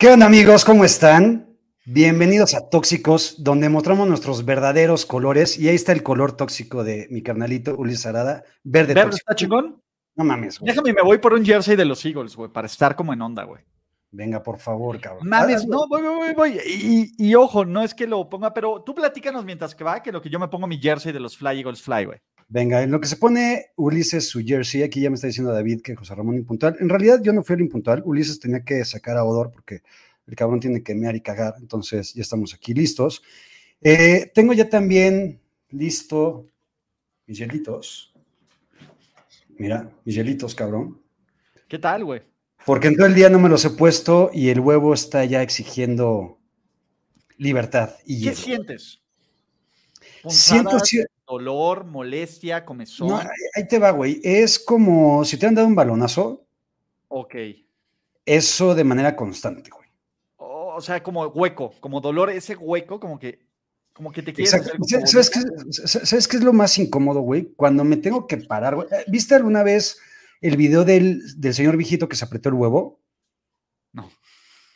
¿Qué 0.00 0.06
onda 0.10 0.26
amigos? 0.26 0.64
¿Cómo 0.64 0.84
están? 0.84 1.58
Bienvenidos 1.84 2.54
a 2.54 2.70
Tóxicos, 2.70 3.42
donde 3.42 3.68
mostramos 3.68 4.06
nuestros 4.06 4.44
verdaderos 4.44 5.04
colores. 5.04 5.58
Y 5.58 5.68
ahí 5.68 5.74
está 5.74 5.90
el 5.90 6.04
color 6.04 6.36
tóxico 6.36 6.84
de 6.84 7.08
mi 7.10 7.20
carnalito 7.20 7.74
Ulises 7.76 8.06
Arada, 8.06 8.44
verde, 8.62 8.94
¿Verde 8.94 9.10
tóxico. 9.10 9.16
está 9.16 9.34
chingón? 9.34 9.82
No 10.14 10.22
mames, 10.22 10.60
güey. 10.60 10.70
Déjame, 10.70 10.92
me 10.92 11.02
voy 11.02 11.18
por 11.18 11.34
un 11.34 11.44
jersey 11.44 11.74
de 11.74 11.84
los 11.84 12.04
Eagles, 12.04 12.36
güey, 12.36 12.48
para 12.48 12.68
estar 12.68 12.94
como 12.94 13.12
en 13.12 13.22
onda, 13.22 13.42
güey. 13.42 13.64
Venga, 14.12 14.40
por 14.40 14.58
favor, 14.58 15.00
cabrón. 15.00 15.28
Mames, 15.28 15.66
no, 15.66 15.88
voy, 15.88 16.00
voy, 16.00 16.14
voy, 16.14 16.34
voy. 16.34 16.60
Y, 16.64 17.12
y 17.18 17.34
ojo, 17.34 17.64
no 17.64 17.82
es 17.82 17.92
que 17.92 18.06
lo 18.06 18.30
ponga, 18.30 18.54
pero 18.54 18.84
tú 18.86 18.94
platícanos 18.94 19.44
mientras 19.44 19.74
que 19.74 19.82
va, 19.82 20.00
que 20.00 20.12
lo 20.12 20.22
que 20.22 20.30
yo 20.30 20.38
me 20.38 20.46
pongo 20.46 20.68
mi 20.68 20.78
jersey 20.78 21.10
de 21.10 21.18
los 21.18 21.36
Fly 21.36 21.58
Eagles 21.58 21.82
Fly, 21.82 22.04
güey. 22.04 22.20
Venga, 22.50 22.82
en 22.82 22.90
lo 22.90 22.98
que 22.98 23.08
se 23.08 23.16
pone 23.16 23.66
Ulises 23.76 24.26
su 24.26 24.40
jersey, 24.40 24.82
aquí 24.82 25.02
ya 25.02 25.10
me 25.10 25.16
está 25.16 25.26
diciendo 25.26 25.52
David 25.52 25.82
que 25.82 25.94
José 25.94 26.14
Ramón 26.14 26.36
impuntual. 26.36 26.76
En 26.80 26.88
realidad 26.88 27.20
yo 27.22 27.34
no 27.34 27.42
fui 27.42 27.54
el 27.54 27.60
impuntual, 27.60 28.02
Ulises 28.06 28.40
tenía 28.40 28.64
que 28.64 28.82
sacar 28.86 29.18
a 29.18 29.24
Odor 29.24 29.50
porque 29.52 29.82
el 30.26 30.34
cabrón 30.34 30.58
tiene 30.58 30.82
que 30.82 30.94
mear 30.94 31.14
y 31.14 31.20
cagar, 31.20 31.54
entonces 31.58 32.14
ya 32.14 32.22
estamos 32.22 32.54
aquí 32.54 32.72
listos. 32.72 33.22
Eh, 33.82 34.30
tengo 34.34 34.54
ya 34.54 34.68
también 34.68 35.40
listo 35.70 36.46
mis 37.26 37.38
hielitos. 37.38 38.14
Mira, 39.58 39.90
mis 40.04 40.14
hielitos, 40.14 40.54
cabrón. 40.54 41.02
¿Qué 41.68 41.78
tal, 41.78 42.04
güey? 42.04 42.22
Porque 42.64 42.88
en 42.88 42.96
todo 42.96 43.06
el 43.06 43.14
día 43.14 43.28
no 43.28 43.38
me 43.38 43.50
los 43.50 43.64
he 43.66 43.70
puesto 43.70 44.30
y 44.32 44.48
el 44.48 44.60
huevo 44.60 44.94
está 44.94 45.24
ya 45.26 45.42
exigiendo 45.42 46.38
libertad 47.36 47.94
y 48.06 48.16
¿Qué 48.16 48.24
hielo. 48.24 48.36
sientes? 48.36 49.00
Siento, 50.28 50.78
dolor, 51.28 51.84
molestia, 51.84 52.64
comezón. 52.64 53.08
no, 53.08 53.16
ahí- 53.18 53.68
te 53.68 53.78
va, 53.78 53.90
güey. 53.90 54.20
Es 54.24 54.58
como 54.58 55.24
si 55.24 55.36
te 55.36 55.46
han 55.46 55.54
dado 55.54 55.68
un 55.68 55.74
balonazo, 55.74 56.46
Ok. 57.08 57.34
eso 58.24 58.74
de 58.74 58.84
manera 58.84 59.14
constante, 59.14 59.70
güey. 59.70 59.88
O, 60.36 60.74
o 60.76 60.80
sea, 60.80 61.02
como 61.02 61.26
hueco, 61.26 61.74
como 61.80 62.00
dolor, 62.00 62.30
ese 62.30 62.56
hueco, 62.56 62.98
como 63.00 63.18
que, 63.18 63.46
como 63.92 64.12
que 64.12 64.22
te 64.22 64.32
quieres 64.32 64.54
Exacto. 64.54 64.82
hacer 64.84 64.98
como 64.98 65.06
¿Sabes- 65.06 65.10
¿Sabes 65.10 65.30
qué, 65.30 65.40
bolita. 65.40 65.70
es- 65.84 66.08
¿Sabes 66.08 66.28
qué 66.28 66.36
es 66.36 66.42
lo 66.44 66.52
más 66.52 66.78
incómodo, 66.78 67.20
güey? 67.20 67.52
Cuando 67.56 67.84
me 67.84 67.96
tengo 67.96 68.26
que 68.26 68.36
parar, 68.38 68.74
güey. 68.76 68.86
Eh, 68.92 69.04
¿Viste 69.08 69.34
alguna 69.34 69.62
vez 69.62 69.98
el 70.40 70.56
video 70.56 70.84
del, 70.84 71.20
del 71.40 71.52
señor 71.54 71.76
viejito 71.76 72.08
que 72.08 72.16
se 72.16 72.24
apretó 72.24 72.48
el 72.48 72.54
huevo? 72.54 73.00
No. 73.92 74.08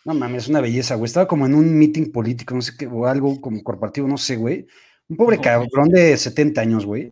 No 0.05 0.15
mames, 0.15 0.45
es 0.45 0.49
una 0.49 0.61
belleza, 0.61 0.97
güey. 0.97 1.07
Estaba 1.07 1.29
como 1.29 1.47
en 1.47 1.55
un 1.55 1.79
meeting 1.79 2.11
político, 2.11 2.55
no 2.57 2.63
sé 2.63 2.73
qué, 2.77 2.89
o 2.89 3.07
algo 3.07 3.41
como 3.41 3.63
corporativo, 3.63 4.09
no 4.09 4.19
sé, 4.19 4.35
güey. 4.37 4.67
Un 5.13 5.17
pobre 5.17 5.37
No. 5.37 5.43
cabrón 5.43 5.89
de 5.91 6.17
70 6.17 6.61
años, 6.61 6.87
güey. 6.87 7.11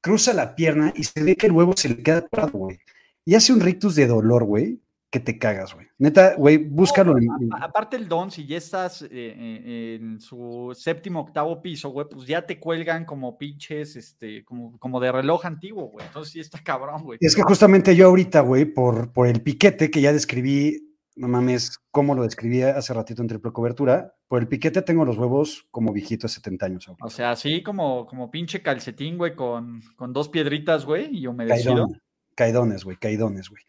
Cruza 0.00 0.32
la 0.32 0.54
pierna 0.54 0.92
y 0.96 1.04
se 1.04 1.22
ve 1.22 1.36
que 1.36 1.46
el 1.46 1.52
huevo 1.52 1.74
se 1.76 1.88
le 1.88 2.02
queda 2.02 2.26
parado, 2.26 2.52
güey. 2.58 2.78
Y 3.24 3.34
hace 3.34 3.52
un 3.52 3.60
rictus 3.60 3.94
de 3.96 4.06
dolor, 4.06 4.44
güey, 4.44 4.80
que 5.10 5.20
te 5.20 5.38
cagas, 5.38 5.74
güey. 5.74 5.86
Neta, 5.98 6.34
güey, 6.36 6.56
búscalo. 6.56 7.14
A- 7.52 7.64
Aparte 7.64 7.96
el 7.96 8.08
don, 8.08 8.30
si 8.30 8.46
ya 8.46 8.56
estás 8.56 9.02
eh, 9.02 9.08
eh, 9.10 9.98
en 10.00 10.20
su 10.20 10.72
séptimo, 10.74 11.20
octavo 11.20 11.60
piso, 11.60 11.90
güey, 11.90 12.06
pues 12.10 12.26
ya 12.26 12.46
te 12.46 12.58
cuelgan 12.58 13.04
como 13.04 13.36
pinches, 13.36 13.96
este, 13.96 14.44
como, 14.44 14.78
como 14.78 15.00
de 15.00 15.12
reloj 15.12 15.44
antiguo, 15.44 15.88
güey. 15.90 16.06
Entonces 16.06 16.32
sí 16.32 16.40
está 16.40 16.62
cabrón, 16.62 17.02
güey. 17.02 17.18
Es 17.20 17.34
que 17.36 17.42
justamente 17.42 17.94
yo 17.96 18.06
ahorita, 18.06 18.40
güey, 18.40 18.64
por, 18.64 19.12
por 19.12 19.26
el 19.26 19.42
piquete 19.42 19.90
que 19.90 20.00
ya 20.00 20.12
describí, 20.12 20.89
no 21.16 21.28
mames, 21.28 21.78
cómo 21.90 22.14
lo 22.14 22.22
describía 22.22 22.76
hace 22.76 22.94
ratito 22.94 23.22
en 23.22 23.28
triple 23.28 23.52
cobertura, 23.52 24.14
por 24.28 24.40
el 24.40 24.48
piquete 24.48 24.82
tengo 24.82 25.04
los 25.04 25.18
huevos 25.18 25.66
como 25.70 25.92
viejito 25.92 26.26
de 26.26 26.32
70 26.32 26.66
años. 26.66 26.88
ahorita. 26.88 27.04
O 27.04 27.10
sea, 27.10 27.32
así 27.32 27.62
como, 27.62 28.06
como 28.06 28.30
pinche 28.30 28.62
calcetín, 28.62 29.18
güey, 29.18 29.34
con, 29.34 29.82
con 29.96 30.12
dos 30.12 30.28
piedritas, 30.28 30.84
güey, 30.84 31.08
y 31.16 31.26
humedecido. 31.26 31.74
Caidón, 31.74 32.02
caidones, 32.34 32.84
güey, 32.84 32.96
caidones, 32.96 33.48
güey. 33.48 33.62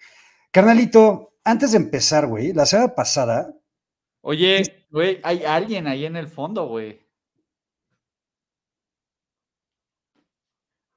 Carnalito, 0.52 1.36
antes 1.44 1.72
de 1.72 1.78
empezar, 1.78 2.28
güey, 2.28 2.53
la 2.53 2.66
semana 2.66 2.94
pasada, 2.94 3.53
Oye, 4.22 4.86
güey, 4.92 5.19
hay 5.23 5.44
alguien 5.44 5.88
ahí 5.88 6.06
en 6.06 6.16
el 6.16 6.28
fondo, 6.28 6.67
güey. 6.67 7.02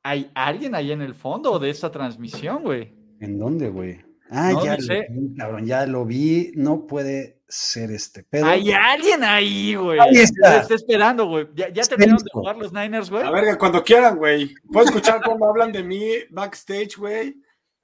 Hay 0.02 0.30
alguien 0.34 0.74
ahí 0.74 0.92
en 0.92 1.00
el 1.00 1.14
fondo 1.14 1.58
de 1.58 1.70
esta 1.70 1.90
transmisión, 1.90 2.62
güey. 2.62 2.92
¿en 3.20 3.38
dónde, 3.38 3.70
güey? 3.70 4.04
Ah, 4.30 4.52
No, 4.52 4.64
ya 4.64 4.76
no 4.76 4.82
lo 4.86 4.94
vi, 5.20 5.34
cabrón, 5.36 5.66
ya 5.66 5.86
lo 5.86 6.04
vi, 6.06 6.52
no 6.56 6.86
puede 6.86 7.42
ser 7.46 7.90
este 7.90 8.24
pedo. 8.24 8.46
Hay 8.46 8.72
alguien 8.72 9.22
ahí, 9.22 9.74
güey. 9.74 10.00
Ahí 10.00 10.16
está. 10.16 10.54
Te 10.56 10.60
está 10.62 10.74
esperando, 10.74 11.26
güey. 11.26 11.46
Ya, 11.54 11.68
ya 11.68 11.82
terminaron 11.84 12.24
de 12.24 12.30
jugar 12.32 12.56
los 12.56 12.72
Niners, 12.72 13.10
güey. 13.10 13.22
A 13.22 13.30
ver, 13.30 13.56
cuando 13.58 13.84
quieran, 13.84 14.16
güey. 14.16 14.54
Puedo 14.72 14.86
escuchar 14.86 15.20
cómo 15.22 15.46
hablan 15.46 15.70
de 15.72 15.82
mí 15.82 16.02
backstage, 16.30 16.96
güey. 16.96 17.36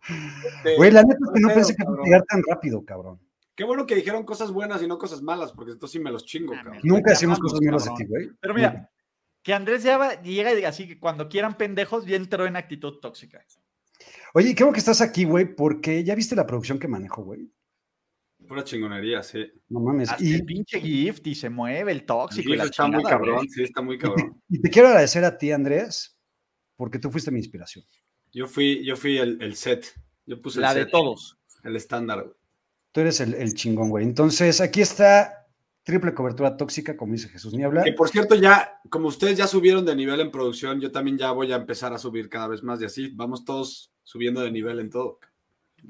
Este, 0.09 0.77
Güey, 0.77 0.91
la 0.91 1.03
neta 1.03 1.19
es 1.23 1.31
que 1.35 1.41
no 1.41 1.49
pensé 1.49 1.77
que 1.77 1.83
iba 1.83 1.93
a 1.93 2.05
llegar 2.05 2.23
tan 2.25 2.43
rápido, 2.49 2.85
cabrón. 2.85 3.21
Qué 3.55 3.65
bueno 3.65 3.85
que 3.85 3.95
dijeron 3.95 4.25
cosas 4.25 4.51
buenas 4.51 4.83
y 4.83 4.87
no 4.87 4.97
cosas 4.97 5.21
malas, 5.21 5.53
porque 5.53 5.73
entonces 5.73 5.93
sí 5.93 6.01
me 6.01 6.11
los 6.11 6.25
chingo, 6.25 6.55
Ah, 6.55 6.63
cabrón. 6.65 6.81
Nunca 6.83 7.13
amamos, 7.15 7.39
cosas 7.39 7.61
malas 7.61 7.95
ti, 7.97 8.05
güey. 8.07 8.31
Pero 8.41 8.55
mira, 8.55 8.91
que 9.43 9.53
Andrés 9.53 9.83
ya 9.83 9.99
va- 9.99 10.21
llega 10.23 10.55
y 10.59 10.65
así 10.65 10.89
que 10.89 10.99
cuando 10.99 11.29
quieran 11.29 11.55
pendejos, 11.59 12.07
ya 12.07 12.17
entró 12.17 12.47
en 12.47 12.57
actitud 12.57 12.99
tóxica. 13.01 13.45
Oye, 14.35 14.55
creo 14.55 14.73
que 14.73 14.79
estás 14.79 15.01
aquí, 15.01 15.25
güey, 15.25 15.55
porque 15.55 16.03
ya 16.05 16.15
viste 16.15 16.37
la 16.37 16.47
producción 16.47 16.79
que 16.79 16.89
manejo, 16.89 17.23
güey. 17.25 17.51
Pura 18.49 18.65
chingonería, 18.65 19.23
sí. 19.23 19.45
No 19.69 19.81
mames. 19.81 20.11
Hasta 20.11 20.25
Y, 20.25 20.35
el 20.35 20.45
pinche 20.45 20.81
gift 20.81 21.27
y 21.27 21.35
se 21.35 21.51
mueve 21.51 21.93
el 21.93 22.05
tóxico. 22.05 22.49
Y 22.53 22.57
la 22.57 22.65
está 22.65 22.87
muy 22.87 23.03
cabrón, 23.03 23.37
güey. 23.37 23.49
sí, 23.49 23.63
está 23.63 23.83
muy 23.83 23.97
y 23.97 23.99
te, 23.99 24.07
cabrón. 24.07 24.43
y 24.49 24.61
te 24.61 24.71
quiero 24.71 24.89
agradecer 24.89 25.25
a 25.25 25.37
ti, 25.37 25.53
Andrés, 25.53 26.17
porque 26.77 26.99
tú 26.99 27.11
fuiste 27.11 27.31
mi 27.31 27.39
inspiración. 27.39 27.85
Yo 28.33 28.47
fui, 28.47 28.85
yo 28.85 28.97
fui 28.97 29.19
el, 29.19 29.41
el 29.43 29.55
set. 29.57 29.87
Yo 30.27 30.41
puse 30.41 30.61
La 30.61 30.71
el 30.71 30.77
de 30.79 30.83
set, 30.85 30.91
todos. 30.91 31.39
el 31.65 31.77
estándar, 31.77 32.23
güey. 32.23 32.35
Tú 32.93 33.01
eres 33.01 33.21
el, 33.21 33.35
el 33.35 33.55
chingón, 33.55 33.91
güey. 33.91 34.05
Entonces, 34.05 34.61
aquí 34.61 34.81
está 34.81 35.40
triple 35.91 36.15
cobertura 36.15 36.57
tóxica, 36.57 36.97
como 36.97 37.13
dice 37.13 37.29
Jesús 37.29 37.53
Niebla. 37.53 37.83
Que 37.83 37.93
por 37.93 38.09
cierto, 38.09 38.37
ya, 38.37 38.81
como 38.89 39.09
ustedes 39.09 39.37
ya 39.37 39.49
subieron 39.49 39.85
de 39.85 39.97
nivel 39.97 40.21
en 40.21 40.31
producción, 40.31 40.81
yo 40.81 40.93
también 40.93 41.19
ya 41.19 41.33
voy 41.33 41.53
a 41.53 41.57
empezar 41.57 41.93
a 41.93 41.99
subir 41.99 42.29
cada 42.29 42.47
vez 42.47 42.63
más 42.63 42.81
y 42.81 42.85
así 42.85 43.11
vamos 43.15 43.45
todos 43.45 43.93
subiendo 44.05 44.41
de 44.41 44.53
nivel 44.53 44.79
en 44.79 44.91
todo. 44.91 45.19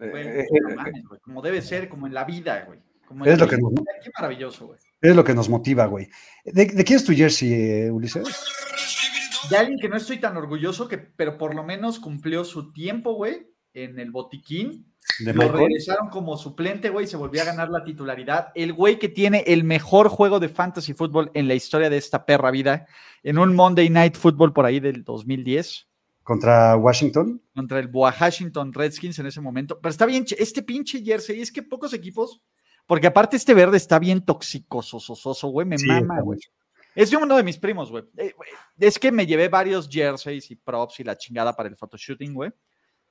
Eh, 0.00 0.46
no 0.62 0.70
eh, 0.70 0.74
mames, 0.74 1.04
güey, 1.04 1.20
como 1.20 1.42
debe 1.42 1.60
ser, 1.60 1.88
como 1.88 2.06
en 2.06 2.14
la 2.14 2.24
vida, 2.24 2.64
güey. 2.66 2.78
Como 3.06 3.24
Es 3.26 3.38
lo 3.38 3.46
que 3.48 3.58
nos- 3.58 3.72
Qué 4.02 4.10
maravilloso, 4.16 4.68
güey. 4.68 4.78
Es 5.00 5.16
lo 5.16 5.24
que 5.24 5.34
nos 5.34 5.48
motiva, 5.48 5.86
güey. 5.86 6.08
¿De, 6.44 6.66
de 6.66 6.84
quién 6.84 6.96
es 6.96 7.04
tu 7.04 7.12
jersey, 7.12 7.52
eh, 7.52 7.90
Ulises? 7.90 8.28
De 9.50 9.56
alguien 9.56 9.78
que 9.78 9.88
no 9.88 9.96
estoy 9.96 10.18
tan 10.18 10.36
orgulloso, 10.36 10.88
que, 10.88 10.96
pero 10.96 11.36
por 11.36 11.54
lo 11.54 11.64
menos 11.64 11.98
cumplió 11.98 12.44
su 12.44 12.72
tiempo, 12.72 13.14
güey, 13.14 13.48
en 13.74 13.98
el 13.98 14.12
botiquín. 14.12 14.89
De 15.18 15.34
Lo 15.34 15.42
Michael. 15.42 15.58
regresaron 15.66 16.08
como 16.08 16.36
suplente, 16.36 16.88
güey, 16.90 17.06
se 17.06 17.16
volvió 17.16 17.42
a 17.42 17.44
ganar 17.44 17.68
la 17.68 17.84
titularidad. 17.84 18.48
El 18.54 18.72
güey 18.72 18.98
que 18.98 19.08
tiene 19.08 19.44
el 19.46 19.64
mejor 19.64 20.08
juego 20.08 20.40
de 20.40 20.48
fantasy 20.48 20.94
fútbol 20.94 21.30
en 21.34 21.48
la 21.48 21.54
historia 21.54 21.90
de 21.90 21.96
esta 21.98 22.24
perra 22.24 22.50
vida, 22.50 22.86
en 23.22 23.38
un 23.38 23.54
Monday 23.54 23.90
Night 23.90 24.16
Football 24.16 24.52
por 24.52 24.64
ahí 24.64 24.80
del 24.80 25.04
2010, 25.04 25.86
Contra 26.22 26.76
Washington. 26.76 27.42
contra 27.54 27.80
el 27.80 27.88
Washington 27.92 28.72
Redskins 28.72 29.18
en 29.18 29.26
ese 29.26 29.40
momento. 29.40 29.78
Pero 29.80 29.90
está 29.90 30.06
bien, 30.06 30.24
este 30.38 30.62
pinche 30.62 31.02
jersey, 31.02 31.40
es 31.40 31.50
que 31.50 31.62
pocos 31.62 31.92
equipos, 31.92 32.40
porque 32.86 33.06
aparte 33.08 33.36
este 33.36 33.52
verde 33.52 33.76
está 33.76 33.98
bien 33.98 34.20
toxicosososo, 34.24 35.48
güey, 35.48 35.66
me 35.66 35.76
Sí, 35.78 35.86
mama, 35.86 36.20
güey. 36.20 36.38
Es 36.94 37.10
de 37.10 37.16
uno 37.16 37.36
de 37.36 37.42
mis 37.42 37.56
primos, 37.56 37.90
güey. 37.90 38.04
Eh, 38.16 38.32
güey, 38.36 38.50
Es 38.78 38.98
que 38.98 39.12
me 39.12 39.26
llevé 39.26 39.48
varios 39.48 39.88
jerseys 39.88 40.50
y 40.50 40.56
props 40.56 41.00
y 41.00 41.04
la 41.04 41.16
chingada 41.16 41.54
para 41.54 41.68
el 41.68 41.76
photoshooting, 41.76 42.34
güey. 42.34 42.50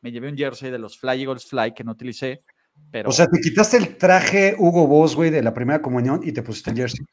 Me 0.02 0.12
llevé 0.12 0.30
un 0.30 0.38
jersey 0.38 0.72
de 0.72 0.80
los 0.80 0.98
Fly 0.98 1.22
Eagles 1.24 1.46
Fly 1.46 1.74
que 1.74 1.84
no 1.84 1.92
utilicé, 1.92 2.44
pero 2.92 3.10
O 3.10 3.12
sea, 3.12 3.28
te 3.28 3.40
quitaste 3.42 3.78
el 3.78 3.98
traje 3.98 4.56
Hugo 4.58 4.88
Boss, 4.88 5.16
güey, 5.16 5.30
de 5.30 5.42
la 5.42 5.54
primera 5.54 5.82
comunión 5.82 6.22
y 6.24 6.32
te 6.32 6.42
pusiste 6.42 6.72
el 6.72 6.78
jersey. 6.78 7.06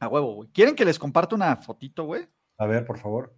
a 0.00 0.08
huevo, 0.08 0.34
güey. 0.34 0.48
¿Quieren 0.52 0.74
que 0.74 0.84
les 0.84 0.98
comparta 0.98 1.34
una 1.34 1.56
fotito, 1.56 2.04
güey? 2.04 2.26
A 2.58 2.66
ver, 2.66 2.84
por 2.84 2.98
favor. 2.98 3.34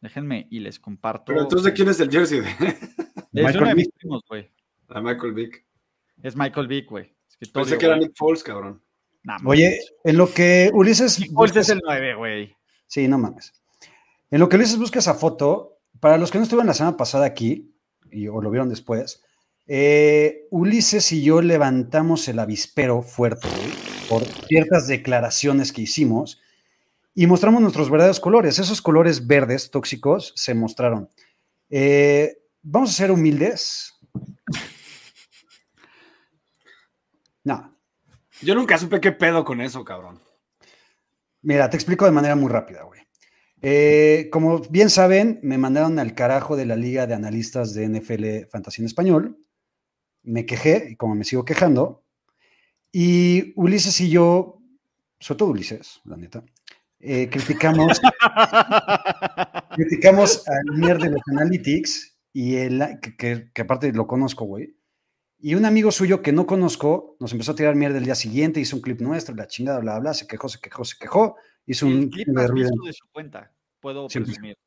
Déjenme 0.00 0.46
y 0.50 0.60
les 0.60 0.78
comparto. 0.78 1.24
Pero 1.26 1.42
entonces, 1.42 1.64
¿de 1.66 1.72
quién 1.72 1.88
es 1.88 2.00
el 2.00 2.10
jersey? 2.10 2.40
De, 3.32 3.44
Michael 3.44 3.58
uno 3.58 3.68
de 3.68 3.74
mis 3.76 3.86
Vick. 3.86 3.94
primos, 3.96 4.22
güey. 4.28 4.50
de 4.88 5.00
Michael 5.00 5.32
Vick. 5.34 5.64
Es 6.20 6.34
Michael 6.34 6.66
Vick, 6.66 6.88
güey. 6.90 7.14
Es 7.28 7.36
que 7.36 7.46
todo 7.46 7.62
Pensé 7.62 7.78
que 7.78 7.86
era 7.86 7.96
Nick 7.96 8.12
Foles, 8.16 8.42
cabrón. 8.42 8.82
Oye, 9.44 9.78
en 10.02 10.16
lo 10.16 10.32
que 10.32 10.68
Ulises. 10.74 11.20
Nick 11.20 11.32
Foles 11.32 11.54
es 11.54 11.68
el 11.68 11.80
9, 11.84 12.14
güey. 12.16 12.56
Sí, 12.88 13.06
no 13.06 13.18
mames. 13.18 13.52
En 14.32 14.40
lo 14.40 14.48
que 14.48 14.56
Ulises 14.56 14.78
busca 14.78 14.98
esa 14.98 15.14
foto, 15.14 15.78
para 16.00 16.18
los 16.18 16.32
que 16.32 16.38
no 16.38 16.44
estuvieron 16.44 16.66
la 16.66 16.74
semana 16.74 16.96
pasada 16.96 17.24
aquí, 17.24 17.69
y, 18.12 18.28
o 18.28 18.40
lo 18.40 18.50
vieron 18.50 18.68
después, 18.68 19.22
eh, 19.66 20.48
Ulises 20.50 21.12
y 21.12 21.22
yo 21.22 21.42
levantamos 21.42 22.26
el 22.28 22.38
avispero 22.38 23.02
fuerte 23.02 23.48
güey, 23.48 23.72
por 24.08 24.24
ciertas 24.48 24.88
declaraciones 24.88 25.72
que 25.72 25.82
hicimos 25.82 26.40
y 27.14 27.26
mostramos 27.26 27.62
nuestros 27.62 27.90
verdaderos 27.90 28.20
colores. 28.20 28.58
Esos 28.58 28.82
colores 28.82 29.26
verdes 29.26 29.70
tóxicos 29.70 30.32
se 30.36 30.54
mostraron. 30.54 31.08
Eh, 31.68 32.38
vamos 32.62 32.90
a 32.90 32.94
ser 32.94 33.10
humildes. 33.10 33.94
No, 37.42 37.74
Yo 38.42 38.54
nunca 38.54 38.76
supe 38.76 39.00
qué 39.00 39.12
pedo 39.12 39.44
con 39.44 39.60
eso, 39.60 39.82
cabrón. 39.82 40.20
Mira, 41.42 41.70
te 41.70 41.76
explico 41.76 42.04
de 42.04 42.10
manera 42.10 42.36
muy 42.36 42.50
rápida, 42.50 42.82
güey. 42.82 43.00
Eh, 43.62 44.28
como 44.32 44.60
bien 44.60 44.88
saben, 44.90 45.38
me 45.42 45.58
mandaron 45.58 45.98
al 45.98 46.14
carajo 46.14 46.56
de 46.56 46.66
la 46.66 46.76
Liga 46.76 47.06
de 47.06 47.14
Analistas 47.14 47.74
de 47.74 47.84
NFL 47.88 48.48
Fantasía 48.50 48.82
en 48.82 48.86
Español. 48.86 49.38
Me 50.22 50.46
quejé, 50.46 50.88
y 50.92 50.96
como 50.96 51.14
me 51.14 51.24
sigo 51.24 51.44
quejando, 51.44 52.04
Y 52.92 53.52
Ulises 53.56 54.00
y 54.00 54.10
yo, 54.10 54.60
sobre 55.20 55.38
todo 55.38 55.50
Ulises, 55.50 56.00
la 56.04 56.16
neta, 56.16 56.44
eh, 57.00 57.28
criticamos, 57.30 58.00
criticamos 59.76 60.44
al 60.48 60.80
nerd 60.80 61.02
de 61.02 61.10
los 61.10 61.20
analytics 61.30 62.16
y 62.32 62.56
el, 62.56 62.82
que, 63.00 63.16
que- 63.16 63.50
que 63.52 63.62
aparte 63.62 63.92
lo 63.92 64.06
conozco, 64.06 64.44
güey. 64.44 64.76
Y 65.38 65.54
un 65.54 65.64
amigo 65.64 65.90
suyo 65.90 66.20
que 66.22 66.32
no 66.32 66.46
conozco 66.46 67.16
nos 67.20 67.32
empezó 67.32 67.52
a 67.52 67.56
tirar 67.56 67.74
mierda 67.74 67.98
el 67.98 68.04
día 68.04 68.14
siguiente, 68.14 68.60
hizo 68.60 68.76
un 68.76 68.82
clip 68.82 69.00
nuestro, 69.00 69.34
la 69.34 69.46
chingada, 69.46 69.78
bla, 69.80 69.92
bla, 69.94 70.00
bla, 70.00 70.14
se 70.14 70.26
quejó, 70.26 70.48
se 70.48 70.60
quejó, 70.60 70.84
se 70.84 70.96
quejó, 70.98 71.36
hizo 71.66 71.86
El 71.86 71.94
un 71.94 72.10
clip 72.10 72.26
de 72.28 72.32
más 72.32 72.52
visto 72.52 72.84
de 72.84 72.92
su 72.92 73.06
cuenta, 73.12 73.52
puedo 73.80 74.08
Siempre. 74.08 74.32
presumir. 74.32 74.58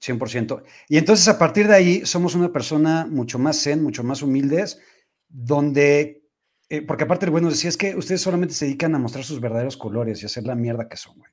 100%. 0.00 0.64
Y 0.88 0.96
entonces 0.98 1.28
a 1.28 1.38
partir 1.38 1.68
de 1.68 1.74
ahí 1.74 2.06
somos 2.06 2.34
una 2.34 2.52
persona 2.52 3.06
mucho 3.08 3.38
más 3.38 3.62
zen, 3.62 3.82
mucho 3.82 4.02
más 4.02 4.22
humildes, 4.22 4.80
donde, 5.28 6.24
eh, 6.68 6.82
porque 6.82 7.04
aparte 7.04 7.26
el 7.26 7.30
bueno 7.30 7.48
decía, 7.48 7.68
es 7.68 7.76
que 7.76 7.94
ustedes 7.94 8.20
solamente 8.20 8.54
se 8.54 8.64
dedican 8.64 8.94
a 8.94 8.98
mostrar 8.98 9.24
sus 9.24 9.40
verdaderos 9.40 9.76
colores 9.76 10.22
y 10.22 10.26
hacer 10.26 10.44
la 10.44 10.56
mierda 10.56 10.88
que 10.88 10.96
son, 10.96 11.18
güey. 11.18 11.30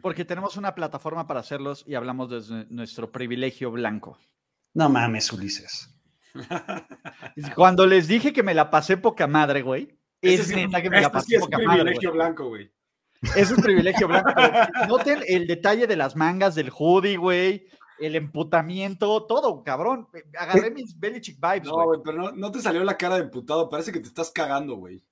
Porque 0.00 0.24
tenemos 0.24 0.56
una 0.56 0.74
plataforma 0.74 1.26
para 1.26 1.40
hacerlos 1.40 1.84
y 1.86 1.94
hablamos 1.94 2.30
desde 2.30 2.64
nuestro 2.70 3.12
privilegio 3.12 3.70
blanco. 3.70 4.18
No 4.74 4.88
mames, 4.88 5.30
Ulises. 5.32 5.94
Cuando 7.54 7.86
les 7.86 8.08
dije 8.08 8.32
que 8.32 8.42
me 8.42 8.54
la 8.54 8.70
pasé 8.70 8.96
poca 8.96 9.26
madre, 9.26 9.60
güey, 9.60 9.94
Ese 10.22 10.42
es 10.42 10.48
neta 10.56 10.80
que 10.80 10.88
me 10.88 11.00
la 11.02 11.12
pasé 11.12 11.26
sí 11.26 11.34
es 11.34 11.40
poca 11.42 11.58
madre. 11.58 11.82
privilegio 11.82 12.12
blanco, 12.12 12.48
güey. 12.48 12.72
Es 13.36 13.52
privilegio 13.52 14.08
blanco. 14.08 14.32
pero 14.34 14.52
noten 14.88 15.20
el 15.26 15.46
detalle 15.46 15.86
de 15.86 15.96
las 15.96 16.16
mangas 16.16 16.54
del 16.54 16.70
hoodie, 16.76 17.16
güey. 17.16 17.66
El 17.98 18.16
emputamiento, 18.16 19.24
todo, 19.26 19.62
cabrón. 19.62 20.08
Agarré 20.36 20.70
mis 20.72 20.98
Belichick 20.98 21.36
vibes, 21.40 21.68
No, 21.68 21.74
güey. 21.74 21.86
güey, 21.86 22.00
pero 22.04 22.18
no, 22.18 22.32
no 22.32 22.50
te 22.50 22.60
salió 22.60 22.82
la 22.82 22.96
cara 22.96 23.14
de 23.16 23.22
emputado. 23.22 23.68
Parece 23.68 23.92
que 23.92 24.00
te 24.00 24.08
estás 24.08 24.30
cagando, 24.32 24.76
güey. 24.76 25.04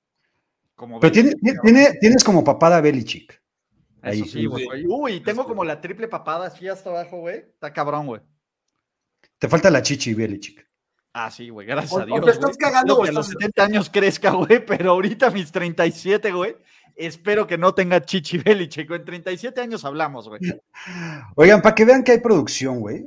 Como 0.74 0.98
Pero 0.98 1.12
tiene- 1.12 1.30
Belichick, 1.40 1.62
tiene- 1.62 1.98
tienes 2.00 2.24
como 2.24 2.42
papada 2.42 2.80
Belichick. 2.80 3.30
Eso 3.32 3.42
ahí. 4.02 4.24
sí, 4.24 4.46
güey. 4.46 4.64
Sí. 4.64 4.86
Uy, 4.88 5.20
tengo 5.20 5.44
como 5.44 5.62
la 5.62 5.80
triple 5.80 6.08
papada 6.08 6.46
así 6.46 6.66
hasta 6.66 6.90
abajo, 6.90 7.18
güey. 7.18 7.36
Está 7.36 7.72
cabrón, 7.72 8.06
güey. 8.06 8.22
Te 9.38 9.48
falta 9.48 9.70
la 9.70 9.82
chichi, 9.82 10.14
Belichick. 10.14 10.66
Ah, 11.12 11.30
sí, 11.30 11.48
güey, 11.48 11.66
gracias 11.66 11.92
O- 11.92 11.98
a 12.00 12.02
o 12.04 12.06
Dios. 12.06 12.24
te 12.24 12.30
estás 12.30 12.56
güey. 12.56 12.58
cagando 12.58 13.02
que 13.02 13.08
a 13.08 13.12
los 13.12 13.26
estás- 13.28 13.40
70 13.40 13.64
años 13.64 13.90
crezca, 13.90 14.30
güey, 14.30 14.64
pero 14.64 14.92
ahorita 14.92 15.30
mis 15.30 15.52
37, 15.52 16.32
güey, 16.32 16.56
espero 17.06 17.46
que 17.46 17.58
no 17.58 17.74
tenga 17.74 18.02
chichi 18.02 18.38
Belichick. 18.44 18.90
En 18.90 19.04
37 19.04 19.60
años 19.60 19.84
hablamos, 19.84 20.28
güey. 20.28 20.40
Oigan, 21.36 21.62
para 21.62 21.74
que 21.74 21.84
vean 21.84 22.04
que 22.04 22.12
hay 22.12 22.20
producción, 22.20 22.80
güey. 22.80 23.06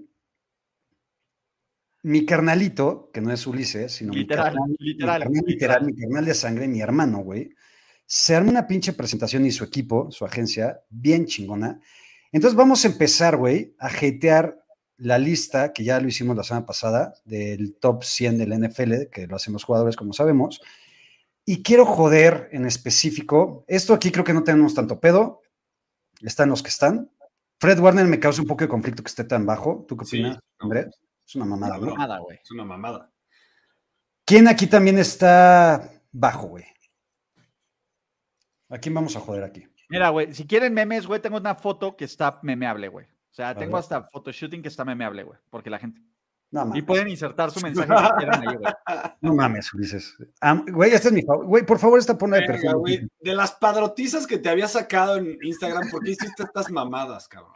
Mi 2.03 2.25
carnalito, 2.25 3.09
que 3.13 3.21
no 3.21 3.31
es 3.31 3.47
Ulises, 3.47 3.93
sino 3.93 4.11
Literal, 4.11 4.51
mi 4.51 4.57
carnal, 4.57 4.75
literal, 4.79 5.19
mi 5.19 5.25
carnal, 5.25 5.43
literal, 5.47 5.85
mi 5.85 5.95
carnal 5.95 6.25
de 6.25 6.33
sangre, 6.33 6.67
mi 6.67 6.81
hermano, 6.81 7.19
güey, 7.19 7.51
se 8.05 8.35
arma 8.35 8.51
una 8.51 8.67
pinche 8.67 8.93
presentación 8.93 9.45
y 9.45 9.51
su 9.51 9.63
equipo, 9.63 10.11
su 10.11 10.25
agencia, 10.25 10.81
bien 10.89 11.25
chingona. 11.25 11.79
Entonces 12.31 12.57
vamos 12.57 12.83
a 12.83 12.89
empezar, 12.89 13.37
güey, 13.37 13.75
a 13.79 13.87
hatear 13.87 14.63
la 14.97 15.17
lista, 15.17 15.73
que 15.73 15.83
ya 15.83 15.99
lo 15.99 16.07
hicimos 16.07 16.35
la 16.35 16.43
semana 16.43 16.65
pasada, 16.65 17.13
del 17.25 17.75
top 17.75 18.03
100 18.03 18.37
del 18.37 18.67
NFL, 18.67 19.09
que 19.11 19.27
lo 19.27 19.35
hacen 19.35 19.53
los 19.53 19.63
jugadores, 19.63 19.95
como 19.95 20.13
sabemos. 20.13 20.61
Y 21.45 21.61
quiero 21.61 21.85
joder 21.85 22.49
en 22.51 22.65
específico, 22.65 23.65
esto 23.67 23.93
aquí 23.93 24.11
creo 24.11 24.23
que 24.23 24.33
no 24.33 24.43
tenemos 24.43 24.73
tanto 24.73 24.99
pedo, 24.99 25.41
están 26.21 26.49
los 26.49 26.63
que 26.63 26.69
están. 26.69 27.11
Fred 27.59 27.79
Warner 27.79 28.05
me 28.05 28.19
causa 28.19 28.41
un 28.41 28.47
poco 28.47 28.63
de 28.63 28.69
conflicto 28.69 29.03
que 29.03 29.09
esté 29.09 29.23
tan 29.23 29.45
bajo. 29.45 29.85
¿Tú 29.87 29.97
qué 29.97 30.05
Sí, 30.05 30.17
opinas, 30.19 30.35
no. 30.59 30.63
Andrés? 30.65 31.01
Es 31.25 31.35
una 31.35 31.45
mamada, 31.45 31.77
güey. 31.77 32.39
Es 32.41 32.51
una 32.51 32.65
mamada. 32.65 33.11
¿Quién 34.25 34.47
aquí 34.47 34.67
también 34.67 34.97
está 34.97 35.89
bajo, 36.11 36.47
güey? 36.47 36.65
¿A 38.69 38.77
quién 38.77 38.93
vamos 38.95 39.15
a 39.15 39.19
joder 39.19 39.43
aquí? 39.43 39.67
Mira, 39.89 40.09
güey, 40.09 40.33
si 40.33 40.47
quieren 40.47 40.73
memes, 40.73 41.05
güey, 41.05 41.21
tengo 41.21 41.37
una 41.37 41.55
foto 41.55 41.95
que 41.95 42.05
está 42.05 42.39
memeable, 42.41 42.87
güey. 42.87 43.05
O 43.05 43.35
sea, 43.35 43.53
tengo 43.53 43.73
ver. 43.73 43.81
hasta 43.81 44.03
photoshooting 44.03 44.61
que 44.61 44.67
está 44.67 44.85
memeable, 44.85 45.23
güey, 45.23 45.39
porque 45.49 45.69
la 45.69 45.79
gente... 45.79 46.01
No 46.53 46.69
Y 46.75 46.83
pueden 46.83 47.07
insertar 47.07 47.49
su 47.49 47.59
mensaje 47.61 47.87
que 47.89 48.15
quieran 48.17 48.47
ahí, 48.47 48.55
güey. 48.55 48.73
No 49.21 49.33
mames, 49.33 49.73
Ulises. 49.73 50.15
Am- 50.39 50.65
güey, 50.71 50.91
este 50.91 51.07
es 51.07 51.13
mi 51.13 51.23
favor. 51.23 51.45
Güey, 51.47 51.65
por 51.65 51.79
favor, 51.79 51.97
esta 51.97 52.15
ponla 52.17 52.35
de 52.37 52.41
Venga, 52.41 52.53
perfil. 52.53 52.75
güey, 52.75 53.07
de 53.21 53.35
las 53.35 53.53
padrotizas 53.53 54.27
que 54.27 54.37
te 54.37 54.49
había 54.49 54.67
sacado 54.67 55.17
en 55.17 55.37
Instagram, 55.41 55.89
¿por 55.89 56.03
qué 56.03 56.11
hiciste 56.11 56.43
estas 56.43 56.69
mamadas, 56.69 57.27
cabrón? 57.27 57.53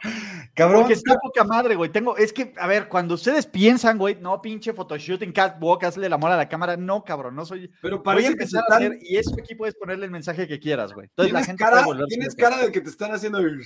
Cabrón, 0.54 0.80
Porque 0.80 0.94
está 0.94 1.16
poca 1.22 1.44
madre, 1.44 1.76
güey. 1.76 1.90
Tengo, 1.90 2.16
es 2.16 2.32
que, 2.32 2.52
a 2.58 2.66
ver, 2.66 2.88
cuando 2.88 3.14
ustedes 3.14 3.46
piensan, 3.46 3.98
güey, 3.98 4.16
no, 4.20 4.42
pinche 4.42 4.72
photoshooting, 4.72 5.30
catwalk, 5.32 5.84
hazle 5.84 6.06
el 6.08 6.12
amor 6.12 6.32
a 6.32 6.36
la 6.36 6.48
cámara. 6.48 6.76
No, 6.76 7.04
cabrón, 7.04 7.36
no 7.36 7.44
soy. 7.46 7.70
Pero 7.80 7.98
Voy 7.98 8.00
a 8.00 8.02
parece 8.02 8.28
que 8.36 8.46
se 8.48 8.56
empezar 8.58 8.64
a 8.68 8.76
hacer, 8.76 8.98
y 9.00 9.16
eso 9.16 9.34
aquí 9.40 9.54
puedes 9.54 9.76
ponerle 9.76 10.06
el 10.06 10.10
mensaje 10.10 10.48
que 10.48 10.58
quieras, 10.58 10.92
güey. 10.92 11.06
Entonces 11.06 11.32
la 11.32 11.44
gente 11.44 11.62
cara, 11.62 11.84
tienes 12.08 12.34
cara 12.34 12.58
de 12.58 12.72
que 12.72 12.80
te 12.80 12.90
están 12.90 13.12
haciendo... 13.12 13.38
el- 13.38 13.62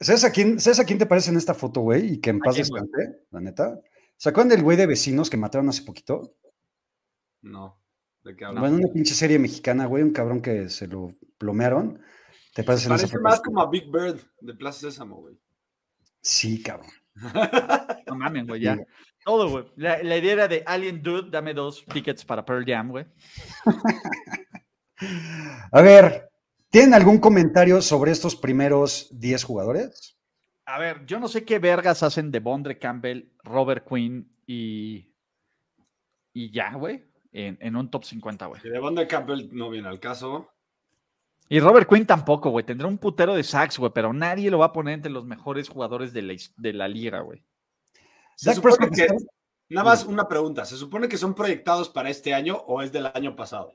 ¿sabes 0.00 0.24
a 0.24 0.32
quién, 0.32 0.58
¿sabes 0.60 0.80
a 0.80 0.84
quién 0.84 0.98
te 0.98 1.06
parece 1.06 1.30
en 1.30 1.36
esta 1.36 1.54
foto, 1.54 1.80
güey? 1.80 2.14
Y 2.14 2.20
que 2.20 2.30
en 2.30 2.40
paz 2.40 2.56
descanse, 2.56 3.26
la 3.30 3.40
neta. 3.40 3.80
¿Se 4.16 4.28
acuerdan 4.28 4.50
del 4.50 4.62
güey 4.62 4.76
de 4.76 4.86
vecinos 4.86 5.30
que 5.30 5.36
mataron 5.36 5.68
hace 5.68 5.82
poquito? 5.82 6.34
No, 7.42 7.80
¿de 8.22 8.36
qué 8.36 8.44
hablas? 8.44 8.60
Bueno, 8.60 8.76
una 8.76 8.92
pinche 8.92 9.14
serie 9.14 9.38
mexicana, 9.38 9.86
güey, 9.86 10.02
un 10.02 10.12
cabrón 10.12 10.42
que 10.42 10.68
se 10.68 10.86
lo 10.86 11.14
plomearon. 11.38 12.00
¿Te 12.54 12.64
parece 12.64 12.88
en 12.88 12.94
esa 12.94 13.06
Parece 13.06 13.20
más 13.20 13.40
como 13.40 13.62
a 13.62 13.70
Big 13.70 13.90
Bird 13.90 14.20
de 14.40 14.54
Plaza 14.54 14.80
Sésamo, 14.80 15.16
güey. 15.16 15.38
Sí, 16.20 16.62
cabrón. 16.62 16.90
No 18.06 18.16
mames, 18.16 18.44
güey, 18.44 18.60
ya. 18.60 18.76
Todo, 19.24 19.48
güey. 19.48 19.64
La, 19.76 20.02
la 20.02 20.16
idea 20.16 20.32
era 20.32 20.48
de 20.48 20.64
Alien 20.66 21.00
Dude, 21.00 21.30
dame 21.30 21.54
dos 21.54 21.84
tickets 21.86 22.24
para 22.24 22.44
Pearl 22.44 22.64
Jam, 22.66 22.90
güey. 22.90 23.06
A 25.72 25.80
ver, 25.80 26.29
¿tienen 26.70 26.94
algún 26.94 27.18
comentario 27.18 27.82
sobre 27.82 28.12
estos 28.12 28.36
primeros 28.36 29.08
10 29.12 29.44
jugadores? 29.44 30.16
A 30.64 30.78
ver, 30.78 31.04
yo 31.06 31.20
no 31.20 31.28
sé 31.28 31.44
qué 31.44 31.58
vergas 31.58 32.02
hacen 32.02 32.30
de 32.30 32.40
Bondre 32.40 32.78
Campbell, 32.78 33.32
Robert 33.42 33.86
Quinn 33.88 34.32
y. 34.46 35.12
Y 36.32 36.52
ya, 36.52 36.72
güey. 36.74 37.10
En, 37.32 37.58
en 37.60 37.76
un 37.76 37.90
top 37.90 38.04
50, 38.04 38.46
güey. 38.46 38.60
De 38.62 38.78
Bond 38.78 39.06
Campbell 39.06 39.50
no 39.52 39.70
viene 39.70 39.88
al 39.88 40.00
caso. 40.00 40.50
Y 41.48 41.58
Robert 41.58 41.88
Quinn 41.88 42.06
tampoco, 42.06 42.50
güey. 42.50 42.64
Tendrá 42.64 42.86
un 42.86 42.98
putero 42.98 43.34
de 43.34 43.42
sacks, 43.42 43.78
güey, 43.78 43.92
pero 43.92 44.12
nadie 44.12 44.50
lo 44.50 44.58
va 44.58 44.66
a 44.66 44.72
poner 44.72 44.94
entre 44.94 45.10
los 45.10 45.24
mejores 45.24 45.68
jugadores 45.68 46.12
de 46.12 46.22
la, 46.22 46.34
de 46.56 46.72
la 46.72 46.88
liga, 46.88 47.20
güey. 47.20 47.42
Se 48.36 48.54
supone 48.54 48.88
que, 48.90 49.06
nada 49.68 49.84
más 49.84 50.04
una 50.04 50.26
pregunta, 50.28 50.64
¿se 50.64 50.76
supone 50.76 51.08
que 51.08 51.18
son 51.18 51.34
proyectados 51.34 51.88
para 51.88 52.08
este 52.08 52.32
año 52.32 52.56
o 52.56 52.82
es 52.82 52.92
del 52.92 53.06
año 53.06 53.36
pasado? 53.36 53.74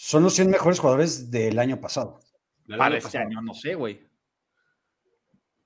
Son 0.00 0.22
los 0.22 0.32
100 0.34 0.50
mejores 0.50 0.78
jugadores 0.78 1.28
del 1.28 1.58
año 1.58 1.80
pasado. 1.80 2.20
Del 2.66 2.78
Para 2.78 2.86
año 2.90 2.96
este 2.98 3.08
pasado. 3.08 3.24
año, 3.26 3.42
no 3.42 3.52
sé, 3.52 3.74
güey. 3.74 4.06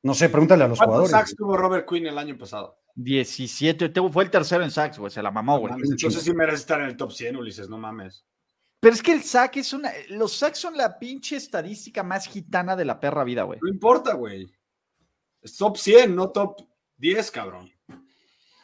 No 0.03 0.15
sé, 0.15 0.31
pregúntale 0.31 0.65
a 0.65 0.69
los 0.69 0.79
¿Cuántos 0.79 0.95
jugadores. 0.97 1.11
sacks 1.13 1.37
tuvo 1.37 1.55
Robert 1.57 1.87
Quinn 1.87 2.07
el 2.07 2.17
año 2.17 2.39
pasado? 2.39 2.79
17. 2.95 3.91
te- 3.91 4.09
Fue 4.11 4.25
el 4.25 4.31
tercero 4.31 4.65
en 4.65 4.71
sacks, 4.71 4.99
güey. 4.99 5.11
Se 5.11 5.23
la 5.23 5.31
mamó, 5.31 5.59
güey. 5.59 5.75
Entonces 5.75 6.23
sí 6.23 6.33
merece 6.33 6.57
estar 6.59 6.81
en 6.81 6.87
el 6.87 6.97
top 6.97 7.13
100, 7.13 7.37
Ulises, 7.37 7.69
no 7.69 7.77
mames. 7.77 8.25
Pero 8.81 8.95
es 8.95 9.03
que 9.03 9.13
el 9.13 9.23
sack 9.23 9.59
es 9.59 9.73
una. 9.75 9.93
Los 10.09 10.33
sacks 10.39 10.59
son 10.59 10.77
la 10.79 10.99
pinche 10.99 11.37
estadística 11.37 12.03
más 12.03 12.27
gitana 12.27 12.75
de 12.75 12.87
la 12.87 12.99
perra 12.99 13.25
vida, 13.25 13.43
güey. 13.43 13.61
No 13.63 13.69
importa, 13.69 14.15
güey. 14.15 14.51
Es 15.43 15.57
top 15.59 15.77
100, 15.77 16.17
no 16.17 16.31
top 16.31 16.59
10, 16.97 17.31
cabrón. 17.31 17.71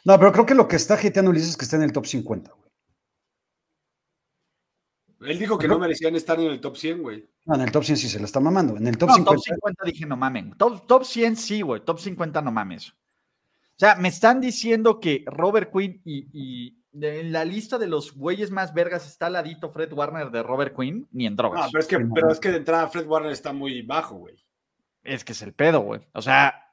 No, 0.05 0.19
pero 0.19 0.33
creo 0.33 0.47
que 0.47 0.55
lo 0.55 0.67
que 0.67 0.77
está 0.77 0.95
hateando 0.95 1.31
Ulises 1.31 1.51
es 1.51 1.57
que 1.59 1.65
está 1.67 1.77
en 1.77 1.83
el 1.83 1.93
top 1.93 2.07
50, 2.07 2.53
güey. 2.53 2.58
Él 5.21 5.39
dijo 5.39 5.59
que 5.59 5.67
no 5.67 5.79
merecían 5.79 6.15
estar 6.15 6.39
en 6.39 6.47
el 6.47 6.61
top 6.61 6.77
100, 6.77 7.03
güey. 7.03 7.29
No, 7.45 7.57
en 7.57 7.63
el 7.63 7.73
top 7.73 7.83
100 7.85 7.97
sí 7.99 8.09
se 8.09 8.19
lo 8.21 8.25
está 8.27 8.39
mamando. 8.41 8.77
En 8.77 8.87
el 8.87 8.97
top 8.97 9.09
No, 9.09 9.15
50. 9.17 9.35
top 9.35 9.45
50 9.45 9.85
dije 9.85 10.07
no 10.07 10.17
mamen. 10.17 10.53
Top, 10.57 10.87
top 10.87 11.05
100 11.05 11.37
sí, 11.37 11.61
güey. 11.63 11.85
Top 11.85 11.99
50 11.99 12.41
no 12.43 12.53
mames. 12.53 12.91
O 12.91 12.95
sea, 13.81 13.97
me 13.97 14.09
están 14.09 14.41
diciendo 14.41 15.01
que 15.01 15.25
Robert 15.27 15.73
Quinn 15.73 16.01
y, 16.05 16.29
y 16.33 16.83
de- 16.93 17.21
en 17.21 17.33
la 17.33 17.45
lista 17.45 17.79
de 17.79 17.87
los 17.87 18.13
güeyes 18.15 18.51
más 18.51 18.75
vergas 18.75 19.07
está 19.09 19.27
al 19.27 19.35
ladito 19.35 19.71
Fred 19.71 19.93
Warner 19.93 20.31
de 20.31 20.43
Robert 20.43 20.77
Quinn, 20.77 21.09
ni 21.13 21.27
en 21.27 21.33
No, 21.35 21.37
drogas. 21.37 21.71
pero 21.73 21.81
es, 21.81 21.87
que, 21.89 21.99
no. 21.99 22.15
pero 22.15 22.31
es 22.31 22.39
que 22.41 22.51
de 22.51 22.57
entrada 22.59 22.87
Fred 22.89 23.07
Warner 23.07 23.33
está 23.33 23.53
muy 23.53 23.83
bajo, 23.83 24.17
güey. 24.17 24.37
Es 25.03 25.25
que 25.25 25.33
es 25.33 25.43
el 25.43 25.53
pedo, 25.55 25.81
güey. 25.81 26.01
O 26.13 26.23
sea, 26.23 26.65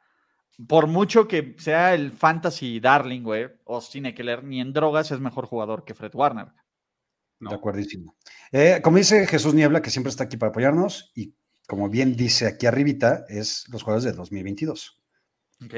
por 0.68 0.88
mucho 0.88 1.28
que 1.28 1.56
sea 1.60 1.94
el 1.94 2.12
fantasy 2.12 2.80
darling, 2.80 3.22
güey, 3.22 3.50
Austin 3.68 4.06
Eckler, 4.08 4.44
ni 4.44 4.62
en 4.62 4.74
drogas 4.74 5.12
es 5.12 5.20
mejor 5.20 5.46
jugador 5.46 5.84
que 5.84 5.94
Fred 5.96 6.12
Warner. 6.14 6.48
No. 7.40 7.50
De 7.50 7.56
acuerdísimo. 7.58 8.16
Eh, 8.52 8.80
como 8.84 8.98
dice 8.98 9.26
Jesús 9.28 9.54
Niebla, 9.54 9.82
que 9.82 9.90
siempre 9.90 10.10
está 10.10 10.26
aquí 10.26 10.38
para 10.38 10.50
apoyarnos, 10.52 11.12
y 11.16 11.34
como 11.68 11.90
bien 11.90 12.16
dice 12.16 12.48
aquí 12.48 12.66
arribita, 12.66 13.26
es 13.28 13.66
los 13.72 13.84
jugadores 13.84 14.04
de 14.06 14.12
2022. 14.14 15.02
Ok. 15.66 15.74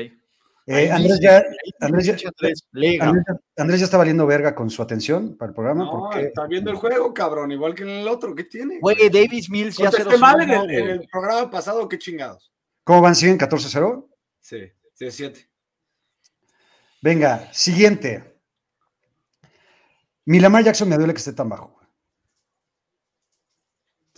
Eh, 0.69 0.91
Andrés, 0.91 1.19
ya, 1.21 1.37
Andrés, 1.79 2.05
ya, 2.07 2.17
Andrés, 3.55 3.79
ya- 3.79 3.85
está 3.85 3.95
valiendo 3.97 4.25
verga 4.27 4.53
con 4.53 4.69
su 4.69 4.81
atención 4.81 5.37
para 5.37 5.51
el 5.51 5.55
programa. 5.55 5.85
No, 5.85 5.91
porque 5.91 6.23
está 6.23 6.45
viendo 6.45 6.69
el 6.69 6.75
juego, 6.75 7.13
cabrón, 7.13 7.53
igual 7.53 7.73
que 7.73 7.83
en 7.83 7.89
el 7.89 8.07
otro. 8.09 8.35
¿Qué 8.35 8.43
tiene? 8.43 8.79
Güey, 8.81 9.09
Davis 9.09 9.49
Mills 9.49 9.77
ya 9.77 9.89
se 9.89 9.97
Contesté 10.03 10.17
mal 10.19 10.41
en 10.41 10.49
el, 10.49 10.69
en 10.71 10.79
güey. 10.81 10.91
el 10.99 11.07
programa 11.09 11.49
pasado, 11.49 11.87
qué 11.87 11.97
chingados. 11.97 12.51
¿Cómo 12.83 13.01
van? 13.01 13.15
¿Siguen 13.15 13.37
14-0? 13.39 14.09
Sí, 14.41 14.57
sí, 14.93 15.09
7. 15.09 15.49
Venga, 17.01 17.47
siguiente. 17.53 18.37
Mi 20.25 20.41
Lamar 20.41 20.65
Jackson 20.65 20.89
me 20.89 20.97
duele 20.97 21.13
que 21.13 21.19
esté 21.19 21.31
tan 21.31 21.47
bajo, 21.47 21.76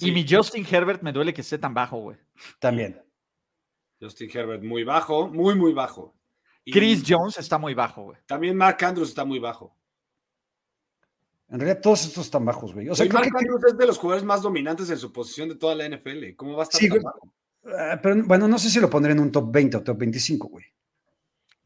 Y 0.02 0.12
mi 0.12 0.26
Justin 0.28 0.66
Herbert 0.70 1.02
me 1.02 1.12
duele 1.12 1.34
que 1.34 1.42
esté 1.42 1.58
tan 1.58 1.74
bajo, 1.74 1.98
güey. 1.98 2.18
También. 2.60 3.02
Justin 4.02 4.30
Herbert 4.34 4.64
muy 4.64 4.84
bajo, 4.84 5.28
muy, 5.28 5.56
muy 5.56 5.74
bajo. 5.74 6.16
Y 6.64 6.72
Chris 6.72 7.04
Jones 7.08 7.38
está 7.38 7.58
muy 7.58 7.74
bajo, 7.74 8.04
güey. 8.04 8.18
También 8.26 8.56
Mark 8.56 8.78
Andrews 8.84 9.10
está 9.10 9.26
muy 9.26 9.40
bajo. 9.40 9.76
En 11.50 11.60
realidad 11.60 11.82
todos 11.82 12.06
estos 12.06 12.26
están 12.26 12.46
bajos, 12.46 12.74
güey. 12.74 12.88
O 12.90 12.96
sea, 12.96 13.08
Mark 13.08 13.24
que- 13.32 13.38
Andrews 13.40 13.64
es 13.72 13.78
de 13.78 13.88
los 13.88 13.98
jugadores 13.98 14.24
más 14.24 14.42
dominantes 14.42 14.90
en 14.90 14.98
su 14.98 15.12
posición 15.12 15.50
de 15.50 15.56
toda 15.56 15.74
la 15.76 15.86
NFL. 15.90 16.36
¿Cómo 16.36 16.54
va 16.56 16.62
a 16.62 16.64
estar 16.64 16.80
Sí, 16.80 16.88
tan 16.88 17.00
güey. 17.00 17.04
bajo? 17.04 17.34
Ah, 17.78 18.00
pero 18.02 18.24
bueno, 18.24 18.48
no 18.48 18.58
sé 18.60 18.70
si 18.70 18.80
lo 18.80 18.90
pondré 18.90 19.12
en 19.14 19.20
un 19.20 19.32
top 19.32 19.52
20 19.52 19.78
o 19.78 19.84
top 19.84 19.98
25, 19.98 20.48
güey. 20.48 20.66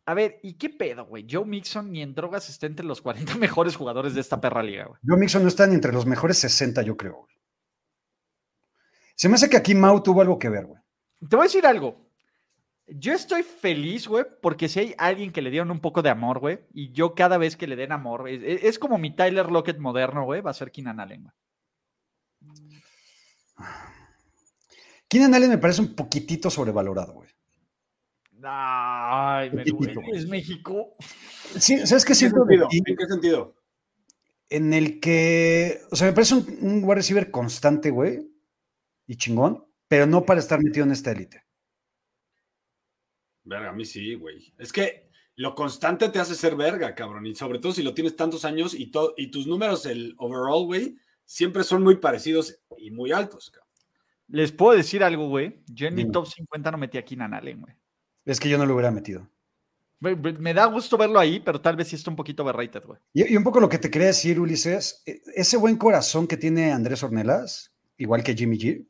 A 0.05 0.13
ver, 0.13 0.39
¿y 0.43 0.53
qué 0.53 0.69
pedo, 0.69 1.05
güey? 1.05 1.25
Joe 1.29 1.45
Mixon 1.45 1.91
ni 1.91 2.01
en 2.01 2.13
drogas 2.15 2.49
está 2.49 2.65
entre 2.65 2.85
los 2.85 3.01
40 3.01 3.35
mejores 3.37 3.75
jugadores 3.75 4.15
de 4.15 4.21
esta 4.21 4.39
perra 4.41 4.63
liga, 4.63 4.85
güey. 4.85 4.99
Joe 5.05 5.17
Mixon 5.17 5.43
no 5.43 5.49
está 5.49 5.67
ni 5.67 5.75
entre 5.75 5.91
los 5.93 6.05
mejores 6.05 6.37
60, 6.39 6.81
yo 6.81 6.95
creo, 6.97 7.17
güey. 7.17 7.35
Se 9.23 9.29
me 9.29 9.35
hace 9.35 9.49
que 9.49 9.55
aquí 9.55 9.73
Mau 9.73 10.03
tuvo 10.03 10.19
algo 10.19 10.37
que 10.37 10.49
ver, 10.49 10.65
güey. 10.65 10.81
Te 11.29 11.37
voy 11.37 11.43
a 11.45 11.47
decir 11.47 11.65
algo. 11.65 12.09
Yo 12.87 13.13
estoy 13.13 13.41
feliz, 13.41 14.05
güey, 14.05 14.25
porque 14.41 14.67
si 14.67 14.81
hay 14.81 14.95
alguien 14.97 15.31
que 15.31 15.41
le 15.41 15.49
dieron 15.49 15.71
un 15.71 15.79
poco 15.79 16.01
de 16.01 16.09
amor, 16.09 16.39
güey, 16.39 16.59
y 16.73 16.91
yo 16.91 17.15
cada 17.15 17.37
vez 17.37 17.55
que 17.55 17.65
le 17.65 17.77
den 17.77 17.93
amor, 17.93 18.27
es, 18.27 18.41
es- 18.43 18.77
como 18.77 18.97
mi 18.97 19.15
Tyler 19.15 19.49
Lockett 19.49 19.79
moderno, 19.79 20.25
güey, 20.25 20.41
va 20.41 20.51
a 20.51 20.53
ser 20.53 20.73
Keenan 20.73 20.99
Allen, 20.99 21.23
güey. 21.23 21.33
Keenan 25.07 25.33
Allen 25.33 25.51
me 25.51 25.57
parece 25.57 25.79
un 25.79 25.95
poquitito 25.95 26.49
sobrevalorado, 26.49 27.13
güey. 27.13 27.29
Ay, 28.43 29.51
me 29.51 29.63
duele. 29.63 30.01
Es 30.11 30.27
México. 30.27 30.97
Sí, 31.57 31.87
¿sabes 31.87 32.03
qué 32.03 32.11
¿En 32.11 32.13
qué 32.13 32.15
siento? 32.15 32.45
¿En 32.49 32.97
qué 32.97 33.05
sentido? 33.07 33.55
En 34.49 34.73
el 34.73 34.99
que, 34.99 35.79
o 35.91 35.95
sea, 35.95 36.07
me 36.07 36.13
parece 36.13 36.35
un, 36.35 36.57
un 36.59 36.83
wide 36.83 36.95
receiver 36.95 37.31
constante, 37.31 37.89
güey, 37.89 38.32
y 39.07 39.15
chingón, 39.17 39.65
pero 39.87 40.05
no 40.05 40.23
para 40.25 40.39
estar 40.39 40.61
metido 40.63 40.85
en 40.85 40.91
esta 40.91 41.11
élite. 41.11 41.43
Verga, 43.43 43.69
a 43.69 43.73
mí 43.73 43.85
sí, 43.85 44.15
güey. 44.15 44.53
Es 44.57 44.71
que 44.71 45.09
lo 45.35 45.53
constante 45.55 46.09
te 46.09 46.19
hace 46.19 46.35
ser 46.35 46.55
verga, 46.55 46.95
cabrón. 46.95 47.25
Y 47.25 47.35
sobre 47.35 47.59
todo 47.59 47.73
si 47.73 47.83
lo 47.83 47.93
tienes 47.93 48.15
tantos 48.15 48.45
años 48.45 48.73
y, 48.73 48.91
to- 48.91 49.13
y 49.17 49.27
tus 49.31 49.47
números, 49.47 49.85
el 49.85 50.15
overall, 50.17 50.65
güey, 50.65 50.95
siempre 51.25 51.63
son 51.63 51.83
muy 51.83 51.97
parecidos 51.97 52.61
y 52.77 52.91
muy 52.91 53.11
altos, 53.11 53.49
cabrón. 53.51 53.63
Les 54.29 54.51
puedo 54.51 54.75
decir 54.77 55.03
algo, 55.03 55.27
güey. 55.27 55.61
Yo 55.67 55.87
en 55.87 55.95
mi 55.95 56.09
top 56.09 56.25
50 56.27 56.71
no 56.71 56.77
metí 56.77 56.97
a 56.97 57.03
Keenan 57.05 57.33
Allen, 57.33 57.61
güey. 57.61 57.75
Es 58.25 58.39
que 58.39 58.47
yo 58.49 58.57
no 58.57 58.65
lo 58.65 58.73
hubiera 58.73 58.89
metido. 58.89 59.29
Me 59.99 60.53
da 60.53 60.65
gusto 60.65 60.97
verlo 60.97 61.19
ahí, 61.19 61.39
pero 61.39 61.61
tal 61.61 61.75
vez 61.75 61.87
sí 61.89 61.95
está 61.95 62.09
un 62.09 62.15
poquito 62.15 62.43
overrated, 62.43 62.83
güey. 62.85 62.99
Y, 63.13 63.33
y 63.33 63.37
un 63.37 63.43
poco 63.43 63.59
lo 63.59 63.69
que 63.69 63.77
te 63.77 63.89
quería 63.89 64.07
decir, 64.07 64.39
Ulises, 64.39 65.01
e- 65.05 65.21
ese 65.35 65.57
buen 65.57 65.77
corazón 65.77 66.27
que 66.27 66.35
tiene 66.37 66.71
Andrés 66.71 67.03
Ornelas, 67.03 67.73
igual 67.97 68.23
que 68.23 68.33
Jimmy 68.33 68.57
G, 68.57 68.85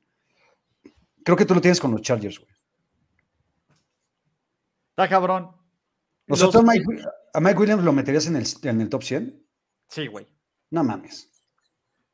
creo 1.24 1.38
que 1.38 1.46
tú 1.46 1.54
lo 1.56 1.62
tienes 1.62 1.80
con 1.80 1.92
los 1.92 2.02
Chargers, 2.02 2.40
güey. 2.40 2.52
Está 4.92 5.10
cabrón. 5.10 5.52
Los- 6.28 6.40
¿tú 6.52 6.60
a 6.60 7.40
Mike, 7.42 7.60
Williams 7.60 7.84
lo 7.84 7.92
meterías 7.94 8.28
en 8.28 8.36
el, 8.36 8.46
en 8.64 8.82
el 8.82 8.90
top 8.90 9.04
100? 9.04 9.44
Sí, 9.90 10.08
güey. 10.08 10.28
No 10.70 10.84
mames. 10.84 11.30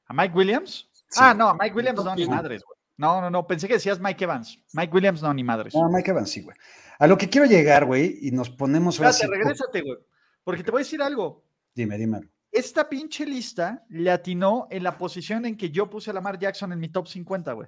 ¿A 0.06 0.14
Mike 0.14 0.36
Williams? 0.36 0.90
Sí. 0.94 1.20
ah, 1.22 1.34
no, 1.34 1.50
a 1.50 1.54
Mike 1.56 1.76
Williams 1.76 2.04
no, 2.04 2.16
ni 2.16 2.24
100. 2.24 2.36
madres, 2.36 2.64
güey. 2.66 2.78
No, 2.98 3.22
no, 3.22 3.30
no, 3.30 3.48
pensé 3.48 3.68
que 3.68 3.76
decías 3.76 4.00
Mike 4.00 4.24
Evans. 4.24 4.60
Mike 4.74 4.94
Williams 4.94 5.22
no, 5.22 5.34
ni 5.34 5.44
madres. 5.44 5.74
No, 5.74 5.90
Mike 5.90 6.12
Evans, 6.12 6.30
sí, 6.30 6.42
güey. 6.42 6.56
A 7.00 7.08
lo 7.08 7.18
que 7.18 7.30
quiero 7.30 7.48
llegar, 7.48 7.86
güey, 7.86 8.18
y 8.22 8.32
nos 8.32 8.50
ponemos 8.50 8.96
Espérate, 8.96 9.18
sí- 9.20 9.28
regrésate, 9.28 9.82
güey. 9.82 9.98
Porque 10.44 10.64
te 10.64 10.72
voy 10.72 10.80
a 10.82 10.84
decir 10.84 11.02
algo. 11.02 11.46
Dime, 11.76 11.98
dime. 11.98 12.30
Esta 12.52 12.90
pinche 12.90 13.26
lista 13.26 13.86
le 13.90 14.10
atinó 14.12 14.68
en 14.72 14.84
la 14.84 14.98
posición 14.98 15.46
en 15.46 15.56
que 15.56 15.70
yo 15.70 15.90
puse 15.90 16.10
a 16.10 16.14
Lamar 16.14 16.40
Jackson 16.40 16.74
en 16.74 16.80
mi 16.80 16.90
top 16.90 17.08
50, 17.08 17.54
güey. 17.54 17.68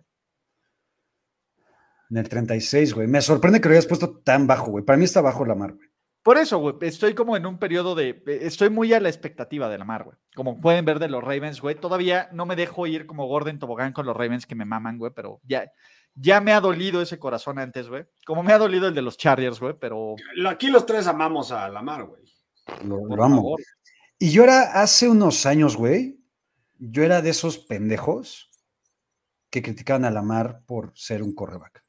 En 2.12 2.18
el 2.18 2.28
36, 2.30 2.94
güey. 2.94 3.08
Me 3.08 3.22
sorprende 3.22 3.60
que 3.62 3.70
lo 3.70 3.74
hayas 3.74 3.88
puesto 3.88 4.20
tan 4.20 4.46
bajo, 4.46 4.70
güey. 4.72 4.84
Para 4.86 4.98
mí 4.98 5.06
está 5.06 5.22
bajo 5.22 5.46
la 5.46 5.56
mar, 5.56 5.74
güey. 5.74 5.88
Por 6.24 6.38
eso, 6.38 6.60
güey, 6.60 6.76
estoy 6.82 7.16
como 7.16 7.36
en 7.36 7.48
un 7.48 7.58
periodo 7.58 7.96
de. 7.96 8.10
eh, 8.28 8.40
Estoy 8.44 8.70
muy 8.70 8.94
a 8.94 9.00
la 9.00 9.10
expectativa 9.10 9.70
de 9.70 9.80
Lamar, 9.80 10.04
güey. 10.04 10.18
Como 10.36 10.62
pueden 10.62 10.86
ver 10.86 11.00
de 11.00 11.08
los 11.08 11.24
Ravens, 11.24 11.62
güey. 11.62 11.74
Todavía 11.80 12.30
no 12.32 12.46
me 12.46 12.56
dejo 12.56 12.86
ir 12.86 13.08
como 13.08 13.26
Gordon 13.28 13.58
Tobogán 13.58 13.92
con 13.94 14.06
los 14.06 14.16
Ravens 14.16 14.46
que 14.46 14.54
me 14.54 14.66
maman, 14.66 15.00
güey, 15.00 15.12
pero 15.16 15.40
ya, 15.44 15.72
ya 16.14 16.40
me 16.42 16.52
ha 16.52 16.62
dolido 16.62 17.02
ese 17.02 17.18
corazón 17.18 17.58
antes, 17.58 17.88
güey. 17.90 18.04
Como 18.26 18.44
me 18.44 18.54
ha 18.54 18.60
dolido 18.60 18.88
el 18.88 18.94
de 18.94 19.02
los 19.02 19.18
Chargers, 19.18 19.60
güey, 19.60 19.74
pero. 19.80 20.16
Aquí 20.48 20.68
los 20.70 20.86
tres 20.86 21.08
amamos 21.08 21.52
a 21.52 21.68
Lamar, 21.70 22.04
güey. 22.04 22.22
Lo, 22.86 23.04
lo 23.08 23.24
amo. 23.24 23.38
favor. 23.38 23.62
Y 24.20 24.30
yo 24.32 24.44
era 24.44 24.80
hace 24.82 25.08
unos 25.10 25.48
años, 25.48 25.76
güey. 25.76 26.20
Yo 26.78 27.04
era 27.04 27.24
de 27.24 27.32
esos 27.32 27.58
pendejos 27.58 28.52
que 29.50 29.64
criticaban 29.64 30.06
a 30.06 30.12
Lamar 30.12 30.62
por 30.68 30.92
ser 30.96 31.24
un 31.24 31.34
correback. 31.34 31.84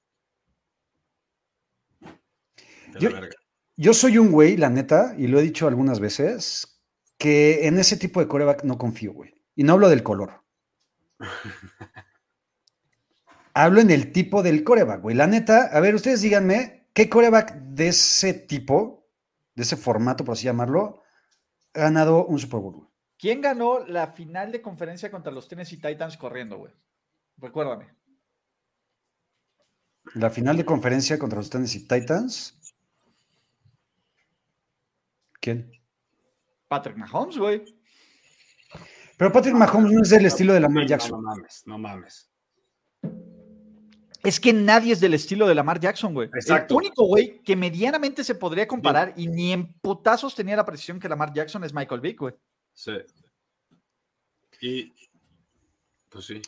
De 2.93 3.01
Yo- 3.01 3.11
la 3.11 3.21
verga. 3.21 3.37
Yo 3.77 3.95
soy 3.95 4.19
un 4.19 4.31
güey, 4.31 4.57
la 4.57 4.69
neta, 4.69 5.15
y 5.17 5.27
lo 5.27 5.39
he 5.39 5.43
dicho 5.43 5.67
algunas 5.67 5.99
veces, 5.99 6.83
que 7.19 7.67
en 7.67 7.79
ese 7.79 7.97
tipo 7.97 8.21
de 8.21 8.29
coreback 8.29 8.65
no 8.65 8.77
confío, 8.79 9.13
güey. 9.13 9.35
Y 9.55 9.65
no 9.65 9.73
hablo 9.73 9.89
del 9.89 10.03
color. 10.03 10.45
hablo 13.55 13.81
en 13.81 13.91
el 13.91 14.13
tipo 14.13 14.43
del 14.43 14.63
coreback, 14.65 15.01
güey. 15.01 15.17
La 15.17 15.27
neta, 15.27 15.71
a 15.73 15.81
ver, 15.81 15.95
ustedes 15.95 16.21
díganme, 16.21 16.89
¿qué 16.93 17.09
coreback 17.09 17.55
de 17.55 17.89
ese 17.89 18.35
tipo, 18.35 19.09
de 19.55 19.63
ese 19.63 19.77
formato, 19.77 20.25
por 20.25 20.35
así 20.35 20.45
llamarlo, 20.45 21.03
ha 21.75 21.81
ganado 21.81 22.27
un 22.27 22.39
Super 22.39 22.61
Bowl? 22.61 22.75
güey? 22.75 22.89
¿Quién 23.19 23.41
ganó 23.41 23.87
la 23.87 24.09
final 24.13 24.51
de 24.53 24.61
conferencia 24.61 25.11
contra 25.11 25.33
los 25.33 25.49
Tennessee 25.49 25.81
Titans 25.81 26.17
corriendo, 26.17 26.59
güey? 26.59 26.73
Recuérdame. 27.39 27.89
La 30.15 30.31
final 30.31 30.57
de 30.57 30.65
conferencia 30.65 31.19
contra 31.19 31.39
los 31.39 31.49
Tennessee 31.49 31.87
Titans. 31.87 32.59
¿Quién? 35.43 35.73
Patrick 36.69 36.97
Mahomes, 36.97 37.37
güey. 37.37 37.65
Pero 39.19 39.33
Patrick 39.33 39.55
Mahomes 39.55 39.93
no 39.93 40.03
es 40.03 40.11
del 40.11 40.25
estilo 40.25 40.55
de 40.55 40.61
Lamar 40.61 40.87
Jackson. 40.87 41.11
No, 41.11 41.21
mames, 41.21 41.63
no 41.67 41.79
mames. 41.79 42.31
Es 44.23 44.39
que 44.39 44.53
nadie 44.53 44.93
es 44.93 45.01
del 45.01 45.15
estilo 45.15 45.49
de 45.49 45.57
Lamar 45.57 45.81
Jackson, 45.81 46.15
güey. 46.15 46.29
Exacto. 46.29 46.75
El 46.75 46.87
único 46.87 47.07
güey 47.07 47.43
que 47.43 47.57
medianamente 47.57 48.23
se 48.23 48.37
podría 48.37 48.69
comparar 48.69 49.15
y 49.17 49.27
ni 49.27 49.53
en 49.53 49.73
putazos 49.81 50.33
tenía 50.33 50.55
la 50.55 50.65
precisión 50.65 51.01
que 51.01 51.09
Lamar 51.09 51.33
Jackson 51.33 51.65
es 51.65 51.75
Michael 51.75 52.01
Vick, 52.01 52.21
güey. 52.21 52.35
Sí. 52.73 52.93
Y. 54.61 54.93
Pues 56.09 56.25
sí. 56.25 56.41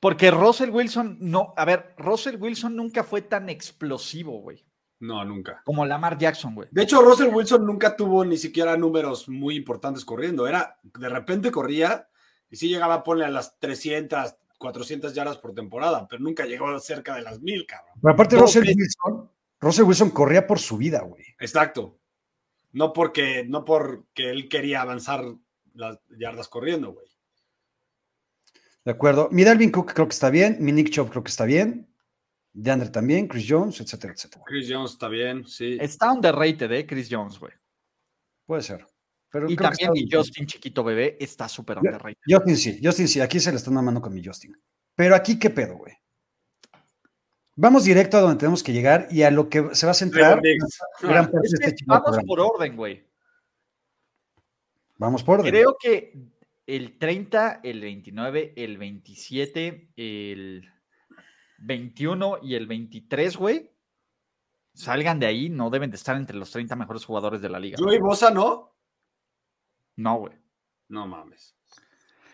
Porque 0.00 0.32
Russell 0.32 0.70
Wilson 0.70 1.18
no, 1.20 1.54
a 1.56 1.64
ver, 1.64 1.94
Russell 1.96 2.36
Wilson 2.40 2.74
nunca 2.74 3.04
fue 3.04 3.22
tan 3.22 3.48
explosivo, 3.48 4.40
güey, 4.40 4.65
No, 4.98 5.24
nunca. 5.24 5.62
como 5.64 5.84
Lamar 5.84 6.16
Jackson, 6.16 6.54
güey. 6.54 6.68
De 6.70 6.82
hecho, 6.82 7.02
Russell 7.02 7.34
Wilson 7.34 7.66
nunca 7.66 7.94
tuvo 7.94 8.24
ni 8.24 8.38
siquiera 8.38 8.76
números 8.76 9.28
muy 9.28 9.56
importantes 9.56 10.04
corriendo. 10.04 10.46
Era, 10.48 10.78
de 10.82 11.08
repente 11.08 11.50
corría 11.50 12.08
y 12.48 12.56
sí 12.56 12.68
llegaba 12.68 12.94
a 12.94 13.04
ponerle 13.04 13.26
a 13.26 13.30
las 13.30 13.58
300, 13.58 14.36
400 14.58 15.14
yardas 15.14 15.38
por 15.38 15.54
temporada, 15.54 16.06
pero 16.08 16.22
nunca 16.22 16.46
llegó 16.46 16.78
cerca 16.78 17.14
de 17.14 17.22
las 17.22 17.40
1000, 17.40 17.66
cabrón. 17.66 17.94
Pero 18.00 18.14
aparte, 18.14 18.36
No, 18.36 18.42
Russell 18.42 18.66
Wilson, 18.66 19.30
Russell 19.60 19.84
Wilson 19.84 20.10
corría 20.10 20.46
por 20.46 20.58
su 20.58 20.78
vida, 20.78 21.02
güey. 21.02 21.24
Exacto. 21.38 21.98
No 22.72 22.92
porque, 22.92 23.44
no 23.46 23.64
porque 23.64 24.30
él 24.30 24.48
quería 24.48 24.80
avanzar 24.82 25.24
las 25.74 25.98
yardas 26.18 26.48
corriendo, 26.48 26.92
güey. 26.92 27.06
De 28.84 28.92
acuerdo. 28.92 29.28
Mi 29.32 29.44
Dalvin 29.44 29.72
Cook 29.72 29.92
creo 29.92 30.06
que 30.06 30.14
está 30.14 30.30
bien. 30.30 30.58
Mi 30.60 30.72
Nick 30.72 30.90
Chubb 30.90 31.10
creo 31.10 31.24
que 31.24 31.30
está 31.30 31.44
bien. 31.44 31.88
DeAndre 32.58 32.88
también. 32.88 33.28
Chris 33.28 33.46
Jones, 33.48 33.80
etcétera, 33.80 34.14
etcétera. 34.14 34.44
Chris 34.46 34.66
Jones 34.70 34.92
está 34.92 35.08
bien, 35.08 35.46
sí. 35.46 35.76
Está 35.80 36.10
underrated, 36.12 36.72
eh, 36.72 36.86
Chris 36.86 37.08
Jones, 37.10 37.38
güey. 37.38 37.52
Puede 38.46 38.62
ser. 38.62 38.86
Pero 39.30 39.50
Y 39.50 39.56
también 39.56 39.90
mi 39.92 40.04
está- 40.04 40.18
Justin 40.18 40.46
chiquito 40.46 40.82
bebé 40.82 41.16
está 41.20 41.48
súper 41.48 41.78
underrated. 41.78 42.16
Justin 42.26 42.56
sí, 42.56 42.80
Justin 42.82 43.08
sí. 43.08 43.20
Aquí 43.20 43.40
se 43.40 43.50
le 43.50 43.58
están 43.58 43.74
mamando 43.74 44.00
con 44.00 44.14
mi 44.14 44.24
Justin. 44.24 44.56
Pero 44.94 45.14
aquí, 45.14 45.38
¿qué 45.38 45.50
pedo, 45.50 45.76
güey? 45.76 45.92
Vamos 47.56 47.84
directo 47.84 48.16
a 48.16 48.20
donde 48.20 48.38
tenemos 48.38 48.62
que 48.62 48.72
llegar 48.72 49.08
y 49.10 49.22
a 49.22 49.30
lo 49.30 49.48
que 49.48 49.74
se 49.74 49.84
va 49.86 49.92
a 49.92 49.94
centrar 49.94 50.40
gran 51.02 51.30
parte 51.30 51.46
Es 51.46 51.52
de 51.52 51.58
que 51.58 51.66
este 51.66 51.84
vamos 51.86 52.04
programa. 52.04 52.26
por 52.26 52.40
orden, 52.40 52.76
güey. 52.76 53.04
Vamos 54.98 55.22
por 55.22 55.40
orden. 55.40 55.50
Creo 55.52 55.76
que 55.78 56.12
el 56.66 56.98
30, 56.98 57.60
el 57.62 57.80
29, 57.80 58.52
el 58.56 58.78
27, 58.78 59.90
el 59.96 60.70
21 61.58 62.38
y 62.42 62.54
el 62.54 62.66
23, 62.66 63.36
güey, 63.36 63.70
salgan 64.74 65.18
de 65.18 65.26
ahí, 65.26 65.48
no 65.48 65.70
deben 65.70 65.90
de 65.90 65.96
estar 65.96 66.16
entre 66.16 66.36
los 66.36 66.50
30 66.50 66.76
mejores 66.76 67.04
jugadores 67.04 67.40
de 67.40 67.48
la 67.48 67.58
liga. 67.58 67.76
Joey 67.78 67.98
Bosa, 67.98 68.30
¿no? 68.30 68.74
No, 69.96 70.18
güey. 70.18 70.34
No 70.88 71.06
mames. 71.06 71.56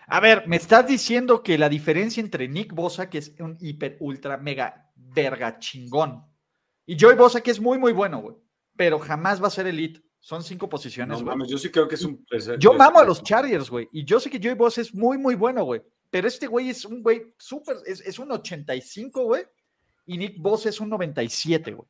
A 0.08 0.20
ver, 0.20 0.46
me 0.48 0.56
estás 0.56 0.86
diciendo 0.86 1.42
que 1.42 1.56
la 1.56 1.68
diferencia 1.68 2.20
entre 2.20 2.48
Nick 2.48 2.72
Bosa, 2.74 3.08
que 3.08 3.18
es 3.18 3.34
un 3.38 3.56
hiper, 3.60 3.96
ultra, 4.00 4.36
mega, 4.36 4.90
verga 4.96 5.58
chingón, 5.58 6.24
y 6.84 6.98
Joey 6.98 7.16
Bosa, 7.16 7.40
que 7.40 7.52
es 7.52 7.60
muy, 7.60 7.78
muy 7.78 7.92
bueno, 7.92 8.18
güey, 8.20 8.36
pero 8.76 8.98
jamás 8.98 9.42
va 9.42 9.46
a 9.46 9.50
ser 9.50 9.66
elite, 9.66 10.02
Son 10.24 10.40
cinco 10.44 10.68
posiciones, 10.68 11.18
No 11.18 11.24
güey. 11.24 11.36
mames, 11.36 11.48
yo 11.50 11.58
sí 11.58 11.68
creo 11.68 11.88
que 11.88 11.96
es 11.96 12.04
un. 12.04 12.24
es- 12.30 12.48
Yo 12.60 12.70
es- 12.72 12.78
mamo 12.78 13.00
a 13.00 13.04
los 13.04 13.24
Chargers, 13.24 13.68
güey. 13.68 13.88
Y 13.90 14.04
yo 14.04 14.20
sé 14.20 14.30
que 14.30 14.38
Joey 14.40 14.54
Bosa 14.54 14.80
es 14.80 14.94
muy, 14.94 15.18
muy 15.18 15.34
bueno, 15.34 15.64
güey. 15.64 15.82
Pero 16.12 16.28
este 16.28 16.46
güey 16.46 16.68
es 16.68 16.84
un 16.84 17.02
güey 17.02 17.32
súper, 17.38 17.78
es, 17.86 18.02
es 18.02 18.18
un 18.18 18.30
85, 18.30 19.24
güey. 19.24 19.44
Y 20.04 20.18
Nick 20.18 20.36
Bosa 20.38 20.68
es 20.68 20.78
un 20.78 20.90
97, 20.90 21.72
güey. 21.72 21.88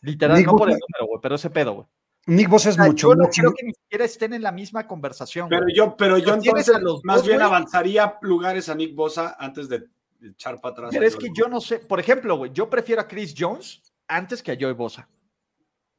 Literal, 0.00 0.36
Nick 0.38 0.46
no 0.46 0.56
por 0.56 0.68
el 0.70 0.74
número, 0.78 1.06
güey, 1.08 1.18
pero 1.20 1.34
ese 1.34 1.50
pedo, 1.50 1.72
güey. 1.74 1.86
Nick 2.26 2.48
Bosa 2.48 2.68
es 2.68 2.76
O 2.76 2.78
sea, 2.78 2.86
mucho 2.86 3.08
yo 3.08 3.14
no 3.16 3.24
más 3.24 3.36
creo 3.36 3.52
que 3.52 3.66
ni 3.66 3.72
siquiera 3.74 4.04
estén 4.04 4.32
en 4.32 4.42
la 4.42 4.52
misma 4.52 4.86
conversación, 4.86 5.48
Pero 5.48 5.62
güey. 5.64 5.74
yo, 5.74 5.96
pero 5.96 6.18
yo 6.18 6.26
Pero 6.26 6.36
entonces 6.36 6.80
los 6.80 7.04
más 7.04 7.16
dos, 7.16 7.26
bien 7.26 7.38
güey. 7.38 7.48
avanzaría 7.48 8.16
lugares 8.22 8.68
a 8.68 8.76
Nick 8.76 8.94
Bosa 8.94 9.34
antes 9.40 9.68
de 9.68 9.88
echar 10.22 10.60
para 10.60 10.72
atrás. 10.72 10.90
Pero 10.92 11.04
es 11.04 11.16
que 11.16 11.30
yo 11.34 11.48
no 11.48 11.60
sé, 11.60 11.80
por 11.80 11.98
ejemplo, 11.98 12.36
güey, 12.36 12.52
yo 12.52 12.70
prefiero 12.70 13.02
a 13.02 13.08
Chris 13.08 13.34
Jones 13.36 13.82
antes 14.06 14.40
que 14.40 14.52
a 14.52 14.56
Joey 14.58 14.74
Bosa. 14.74 15.08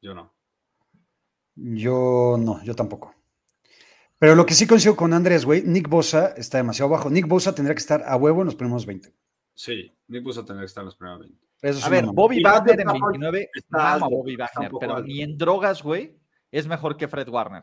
Yo 0.01 0.13
no. 0.13 0.34
Yo 1.55 2.38
no, 2.39 2.63
yo 2.63 2.74
tampoco. 2.74 3.13
Pero 4.25 4.34
lo 4.34 4.44
que 4.48 4.55
sí 4.55 4.65
coincido 4.65 4.96
con 4.96 5.13
Andrés, 5.13 5.46
güey, 5.46 5.62
Nick 5.62 5.88
Bosa 5.88 6.34
está 6.36 6.58
demasiado 6.58 6.89
bajo. 6.89 7.12
Nick 7.12 7.27
Bosa 7.27 7.53
tendría 7.53 7.75
que 7.75 7.79
estar 7.79 8.01
a 8.08 8.15
huevo 8.15 8.41
en 8.41 8.48
los 8.48 8.55
primeros 8.55 8.84
20. 8.88 9.13
Sí, 9.53 9.96
Nick 10.08 10.24
Bosa 10.24 10.44
tendría 10.44 10.62
que 10.62 10.65
estar 10.65 10.82
en 10.82 10.86
los 10.86 10.96
primeros 10.96 11.20
20. 11.20 11.46
Eso 11.62 11.79
sí 11.79 11.86
A 11.86 11.89
ver. 11.89 12.05
Bobby 12.08 12.41
Wagner 12.41 12.79
en 12.79 12.88
Matthew 12.88 12.96
Stafford 12.98 13.12
29, 13.12 13.50
está 13.53 13.94
alto, 13.94 14.10
Bobby 14.10 14.36
Wagner, 14.36 14.72
pero 14.79 14.96
alto. 14.96 15.08
ni 15.08 15.22
en 15.22 15.38
drogas, 15.38 15.84
güey, 15.84 16.17
es 16.50 16.65
mejor 16.65 16.98
que 16.98 17.08
Fred 17.08 17.29
Warner. 17.29 17.62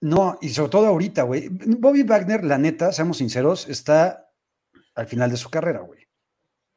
No, 0.00 0.38
y 0.40 0.50
sobre 0.50 0.70
todo 0.70 0.86
ahorita, 0.86 1.24
güey. 1.24 1.48
Bobby 1.48 2.04
Wagner, 2.04 2.44
la 2.44 2.56
neta, 2.56 2.92
seamos 2.92 3.16
sinceros, 3.16 3.68
está 3.68 4.30
al 4.94 5.08
final 5.08 5.28
de 5.28 5.38
su 5.38 5.50
carrera, 5.50 5.80
güey. 5.80 6.06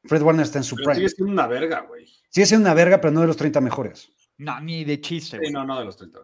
Fred 0.05 0.23
Warner 0.23 0.43
está 0.43 0.57
en 0.57 0.63
su 0.63 0.75
Pero 0.75 0.85
prime. 0.85 0.95
sigue 0.95 1.09
siendo 1.09 1.33
una 1.33 1.45
verga, 1.45 1.81
güey. 1.81 2.07
Sigue 2.31 2.47
siendo 2.47 2.65
una 2.67 2.73
verga, 2.73 2.99
pero 2.99 3.11
no 3.13 3.21
de 3.21 3.27
los 3.27 3.37
30 3.37 3.61
mejores. 3.61 4.11
No, 4.39 4.59
ni 4.59 4.83
de 4.85 4.99
chiste, 4.99 5.37
Sí, 5.37 5.37
güey. 5.37 5.51
no, 5.51 5.63
no 5.63 5.77
de 5.77 5.85
los 5.85 5.95
30. 5.97 6.17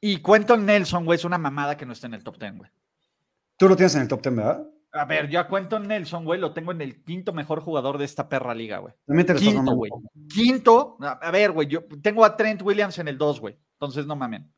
Y 0.00 0.22
Quentin 0.22 0.64
Nelson, 0.64 1.04
güey, 1.04 1.16
es 1.16 1.24
una 1.24 1.38
mamada 1.38 1.76
que 1.76 1.84
no 1.84 1.92
está 1.92 2.06
en 2.06 2.14
el 2.14 2.22
top 2.22 2.38
10, 2.38 2.56
güey. 2.56 2.70
Tú 3.56 3.68
lo 3.68 3.76
tienes 3.76 3.94
en 3.96 4.02
el 4.02 4.08
top 4.08 4.22
10, 4.22 4.36
¿verdad? 4.36 4.66
A 4.92 5.04
ver, 5.04 5.28
yo 5.28 5.40
a 5.40 5.48
Quentin 5.48 5.86
Nelson, 5.86 6.24
güey, 6.24 6.40
lo 6.40 6.52
tengo 6.52 6.72
en 6.72 6.80
el 6.80 7.02
quinto 7.02 7.32
mejor 7.32 7.60
jugador 7.60 7.98
de 7.98 8.04
esta 8.04 8.28
perra 8.28 8.54
liga, 8.54 8.78
güey. 8.78 8.94
También 9.06 9.26
te 9.26 9.34
lo 9.34 9.38
estás 9.38 9.54
Quinto, 9.54 9.74
güey. 9.74 9.90
Quinto, 10.32 10.98
a 11.00 11.30
ver, 11.30 11.52
güey, 11.52 11.68
yo 11.68 11.84
tengo 12.02 12.24
a 12.24 12.36
Trent 12.36 12.62
Williams 12.62 12.98
en 12.98 13.08
el 13.08 13.18
2, 13.18 13.40
güey. 13.40 13.58
Entonces, 13.72 14.06
no 14.06 14.16
mamen. 14.16 14.50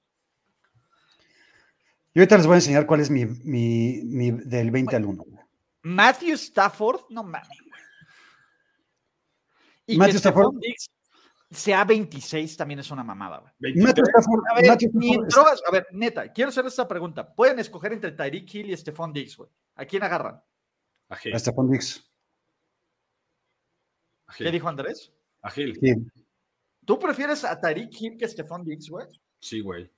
Y 2.12 2.18
ahorita 2.18 2.36
les 2.36 2.46
voy 2.46 2.54
a 2.54 2.56
enseñar 2.58 2.86
cuál 2.86 3.00
es 3.00 3.10
mi, 3.10 3.24
mi, 3.24 4.02
mi 4.04 4.30
del 4.30 4.70
20 4.70 4.96
al 4.96 5.04
1. 5.04 5.22
güey. 5.26 5.44
Matthew 5.82 6.34
Stafford, 6.34 7.02
no 7.08 7.22
mames, 7.22 7.48
güey. 7.48 7.80
Y 9.86 9.96
Matthew 9.96 10.18
Stafford. 10.18 10.54
Sea 11.50 11.84
26 11.84 12.56
también 12.56 12.80
es 12.80 12.90
una 12.90 13.02
mamada, 13.02 13.38
güey. 13.38 13.52
23. 13.58 13.86
Matthew 13.88 14.04
Stafford- 14.04 14.42
A 14.50 14.54
ver, 14.54 14.78
ni 14.94 15.16
drogas. 15.28 15.62
A 15.66 15.70
ver, 15.72 15.86
neta, 15.92 16.32
quiero 16.32 16.50
hacer 16.50 16.64
esta 16.66 16.86
pregunta. 16.86 17.34
Pueden 17.34 17.58
escoger 17.58 17.92
entre 17.92 18.12
Tyreek 18.12 18.54
Hill 18.54 18.70
y 18.70 18.76
Stephon 18.76 19.12
Diggs, 19.12 19.36
güey. 19.36 19.50
¿A 19.74 19.84
quién 19.84 20.02
agarran? 20.02 20.40
A 21.08 21.16
Gil. 21.16 21.34
a 21.34 21.38
Stephon 21.38 21.70
Diggs. 21.70 22.08
A 24.26 24.32
¿Qué 24.34 24.50
dijo 24.50 24.68
Andrés? 24.68 25.12
A. 25.42 25.50
Sí. 25.50 25.72
¿Tú 26.84 26.98
prefieres 26.98 27.44
a 27.44 27.60
Tyreek 27.60 28.00
Hill 28.00 28.16
que 28.16 28.28
Stephon 28.28 28.64
Diggs, 28.64 28.88
güey? 28.88 29.06
Sí, 29.40 29.60
güey. 29.60 29.90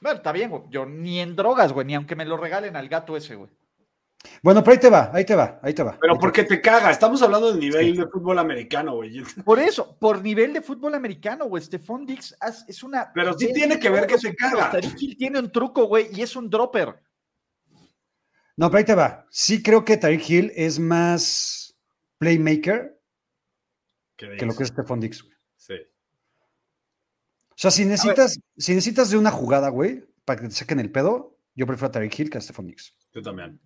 Bueno, 0.00 0.16
está 0.18 0.32
bien, 0.32 0.50
güey. 0.50 0.62
Yo 0.70 0.86
ni 0.86 1.20
en 1.20 1.36
drogas, 1.36 1.72
güey, 1.72 1.86
ni 1.86 1.94
aunque 1.94 2.16
me 2.16 2.24
lo 2.24 2.36
regalen 2.36 2.76
al 2.76 2.88
gato 2.88 3.16
ese, 3.16 3.34
güey. 3.36 3.50
Bueno, 4.42 4.62
pero 4.62 4.72
ahí 4.72 4.78
te 4.80 4.88
va, 4.90 5.10
ahí 5.12 5.24
te 5.24 5.34
va, 5.34 5.60
ahí 5.62 5.74
te 5.74 5.82
va. 5.82 5.98
Pero 6.00 6.18
porque 6.18 6.44
te 6.44 6.60
caga. 6.60 6.90
Estamos 6.90 7.20
hablando 7.22 7.52
de 7.52 7.58
nivel 7.60 7.96
de 7.96 8.06
fútbol 8.06 8.38
americano, 8.38 8.96
güey. 8.96 9.22
Por 9.44 9.58
eso, 9.58 9.96
por 9.98 10.22
nivel 10.22 10.52
de 10.54 10.62
fútbol 10.62 10.94
americano, 10.94 11.46
güey, 11.46 11.62
Stephon 11.62 12.06
Diggs 12.06 12.34
haz- 12.40 12.64
es 12.68 12.82
una. 12.82 13.12
Pero 13.12 13.38
sí 13.38 13.46
de- 13.48 13.52
tiene 13.52 13.78
que 13.78 13.90
ver 13.90 14.06
que 14.06 14.16
te 14.16 14.34
caga. 14.34 14.72
Hill 14.98 15.16
tiene 15.16 15.38
un 15.38 15.50
truco, 15.52 15.84
güey, 15.86 16.08
y 16.12 16.22
es 16.22 16.34
un 16.36 16.48
dropper. 16.48 16.94
No, 18.56 18.68
pero 18.70 18.78
ahí 18.78 18.84
te 18.84 18.94
va. 18.94 19.26
Sí 19.30 19.62
creo 19.62 19.84
que 19.84 19.96
Tyreek 19.96 20.30
Hill 20.30 20.52
es 20.54 20.78
más 20.78 21.76
playmaker 22.18 23.00
¿Qué 24.16 24.36
que 24.36 24.46
lo 24.46 24.54
que 24.54 24.62
es 24.62 24.68
Stephon 24.68 25.00
Diggs. 25.00 25.22
güey. 25.22 25.34
Sí. 25.56 25.74
O 27.50 27.56
sea, 27.56 27.70
si 27.70 27.84
necesitas, 27.84 28.38
si 28.56 28.72
necesitas 28.74 29.10
de 29.10 29.16
una 29.18 29.30
jugada, 29.32 29.68
güey, 29.70 30.04
para 30.24 30.40
que 30.40 30.48
te 30.48 30.54
saquen 30.54 30.80
el 30.80 30.90
pedo, 30.92 31.36
yo 31.54 31.66
prefiero 31.66 31.88
a 31.88 31.92
Tyreek 31.92 32.18
Hill 32.18 32.30
que 32.30 32.38
a 32.38 32.40
Stephon 32.40 32.66
Diggs. 32.68 32.96
Yo 33.12 33.22
también. 33.22 33.60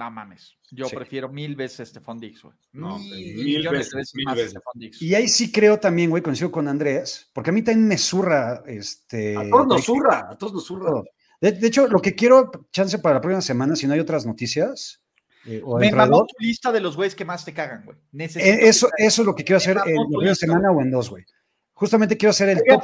No 0.00 0.10
mames. 0.10 0.56
Yo 0.70 0.86
Sí. 0.86 0.96
prefiero 0.96 1.28
mil 1.28 1.54
veces 1.56 1.90
Stephon 1.90 2.18
Diggs, 2.18 2.42
güey. 2.42 2.54
No, 2.72 2.98
mil, 2.98 3.10
mil 3.36 3.44
millones 3.44 3.70
veces, 3.72 3.90
de 3.92 3.98
veces 3.98 4.14
mil 4.14 4.26
veces. 4.34 4.50
Stephon 4.52 4.72
Diggs. 4.76 5.02
Y 5.02 5.14
ahí 5.14 5.28
sí 5.28 5.52
creo 5.52 5.78
también, 5.78 6.08
güey, 6.08 6.22
coincido 6.22 6.50
con 6.50 6.66
Andrés, 6.68 7.28
porque 7.34 7.50
a 7.50 7.52
mí 7.52 7.62
también 7.62 7.86
me 7.86 7.98
zurra 7.98 8.62
este. 8.66 9.36
A 9.36 9.48
todos 9.50 9.66
nos 9.66 9.84
zurra. 9.84 10.28
A 10.30 10.38
todos 10.38 10.54
nos 10.54 10.64
zurra. 10.64 11.02
De, 11.40 11.52
de 11.52 11.66
hecho, 11.66 11.86
lo 11.86 12.00
que 12.00 12.14
quiero, 12.14 12.50
chance 12.72 12.98
para 12.98 13.16
la 13.16 13.20
próxima 13.20 13.42
semana, 13.42 13.76
si 13.76 13.86
no 13.86 13.92
hay 13.92 14.00
otras 14.00 14.24
noticias, 14.24 15.02
eh, 15.46 15.60
o 15.64 15.78
Me 15.78 15.90
mamó 15.92 16.26
tu 16.26 16.34
lista 16.38 16.70
de 16.72 16.80
los 16.80 16.96
güeyes 16.96 17.14
que 17.14 17.24
más 17.24 17.44
te 17.44 17.52
cagan, 17.52 17.84
güey. 17.84 17.96
Eh, 18.36 18.68
eso, 18.68 18.88
eso 18.96 19.22
es 19.22 19.26
lo 19.26 19.34
que 19.34 19.44
quiero 19.44 19.58
hacer 19.58 19.76
en 19.86 19.96
la 19.96 20.06
próxima 20.08 20.34
semana 20.34 20.70
o 20.70 20.80
en 20.80 20.90
dos, 20.90 21.10
güey. 21.10 21.24
Justamente 21.74 22.16
quiero 22.16 22.30
hacer 22.30 22.48
el 22.48 22.62
top. 22.66 22.82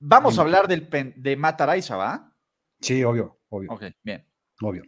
Vamos 0.00 0.38
a 0.38 0.42
hablar 0.42 0.66
del 0.68 0.88
pen- 0.88 1.14
de 1.16 1.36
Matt 1.36 1.60
Araiza, 1.60 1.96
¿va? 1.96 2.30
Sí, 2.80 3.02
obvio, 3.04 3.40
obvio, 3.48 3.70
Ok, 3.72 3.84
bien. 4.02 4.26
obvio. 4.60 4.82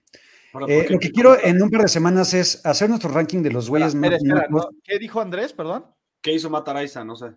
Ahora, 0.53 0.67
Eh, 0.69 0.87
lo 0.91 0.99
que 0.99 1.11
quiero 1.11 1.39
en 1.43 1.61
un 1.63 1.71
par 1.71 1.83
de 1.83 1.89
semanas 1.89 2.33
es 2.35 2.65
hacer 2.65 2.89
nuestro 2.89 3.11
ranking 3.11 3.43
de 3.43 3.51
los 3.53 3.69
güeyes 3.69 3.95
más. 3.95 4.11
¿Qué 4.83 4.99
dijo 4.99 5.21
Andrés? 5.21 5.53
Perdón. 5.53 5.87
¿Qué 6.23 6.33
hizo 6.33 6.49
Mataraiza? 6.51 7.05
No 7.05 7.15
sé. 7.17 7.33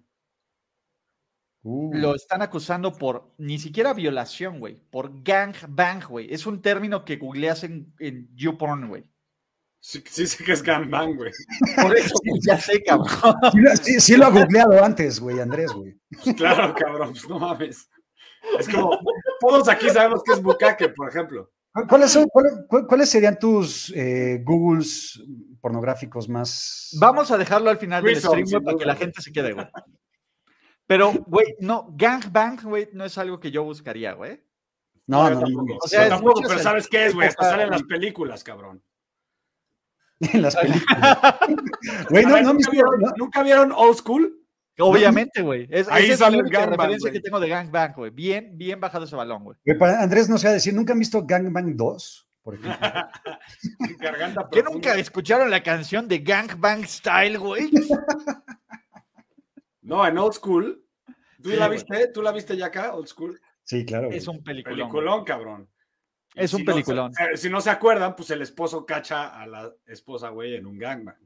Uh, 1.61 1.93
Lo 1.93 2.15
están 2.15 2.41
acusando 2.41 2.93
por 2.93 3.33
ni 3.37 3.59
siquiera 3.59 3.93
violación, 3.93 4.59
güey. 4.59 4.75
Por 4.89 5.21
gang 5.23 5.53
bang, 5.67 6.03
güey. 6.07 6.33
Es 6.33 6.45
un 6.45 6.61
término 6.61 7.03
que 7.03 7.17
googleas 7.17 7.63
en, 7.65 7.93
en 7.99 8.29
YouPorn, 8.35 8.87
güey. 8.87 9.03
Sí, 9.81 10.01
sí 10.09 10.27
sé 10.27 10.43
que 10.43 10.53
es 10.53 10.63
gangbang, 10.63 11.15
güey. 11.17 11.31
Por 11.81 11.97
eso, 11.97 12.13
ya 12.47 12.57
sé, 12.59 12.81
cabrón. 12.83 13.07
sí, 13.51 13.59
lo- 13.59 13.75
sí- 13.77 13.99
sí 13.99 14.15
lo 14.17 14.25
ha 14.25 14.29
googleado 14.29 14.83
antes, 14.83 15.19
güey, 15.19 15.39
Andrés, 15.39 15.71
güey. 15.73 15.97
Pues 16.23 16.35
claro, 16.35 16.73
cabrón. 16.73 17.11
pues 17.11 17.27
no 17.29 17.39
mames. 17.39 17.89
Es 18.57 18.69
como, 18.69 18.97
todos 19.41 19.67
aquí 19.67 19.89
sabemos 19.89 20.23
que 20.23 20.33
es 20.33 20.41
bucaque, 20.41 20.89
por 20.89 21.09
ejemplo. 21.09 21.51
¿Cu- 21.81 21.87
¿Cuáles, 21.87 22.11
son, 22.11 22.27
cuál- 22.27 22.65
cu- 22.67 22.87
¿Cuáles 22.87 23.09
serían 23.09 23.37
tus 23.39 23.91
eh, 23.95 24.41
Googles 24.45 25.21
pornográficos 25.61 26.27
más? 26.29 26.89
Vamos 26.99 27.31
a 27.31 27.37
dejarlo 27.37 27.69
al 27.69 27.77
final 27.77 28.03
del 28.03 28.15
stream, 28.17 28.63
para 28.63 28.77
que 28.77 28.85
la 28.85 28.95
gente 28.95 29.21
se 29.21 29.31
quede, 29.31 29.53
güey. 29.53 29.67
Pero, 30.87 31.11
güey, 31.27 31.55
no, 31.59 31.87
gangbang, 31.95 32.61
güey, 32.63 32.89
no 32.93 33.05
es 33.05 33.17
algo 33.17 33.39
que 33.39 33.51
yo 33.51 33.63
buscaría, 33.63 34.13
güey. 34.13 34.41
No, 35.07 35.29
no, 35.29 35.35
no, 35.35 35.41
tampoco. 35.41 35.77
O 35.83 35.87
sea, 35.87 36.09
tampoco, 36.09 36.41
pero 36.47 36.59
¿sabes 36.59 36.87
qué 36.87 37.05
es, 37.07 37.13
güey? 37.15 37.27
Hasta 37.27 37.43
épocas- 37.43 37.51
sale 37.51 37.63
en 37.65 37.69
las 37.71 37.83
películas, 37.83 38.43
cabrón. 38.43 38.83
En 40.19 40.41
las 40.41 40.55
películas. 40.61 41.17
Güey, 42.09 42.25
no, 42.25 42.33
ver, 42.33 42.43
no, 42.43 42.53
¿nunca, 42.53 42.53
mis- 42.53 42.69
vieron, 42.71 42.99
no. 42.99 43.11
¿Nunca 43.17 43.43
vieron 43.43 43.71
Old 43.71 43.97
School? 43.97 44.38
Obviamente, 44.79 45.41
güey. 45.41 45.67
Es, 45.69 45.87
Ahí 45.89 46.05
esa 46.05 46.13
es 46.13 46.19
sale 46.19 46.37
la 46.37 46.63
el 46.63 46.69
referencia 46.69 47.11
que 47.11 47.19
tengo 47.19 47.39
de 47.39 47.49
gangbang, 47.49 47.93
güey. 47.95 48.11
Bien, 48.11 48.57
bien 48.57 48.79
bajado 48.79 49.05
ese 49.05 49.15
balón, 49.15 49.43
güey. 49.43 49.57
Andrés 49.99 50.29
no 50.29 50.37
se 50.37 50.47
va 50.47 50.51
a 50.51 50.53
decir, 50.53 50.73
¿nunca 50.73 50.93
han 50.93 50.99
visto 50.99 51.25
Gangbang 51.25 51.75
2? 51.75 52.27
Por 52.41 52.57
¿Qué 54.51 54.63
nunca 54.63 54.95
escucharon 54.97 55.49
la 55.51 55.61
canción 55.61 56.07
de 56.07 56.19
Gangbang 56.19 56.85
Style, 56.85 57.37
güey? 57.37 57.69
No, 59.81 60.05
en 60.05 60.17
Old 60.19 60.33
School. 60.33 60.85
¿Tú 61.41 61.49
Sí, 61.49 61.55
la 61.55 61.67
viste? 61.67 62.07
¿Tú 62.09 62.21
la 62.21 62.31
viste 62.31 62.55
ya 62.55 62.67
acá, 62.67 62.93
Old 62.93 63.07
School? 63.07 63.41
Sí, 63.63 63.83
claro. 63.85 64.11
Es 64.11 64.27
un 64.27 64.43
peliculón. 64.43 64.77
Peliculón, 64.77 65.23
cabrón. 65.23 65.69
Es 66.35 66.53
un 66.53 66.59
si 66.59 66.65
peliculón. 66.65 67.11
eh, 67.19 67.35
si 67.35 67.49
no 67.49 67.59
se 67.59 67.71
acuerdan, 67.71 68.15
pues 68.15 68.29
el 68.29 68.43
esposo 68.43 68.85
cacha 68.85 69.29
a 69.29 69.47
la 69.47 69.73
esposa, 69.87 70.29
güey, 70.29 70.55
en 70.55 70.67
un 70.67 70.77
gangbang. 70.77 71.17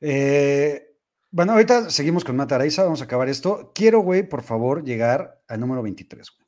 Eh, 0.00 0.91
bueno, 1.32 1.52
ahorita 1.52 1.90
seguimos 1.90 2.24
con 2.24 2.36
Mata 2.36 2.54
Araiza, 2.54 2.84
vamos 2.84 3.00
a 3.00 3.04
acabar 3.04 3.28
esto. 3.28 3.72
Quiero, 3.74 4.00
güey, 4.00 4.22
por 4.28 4.42
favor, 4.42 4.84
llegar 4.84 5.42
al 5.48 5.58
número 5.60 5.82
23, 5.82 6.30
güey. 6.30 6.46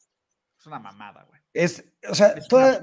Es 0.58 0.66
una 0.66 0.78
mamada, 0.78 1.24
güey. 1.28 1.40
Es, 1.52 1.84
o 2.08 2.14
sea, 2.14 2.28
Es 2.28 2.46
toda, 2.48 2.82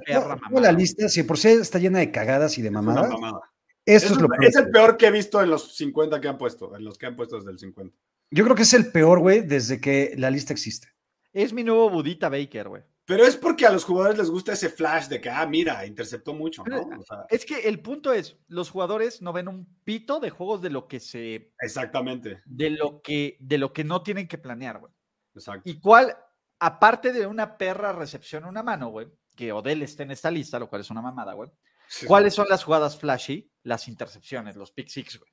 la 0.51 0.71
lista, 0.71 1.07
si 1.09 1.23
por 1.23 1.37
sí 1.37 1.49
está 1.49 1.77
llena 1.79 1.99
de 1.99 2.11
cagadas 2.11 2.57
y 2.57 2.61
de 2.61 2.67
Es 2.67 2.71
una 2.73 2.81
mamadas, 2.81 3.11
mamada. 3.11 3.41
esto 3.85 4.07
Es, 4.07 4.11
es 4.13 4.17
lo 4.17 4.23
el- 4.25 4.29
peor. 4.29 4.45
es 4.45 4.55
el 4.55 4.69
peor 4.71 4.97
que 4.97 5.07
he 5.07 5.11
visto 5.11 5.41
en 5.41 5.49
los 5.49 5.75
50 5.75 6.19
que 6.21 6.27
han 6.27 6.37
puesto, 6.37 6.75
en 6.75 6.83
los 6.83 6.97
que 6.97 7.05
han 7.05 7.15
puesto 7.15 7.37
desde 7.37 7.51
el 7.51 7.59
50. 7.59 7.95
Yo 8.31 8.43
creo 8.45 8.55
que 8.55 8.63
es 8.63 8.73
el 8.73 8.91
peor, 8.91 9.19
güey, 9.19 9.41
desde 9.41 9.79
que 9.81 10.13
la 10.17 10.29
lista 10.31 10.53
existe. 10.53 10.87
Es 11.33 11.53
mi 11.53 11.63
nuevo 11.63 11.89
Budita 11.89 12.29
Baker, 12.29 12.69
güey. 12.69 12.83
Pero 13.11 13.25
es 13.25 13.35
porque 13.35 13.65
a 13.65 13.71
los 13.73 13.83
jugadores 13.83 14.17
les 14.17 14.29
gusta 14.29 14.53
ese 14.53 14.69
flash 14.69 15.07
de 15.09 15.19
que, 15.19 15.29
ah, 15.29 15.45
mira, 15.45 15.85
interceptó 15.85 16.33
mucho, 16.33 16.63
¿no? 16.63 16.79
O 16.97 17.03
sea, 17.03 17.25
Es 17.27 17.43
que 17.43 17.67
el 17.67 17.81
punto 17.81 18.13
es, 18.13 18.37
los 18.47 18.69
jugadores 18.69 19.21
no 19.21 19.33
ven 19.33 19.49
un 19.49 19.67
pito 19.83 20.21
de 20.21 20.29
juegos 20.29 20.61
de 20.61 20.69
lo 20.69 20.87
que 20.87 21.01
se, 21.01 21.51
exactamente, 21.59 22.41
de 22.45 22.69
lo 22.69 23.01
que, 23.01 23.35
de 23.41 23.57
lo 23.57 23.73
que 23.73 23.83
no 23.83 24.01
tienen 24.01 24.29
que 24.29 24.37
planear, 24.37 24.79
güey. 24.79 24.93
exacto. 25.35 25.69
Y 25.69 25.81
cuál, 25.81 26.15
aparte 26.57 27.11
de 27.11 27.27
una 27.27 27.57
perra 27.57 27.91
recepción 27.91 28.45
a 28.45 28.47
una 28.47 28.63
mano, 28.63 28.87
güey, 28.91 29.07
que 29.35 29.51
Odell 29.51 29.81
esté 29.81 30.03
en 30.03 30.11
esta 30.11 30.31
lista, 30.31 30.57
lo 30.57 30.69
cual 30.69 30.79
es 30.79 30.89
una 30.89 31.01
mamada, 31.01 31.33
güey. 31.33 31.51
Sí, 31.89 32.05
¿Cuáles 32.05 32.33
son 32.33 32.47
las 32.49 32.63
jugadas 32.63 32.97
flashy? 32.97 33.51
Las 33.63 33.89
intercepciones, 33.89 34.55
los 34.55 34.71
pick 34.71 34.87
six, 34.87 35.19
güey. 35.19 35.29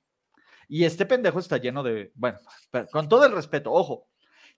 Y 0.66 0.84
este 0.84 1.06
pendejo 1.06 1.38
está 1.38 1.58
lleno 1.58 1.84
de, 1.84 2.10
bueno, 2.16 2.40
pero 2.72 2.88
con 2.88 3.08
todo 3.08 3.24
el 3.24 3.30
respeto, 3.30 3.70
ojo, 3.72 4.08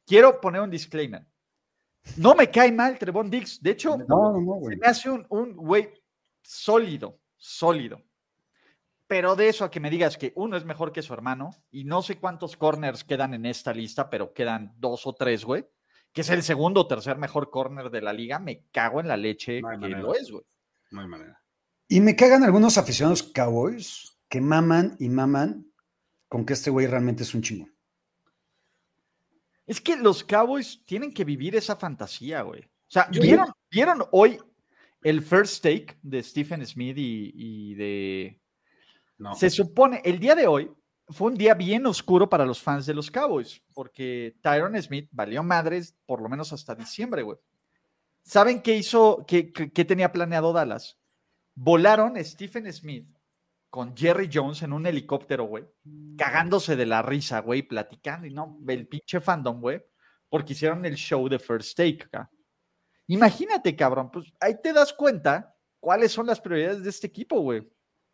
quiero 0.06 0.40
poner 0.40 0.62
un 0.62 0.70
disclaimer. 0.70 1.26
No 2.16 2.34
me 2.34 2.50
cae 2.50 2.72
mal 2.72 2.98
Trevon 2.98 3.30
Diggs. 3.30 3.62
De 3.62 3.70
hecho, 3.72 3.96
No, 4.08 4.32
no, 4.32 4.40
no, 4.40 4.54
güey. 4.54 4.76
se 4.76 4.80
me 4.80 4.86
hace 4.86 5.10
un, 5.10 5.26
un 5.28 5.54
güey 5.54 5.90
sólido, 6.42 7.20
sólido. 7.36 8.02
Pero 9.06 9.34
de 9.36 9.48
eso 9.48 9.64
a 9.64 9.70
que 9.70 9.80
me 9.80 9.90
digas 9.90 10.16
que 10.16 10.32
uno 10.36 10.56
es 10.56 10.64
mejor 10.64 10.92
que 10.92 11.02
su 11.02 11.12
hermano, 11.12 11.50
y 11.70 11.84
no 11.84 12.00
sé 12.00 12.18
cuántos 12.18 12.56
corners 12.56 13.02
quedan 13.02 13.34
en 13.34 13.44
esta 13.44 13.72
lista, 13.74 14.08
pero 14.08 14.32
quedan 14.32 14.72
dos 14.78 15.06
o 15.06 15.14
tres, 15.14 15.44
güey, 15.44 15.66
que 16.12 16.20
es 16.20 16.30
el 16.30 16.42
segundo 16.42 16.82
o 16.82 16.86
tercer 16.86 17.18
mejor 17.18 17.50
corner 17.50 17.90
de 17.90 18.02
la 18.02 18.12
liga, 18.12 18.38
me 18.38 18.66
cago 18.70 19.00
en 19.00 19.08
la 19.08 19.16
leche 19.16 19.56
que 19.56 19.62
manera. 19.62 19.98
lo 20.00 20.14
es, 20.14 20.30
güey. 20.30 20.44
No 20.92 21.00
hay 21.00 21.08
manera. 21.08 21.42
Y 21.88 22.00
me 22.00 22.14
cagan 22.14 22.44
algunos 22.44 22.78
aficionados 22.78 23.22
Cowboys 23.24 24.16
que 24.28 24.40
maman 24.40 24.96
y 25.00 25.08
maman 25.08 25.66
con 26.28 26.46
que 26.46 26.52
este 26.52 26.70
güey 26.70 26.86
realmente 26.86 27.24
es 27.24 27.34
un 27.34 27.42
chingón. 27.42 27.74
Es 29.70 29.80
que 29.80 29.96
los 29.96 30.24
Cowboys 30.24 30.82
tienen 30.84 31.12
que 31.14 31.24
vivir 31.24 31.54
esa 31.54 31.76
fantasía, 31.76 32.42
güey. 32.42 32.62
O 32.62 32.88
sea, 32.88 33.08
¿vieron, 33.10 33.46
¿vieron 33.70 34.02
hoy 34.10 34.36
el 35.02 35.22
first 35.22 35.62
take 35.62 35.96
de 36.02 36.22
Stephen 36.24 36.66
Smith 36.66 36.98
y, 36.98 37.30
y 37.34 37.74
de... 37.74 38.40
No. 39.18 39.34
Se 39.36 39.48
supone, 39.48 40.02
el 40.04 40.18
día 40.18 40.34
de 40.34 40.48
hoy 40.48 40.72
fue 41.08 41.28
un 41.30 41.36
día 41.36 41.54
bien 41.54 41.86
oscuro 41.86 42.28
para 42.28 42.44
los 42.44 42.60
fans 42.60 42.84
de 42.86 42.94
los 42.94 43.10
Cowboys, 43.12 43.62
porque 43.72 44.34
Tyron 44.40 44.80
Smith 44.82 45.08
valió 45.12 45.42
madres 45.44 45.94
por 46.04 46.20
lo 46.20 46.28
menos 46.28 46.52
hasta 46.52 46.74
diciembre, 46.74 47.22
güey. 47.22 47.38
¿Saben 48.24 48.62
qué 48.62 48.76
hizo, 48.76 49.24
qué, 49.26 49.52
qué- 49.52 49.70
qué 49.70 49.84
tenía 49.84 50.10
planeado 50.10 50.52
Dallas? 50.52 50.98
Volaron 51.54 52.22
Stephen 52.24 52.70
Smith 52.72 53.06
con 53.70 53.96
Jerry 53.96 54.28
Jones 54.32 54.62
en 54.62 54.72
un 54.72 54.84
helicóptero, 54.84 55.44
güey, 55.44 55.64
cagándose 56.18 56.74
de 56.74 56.86
la 56.86 57.02
risa, 57.02 57.40
güey, 57.40 57.62
platicando 57.62 58.26
y 58.26 58.34
no, 58.34 58.58
el 58.68 58.88
pinche 58.88 59.20
fandom, 59.20 59.60
güey, 59.60 59.80
porque 60.28 60.52
hicieron 60.52 60.84
el 60.84 60.96
show 60.96 61.28
de 61.28 61.38
First 61.38 61.76
Take 61.76 62.02
acá. 62.04 62.30
Imagínate, 63.06 63.74
cabrón, 63.76 64.10
pues 64.10 64.32
ahí 64.40 64.60
te 64.60 64.72
das 64.72 64.92
cuenta 64.92 65.56
cuáles 65.78 66.12
son 66.12 66.26
las 66.26 66.40
prioridades 66.40 66.82
de 66.82 66.90
este 66.90 67.06
equipo, 67.06 67.40
güey. 67.40 67.68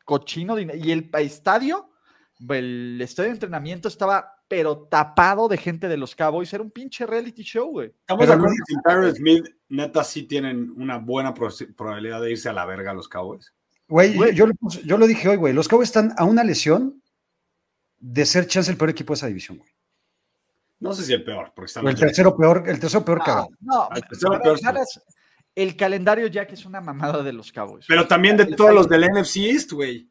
Cochino 0.04 0.58
y 0.58 0.92
el 0.92 1.10
estadio, 1.14 1.90
el 2.48 3.00
estadio 3.00 3.30
de 3.30 3.34
entrenamiento 3.34 3.88
estaba 3.88 4.36
pero 4.48 4.86
tapado 4.88 5.48
de 5.48 5.56
gente 5.56 5.88
de 5.88 5.96
los 5.96 6.14
Cowboys, 6.14 6.52
era 6.52 6.62
un 6.62 6.70
pinche 6.70 7.04
reality 7.04 7.42
show, 7.42 7.68
güey. 7.70 7.88
Estamos 7.88 8.24
Pero 8.24 8.32
de 8.32 8.34
acuerdo 8.34 8.54
que 8.66 8.74
Tyron 8.84 9.14
Smith, 9.14 9.46
neta, 9.68 10.04
sí 10.04 10.22
tienen 10.22 10.70
una 10.76 10.98
buena 10.98 11.34
probabilidad 11.34 12.20
de 12.20 12.30
irse 12.30 12.48
a 12.48 12.52
la 12.52 12.64
verga 12.64 12.94
los 12.94 13.08
Cowboys. 13.08 13.52
Güey, 13.88 14.34
yo, 14.34 14.46
lo 14.46 14.54
puse- 14.54 14.82
yo 14.84 14.98
lo 14.98 15.06
dije 15.06 15.28
hoy, 15.28 15.36
güey. 15.36 15.52
Los 15.52 15.68
Cowboys 15.68 15.88
están 15.88 16.12
a 16.16 16.24
una 16.24 16.42
lesión 16.42 17.02
de 17.98 18.26
ser 18.26 18.46
chance 18.46 18.70
el 18.70 18.76
peor 18.76 18.90
equipo 18.90 19.12
de 19.12 19.16
esa 19.16 19.26
división, 19.28 19.58
güey. 19.58 19.70
No 20.78 20.92
sé 20.92 21.04
si 21.04 21.12
el 21.12 21.24
peor, 21.24 21.52
porque 21.54 21.66
están 21.66 21.86
el 21.86 21.94
tercero 21.96 22.36
peor, 22.36 22.64
el 22.66 22.78
tercero 22.78 23.04
peor 23.04 23.22
cagado. 23.22 23.48
No, 23.60 23.88
el 23.94 24.02
tercero 24.04 24.32
para- 24.32 24.42
peor 24.42 24.58
sí. 24.58 25.00
el 25.54 25.74
calendario 25.76 26.26
ya 26.26 26.46
que 26.46 26.54
es 26.54 26.66
una 26.66 26.80
mamada 26.80 27.22
de 27.22 27.32
los 27.32 27.50
Cowboys. 27.52 27.86
Pero 27.88 28.06
también 28.06 28.36
de 28.36 28.46
todos 28.46 28.74
los 28.74 28.88
del 28.88 29.04
NFC 29.04 29.36
East, 29.50 29.72
güey. 29.72 30.10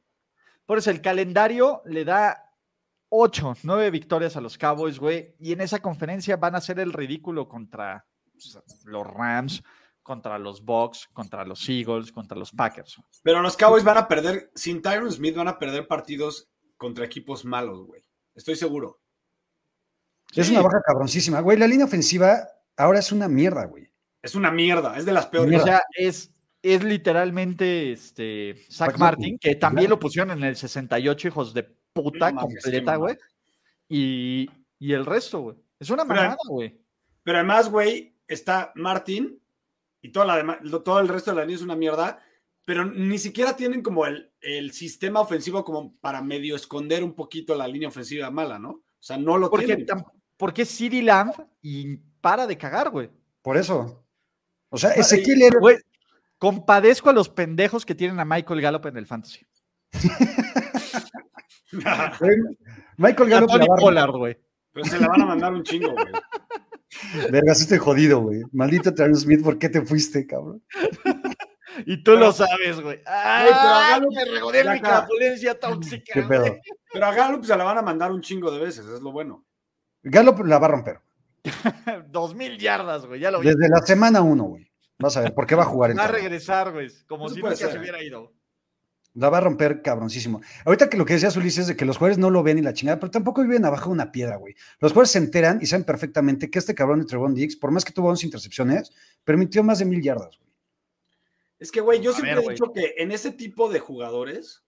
Por 0.65 0.79
eso 0.79 0.89
el 0.89 1.01
calendario 1.01 1.83
le 1.85 2.03
da 2.03 2.49
ocho, 3.09 3.55
nueve 3.61 3.91
victorias 3.91 4.35
a 4.35 4.41
los 4.41 4.57
Cowboys, 4.57 4.97
güey. 4.97 5.35
Y 5.37 5.51
en 5.51 5.61
esa 5.61 5.79
conferencia 5.79 6.37
van 6.37 6.55
a 6.55 6.57
hacer 6.57 6.79
el 6.79 6.91
ridículo 6.91 7.47
contra 7.47 8.03
pues, 8.31 8.57
los 8.85 9.05
Rams, 9.05 9.61
contra 10.05 10.37
los 10.37 10.63
Bucks, 10.63 11.09
contra 11.13 11.43
los 11.43 11.67
Eagles, 11.67 12.11
contra 12.11 12.37
los 12.37 12.51
Packers. 12.51 13.01
Pero 13.23 13.41
los 13.41 13.57
Cowboys 13.57 13.83
van 13.83 13.97
a 13.97 14.07
perder, 14.07 14.51
sin 14.53 14.79
Tyron 14.83 15.11
Smith 15.11 15.35
van 15.35 15.47
a 15.47 15.57
perder 15.57 15.87
partidos 15.87 16.47
contra 16.77 17.03
equipos 17.05 17.43
malos, 17.43 17.87
güey. 17.87 18.05
Estoy 18.35 18.55
seguro. 18.55 18.99
Es 20.35 20.45
Sí. 20.45 20.53
una 20.53 20.61
baja 20.61 20.79
cabroncísima. 20.85 21.39
Güey, 21.39 21.57
la 21.57 21.65
línea 21.67 21.87
ofensiva 21.87 22.47
ahora 22.77 22.99
es 22.99 23.11
una 23.11 23.27
mierda, 23.27 23.65
güey. 23.65 23.89
Es 24.21 24.35
una 24.35 24.51
mierda, 24.51 24.95
es 24.95 25.05
de 25.05 25.11
las 25.11 25.25
peores. 25.25 25.47
O 25.47 25.49
Mierda. 25.49 25.65
sea, 25.65 25.81
es, 25.97 26.31
es 26.61 26.83
literalmente 26.83 27.91
este 27.91 28.55
Zach 28.71 28.99
Martin, 28.99 29.39
que 29.39 29.55
también 29.55 29.85
claro. 29.87 29.95
lo 29.95 29.99
pusieron 29.99 30.29
en 30.37 30.43
el 30.43 30.55
68, 30.55 31.29
hijos 31.29 31.51
de 31.55 31.63
puta, 31.93 32.31
No 32.31 32.41
completa, 32.41 32.95
güey. 32.97 33.17
Y, 33.89 34.51
y 34.77 34.93
el 34.93 35.03
resto, 35.07 35.39
güey. 35.41 35.57
Es 35.79 35.89
una 35.89 36.05
mamada, 36.05 36.37
güey. 36.47 36.79
Pero 37.23 37.39
además, 37.39 37.69
güey, 37.71 38.15
está 38.27 38.71
Martin 38.75 39.39
y 40.05 40.11
toda 40.11 40.25
la 40.25 40.37
dema- 40.43 40.59
lo- 40.61 40.81
todo 40.83 40.99
el 40.99 41.07
resto 41.07 41.31
de 41.31 41.35
la 41.37 41.41
línea 41.43 41.55
es 41.57 41.61
una 41.61 41.75
mierda, 41.75 42.19
pero 42.63 42.85
ni 42.85 43.17
siquiera 43.17 43.55
tienen 43.55 43.81
como 43.81 44.05
el, 44.05 44.31
el 44.41 44.71
sistema 44.71 45.19
ofensivo 45.21 45.63
como 45.63 45.95
para 45.97 46.21
medio 46.21 46.55
esconder 46.55 47.03
un 47.03 47.13
poquito 47.13 47.55
la 47.55 47.67
línea 47.67 47.89
ofensiva 47.89 48.29
mala, 48.31 48.57
¿no? 48.59 48.69
O 48.71 48.83
sea, 48.99 49.17
no 49.17 49.37
lo 49.37 49.49
Porque, 49.49 49.65
tienen. 49.65 49.85
porque 50.37 50.63
es 50.63 50.75
CeeDee 50.77 51.03
Lamb 51.03 51.33
y 51.61 51.97
para 52.21 52.47
de 52.47 52.57
cagar, 52.57 52.89
güey. 52.89 53.09
Por 53.41 53.57
eso. 53.57 54.03
O 54.69 54.77
sea, 54.77 54.95
Y, 54.97 55.01
Ezequiel 55.01 55.41
era. 55.43 55.59
güey, 55.59 55.77
compadezco 56.39 57.09
a 57.09 57.13
los 57.13 57.29
pendejos 57.29 57.85
que 57.85 57.93
tienen 57.95 58.19
a 58.19 58.25
Michael 58.25 58.61
Gallup 58.61 58.85
en 58.87 58.97
el 58.97 59.05
fantasy. 59.05 59.45
Michael 62.97 63.27
a 63.33 63.35
Gallup 63.35 63.49
Tony 63.51 63.65
Pollard, 63.67 64.11
güey. 64.11 64.37
pero 64.71 64.85
se 64.85 64.99
la 64.99 65.07
van 65.07 65.21
a 65.21 65.25
mandar 65.25 65.53
un 65.53 65.63
chingo, 65.63 65.91
güey. 65.91 66.05
Vergas, 67.31 67.61
estoy 67.61 67.77
jodido, 67.77 68.21
güey. 68.21 68.41
Maldito 68.51 68.93
Tyron 68.93 69.15
Smith, 69.15 69.43
¿por 69.43 69.57
qué 69.57 69.69
te 69.69 69.81
fuiste, 69.85 70.25
cabrón? 70.27 70.63
Y 71.85 71.97
tú 72.03 72.11
Pero- 72.13 72.19
lo 72.27 72.31
sabes, 72.31 72.79
güey. 72.79 72.99
pero 73.03 73.09
¡Ay, 73.13 73.49
Gallup- 73.51 74.15
me 74.15 74.23
regodé 74.31 74.63
mi 74.63 74.79
capulencia 74.79 75.59
tóxica, 75.59 76.13
¿Qué 76.13 76.21
güey! 76.21 76.39
pedo? 76.41 76.55
Pero 76.93 77.05
a 77.05 77.13
Gallup 77.13 77.43
se 77.43 77.57
la 77.57 77.65
van 77.65 77.77
a 77.77 77.81
mandar 77.81 78.13
un 78.13 78.21
chingo 78.21 78.49
de 78.49 78.59
veces, 78.59 78.85
es 78.85 79.01
lo 79.01 79.11
bueno. 79.11 79.45
Gallup 80.01 80.39
la 80.45 80.57
va 80.57 80.67
a 80.67 80.69
romper. 80.69 81.01
Dos 82.07 82.33
mil 82.33 82.57
yardas, 82.57 83.05
güey. 83.05 83.19
Ya 83.19 83.29
lo 83.29 83.41
vi. 83.41 83.47
Desde 83.47 83.67
la 83.67 83.81
semana 83.85 84.21
uno, 84.21 84.43
güey. 84.45 84.71
Vas 84.99 85.17
a 85.17 85.21
ver, 85.21 85.33
¿por 85.33 85.45
qué 85.45 85.55
va 85.55 85.63
a 85.63 85.65
jugar 85.65 85.91
el 85.91 85.97
Va 85.99 86.05
a 86.05 86.07
regresar, 86.07 86.71
güey. 86.71 86.87
Como 87.07 87.25
Eso 87.25 87.35
si 87.35 87.41
nunca 87.41 87.55
se 87.57 87.69
ser. 87.69 87.77
hubiera 87.81 88.01
ido. 88.01 88.31
La 89.15 89.29
va 89.29 89.37
a 89.37 89.41
romper 89.41 89.81
cabroncísimo. 89.81 90.41
Ahorita 90.65 90.89
que 90.89 90.97
lo 90.97 91.05
que 91.05 91.13
decías, 91.13 91.35
Ulises, 91.37 91.59
es 91.59 91.67
de 91.67 91.75
que 91.77 91.85
los 91.85 91.97
jugadores 91.97 92.17
no 92.17 92.29
lo 92.29 92.43
ven 92.43 92.57
ni 92.57 92.61
la 92.61 92.73
chingada, 92.73 92.99
pero 92.99 93.11
tampoco 93.11 93.41
viven 93.41 93.63
abajo 93.63 93.89
de 93.89 93.93
una 93.93 94.11
piedra, 94.11 94.35
güey. 94.35 94.55
Los 94.79 94.91
jugadores 94.91 95.11
se 95.11 95.19
enteran 95.19 95.59
y 95.61 95.65
saben 95.67 95.85
perfectamente 95.85 96.49
que 96.51 96.59
este 96.59 96.75
cabrón 96.75 96.99
de 96.99 97.05
Trevon 97.05 97.33
Diggs, 97.33 97.55
por 97.55 97.71
más 97.71 97.85
que 97.85 97.93
tuvo 97.93 98.09
11 98.09 98.25
intercepciones, 98.25 98.91
permitió 99.23 99.63
más 99.63 99.79
de 99.79 99.85
mil 99.85 100.01
yardas, 100.01 100.37
güey. 100.37 100.51
Es 101.59 101.71
que, 101.71 101.79
güey, 101.79 102.01
yo 102.01 102.11
A 102.11 102.13
siempre 102.13 102.31
ver, 102.35 102.39
he 102.39 102.43
güey. 102.43 102.55
dicho 102.55 102.73
que 102.73 102.95
en 102.97 103.11
ese 103.13 103.31
tipo 103.31 103.69
de 103.69 103.79
jugadores 103.79 104.63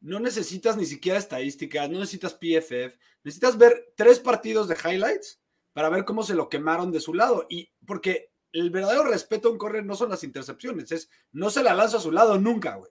no 0.00 0.18
necesitas 0.18 0.76
ni 0.76 0.84
siquiera 0.84 1.18
estadísticas, 1.18 1.88
no 1.88 2.00
necesitas 2.00 2.34
PFF, 2.34 2.98
necesitas 3.22 3.56
ver 3.56 3.92
tres 3.96 4.18
partidos 4.18 4.66
de 4.66 4.74
highlights 4.74 5.40
para 5.72 5.88
ver 5.88 6.04
cómo 6.04 6.24
se 6.24 6.34
lo 6.34 6.48
quemaron 6.48 6.90
de 6.90 7.00
su 7.00 7.14
lado. 7.14 7.46
Y 7.48 7.70
porque 7.86 8.32
el 8.52 8.70
verdadero 8.70 9.04
respeto 9.04 9.48
a 9.48 9.52
un 9.52 9.58
correr 9.58 9.84
no 9.84 9.94
son 9.94 10.10
las 10.10 10.24
intercepciones, 10.24 10.90
es 10.90 11.08
no 11.30 11.50
se 11.50 11.62
la 11.62 11.74
lanza 11.74 11.98
a 11.98 12.00
su 12.00 12.10
lado 12.10 12.38
nunca, 12.38 12.74
güey. 12.74 12.90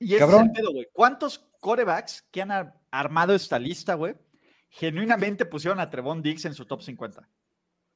Y 0.00 0.14
ese 0.14 0.18
Cabrón. 0.18 0.42
es 0.42 0.46
el 0.48 0.52
pedo, 0.52 0.72
güey. 0.72 0.88
¿Cuántos 0.92 1.38
corebacks 1.60 2.22
que 2.32 2.42
han 2.42 2.50
ar- 2.50 2.74
armado 2.90 3.34
esta 3.34 3.58
lista, 3.58 3.94
güey, 3.94 4.16
genuinamente 4.70 5.44
pusieron 5.46 5.78
a 5.78 5.88
Trevon 5.90 6.22
Diggs 6.22 6.44
en 6.46 6.54
su 6.54 6.64
top 6.66 6.82
50? 6.82 7.28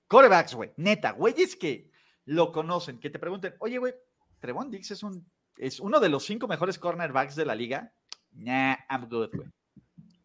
Corebacks, 0.06 0.54
güey. 0.54 0.72
Neta, 0.76 1.12
güeyes 1.12 1.56
que 1.56 1.90
lo 2.26 2.52
conocen, 2.52 3.00
que 3.00 3.10
te 3.10 3.18
pregunten, 3.18 3.54
oye, 3.58 3.78
güey, 3.78 3.94
Trevon 4.38 4.70
Diggs 4.70 4.90
es, 4.90 5.02
un, 5.02 5.26
es 5.56 5.80
uno 5.80 5.98
de 5.98 6.08
los 6.10 6.24
cinco 6.24 6.46
mejores 6.46 6.78
cornerbacks 6.78 7.34
de 7.36 7.46
la 7.46 7.54
liga. 7.54 7.92
Nah, 8.32 8.76
I'm 8.90 9.08
good, 9.08 9.30
güey. 9.34 9.48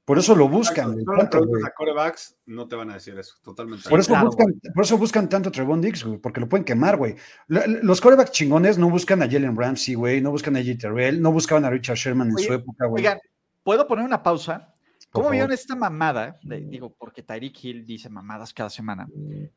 Por 0.09 0.17
eso 0.17 0.33
lo 0.33 0.49
buscan, 0.49 0.93
Exacto, 0.99 1.37
tanto, 1.37 1.37
a 1.63 1.69
corebacks, 1.69 2.35
no 2.47 2.67
te 2.67 2.75
van 2.75 2.89
a 2.89 2.95
decir 2.95 3.15
eso, 3.19 3.35
totalmente. 3.43 3.87
Por 3.87 3.99
eso, 3.99 4.09
Claro, 4.09 4.25
buscan, 4.25 4.59
por 4.73 4.83
eso 4.83 4.97
buscan 4.97 5.29
tanto 5.29 5.49
a 5.49 5.51
Trevon 5.51 5.79
Diggs, 5.81 6.03
güey, 6.03 6.17
porque 6.17 6.39
lo 6.39 6.49
pueden 6.49 6.65
quemar, 6.65 6.97
güey. 6.97 7.15
Lo- 7.45 7.61
Los 7.83 8.01
corebacks 8.01 8.31
chingones 8.31 8.79
no 8.79 8.89
buscan 8.89 9.21
a 9.21 9.29
Jalen 9.29 9.55
Ramsey, 9.55 9.93
güey, 9.93 10.19
no 10.19 10.31
buscan 10.31 10.55
a 10.55 10.61
J. 10.63 10.79
Terrell, 10.79 11.21
no 11.21 11.31
buscaban 11.31 11.63
a 11.63 11.69
Richard 11.69 11.95
Sherman 11.97 12.29
en 12.29 12.35
Oye, 12.37 12.47
su 12.47 12.53
época, 12.53 12.87
güey. 12.87 13.05
Oigan, 13.05 13.19
¿puedo 13.61 13.85
poner 13.85 14.03
una 14.03 14.23
pausa? 14.23 14.73
Por 15.11 15.21
¿Cómo 15.21 15.29
vieron 15.29 15.51
esta 15.51 15.75
mamada? 15.75 16.39
de- 16.41 16.61
digo, 16.61 16.91
porque 16.97 17.21
Tyreek 17.21 17.63
Hill 17.63 17.85
dice 17.85 18.09
mamadas 18.09 18.51
cada 18.51 18.71
semana. 18.71 19.07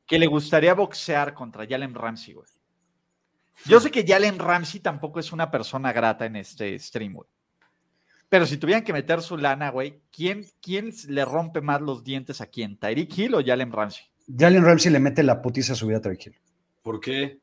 Que 0.04 0.18
le 0.18 0.26
gustaría 0.26 0.74
boxear 0.74 1.32
contra 1.32 1.66
Jalen 1.66 1.94
Ramsey, 1.94 2.34
güey. 2.34 2.46
Yo 3.64 3.80
sé 3.80 3.90
que 3.90 4.04
Jalen 4.06 4.38
Ramsey 4.38 4.80
tampoco 4.80 5.18
es 5.18 5.32
una 5.32 5.50
persona 5.50 5.94
grata 5.94 6.26
en 6.26 6.36
este 6.36 6.78
stream, 6.78 7.14
güey. 7.14 7.28
Pero 8.32 8.46
si 8.46 8.56
tuvieran 8.56 8.82
que 8.82 8.94
meter 8.94 9.20
su 9.20 9.36
lana, 9.36 9.68
güey, 9.68 10.00
¿quién, 10.10 10.46
¿quién 10.62 10.90
le 11.08 11.22
rompe 11.26 11.60
más 11.60 11.82
los 11.82 12.02
dientes 12.02 12.40
a 12.40 12.46
quién? 12.46 12.78
¿Tyreek 12.78 13.18
Hill 13.18 13.34
o 13.34 13.44
Jalen 13.44 13.70
Ramsey? 13.70 14.04
Jalen 14.26 14.64
Ramsey 14.64 14.90
le 14.90 15.00
mete 15.00 15.22
la 15.22 15.42
putiza 15.42 15.74
a 15.74 15.76
su 15.76 15.86
vida 15.86 15.98
a 15.98 16.00
Tyreek 16.00 16.28
Hill. 16.28 16.36
¿Por 16.80 16.98
qué? 16.98 17.40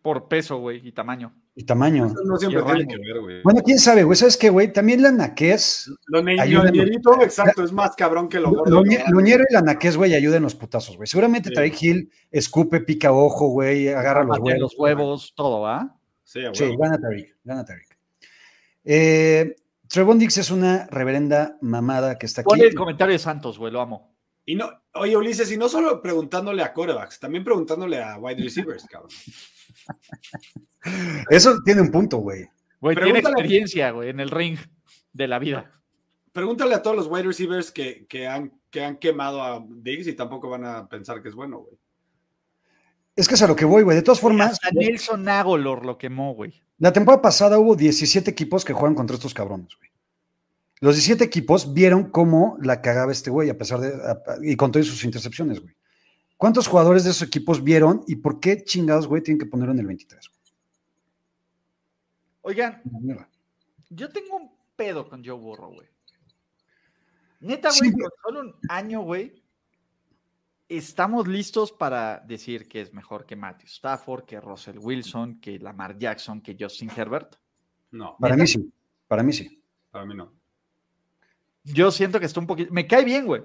Por 0.00 0.28
peso, 0.28 0.56
güey, 0.56 0.80
y 0.82 0.92
tamaño. 0.92 1.34
Y 1.54 1.64
tamaño. 1.64 2.06
Eso 2.06 2.14
no 2.24 2.38
siempre 2.38 2.62
tiene 2.62 2.86
que 2.86 2.96
ver, 2.96 3.20
güey. 3.20 3.42
Bueno, 3.42 3.60
quién 3.62 3.78
sabe, 3.78 4.04
güey. 4.04 4.16
¿Sabes 4.16 4.38
qué, 4.38 4.48
güey? 4.48 4.72
También 4.72 5.02
la 5.02 5.12
naquez, 5.12 5.90
Lo 6.06 6.22
lo 6.22 6.70
ñerito, 6.70 7.20
exacto, 7.20 7.62
es 7.62 7.70
más 7.70 7.94
cabrón 7.96 8.30
que 8.30 8.40
lo 8.40 8.52
gordo. 8.52 8.82
Loñero 9.12 9.44
y 9.46 9.52
la 9.52 9.60
naquez, 9.60 9.98
güey, 9.98 10.14
ayuden 10.14 10.42
los 10.42 10.54
putazos, 10.54 10.96
güey. 10.96 11.06
Seguramente 11.06 11.50
Sí. 11.54 11.86
Hill 11.86 12.10
escupe, 12.30 12.80
pica 12.80 13.12
ojo, 13.12 13.48
güey, 13.48 13.88
agarra 13.88 14.24
los 14.24 14.38
huevos. 14.38 14.58
los 14.58 14.78
huevos, 14.78 15.34
todo, 15.36 15.60
¿va? 15.60 15.98
Sí, 16.24 16.46
a 16.46 16.54
Sí, 16.54 16.74
gana 16.78 16.98
Tyreek, 16.98 17.36
gana 17.44 17.62
Tyreek. 17.62 17.98
Eh, 18.88 19.54
Trevon 19.88 20.18
Diggs 20.18 20.38
es 20.38 20.50
una 20.50 20.86
reverenda 20.86 21.56
mamada 21.60 22.18
que 22.18 22.26
está 22.26 22.40
aquí. 22.42 22.48
Pon 22.48 22.60
el 22.60 22.74
comentario 22.74 23.12
de 23.12 23.18
Santos, 23.18 23.58
güey, 23.58 23.72
lo 23.72 23.80
amo. 23.80 24.14
Y 24.44 24.54
no, 24.54 24.70
Oye, 24.94 25.16
Ulises, 25.16 25.50
y 25.52 25.56
no 25.56 25.68
solo 25.68 26.00
preguntándole 26.00 26.62
a 26.62 26.72
corebacks, 26.72 27.18
también 27.20 27.44
preguntándole 27.44 28.02
a 28.02 28.16
wide 28.18 28.42
receivers, 28.42 28.86
cabrón. 28.90 29.10
Eso 31.30 31.58
tiene 31.64 31.80
un 31.82 31.90
punto, 31.90 32.18
güey. 32.18 32.48
Güey, 32.80 32.96
tiene 32.96 33.12
Pregúntale- 33.20 33.32
experiencia, 33.40 33.90
güey, 33.90 34.10
en 34.10 34.20
el 34.20 34.30
ring 34.30 34.58
de 35.12 35.28
la 35.28 35.38
vida. 35.38 35.72
Pregúntale 36.32 36.74
a 36.74 36.82
todos 36.82 36.96
los 36.96 37.06
wide 37.08 37.24
receivers 37.24 37.72
que, 37.72 38.06
que 38.06 38.26
han, 38.26 38.52
que 38.70 38.84
han 38.84 38.98
quemado 38.98 39.42
a 39.42 39.64
Diggs 39.68 40.06
y 40.06 40.12
tampoco 40.12 40.50
van 40.50 40.64
a 40.64 40.88
pensar 40.88 41.22
que 41.22 41.28
es 41.30 41.34
bueno, 41.34 41.60
güey. 41.60 41.76
Es 43.16 43.26
que 43.28 43.34
es 43.34 43.42
a 43.42 43.46
lo 43.46 43.56
que 43.56 43.64
voy, 43.64 43.82
güey. 43.82 43.96
De 43.96 44.02
todas 44.02 44.20
formas, 44.20 44.52
Hasta 44.52 44.70
Nelson 44.72 45.26
Agolor 45.28 45.84
lo 45.86 45.96
quemó, 45.98 46.34
güey. 46.34 46.62
la 46.78 46.92
temporada 46.92 47.22
pasada 47.22 47.58
hubo 47.58 47.74
17 47.74 48.30
equipos 48.30 48.64
que 48.64 48.72
juegan 48.74 48.94
contra 48.94 49.16
estos 49.16 49.32
cabrones, 49.34 49.74
güey. 49.76 49.90
Los 50.80 50.94
17 50.96 51.24
equipos 51.24 51.72
vieron 51.72 52.10
cómo 52.10 52.58
la 52.60 52.82
cagaba 52.82 53.10
este 53.10 53.30
güey, 53.30 53.48
a 53.48 53.56
pesar 53.56 53.80
de. 53.80 53.88
a- 53.94 54.20
y 54.42 54.54
con 54.56 54.70
todas 54.70 54.86
sus 54.86 55.02
intercepciones, 55.04 55.60
güey. 55.60 55.74
¿Cuántos 56.36 56.66
jugadores 56.68 57.04
de 57.04 57.10
esos 57.10 57.26
equipos 57.26 57.64
vieron 57.64 58.04
y 58.06 58.16
por 58.16 58.38
qué 58.40 58.62
chingados, 58.62 59.06
güey, 59.08 59.22
tienen 59.22 59.38
que 59.38 59.46
ponerlo 59.46 59.72
en 59.72 59.78
el 59.80 59.86
23? 59.86 60.30
Oigan, 62.42 62.80
güey? 62.84 63.16
yo 63.88 64.08
tengo 64.10 64.36
un 64.36 64.50
pedo 64.76 65.08
con 65.08 65.24
Joe 65.24 65.38
Burrow, 65.38 65.72
güey. 65.72 65.88
Neta, 67.40 67.70
Sí, 67.70 67.90
güey, 67.90 67.92
con 68.02 68.10
solo 68.22 68.40
un 68.40 68.54
año, 68.68 69.00
güey, 69.00 69.42
estamos 70.68 71.28
listos 71.28 71.72
para 71.72 72.18
decir 72.20 72.68
que 72.68 72.80
es 72.80 72.92
mejor 72.92 73.26
que 73.26 73.36
Matthew 73.36 73.66
Stafford, 73.68 74.24
que 74.24 74.40
Russell 74.40 74.78
Wilson, 74.78 75.40
que 75.40 75.58
Lamar 75.58 75.98
Jackson, 75.98 76.40
que 76.40 76.56
Justin 76.58 76.90
Herbert. 76.94 77.36
No, 77.90 78.16
Para 78.18 78.36
mí 78.36 78.46
sí. 78.46 78.72
Para 79.06 79.22
mí 79.22 79.32
sí. 79.32 79.62
para 79.90 80.04
mí 80.04 80.14
no. 80.14 80.32
Yo 81.64 81.90
siento 81.90 82.20
que 82.20 82.26
está 82.26 82.40
un 82.40 82.46
poquito. 82.46 82.72
Me 82.72 82.86
cae 82.86 83.04
bien, 83.04 83.26
güey. 83.26 83.42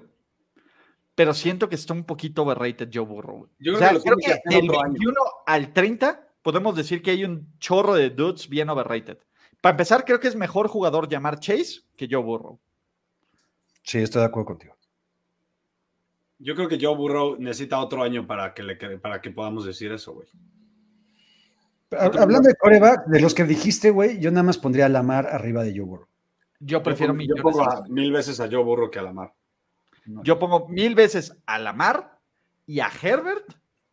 Pero 1.14 1.34
siento 1.34 1.68
que 1.68 1.74
está 1.74 1.92
un 1.92 2.04
poquito 2.04 2.42
overrated 2.42 2.88
Joe 2.92 3.04
Burrow, 3.04 3.38
güey. 3.38 3.50
Yo 3.58 3.74
O 3.74 3.76
creo 3.76 3.90
sea, 3.90 3.98
que 3.98 4.02
creo 4.02 4.16
que 4.16 4.56
del 4.56 4.68
otro 4.70 4.82
año. 4.82 4.92
21 4.92 5.20
al 5.46 5.72
30 5.72 6.28
podemos 6.42 6.74
decir 6.74 7.02
que 7.02 7.10
hay 7.10 7.24
un 7.24 7.52
chorro 7.58 7.94
de 7.94 8.10
dudes 8.10 8.48
bien 8.48 8.70
overrated. 8.70 9.18
Para 9.60 9.72
empezar, 9.72 10.04
creo 10.04 10.18
que 10.18 10.28
es 10.28 10.36
mejor 10.36 10.68
jugador 10.68 11.08
llamar 11.08 11.38
Chase 11.38 11.82
que 11.96 12.08
Joe 12.10 12.22
Burrow. 12.22 12.58
Sí, 13.82 13.98
estoy 13.98 14.20
de 14.20 14.26
acuerdo 14.26 14.46
contigo. 14.46 14.76
Yo 16.42 16.54
creo 16.56 16.68
que 16.68 16.78
Joe 16.80 16.96
Burrow 16.96 17.36
necesita 17.38 17.78
otro 17.78 18.02
año 18.02 18.26
para 18.26 18.52
que, 18.52 18.62
le, 18.62 18.76
para 18.98 19.20
que 19.20 19.30
podamos 19.30 19.64
decir 19.64 19.92
eso, 19.92 20.12
güey. 20.14 20.28
Ha- 21.92 22.06
Hablando 22.06 22.48
de 22.48 22.54
coreback, 22.56 23.06
de 23.06 23.20
los 23.20 23.34
que 23.34 23.44
dijiste, 23.44 23.90
güey, 23.90 24.18
yo 24.18 24.30
nada 24.30 24.42
más 24.42 24.58
pondría 24.58 24.86
a 24.86 24.88
Lamar 24.88 25.26
arriba 25.26 25.62
de 25.62 25.72
Joe 25.76 25.84
Burrow. 25.86 26.08
Yo 26.58 26.82
prefiero 26.82 27.12
yo, 27.12 27.16
mil 27.18 27.28
yo 27.28 27.42
pongo 27.42 27.58
veces. 27.64 27.74
a- 27.74 27.82
mil 27.88 28.12
veces 28.12 28.40
a 28.40 28.48
Joe 28.50 28.64
Burrow 28.64 28.90
que 28.90 28.98
a 28.98 29.02
Lamar. 29.02 29.32
No. 30.06 30.22
Yo 30.24 30.38
pongo 30.38 30.68
mil 30.68 30.94
veces 30.94 31.36
a 31.46 31.58
Lamar 31.58 32.18
y 32.66 32.80
a 32.80 32.88
Herbert 33.00 33.44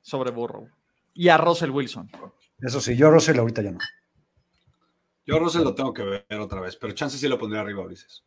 sobre 0.01 0.31
Burrow. 0.31 0.67
Y 1.13 1.27
a 1.29 1.37
Russell 1.37 1.71
Wilson. 1.71 2.09
Eso 2.61 2.79
sí, 2.79 2.95
yo 2.95 3.07
a 3.07 3.11
Russell 3.11 3.37
ahorita 3.37 3.61
ya 3.61 3.71
no. 3.71 3.79
Yo 5.25 5.35
a 5.35 5.39
Russell 5.39 5.63
lo 5.63 5.75
tengo 5.75 5.93
que 5.93 6.03
ver 6.03 6.25
otra 6.39 6.61
vez, 6.61 6.75
pero 6.77 6.93
chance 6.93 7.17
sí 7.17 7.27
lo 7.27 7.37
pondría 7.37 7.61
arriba, 7.61 7.83
Ulises. 7.83 8.23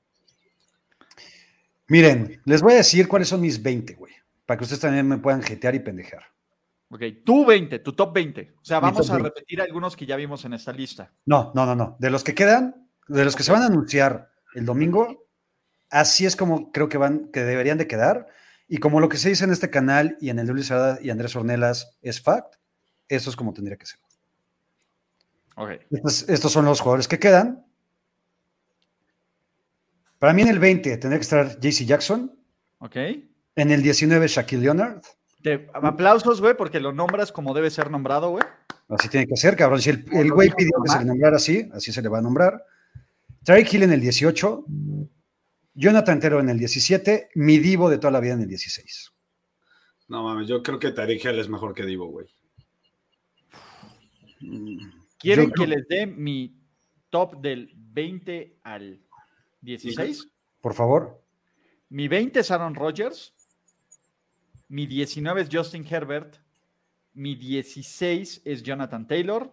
Miren, 1.88 2.40
les 2.45 2.62
voy 2.62 2.75
a 2.75 2.77
decir 2.77 3.09
cuáles 3.09 3.29
son 3.29 3.40
mis 3.40 3.62
20, 3.62 3.95
güey, 3.95 4.12
para 4.47 4.59
que 4.59 4.64
ustedes 4.64 4.81
también 4.81 5.07
me 5.07 5.18
puedan 5.18 5.42
jetear 5.42 5.75
y 5.75 5.81
pendejar. 5.81 6.23
Ok, 6.90 7.03
tú 7.25 7.47
20, 7.47 7.79
tu 7.79 7.95
top 7.95 8.12
20. 8.12 8.55
O 8.61 8.64
sea, 8.64 8.79
vamos 8.79 9.09
a 9.09 9.14
20. 9.14 9.31
repetir 9.31 9.62
algunos 9.62 9.97
que 9.97 10.05
ya 10.05 10.14
vimos 10.16 10.45
en 10.45 10.53
esta 10.53 10.73
lista. 10.73 11.11
No, 11.25 11.51
no, 11.55 11.64
no, 11.64 11.75
no. 11.75 11.97
De 11.99 12.11
los 12.11 12.23
que 12.23 12.35
quedan, 12.35 12.87
de 13.09 13.25
los 13.25 13.35
que 13.35 13.42
se 13.42 13.53
van 13.53 13.62
a 13.62 13.66
anunciar 13.66 14.31
el 14.55 14.66
domingo, 14.66 15.27
así 15.90 16.27
es 16.27 16.37
como 16.37 16.71
creo 16.71 16.90
que 16.90 16.99
van, 16.99 17.31
que 17.33 17.45
deberían 17.45 17.79
de 17.79 17.87
quedar. 17.87 18.29
Y 18.68 18.77
como 18.77 19.01
lo 19.01 19.09
que 19.09 19.16
se 19.16 19.31
dice 19.31 19.45
en 19.45 19.53
este 19.53 19.71
canal 19.71 20.18
y 20.21 20.29
en 20.29 20.38
el 20.38 20.47
de 20.47 20.53
Luis 20.53 20.71
Arada 20.71 20.99
y 21.01 21.09
Andrés 21.09 21.35
Ornelas 21.35 21.99
es 22.03 22.21
fact, 22.21 22.57
eso 23.09 23.31
es 23.31 23.37
como 23.37 23.55
tendría 23.55 23.79
que 23.79 23.87
ser. 23.87 24.01
Ok. 25.57 25.71
Estos, 25.90 26.29
estos 26.29 26.53
son 26.53 26.66
los 26.66 26.81
jugadores 26.81 27.09
que 27.09 27.18
quedan. 27.18 27.64
Para 30.22 30.35
mí 30.35 30.42
en 30.42 30.48
el 30.50 30.61
20 30.61 30.98
tendría 30.98 31.18
que 31.18 31.24
estar 31.24 31.58
JC 31.58 31.85
Jackson. 31.85 32.32
Ok. 32.78 32.94
En 33.56 33.72
el 33.72 33.82
19 33.82 34.28
Shaquille 34.28 34.62
Leonard. 34.62 35.02
Te- 35.42 35.68
aplausos, 35.74 36.40
güey, 36.40 36.56
porque 36.56 36.78
lo 36.78 36.92
nombras 36.92 37.32
como 37.32 37.52
debe 37.52 37.70
ser 37.70 37.90
nombrado, 37.90 38.30
güey. 38.30 38.44
Así 38.88 39.08
tiene 39.08 39.26
que 39.26 39.37
ser, 39.37 39.56
cabrón. 39.56 39.82
Si 39.82 39.90
el, 39.90 40.04
el 40.12 40.30
güey 40.30 40.48
pidió 40.56 40.80
que 40.80 40.92
se 40.92 41.00
le 41.00 41.06
nombrara 41.06 41.38
así, 41.38 41.68
así 41.72 41.90
se 41.90 42.00
le 42.00 42.08
va 42.08 42.18
a 42.18 42.22
nombrar. 42.22 42.64
Tyreek 43.42 43.74
Hill 43.74 43.82
en 43.82 43.94
el 43.94 44.00
18. 44.00 44.64
Jonathan 45.74 46.20
Tero 46.20 46.38
en 46.38 46.50
el 46.50 46.58
17. 46.61 47.30
Mi 47.35 47.58
Divo 47.58 47.90
de 47.90 47.98
toda 47.98 48.12
la 48.12 48.20
vida 48.20 48.35
en 48.35 48.42
el 48.42 48.48
16. 48.48 49.12
No 50.06 50.22
mames, 50.22 50.46
yo 50.46 50.62
creo 50.62 50.78
que 50.78 50.92
Tariq 50.92 51.24
Hill 51.24 51.40
es 51.40 51.48
mejor 51.48 51.74
que 51.74 51.85
Divo, 51.85 52.06
güey. 52.06 52.28
¿Quieren 55.18 55.46
Yo 55.48 55.52
que 55.52 55.66
les 55.66 55.88
dé 55.88 56.06
mi 56.06 56.54
top 57.11 57.40
del 57.40 57.72
20 57.74 58.61
al 58.62 59.00
16? 59.62 60.29
Por 60.61 60.75
favor. 60.75 61.22
Mi 61.88 62.09
20 62.09 62.40
es 62.40 62.51
Aaron 62.51 62.75
Rodgers. 62.75 63.35
Mi 64.68 64.87
19 64.87 65.42
es 65.42 65.48
Justin 65.51 65.87
Herbert. 65.88 66.37
Mi 67.14 67.35
16 67.35 68.42
es 68.44 68.62
Jonathan 68.62 69.07
Taylor. 69.07 69.53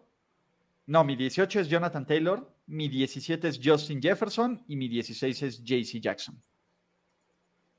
No, 0.85 1.03
mi 1.03 1.15
18 1.15 1.61
es 1.61 1.67
Jonathan 1.67 2.05
Taylor. 2.05 2.53
Mi 2.67 2.87
17 2.87 3.47
es 3.47 3.59
Justin 3.63 4.01
Jefferson. 4.01 4.63
Y 4.67 4.75
mi 4.75 4.87
16 4.87 5.43
es 5.43 5.63
JC 5.63 5.99
Jackson. 6.01 6.41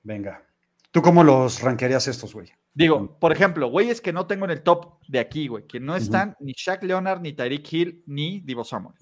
Venga. 0.03 0.47
¿Tú 0.91 1.03
cómo 1.03 1.23
los 1.23 1.61
rankearías 1.61 2.09
estos, 2.09 2.35
güey? 2.35 2.51
Digo, 2.75 3.19
por 3.19 3.33
ejemplo, 3.33 3.69
güeyes 3.69 4.01
que 4.01 4.13
no 4.13 4.27
tengo 4.27 4.45
en 4.45 4.53
el 4.53 4.63
top 4.63 5.01
de 5.09 5.19
aquí, 5.19 5.49
güey, 5.49 5.67
que 5.67 5.81
no 5.81 5.97
están 5.97 6.37
ni 6.41 6.53
Shaq 6.53 6.85
Leonard, 6.85 7.21
ni 7.21 7.33
Tyreek 7.33 7.73
Hill, 7.73 8.03
ni 8.07 8.41
Divo 8.41 8.65
Samuel. 8.65 8.95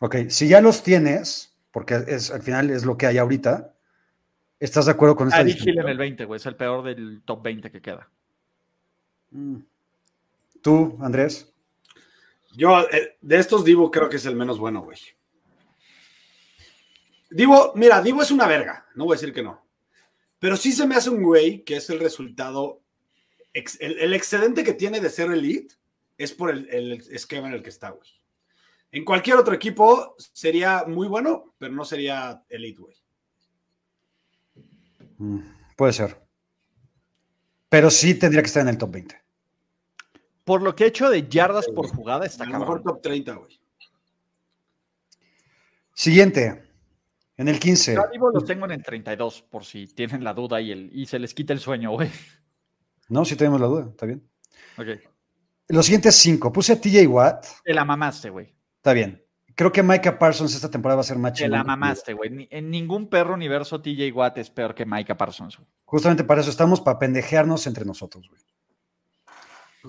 Ok, 0.00 0.16
si 0.28 0.48
ya 0.48 0.60
los 0.60 0.82
tienes, 0.82 1.55
porque 1.76 2.02
es, 2.06 2.30
al 2.30 2.40
final 2.40 2.70
es 2.70 2.86
lo 2.86 2.96
que 2.96 3.04
hay 3.04 3.18
ahorita, 3.18 3.74
¿estás 4.58 4.86
de 4.86 4.92
acuerdo 4.92 5.14
con 5.14 5.28
esta 5.28 5.40
Tyreek 5.40 5.60
Hill 5.60 5.78
en 5.78 5.88
el 5.88 5.98
20, 5.98 6.24
güey, 6.24 6.38
es 6.38 6.46
el 6.46 6.56
peor 6.56 6.82
del 6.82 7.20
top 7.22 7.42
20 7.42 7.70
que 7.70 7.82
queda. 7.82 8.08
Mm. 9.30 9.58
¿Tú, 10.62 10.96
Andrés? 11.02 11.52
Yo, 12.56 12.80
eh, 12.90 13.18
de 13.20 13.36
estos, 13.36 13.62
Divo 13.62 13.90
creo 13.90 14.08
que 14.08 14.16
es 14.16 14.24
el 14.24 14.36
menos 14.36 14.58
bueno, 14.58 14.84
güey. 14.84 14.96
Divo, 17.28 17.74
mira, 17.74 18.00
Divo 18.00 18.22
es 18.22 18.30
una 18.30 18.46
verga, 18.46 18.86
no 18.94 19.04
voy 19.04 19.12
a 19.12 19.20
decir 19.20 19.34
que 19.34 19.42
no. 19.42 19.62
Pero 20.38 20.56
sí 20.56 20.72
se 20.72 20.86
me 20.86 20.94
hace 20.94 21.10
un 21.10 21.22
güey 21.22 21.62
que 21.62 21.76
es 21.76 21.90
el 21.90 22.00
resultado, 22.00 22.80
ex- 23.52 23.78
el, 23.82 23.98
el 23.98 24.14
excedente 24.14 24.64
que 24.64 24.72
tiene 24.72 24.98
de 24.98 25.10
ser 25.10 25.30
elite 25.30 25.74
es 26.16 26.32
por 26.32 26.48
el, 26.48 26.70
el 26.70 26.92
esquema 27.10 27.48
en 27.48 27.52
el 27.52 27.62
que 27.62 27.68
está, 27.68 27.90
güey. 27.90 28.08
En 28.96 29.04
cualquier 29.04 29.36
otro 29.36 29.52
equipo 29.52 30.14
sería 30.16 30.84
muy 30.86 31.06
bueno, 31.06 31.54
pero 31.58 31.70
no 31.70 31.84
sería 31.84 32.42
elite, 32.48 32.80
güey. 32.80 32.96
Mm, 35.18 35.40
puede 35.76 35.92
ser. 35.92 36.26
Pero 37.68 37.90
sí 37.90 38.14
tendría 38.14 38.40
que 38.40 38.46
estar 38.46 38.62
en 38.62 38.70
el 38.70 38.78
top 38.78 38.92
20. 38.92 39.22
Por 40.44 40.62
lo 40.62 40.74
que 40.74 40.84
he 40.84 40.86
hecho 40.86 41.10
de 41.10 41.28
yardas 41.28 41.66
por 41.68 41.88
jugada, 41.88 42.22
A 42.22 42.26
está 42.26 42.46
lo 42.46 42.58
mejor 42.58 42.82
top 42.82 43.02
30, 43.02 43.34
güey. 43.34 43.60
Siguiente. 45.92 46.64
En 47.36 47.48
el 47.48 47.60
15. 47.60 47.96
Yo 47.96 48.02
a 48.02 48.06
Divo 48.06 48.30
los 48.30 48.46
tengo 48.46 48.64
en 48.64 48.70
el 48.70 48.82
32, 48.82 49.42
por 49.42 49.66
si 49.66 49.88
tienen 49.88 50.24
la 50.24 50.32
duda 50.32 50.58
y, 50.62 50.72
el, 50.72 50.88
y 50.90 51.04
se 51.04 51.18
les 51.18 51.34
quita 51.34 51.52
el 51.52 51.60
sueño, 51.60 51.90
güey. 51.90 52.10
No, 53.10 53.26
si 53.26 53.36
tenemos 53.36 53.60
la 53.60 53.66
duda, 53.66 53.90
está 53.90 54.06
bien. 54.06 54.26
Ok. 54.78 54.86
Los 55.68 55.84
siguientes 55.84 56.16
cinco. 56.16 56.50
Puse 56.50 56.72
a 56.72 56.80
TJ 56.80 57.06
Watt. 57.06 57.44
Te 57.62 57.74
la 57.74 57.84
mamaste, 57.84 58.30
güey. 58.30 58.55
Está 58.86 58.94
bien. 58.94 59.20
Creo 59.56 59.72
que 59.72 59.82
Micah 59.82 60.16
Parsons 60.16 60.54
esta 60.54 60.70
temporada 60.70 60.98
va 60.98 61.00
a 61.00 61.04
ser 61.04 61.18
más 61.18 61.32
Te 61.32 61.48
la 61.48 61.64
mamaste, 61.64 62.12
güey. 62.12 62.30
Ni- 62.30 62.48
En 62.52 62.70
ningún 62.70 63.08
perro 63.08 63.34
universo 63.34 63.82
TJ 63.82 64.12
Watt 64.12 64.38
es 64.38 64.48
peor 64.48 64.76
que 64.76 64.86
Micah 64.86 65.16
Parsons. 65.16 65.56
güey. 65.56 65.66
Justamente 65.84 66.22
para 66.22 66.40
eso 66.40 66.50
estamos, 66.50 66.80
para 66.80 66.96
pendejearnos 67.00 67.66
entre 67.66 67.84
nosotros, 67.84 68.28
güey. 68.28 68.40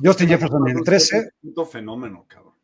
Justin 0.03 0.29
Jefferson 0.29 0.67
en 0.67 0.77
el 0.79 0.83
13. 0.83 1.17
Es 1.43 1.55
un 1.55 1.67
fenómeno, 1.67 2.25
cabrón. 2.27 2.55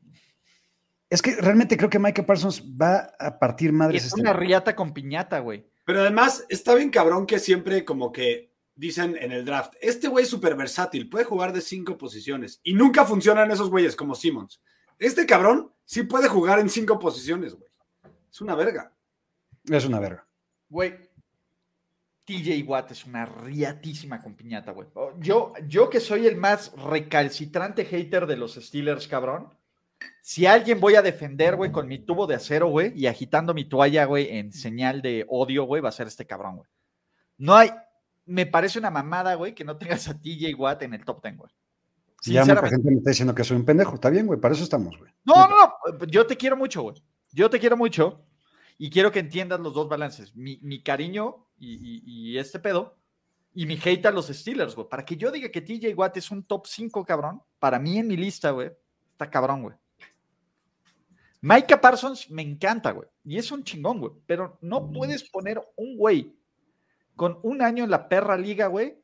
Es 1.08 1.22
que 1.22 1.36
realmente 1.36 1.78
creo 1.78 1.91
que 1.91 2.00
Micah 2.00 2.26
Parsons 2.26 2.63
va 2.63 3.12
a 3.19 3.38
partir 3.38 3.72
madres 3.72 4.02
Es 4.02 4.08
este 4.08 4.22
una 4.22 4.34
riata 4.34 4.76
con 4.76 4.91
piñata, 4.91 5.38
güey. 5.38 5.67
Pero 5.86 6.02
además, 6.02 6.43
está 6.50 6.74
bien 6.74 6.89
cabrón 6.89 7.28
que 7.28 7.38
siempre 7.38 7.86
como 7.86 8.12
que 8.12 8.52
dicen 8.74 9.15
en 9.22 9.32
el 9.32 9.46
draft, 9.46 9.74
este 9.82 10.08
güey 10.08 10.24
es 10.24 10.32
súper 10.32 10.56
versátil, 10.56 11.10
puede 11.10 11.26
jugar 11.26 11.54
de 11.54 11.62
cinco 11.62 11.96
posiciones. 11.96 12.60
Y 12.63 12.74
nunca 12.74 13.06
funcionan 13.06 13.52
esos 13.52 13.69
güeyes 13.69 13.96
como 13.96 14.15
Simmons. 14.15 14.60
Este 15.04 15.26
cabrón 15.26 15.72
sí 15.86 16.04
puede 16.04 16.28
jugar 16.28 16.60
en 16.60 16.70
cinco 16.70 17.00
posiciones, 17.00 17.56
güey. 17.56 17.70
Es 18.32 18.42
una 18.42 18.56
verga. 18.56 18.92
Es 19.66 19.86
una 19.86 20.00
verga. 20.00 20.26
Güey, 20.70 21.10
TJ 22.26 22.63
Watt 22.66 22.92
es 22.92 23.06
una 23.06 23.26
riatísima 23.26 24.22
con 24.22 24.36
piñata, 24.36 24.72
güey. 24.72 24.88
Oh, 24.94 25.13
Yo, 25.20 25.54
yo 25.68 25.89
que 25.89 26.00
soy 26.00 26.28
el 26.28 26.36
más 26.36 26.74
recalcitrante 26.74 27.86
hater 27.86 28.26
de 28.26 28.38
los 28.38 28.56
Steelers, 28.56 29.08
cabrón. 29.08 29.54
Si 30.22 30.46
alguien 30.46 30.80
voy 30.80 30.96
a 30.96 31.02
defender, 31.02 31.56
güey, 31.56 31.72
con 31.72 31.88
mi 31.88 32.00
tubo 32.00 32.28
de 32.28 32.36
acero, 32.36 32.68
güey, 32.68 32.92
y 32.96 33.08
agitando 33.08 33.54
mi 33.54 33.66
toalla, 33.66 34.06
güey, 34.06 34.38
en 34.38 34.52
señal 34.52 35.02
de 35.02 35.26
odio, 35.30 35.66
güey, 35.66 35.82
va 35.82 35.89
a 35.89 35.94
ser 35.94 36.08
este 36.08 36.26
cabrón, 36.26 36.58
güey. 36.58 36.70
No 37.38 37.56
hay 37.56 37.72
me 38.26 38.46
parece 38.46 38.80
una 38.80 38.89
mamada, 38.89 39.36
güey, 39.36 39.54
que 39.54 39.63
no 39.63 39.78
tengas 39.78 40.08
a 40.08 40.18
TJ 40.18 40.56
Watt 40.56 40.84
en 40.84 40.94
el 40.94 41.04
top 41.04 41.22
10, 41.22 41.38
güey. 41.38 41.52
Ya 42.31 42.45
mucha 42.45 42.69
gente 42.69 42.89
me 42.91 42.97
está 42.97 43.09
diciendo 43.09 43.36
que 43.36 43.43
soy 43.43 43.57
un 43.57 43.65
pendejo. 43.65 43.95
Está 43.95 44.09
bien, 44.09 44.25
güey, 44.27 44.39
para 44.39 44.53
eso 44.53 44.63
estamos, 44.63 44.97
güey. 44.97 45.12
No, 45.25 45.47
no, 45.47 45.55
no, 45.99 46.05
yo 46.07 46.25
te 46.25 46.38
quiero 46.38 46.55
mucho, 46.55 46.81
güey. 46.83 46.95
Yo 47.31 47.49
te 47.49 47.59
quiero 47.59 47.75
mucho 47.75 48.25
y 48.77 48.89
quiero 48.89 49.12
que 49.12 49.19
entiendas 49.19 49.59
los 49.59 49.73
dos 49.73 49.89
balances. 49.89 50.36
Mi, 50.36 50.59
mi 50.62 50.81
cariño 50.81 51.47
y, 51.57 51.73
y- 51.73 52.03
y 52.05 52.38
este 52.38 52.59
pedo 52.59 52.95
y 53.53 53.65
mi 53.65 53.77
hate 53.83 54.05
a 54.07 54.12
los 54.12 54.27
Steelers, 54.27 54.75
güey. 54.75 54.88
Para 54.89 55.03
que 55.05 55.15
yo 55.17 55.31
diga 55.31 55.49
que 55.49 55.62
TJ 55.62 55.93
Watt 55.95 56.17
es 56.17 56.31
un 56.31 56.43
top 56.43 56.65
5, 56.65 57.03
cabrón, 57.05 57.41
para 57.59 57.77
mí 57.79 57.97
en 57.97 58.07
mi 58.07 58.15
lista, 58.17 58.51
güey, 58.51 58.71
está 59.12 59.29
cabrón, 59.29 59.63
güey. 59.63 59.75
Micah 61.41 61.79
Parsons 61.81 62.29
me 62.29 62.41
encanta, 62.41 62.91
güey. 62.91 63.07
Y 63.25 63.38
es 63.38 63.51
un 63.51 63.63
chingón, 63.63 63.99
güey. 63.99 64.13
Pero 64.25 64.57
no 64.62 64.89
puedes 64.91 65.29
poner 65.29 65.62
un 65.75 65.97
güey 65.97 66.33
con 67.15 67.38
un 67.43 67.62
año 67.62 67.83
en 67.83 67.91
la 67.91 68.07
perra 68.07 68.38
liga, 68.38 68.67
güey, 68.67 68.97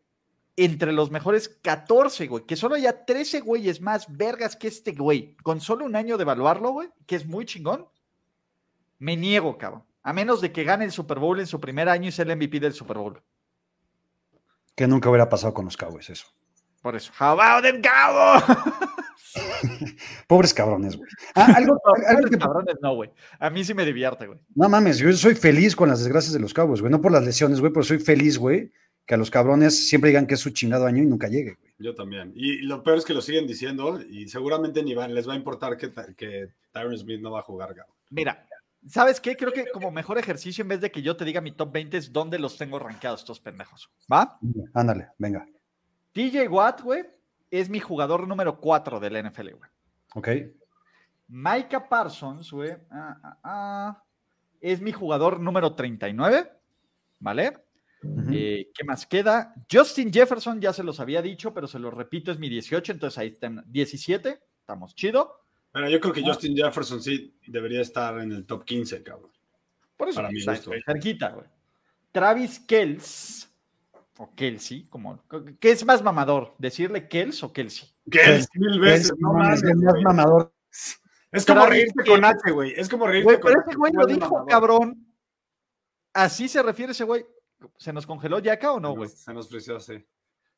entre 0.65 0.91
los 0.91 1.11
mejores 1.11 1.49
14, 1.61 2.27
güey, 2.27 2.45
que 2.45 2.55
solo 2.55 2.75
haya 2.75 3.05
13 3.05 3.41
güeyes 3.41 3.81
más 3.81 4.05
vergas 4.15 4.55
que 4.55 4.67
este 4.67 4.91
güey, 4.93 5.35
con 5.43 5.61
solo 5.61 5.85
un 5.85 5.95
año 5.95 6.17
de 6.17 6.23
evaluarlo, 6.23 6.71
güey, 6.71 6.89
que 7.05 7.15
es 7.15 7.25
muy 7.25 7.45
chingón, 7.45 7.87
me 8.97 9.15
niego, 9.17 9.57
cabrón. 9.57 9.83
A 10.03 10.13
menos 10.13 10.41
de 10.41 10.51
que 10.51 10.63
gane 10.63 10.85
el 10.85 10.91
Super 10.91 11.19
Bowl 11.19 11.39
en 11.39 11.47
su 11.47 11.59
primer 11.59 11.87
año 11.89 12.07
y 12.09 12.11
sea 12.11 12.25
el 12.25 12.35
MVP 12.35 12.59
del 12.59 12.73
Super 12.73 12.97
Bowl. 12.97 13.21
Que 14.75 14.87
nunca 14.87 15.09
hubiera 15.09 15.27
pasado 15.29 15.53
con 15.53 15.65
los 15.65 15.75
Cowboys, 15.77 16.09
eso. 16.09 16.25
Por 16.81 16.95
eso. 16.95 17.11
How 17.19 17.39
about 17.39 17.63
them, 17.63 17.81
cabo? 17.81 18.41
Pobres 20.27 20.53
cabrones, 20.53 20.95
güey. 20.95 21.09
Ah, 21.35 21.53
algo, 21.55 21.79
algo 22.07 22.29
que- 22.29 22.37
Cabrones, 22.37 22.75
no, 22.81 22.95
güey. 22.95 23.11
A 23.39 23.49
mí 23.49 23.63
sí 23.63 23.73
me 23.73 23.85
divierte, 23.85 24.27
güey. 24.27 24.39
no 24.55 24.69
mames, 24.69 24.97
yo 24.97 25.11
soy 25.13 25.35
feliz 25.35 25.75
con 25.75 25.89
las 25.89 25.99
desgracias 25.99 26.33
de 26.33 26.39
los 26.39 26.53
Cowboys, 26.53 26.81
güey. 26.81 26.91
No 26.91 27.01
por 27.01 27.11
las 27.11 27.23
lesiones, 27.23 27.59
güey, 27.59 27.71
pero 27.73 27.83
soy 27.83 27.99
feliz, 27.99 28.37
güey, 28.37 28.71
que 29.09 29.15
a 29.15 29.17
los 29.17 29.31
cabrones 29.31 29.87
siempre 29.87 30.11
digan 30.11 30.27
que 30.27 30.35
es 30.35 30.39
su 30.39 30.51
chingado 30.51 30.85
año 30.85 31.01
y 31.01 31.05
nunca 31.07 31.27
llegue, 31.29 31.55
güey. 31.55 31.73
Yo 31.79 31.95
también. 31.95 32.31
Y 32.35 32.57
lo 32.57 32.83
peor 32.83 32.99
es 32.99 33.05
que 33.05 33.15
lo 33.15 33.23
siguen 33.23 33.47
diciendo 33.47 33.99
y 34.07 34.27
seguramente 34.27 34.83
ni 34.83 34.93
van, 34.93 35.15
les 35.15 35.27
va 35.27 35.33
a 35.33 35.35
importar 35.35 35.77
que, 35.77 35.91
que 36.15 36.49
Tyron 36.71 36.95
Smith 36.95 37.19
no 37.19 37.31
va 37.31 37.39
a 37.39 37.41
jugar. 37.41 37.69
cabrón. 37.69 37.95
Mira, 38.11 38.47
¿sabes 38.85 39.19
qué? 39.19 39.35
Creo 39.35 39.51
que 39.51 39.65
como 39.71 39.89
mejor 39.89 40.19
ejercicio, 40.19 40.61
en 40.61 40.67
vez 40.67 40.81
de 40.81 40.91
que 40.91 41.01
yo 41.01 41.17
te 41.17 41.25
diga 41.25 41.41
mi 41.41 41.51
top 41.51 41.71
20, 41.71 41.97
es 41.97 42.13
dónde 42.13 42.37
los 42.37 42.55
tengo 42.55 42.77
rankeados 42.77 43.21
estos 43.21 43.39
pendejos. 43.39 43.89
¿Va? 44.13 44.37
Ándale, 44.75 45.07
venga. 45.17 45.43
TJ 46.11 46.47
Watt, 46.47 46.81
güey, 46.81 47.03
es 47.49 47.67
mi 47.67 47.79
jugador 47.79 48.27
número 48.27 48.59
4 48.59 48.99
del 48.99 49.27
NFL, 49.27 49.49
güey. 49.53 49.71
Ok. 50.13 50.29
Micah 51.29 51.89
Parsons, 51.89 52.51
güey, 52.51 52.73
ah, 52.91 53.17
ah, 53.23 53.37
ah, 53.43 54.03
es 54.61 54.79
mi 54.81 54.91
jugador 54.91 55.39
número 55.39 55.73
39, 55.73 56.51
¿vale? 57.17 57.68
Eh, 58.31 58.69
¿Qué 58.73 58.83
más 58.85 59.05
queda? 59.05 59.53
Justin 59.71 60.11
Jefferson, 60.13 60.61
ya 60.61 60.71
se 60.71 60.83
los 60.83 60.99
había 60.99 61.21
dicho, 61.21 61.53
pero 61.53 61.67
se 61.67 61.79
los 61.79 61.93
repito, 61.93 62.31
es 62.31 62.39
mi 62.39 62.47
18, 62.49 62.93
entonces 62.93 63.17
ahí 63.17 63.27
están 63.29 63.63
17, 63.67 64.39
estamos 64.61 64.95
chido. 64.95 65.41
Pero 65.71 65.89
yo 65.89 65.99
creo 65.99 66.13
que 66.13 66.21
Ah. 66.21 66.27
Justin 66.27 66.55
Jefferson 66.55 67.01
sí 67.01 67.35
debería 67.47 67.81
estar 67.81 68.17
en 68.19 68.31
el 68.31 68.45
top 68.45 68.63
15, 68.65 69.03
cabrón. 69.03 69.31
Por 69.97 70.07
eso, 70.09 70.15
Para 70.17 70.29
mi 70.31 70.43
gusto. 70.43 70.71
cerquita, 70.85 71.29
güey. 71.31 71.45
Travis 72.11 72.59
Kells, 72.61 73.51
o 74.17 74.33
Kelsey, 74.33 74.85
como, 74.87 75.21
¿qué 75.59 75.71
es 75.71 75.85
más 75.85 76.01
mamador? 76.01 76.55
¿Decirle 76.57 77.07
Kells 77.07 77.43
o 77.43 77.51
Kelsey? 77.53 77.89
Que 78.09 78.41
mil 78.55 78.79
veces, 78.79 79.11
Es- 79.11 79.17
no 79.19 79.33
mames, 79.33 79.61
el 79.63 79.75
más 79.75 79.93
mamador. 80.03 80.53
Es 81.31 81.45
como 81.45 81.61
Travis 81.61 81.69
reírte 81.93 82.03
con. 82.09 82.25
H, 82.25 82.51
güey. 82.51 82.73
Es 82.75 82.89
como 82.89 83.05
reírte 83.05 83.23
Güey, 83.25 83.39
con 83.39 83.49
pero 83.51 83.59
H. 83.61 83.69
ese 83.69 83.77
güey 83.77 83.93
lo 83.93 84.05
dijo, 84.07 84.19
mamador. 84.21 84.47
cabrón. 84.47 85.05
¿Así 86.13 86.47
se 86.47 86.63
refiere 86.63 86.91
ese 86.93 87.03
güey? 87.03 87.23
¿Se 87.77 87.91
nos 87.93 88.05
congeló 88.05 88.39
ya 88.39 88.53
acá 88.53 88.71
o 88.73 88.79
no, 88.79 88.93
güey? 88.95 89.09
Se 89.09 89.33
nos 89.33 89.49
frició 89.49 89.75
así. 89.77 90.05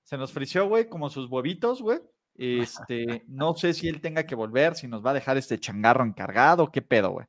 Se 0.04 0.18
nos 0.18 0.32
frició, 0.32 0.68
güey, 0.68 0.88
como 0.90 1.10
sus 1.10 1.30
huevitos, 1.30 1.82
güey. 1.82 2.00
Este, 2.36 3.24
no 3.28 3.56
sé 3.56 3.74
si 3.74 3.88
él 3.88 4.02
tenga 4.02 4.26
que 4.26 4.36
volver, 4.36 4.76
si 4.76 4.88
nos 4.88 5.06
va 5.06 5.12
a 5.12 5.16
dejar 5.16 5.38
este 5.38 5.60
changarro 5.60 6.04
encargado, 6.04 6.72
qué 6.72 6.82
pedo, 6.82 7.12
güey. 7.12 7.28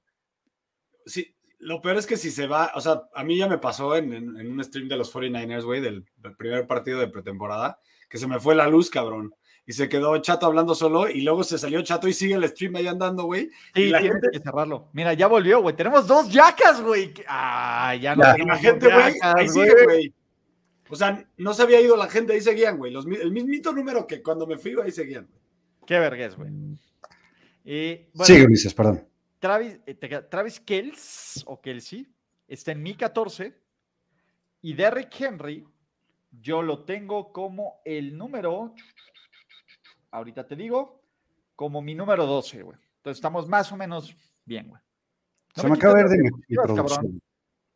Sí, 1.06 1.34
lo 1.58 1.80
peor 1.82 1.96
es 1.96 2.06
que 2.06 2.16
si 2.16 2.30
se 2.30 2.46
va, 2.46 2.70
o 2.74 2.80
sea, 2.80 3.02
a 3.14 3.24
mí 3.24 3.36
ya 3.36 3.48
me 3.48 3.58
pasó 3.58 3.96
en, 3.96 4.12
en- 4.12 4.38
en 4.38 4.50
un 4.52 4.62
stream 4.64 4.88
de 4.88 4.96
los 4.96 5.12
49ers, 5.12 5.64
güey, 5.64 5.80
del, 5.80 6.04
del 6.16 6.36
primer 6.36 6.66
partido 6.66 6.98
de 7.00 7.08
pretemporada, 7.08 7.78
que 8.08 8.18
se 8.18 8.26
me 8.26 8.40
fue 8.40 8.54
la 8.54 8.68
luz, 8.68 8.90
cabrón. 8.90 9.34
Y 9.64 9.72
se 9.74 9.88
quedó 9.88 10.16
Chato 10.18 10.46
hablando 10.46 10.74
solo 10.74 11.08
y 11.08 11.20
luego 11.20 11.44
se 11.44 11.56
salió 11.56 11.80
Chato 11.82 12.08
y 12.08 12.12
sigue 12.12 12.34
el 12.34 12.48
stream 12.48 12.74
ahí 12.76 12.86
andando, 12.88 13.24
güey. 13.24 13.48
Sí, 13.74 13.82
Y 13.82 13.88
la 13.90 14.00
tienes 14.00 14.20
gente- 14.22 14.36
que 14.38 14.42
cerrarlo. 14.44 14.88
Mira, 14.92 15.12
ya 15.14 15.28
volvió, 15.28 15.62
güey. 15.62 15.76
Tenemos 15.76 16.06
dos 16.06 16.28
yacas, 16.32 16.80
güey. 16.82 17.14
Ah, 17.28 17.94
ya 17.94 18.16
no 18.16 18.22
la 18.24 18.56
gente, 18.58 18.92
güey, 18.92 19.14
ahí 19.22 19.48
sigue, 19.48 19.84
güey. 19.84 20.14
O 20.90 20.96
sea, 20.96 21.24
no 21.38 21.54
se 21.54 21.62
había 21.62 21.80
ido 21.80 21.96
la 21.96 22.08
gente, 22.08 22.32
ahí 22.32 22.40
seguían, 22.40 22.76
güey. 22.76 22.92
El 22.94 23.30
mismito 23.32 23.72
número 23.72 24.06
que 24.06 24.20
cuando 24.22 24.46
me 24.46 24.58
fui, 24.58 24.74
ahí 24.82 24.90
seguían. 24.90 25.26
güey. 25.26 25.40
Qué 25.86 25.98
vergüenza, 25.98 26.36
güey. 26.36 26.50
Eh, 27.64 28.10
bueno, 28.14 28.26
Sigue, 28.26 28.44
Ulises, 28.44 28.74
perdón. 28.74 29.06
Travis, 29.38 29.78
eh, 29.86 29.94
Travis 30.30 30.60
Kells 30.60 31.44
o 31.46 31.60
Kelsey 31.60 32.06
está 32.48 32.72
en 32.72 32.82
mi 32.82 32.94
14 32.94 33.54
y 34.60 34.74
Derrick 34.74 35.20
Henry 35.20 35.64
yo 36.40 36.62
lo 36.62 36.84
tengo 36.84 37.32
como 37.32 37.80
el 37.84 38.16
número, 38.16 38.74
ahorita 40.12 40.46
te 40.46 40.54
digo, 40.54 41.02
como 41.56 41.82
mi 41.82 41.94
número 41.94 42.26
12, 42.26 42.62
güey. 42.62 42.78
Entonces 42.98 43.18
estamos 43.18 43.48
más 43.48 43.72
o 43.72 43.76
menos 43.76 44.16
bien, 44.44 44.68
güey. 44.68 44.80
No 45.56 45.62
Se 45.62 45.68
me 45.68 45.70
me 45.70 45.76
acaba 45.76 45.94
de 45.94 46.02
quites 46.04 46.10
de 46.10 46.22
mi, 46.22 46.30
mi 46.30 46.30
diapositivas, 46.48 46.66
cabrón. 46.66 46.86
producción. 46.86 47.22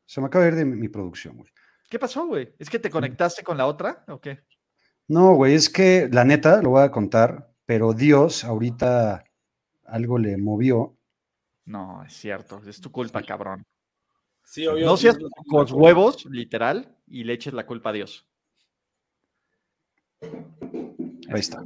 Se 0.05 0.21
me 0.21 0.27
acaba 0.29 0.45
de 0.45 0.51
ir 0.51 0.55
de 0.57 0.65
mi, 0.65 0.77
mi 0.77 0.89
producción, 0.89 1.37
güey. 1.37 1.51
¿Qué 1.91 1.99
pasó, 1.99 2.27
güey? 2.27 2.55
¿Es 2.59 2.71
que 2.71 2.79
te 2.79 2.91
conectaste 2.91 3.43
con 3.43 3.57
la 3.57 3.67
otra 3.67 4.05
o 4.09 4.21
qué? 4.21 4.45
No, 5.09 5.35
güey, 5.35 5.55
es 5.55 5.69
que 5.69 6.09
la 6.11 6.25
neta, 6.25 6.63
lo 6.63 6.71
voy 6.71 6.83
a 6.83 6.91
contar, 6.91 7.53
pero 7.65 7.93
Dios 7.93 8.45
ahorita 8.45 9.25
algo 9.85 10.19
le 10.19 10.37
movió. 10.37 10.97
No, 11.65 12.03
es 12.05 12.13
cierto, 12.13 12.61
es 12.67 12.81
tu 12.81 12.91
culpa, 12.91 13.23
cabrón. 13.23 13.65
Sí, 14.45 14.67
obvio. 14.67 14.87
No 14.87 14.97
seas 14.97 15.17
con 15.49 15.67
huevos, 15.73 16.25
literal, 16.27 16.97
y 17.07 17.25
le 17.25 17.33
eches 17.35 17.53
la 17.53 17.67
culpa 17.67 17.91
a 17.91 17.93
Dios. 17.93 18.27
Ahí 20.21 21.41
está. 21.41 21.65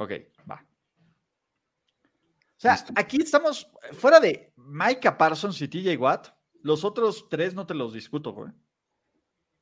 Ok, 0.00 0.12
va. 0.50 0.64
O 2.56 2.60
sea, 2.60 2.72
Listo. 2.72 2.92
aquí 2.96 3.20
estamos, 3.20 3.70
fuera 3.92 4.18
de 4.18 4.50
Micah 4.56 5.16
Parsons 5.18 5.60
y 5.60 5.68
TJ 5.68 5.96
Watt, 5.98 6.28
los 6.62 6.84
otros 6.84 7.28
tres 7.28 7.54
no 7.54 7.66
te 7.66 7.74
los 7.74 7.92
discuto, 7.92 8.32
güey. 8.32 8.50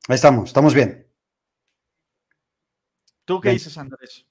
Ahí 0.07 0.15
estamos, 0.15 0.45
estamos 0.51 0.75
bien. 0.75 1.07
¿Tú 3.25 3.41
qué 3.41 3.49
Bien. 3.49 3.57
dices, 3.59 3.77
Andrés? 3.79 4.27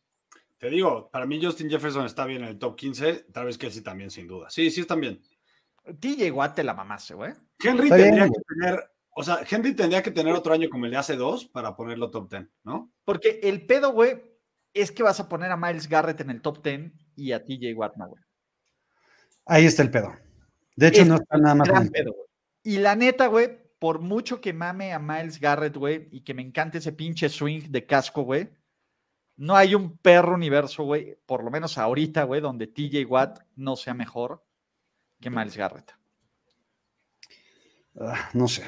Te 0.57 0.69
digo, 0.69 1.09
para 1.11 1.25
mí 1.25 1.43
Justin 1.43 1.69
Jefferson 1.69 2.05
está 2.05 2.25
bien 2.25 2.41
en 2.43 2.49
el 2.49 2.57
top 2.57 2.77
15, 2.77 3.13
tal 3.33 3.45
vez 3.45 3.57
que 3.57 3.69
sí 3.69 3.81
también, 3.81 4.09
sin 4.09 4.27
duda. 4.27 4.49
Sí, 4.49 4.71
sí 4.71 4.81
están 4.81 5.01
bien. 5.01 5.21
TJ 5.99 6.31
Watt 6.31 6.55
te 6.55 6.63
la 6.63 6.73
mamaste, 6.73 7.15
güey. 7.15 7.33
Henry 7.59 7.83
Está 7.89 7.97
tendría 7.97 8.27
que 8.27 8.41
tener, 8.47 8.91
o 9.11 9.23
sea, 9.23 9.39
Henry 9.49 9.75
tendría 9.75 10.01
que 10.01 10.11
tener 10.11 10.33
otro 10.33 10.53
año 10.53 10.69
como 10.69 10.85
el 10.85 10.91
de 10.91 10.97
hace 10.97 11.17
dos 11.17 11.45
para 11.45 11.75
ponerlo 11.75 12.09
top 12.11 12.29
10, 12.31 12.47
¿no? 12.63 12.93
Porque 13.03 13.41
el 13.43 13.65
pedo, 13.65 13.91
güey, 13.91 14.36
es 14.73 14.91
que 14.91 15.03
vas 15.03 15.19
a 15.19 15.29
poner 15.29 15.51
a 15.51 15.57
Miles 15.57 15.87
Garrett 15.87 16.21
en 16.21 16.29
el 16.29 16.41
top 16.41 16.63
10 16.63 16.91
y 17.15 17.31
a 17.31 17.43
TJ 17.43 17.73
Watt 17.75 17.95
no, 17.95 18.09
güey. 18.09 18.23
Ahí 19.45 19.65
está 19.65 19.81
el 19.81 19.91
pedo. 19.91 20.13
De 20.75 20.87
hecho, 20.87 21.01
Es 21.01 21.07
no 21.07 21.15
está 21.15 21.37
nada 21.37 21.55
más. 21.55 21.67
Gran 21.67 21.89
pedo, 21.89 22.13
güey. 22.13 22.27
Y 22.63 22.77
la 22.77 22.95
neta, 22.95 23.27
güey, 23.27 23.57
por 23.79 23.99
mucho 23.99 24.41
que 24.41 24.53
mame 24.53 24.93
a 24.93 24.99
Miles 24.99 25.39
Garrett, 25.39 25.75
güey, 25.75 26.09
y 26.11 26.21
que 26.21 26.33
me 26.33 26.41
encante 26.41 26.79
ese 26.79 26.91
pinche 26.91 27.29
swing 27.29 27.69
de 27.69 27.85
casco, 27.85 28.23
güey, 28.23 28.49
no 29.37 29.55
hay 29.55 29.75
un 29.75 29.97
perro 29.97 30.33
universo, 30.33 30.83
güey, 30.83 31.17
por 31.25 31.43
lo 31.43 31.51
menos 31.51 31.77
ahorita, 31.77 32.23
güey, 32.23 32.41
donde 32.41 32.67
TJ 32.67 33.05
Watt 33.05 33.39
no 33.55 33.75
sea 33.75 33.93
mejor 33.93 34.43
que 35.21 35.29
Miles 35.29 35.55
Garrett. 35.55 35.93
Ah, 37.99 38.29
no 38.33 38.47
sé. 38.47 38.63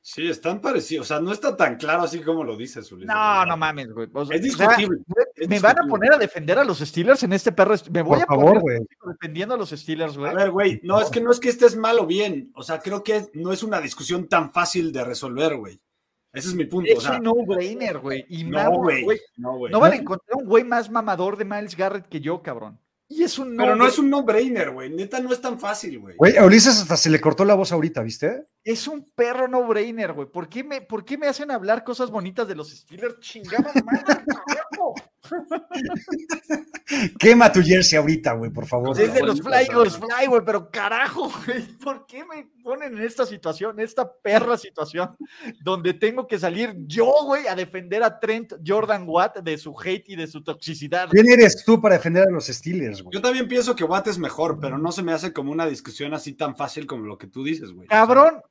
Sí, 0.00 0.28
están 0.28 0.60
parecidos. 0.60 1.06
O 1.06 1.08
sea, 1.08 1.20
no 1.20 1.32
está 1.32 1.56
tan 1.56 1.76
claro 1.76 2.02
así 2.02 2.20
como 2.20 2.42
lo 2.42 2.56
dices, 2.56 2.90
Ulises. 2.90 3.14
No, 3.14 3.46
no 3.46 3.56
mames, 3.56 3.92
güey. 3.92 4.08
O 4.12 4.26
sea, 4.26 4.36
Es 4.36 4.42
discutible. 4.42 4.98
Es 5.42 5.48
me 5.48 5.58
van 5.58 5.78
a 5.78 5.86
poner 5.86 6.12
a 6.12 6.18
defender 6.18 6.58
a 6.58 6.64
los 6.64 6.78
Steelers 6.78 7.22
en 7.22 7.32
este 7.32 7.52
perro. 7.52 7.74
Me 7.90 8.02
voy 8.02 8.20
Por 8.20 8.22
a 8.22 8.26
favor, 8.26 8.60
poner 8.60 8.62
güey. 8.62 8.78
defendiendo 9.12 9.54
a 9.54 9.58
los 9.58 9.70
Steelers, 9.70 10.16
güey. 10.16 10.30
A 10.30 10.34
ver, 10.34 10.50
güey, 10.50 10.80
no, 10.82 11.00
es 11.00 11.10
que 11.10 11.20
no 11.20 11.30
es 11.30 11.40
que 11.40 11.48
estés 11.48 11.76
mal 11.76 11.98
o 11.98 12.06
bien. 12.06 12.52
O 12.54 12.62
sea, 12.62 12.78
creo 12.78 13.02
que 13.02 13.26
no 13.34 13.52
es 13.52 13.62
una 13.62 13.80
discusión 13.80 14.28
tan 14.28 14.52
fácil 14.52 14.92
de 14.92 15.04
resolver, 15.04 15.56
güey. 15.56 15.80
Ese 16.32 16.48
es 16.48 16.54
mi 16.54 16.64
punto. 16.64 16.90
Es 16.90 16.98
o 16.98 17.00
sea, 17.02 17.18
un 17.18 17.24
no-brainer, 17.24 17.98
güey. 17.98 18.24
Y 18.28 18.44
no, 18.44 18.70
güey. 18.78 19.04
No, 19.36 19.58
güey. 19.58 19.72
No 19.72 19.80
van 19.80 19.92
a 19.92 19.96
encontrar 19.96 20.36
un 20.36 20.46
güey 20.46 20.64
más 20.64 20.90
mamador 20.90 21.36
de 21.36 21.44
Miles 21.44 21.76
Garrett 21.76 22.08
que 22.08 22.20
yo, 22.20 22.42
cabrón. 22.42 22.78
Y 23.08 23.24
es 23.24 23.38
un 23.38 23.58
Pero 23.58 23.76
no 23.76 23.86
es 23.86 23.98
un 23.98 24.08
no-brainer, 24.08 24.70
güey. 24.70 24.88
Neta, 24.88 25.20
no 25.20 25.30
es 25.32 25.40
tan 25.42 25.60
fácil, 25.60 25.98
güey. 25.98 26.16
Güey, 26.16 26.38
a 26.38 26.46
Ulises 26.46 26.80
hasta 26.80 26.96
se 26.96 27.10
le 27.10 27.20
cortó 27.20 27.44
la 27.44 27.52
voz 27.52 27.70
ahorita, 27.70 28.02
¿viste? 28.02 28.46
Es 28.64 28.88
un 28.88 29.10
perro 29.14 29.48
no-brainer, 29.48 30.14
güey. 30.14 30.28
¿Por 30.28 30.48
qué, 30.48 30.64
me, 30.64 30.80
¿Por 30.80 31.04
qué 31.04 31.18
me 31.18 31.26
hacen 31.26 31.50
hablar 31.50 31.84
cosas 31.84 32.10
bonitas 32.10 32.48
de 32.48 32.54
los 32.54 32.70
Steelers? 32.70 33.20
Chingada 33.20 33.70
madre. 33.84 34.24
Quema 37.18 37.50
tu 37.52 37.62
jersey 37.62 37.98
ahorita, 37.98 38.32
güey, 38.34 38.50
por 38.50 38.66
favor. 38.66 39.00
Es 39.00 39.14
de 39.14 39.20
no, 39.20 39.26
los 39.26 39.38
no, 39.42 39.44
Fly 39.50 39.68
no. 39.70 39.84
Fly, 39.84 40.26
güey, 40.26 40.42
pero 40.44 40.70
carajo, 40.70 41.30
güey, 41.46 41.62
¿por 41.78 42.06
qué 42.06 42.24
me 42.24 42.48
ponen 42.62 42.96
en 42.96 43.04
esta 43.04 43.24
situación, 43.24 43.78
esta 43.80 44.12
perra 44.12 44.58
situación, 44.58 45.16
donde 45.62 45.94
tengo 45.94 46.26
que 46.26 46.38
salir 46.38 46.74
yo, 46.86 47.12
güey, 47.24 47.46
a 47.46 47.54
defender 47.54 48.02
a 48.02 48.18
Trent 48.18 48.54
Jordan 48.66 49.04
Watt 49.06 49.38
de 49.38 49.56
su 49.58 49.74
hate 49.78 50.08
y 50.08 50.16
de 50.16 50.26
su 50.26 50.42
toxicidad? 50.42 51.08
¿Quién 51.10 51.30
eres 51.30 51.64
tú 51.64 51.80
para 51.80 51.96
defender 51.96 52.26
a 52.28 52.30
los 52.30 52.46
Steelers, 52.46 53.02
güey? 53.02 53.14
Yo 53.14 53.22
también 53.22 53.48
pienso 53.48 53.74
que 53.76 53.84
Watt 53.84 54.08
es 54.08 54.18
mejor, 54.18 54.58
pero 54.60 54.78
no 54.78 54.92
se 54.92 55.02
me 55.02 55.12
hace 55.12 55.32
como 55.32 55.52
una 55.52 55.66
discusión 55.66 56.14
así 56.14 56.32
tan 56.34 56.56
fácil 56.56 56.86
como 56.86 57.06
lo 57.06 57.16
que 57.18 57.26
tú 57.26 57.44
dices, 57.44 57.72
güey. 57.72 57.88
Cabrón. 57.88 58.42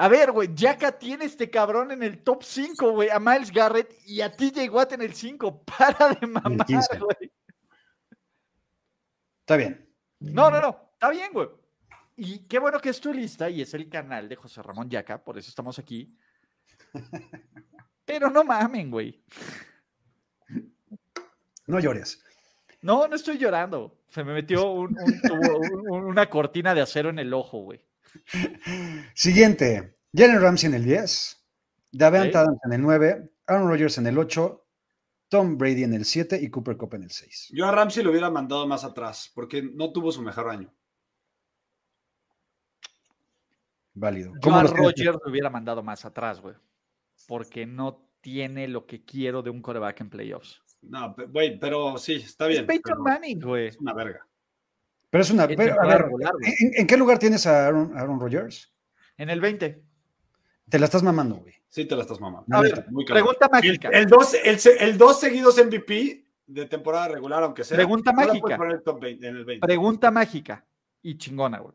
A 0.00 0.08
ver, 0.08 0.32
güey, 0.32 0.48
Yaka 0.54 0.98
tiene 0.98 1.26
este 1.26 1.50
cabrón 1.50 1.90
en 1.90 2.02
el 2.02 2.22
top 2.22 2.42
5, 2.42 2.92
güey, 2.92 3.10
a 3.10 3.20
Miles 3.20 3.50
Garrett 3.52 3.92
y 4.06 4.22
a 4.22 4.34
TJ 4.34 4.70
Watt 4.70 4.92
en 4.92 5.02
el 5.02 5.12
5. 5.12 5.62
Para 5.78 6.08
de 6.14 6.26
mamar, 6.26 6.66
15. 6.66 6.98
güey. 6.98 7.30
Está 9.40 9.56
bien. 9.56 9.86
No, 10.20 10.50
no, 10.50 10.58
no, 10.60 10.90
está 10.94 11.10
bien, 11.10 11.30
güey. 11.34 11.48
Y 12.16 12.46
qué 12.46 12.58
bueno 12.58 12.78
que 12.80 12.88
es 12.88 12.98
tu 13.00 13.12
lista 13.12 13.50
y 13.50 13.60
es 13.60 13.74
el 13.74 13.88
canal 13.90 14.26
de 14.28 14.36
José 14.36 14.62
Ramón 14.62 14.88
Yaca, 14.88 15.22
por 15.22 15.36
eso 15.36 15.50
estamos 15.50 15.78
aquí. 15.78 16.16
Pero 18.06 18.30
no 18.30 18.42
mamen, 18.42 18.90
güey. 18.90 19.22
No 21.66 21.78
llores. 21.78 22.24
No, 22.80 23.06
no 23.06 23.16
estoy 23.16 23.36
llorando. 23.36 23.98
Se 24.08 24.24
me 24.24 24.32
metió 24.32 24.70
un- 24.70 24.96
un 24.98 25.20
tubo- 25.20 25.90
un- 25.92 26.04
una 26.06 26.28
cortina 26.30 26.74
de 26.74 26.80
acero 26.80 27.10
en 27.10 27.18
el 27.18 27.32
ojo, 27.34 27.58
güey. 27.60 27.84
Siguiente. 29.14 29.94
Jalen 30.12 30.40
Ramsey 30.40 30.68
en 30.68 30.74
el 30.74 30.84
10. 30.84 31.46
Davante 31.92 32.30
Ok. 32.30 32.36
Adams 32.36 32.60
en 32.64 32.72
el 32.72 32.82
9. 32.82 33.30
Aaron 33.46 33.68
Rodgers 33.68 33.98
en 33.98 34.06
el 34.06 34.18
8. 34.18 34.66
Tom 35.28 35.56
Brady 35.56 35.84
en 35.84 35.94
el 35.94 36.04
7 36.04 36.40
y 36.42 36.50
Cooper 36.50 36.76
Cup 36.76 36.94
en 36.94 37.04
el 37.04 37.10
6. 37.10 37.50
Yo 37.52 37.66
a 37.66 37.70
Ramsey 37.70 38.02
lo 38.02 38.10
hubiera 38.10 38.30
mandado 38.30 38.66
más 38.66 38.82
atrás, 38.82 39.30
porque 39.32 39.62
no 39.62 39.92
tuvo 39.92 40.10
su 40.10 40.22
mejor 40.22 40.48
año. 40.48 40.74
Válido. 43.94 44.32
Yo 44.34 44.40
¿Cómo 44.42 44.56
a? 44.56 44.62
Rogers 44.64 45.18
lo 45.24 45.30
hubiera 45.30 45.50
mandado 45.50 45.82
más 45.82 46.04
atrás, 46.04 46.40
güey. 46.40 46.54
Porque 47.28 47.66
no 47.66 48.08
tiene 48.20 48.66
lo 48.66 48.86
que 48.86 49.04
quiero 49.04 49.42
de 49.42 49.50
un 49.50 49.62
coreback 49.62 50.00
en 50.00 50.10
playoffs. 50.10 50.62
No, 50.82 51.14
güey, 51.28 51.58
pero 51.58 51.98
sí, 51.98 52.14
está 52.14 52.46
Es 52.46 52.50
bien. 52.52 52.66
Peyton 52.66 52.92
pero 52.94 53.02
Manning, 53.02 53.40
güey. 53.40 53.66
Es 53.68 53.78
una 53.78 53.94
verga. 53.94 54.26
Pero 55.10 55.22
es 55.22 55.30
una. 55.30 55.44
En 55.44 55.56
pero, 55.56 55.80
a 55.82 55.86
ver. 55.86 56.06
¿en, 56.60 56.72
en 56.76 56.86
qué 56.86 56.96
lugar 56.96 57.18
tienes 57.18 57.46
a 57.46 57.66
Aaron, 57.66 57.96
Aaron 57.96 58.20
Rodgers? 58.20 58.72
En 59.16 59.28
el 59.28 59.40
20. 59.40 59.82
Te 60.68 60.78
la 60.78 60.84
estás 60.86 61.02
mamando, 61.02 61.36
güey. 61.36 61.54
Sí 61.68 61.84
te 61.84 61.94
la 61.96 62.02
estás 62.02 62.20
mamando. 62.20 62.46
A 62.56 62.60
ver, 62.62 62.86
Muy 62.90 63.04
pregunta 63.04 63.46
El, 63.46 63.50
mágica. 63.52 63.88
el 63.90 64.06
dos, 64.06 64.34
el, 64.34 64.98
dos 64.98 65.20
seguidos 65.20 65.56
MVP 65.64 66.26
de 66.46 66.66
temporada 66.66 67.08
regular, 67.08 67.42
aunque 67.42 67.64
sea. 67.64 67.76
Pregunta 67.76 68.12
no 68.12 68.16
mágica. 68.16 68.40
puedes 68.40 68.58
poner 68.58 68.72
en 68.72 68.78
el 68.78 68.84
top 68.84 69.00
20, 69.00 69.26
en 69.28 69.36
el 69.36 69.44
20. 69.44 69.66
Pregunta 69.66 70.10
mágica 70.10 70.64
y 71.02 71.18
chingona, 71.18 71.58
güey. 71.58 71.74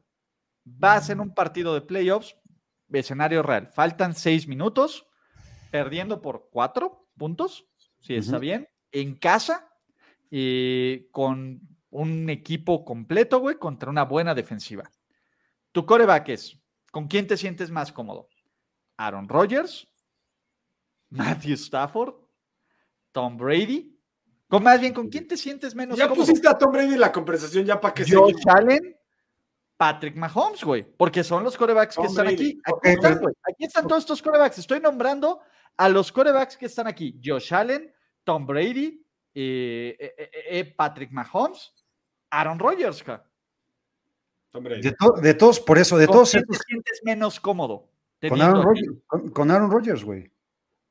Vas 0.64 1.10
en 1.10 1.20
un 1.20 1.34
partido 1.34 1.74
de 1.74 1.82
playoffs, 1.82 2.36
escenario 2.92 3.44
real. 3.44 3.68
Faltan 3.74 4.16
seis 4.16 4.48
minutos, 4.48 5.08
perdiendo 5.72 6.22
por 6.22 6.50
cuatro 6.52 7.08
puntos, 7.18 7.68
si 8.00 8.16
está 8.16 8.40
bien, 8.40 8.68
en 8.92 9.16
casa, 9.16 9.70
eh, 10.32 11.08
con 11.12 11.62
un 11.96 12.30
equipo 12.30 12.84
completo, 12.84 13.40
güey, 13.40 13.58
contra 13.58 13.90
una 13.90 14.04
buena 14.04 14.36
defensiva. 14.36 14.92
Tu 15.72 15.86
coreback 15.86 16.30
es, 16.30 16.58
¿con 16.92 17.08
quién 17.08 17.26
te 17.26 17.38
sientes 17.38 17.72
más 17.72 17.92
cómodo? 17.92 18.28
Aaron 18.98 19.30
Rodgers, 19.30 19.88
Matthew 21.10 21.54
Stafford, 21.54 22.16
Tom 23.12 23.38
Brady. 23.38 23.98
Con 24.48 24.64
más 24.64 24.80
bien, 24.80 24.94
¿con 24.94 25.10
quién 25.10 25.28
te 25.28 25.38
sientes 25.38 25.74
menos 25.74 25.98
ya 25.98 26.08
cómodo? 26.08 26.26
pusiste 26.26 26.48
a 26.48 26.58
Tom 26.58 26.72
Brady 26.72 26.94
en 26.94 27.00
la 27.00 27.12
conversación 27.12 27.66
ya 27.66 27.80
para 27.80 27.94
que 27.94 28.04
se. 28.04 28.16
Josh 28.16 28.44
Allen, 28.46 28.96
Patrick 29.78 30.16
Mahomes, 30.16 30.64
güey, 30.64 30.84
porque 30.84 31.24
son 31.24 31.44
los 31.44 31.58
corebacks 31.58 31.96
que 31.96 32.06
están 32.06 32.26
Brady. 32.26 32.36
aquí. 32.36 32.62
Aquí 32.66 32.90
están, 32.90 33.20
güey. 33.20 33.34
Aquí 33.44 33.66
están 33.66 33.88
todos 33.88 34.04
estos 34.04 34.22
corebacks. 34.22 34.58
Estoy 34.60 34.82
nombrando 34.82 35.40
a 35.78 35.90
los 35.90 36.12
corebacks 36.12 36.58
que 36.58 36.66
están 36.66 36.88
aquí. 36.88 37.20
Josh 37.24 37.54
Allen, 37.54 37.94
Tom 38.24 38.46
Brady, 38.46 39.02
eh, 39.34 39.98
eh, 40.00 40.30
eh, 40.50 40.74
Patrick 40.76 41.12
Mahomes, 41.12 41.74
Aaron 42.30 42.60
Rodgers. 42.60 43.04
Brady. 44.54 44.82
De, 44.82 44.92
to- 44.94 45.16
de 45.22 45.34
todos, 45.34 45.60
por 45.60 45.78
eso, 45.78 45.98
de 45.98 46.08
¿Con 46.08 46.14
todos 46.16 46.36
estos, 46.36 46.58
te 46.60 46.64
sientes 46.68 47.02
menos 47.04 47.40
cómodo? 47.40 47.90
con 48.28 48.42
Aaron? 48.42 48.64
Rodgers, 48.64 48.90
con, 49.06 49.30
con 49.30 49.52
Aaron 49.52 49.70
Rodgers, 49.70 50.04
güey. 50.04 50.32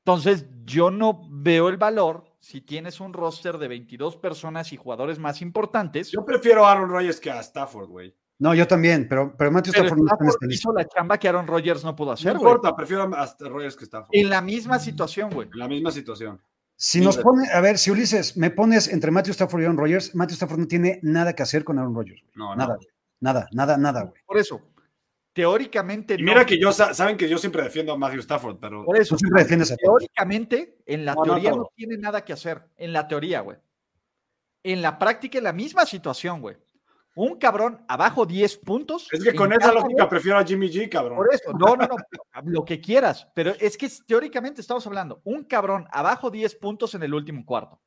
Entonces, 0.04 0.46
yo 0.64 0.90
no 0.90 1.26
veo 1.30 1.68
el 1.70 1.78
valor 1.78 2.24
si 2.40 2.60
tienes 2.60 3.00
un 3.00 3.14
roster 3.14 3.56
de 3.56 3.68
22 3.68 4.16
personas 4.16 4.70
y 4.72 4.76
jugadores 4.76 5.18
más 5.18 5.40
importantes. 5.40 6.10
Yo 6.10 6.24
prefiero 6.26 6.66
a 6.66 6.72
Aaron 6.72 6.90
Rodgers 6.90 7.18
que 7.18 7.30
a 7.30 7.40
Stafford, 7.40 7.88
güey. 7.88 8.14
No, 8.38 8.52
yo 8.54 8.66
también, 8.66 9.08
pero, 9.08 9.34
pero 9.36 9.50
Matthew 9.50 9.72
pero 9.72 9.84
Stafford 9.86 9.98
no 10.00 10.12
está 10.12 10.24
Stafford 10.26 10.50
hizo 10.52 10.72
la 10.72 10.84
chamba 10.86 11.16
que 11.18 11.28
Aaron 11.28 11.46
Rodgers 11.46 11.82
no 11.84 11.96
pudo 11.96 12.08
No 12.08 12.12
hacer, 12.12 12.36
güey. 12.36 12.42
importa, 12.52 12.76
prefiero 12.76 13.04
a 13.04 13.36
Rodgers 13.40 13.76
que 13.76 13.84
Stafford. 13.84 14.10
En 14.12 14.28
la 14.28 14.42
misma 14.42 14.78
situación, 14.78 15.30
güey. 15.32 15.48
En 15.50 15.58
la 15.58 15.68
misma 15.68 15.90
situación. 15.90 16.38
Si 16.86 17.00
nos 17.00 17.16
pone, 17.16 17.48
a 17.50 17.62
ver, 17.62 17.78
si 17.78 17.90
Ulises 17.90 18.36
me 18.36 18.50
pones 18.50 18.88
entre 18.88 19.10
Matthew 19.10 19.32
Stafford 19.32 19.62
y 19.62 19.64
Aaron 19.64 19.78
Rodgers, 19.78 20.14
Matthew 20.14 20.34
Stafford 20.34 20.58
no 20.58 20.66
tiene 20.66 20.98
nada 21.02 21.32
que 21.34 21.42
hacer 21.42 21.64
con 21.64 21.78
Aaron 21.78 21.94
Rodgers. 21.94 22.20
güey. 22.20 22.32
No, 22.34 22.50
no. 22.50 22.56
Nada, 22.56 22.74
güey. 22.76 22.88
nada, 23.20 23.48
nada, 23.52 23.76
nada, 23.78 24.02
güey. 24.02 24.22
Por 24.26 24.36
eso, 24.36 24.60
teóricamente 25.32 26.12
Y 26.14 26.18
no. 26.18 26.24
mira 26.32 26.44
que 26.44 26.58
yo, 26.60 26.72
sa- 26.72 26.92
saben 26.92 27.16
que 27.16 27.26
yo 27.26 27.38
siempre 27.38 27.62
defiendo 27.62 27.90
a 27.92 27.96
Matthew 27.96 28.20
Stafford, 28.20 28.58
pero 28.60 28.84
Por 28.84 28.98
eso, 28.98 29.16
siempre 29.16 29.42
defiendes 29.44 29.72
a 29.72 29.76
teóricamente, 29.76 30.76
en 30.84 31.06
la 31.06 31.14
No, 31.14 31.22
teoría 31.22 31.52
no, 31.52 31.70
tiene 31.74 31.96
nada 31.96 32.22
que 32.22 32.34
hacer. 32.34 32.62
En 32.76 32.92
la 32.92 33.08
teoría, 33.08 33.40
güey. 33.40 33.56
En 34.62 34.82
la 34.82 34.98
práctica, 34.98 35.38
en 35.38 35.44
la 35.44 35.54
misma 35.54 35.86
situación, 35.86 36.42
güey. 36.42 36.56
Un 37.16 37.38
cabrón 37.38 37.84
abajo 37.86 38.26
10 38.26 38.58
puntos. 38.58 39.08
es 39.12 39.22
que 39.22 39.34
con 39.34 39.52
esa 39.52 39.72
lógica 39.72 40.08
prefiero 40.08 40.38
a 40.38 40.44
Jimmy 40.44 40.68
G, 40.68 40.88
cabrón. 40.88 41.16
Por 41.16 41.32
eso, 41.32 41.52
no, 41.52 41.76
no, 41.76 41.86
no, 41.86 41.96
lo 42.44 42.64
que 42.64 42.80
quieras, 42.80 43.28
pero 43.34 43.52
es 43.60 43.76
que 43.76 43.88
teóricamente 44.06 44.60
estamos 44.60 44.86
hablando, 44.86 45.20
un 45.24 45.44
cabrón 45.44 45.86
abajo 45.92 46.30
10 46.30 46.56
puntos 46.56 46.94
en 46.94 47.04
el 47.04 47.14
último 47.14 47.44
cuarto 47.46 47.80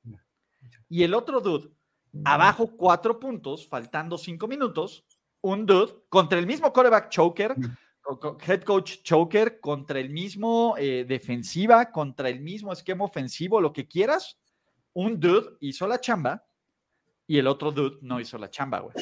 y 0.89 1.03
el 1.03 1.13
otro 1.13 1.41
dude 1.41 1.69
abajo 2.23 2.75
4 2.77 3.19
puntos, 3.19 3.67
faltando 3.67 4.17
5 4.17 4.47
minutos, 4.47 5.05
un 5.41 5.65
dude 5.65 5.93
contra 6.09 6.39
el 6.39 6.47
mismo 6.47 6.71
quarterback 6.71 7.09
choker, 7.09 7.55
head 8.47 8.61
coach 8.63 9.01
choker, 9.03 9.59
contra 9.59 9.99
el 9.99 10.09
mismo 10.09 10.75
eh, 10.77 11.05
defensiva, 11.07 11.91
contra 11.91 12.29
el 12.29 12.39
mismo 12.39 12.71
esquema 12.71 13.03
ofensivo, 13.03 13.59
lo 13.59 13.73
que 13.73 13.87
quieras, 13.87 14.39
un 14.93 15.19
dude 15.19 15.57
hizo 15.59 15.85
la 15.85 15.99
chamba 15.99 16.46
y 17.27 17.37
el 17.37 17.47
otro 17.47 17.71
dude 17.71 17.97
no 18.01 18.19
hizo 18.19 18.37
la 18.37 18.49
chamba, 18.49 18.79
güey. 18.79 18.95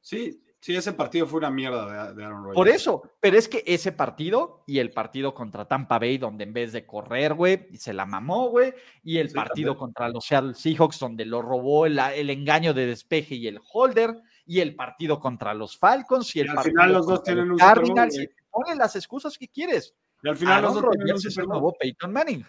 Sí, 0.00 0.42
sí, 0.60 0.76
ese 0.76 0.92
partido 0.92 1.26
fue 1.26 1.38
una 1.38 1.50
mierda 1.50 2.08
de, 2.10 2.14
de 2.14 2.24
Aaron 2.24 2.42
Rodgers. 2.44 2.54
Por 2.56 2.68
eso, 2.68 3.02
pero 3.20 3.38
es 3.38 3.48
que 3.48 3.62
ese 3.66 3.90
partido 3.92 4.62
y 4.66 4.78
el 4.78 4.90
partido 4.92 5.32
contra 5.34 5.66
Tampa 5.66 5.98
Bay, 5.98 6.18
donde 6.18 6.44
en 6.44 6.52
vez 6.52 6.72
de 6.72 6.84
correr, 6.86 7.32
güey, 7.34 7.68
se 7.76 7.94
la 7.94 8.04
mamó, 8.04 8.50
güey, 8.50 8.74
y 9.02 9.16
el 9.18 9.30
Sí, 9.30 9.34
partido 9.34 9.72
también. 9.72 9.78
contra 9.80 10.08
los 10.10 10.24
Seattle 10.26 10.54
Seahawks, 10.54 10.98
donde 10.98 11.24
lo 11.24 11.40
robó 11.42 11.86
el, 11.86 11.98
el 11.98 12.28
engaño 12.30 12.74
de 12.74 12.86
despeje 12.86 13.34
y 13.36 13.46
el 13.48 13.58
holder, 13.72 14.20
y 14.46 14.60
el 14.60 14.74
partido 14.76 15.18
contra 15.18 15.54
los 15.54 15.78
Falcons 15.78 16.36
y 16.36 16.40
el 16.40 16.46
Y 16.46 16.48
al 16.50 16.54
partido 16.56 16.72
final 16.74 16.92
los 16.92 17.06
dos 17.06 17.18
contra 17.20 17.32
tienen 17.32 17.48
los 17.48 17.54
un 17.54 17.66
Cardinals, 17.66 18.18
y 18.18 18.28
ponle 18.50 18.74
las 18.76 18.94
excusas 18.96 19.38
que 19.38 19.48
quieres. 19.48 19.94
Y 20.22 20.28
al 20.28 20.36
final 20.36 20.62
los 20.62 20.72
Aaron 20.72 20.82
dos 20.82 20.90
tienen 20.92 21.00
un 21.02 21.08
Rodgers 21.08 21.24
es 21.26 21.32
Super 21.32 21.42
el 21.42 21.48
Bowl. 21.48 21.60
nuevo 21.62 21.76
Peyton 21.80 22.12
Manning. 22.12 22.46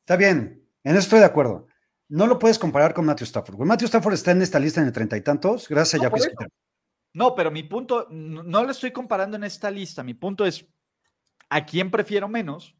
Está 0.00 0.16
bien, 0.16 0.62
en 0.84 0.90
eso 0.92 1.00
estoy 1.00 1.18
de 1.20 1.24
acuerdo. 1.24 1.66
No 2.08 2.26
lo 2.26 2.38
puedes 2.38 2.58
comparar 2.58 2.94
con 2.94 3.04
Matthew 3.04 3.24
Stafford. 3.24 3.56
güey. 3.56 3.68
Matthew 3.68 3.86
Stafford 3.86 4.14
está 4.14 4.30
en 4.30 4.42
esta 4.42 4.58
lista 4.60 4.80
en 4.80 4.86
el 4.86 4.92
treinta 4.92 5.16
y 5.16 5.22
tantos, 5.22 5.68
gracias 5.68 6.00
No, 6.02 6.08
a. 6.08 6.46
No, 7.14 7.34
pero 7.34 7.50
mi 7.50 7.62
punto, 7.62 8.06
no, 8.10 8.42
no 8.42 8.62
lo 8.64 8.70
estoy 8.70 8.92
comparando 8.92 9.36
en 9.36 9.44
esta 9.44 9.70
lista. 9.70 10.02
Mi 10.02 10.14
punto 10.14 10.44
es, 10.46 10.66
¿a 11.48 11.64
quién 11.64 11.90
prefiero 11.90 12.28
menos? 12.28 12.76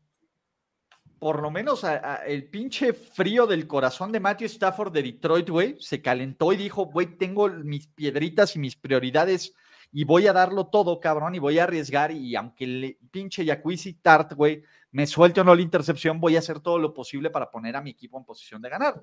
Por 1.18 1.40
lo 1.40 1.50
menos 1.50 1.82
a- 1.84 2.12
a 2.12 2.16
el 2.26 2.50
pinche 2.50 2.92
frío 2.92 3.46
del 3.46 3.66
corazón 3.66 4.12
de 4.12 4.20
Matthew 4.20 4.46
Stafford 4.46 4.92
de 4.92 5.02
Detroit, 5.02 5.48
güey, 5.48 5.76
se 5.80 6.02
calentó 6.02 6.52
y 6.52 6.56
dijo, 6.56 6.84
güey, 6.86 7.16
tengo 7.16 7.48
mis 7.48 7.86
piedritas 7.88 8.54
y 8.54 8.58
mis 8.58 8.76
prioridades 8.76 9.54
y 9.92 10.04
voy 10.04 10.26
a 10.26 10.32
darlo 10.32 10.66
todo, 10.66 11.00
cabrón, 11.00 11.34
y 11.34 11.38
voy 11.38 11.58
a 11.58 11.64
arriesgar 11.64 12.12
y 12.12 12.36
aunque 12.36 12.64
el 12.64 12.98
pinche 13.10 13.44
Jacuzzi 13.44 13.94
Tart, 13.94 14.34
güey, 14.34 14.62
me 14.90 15.06
suelte 15.06 15.40
o 15.40 15.44
no 15.44 15.54
la 15.54 15.62
intercepción, 15.62 16.20
voy 16.20 16.36
a 16.36 16.40
hacer 16.40 16.60
todo 16.60 16.78
lo 16.78 16.94
posible 16.94 17.30
para 17.30 17.50
poner 17.50 17.76
a 17.76 17.82
mi 17.82 17.90
equipo 17.90 18.18
en 18.18 18.24
posición 18.24 18.62
de 18.62 18.68
ganar. 18.70 19.02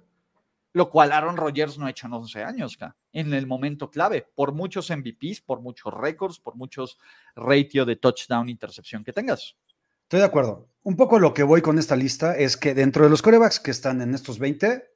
Lo 0.73 0.89
cual 0.89 1.11
Aaron 1.11 1.37
Rodgers 1.37 1.77
no 1.77 1.85
ha 1.85 1.91
hecho 1.91 2.07
en 2.07 2.13
11 2.13 2.43
años, 2.43 2.77
en 3.11 3.33
el 3.33 3.45
momento 3.45 3.91
clave, 3.91 4.27
por 4.33 4.53
muchos 4.53 4.89
MVPs, 4.89 5.41
por 5.41 5.61
muchos 5.61 5.93
récords, 5.93 6.39
por 6.39 6.55
muchos 6.55 6.97
ratio 7.35 7.85
de 7.85 7.95
touchdown 7.95 8.49
intercepción 8.49 9.03
que 9.03 9.13
tengas. 9.13 9.55
Estoy 10.01 10.19
de 10.19 10.25
acuerdo. 10.25 10.69
Un 10.81 10.95
poco 10.95 11.19
lo 11.19 11.33
que 11.33 11.43
voy 11.43 11.61
con 11.61 11.77
esta 11.77 11.95
lista 11.95 12.35
es 12.35 12.57
que 12.57 12.73
dentro 12.73 13.03
de 13.03 13.11
los 13.11 13.21
corebacks 13.21 13.59
que 13.59 13.71
están 13.71 14.01
en 14.01 14.15
estos 14.15 14.39
20, 14.39 14.93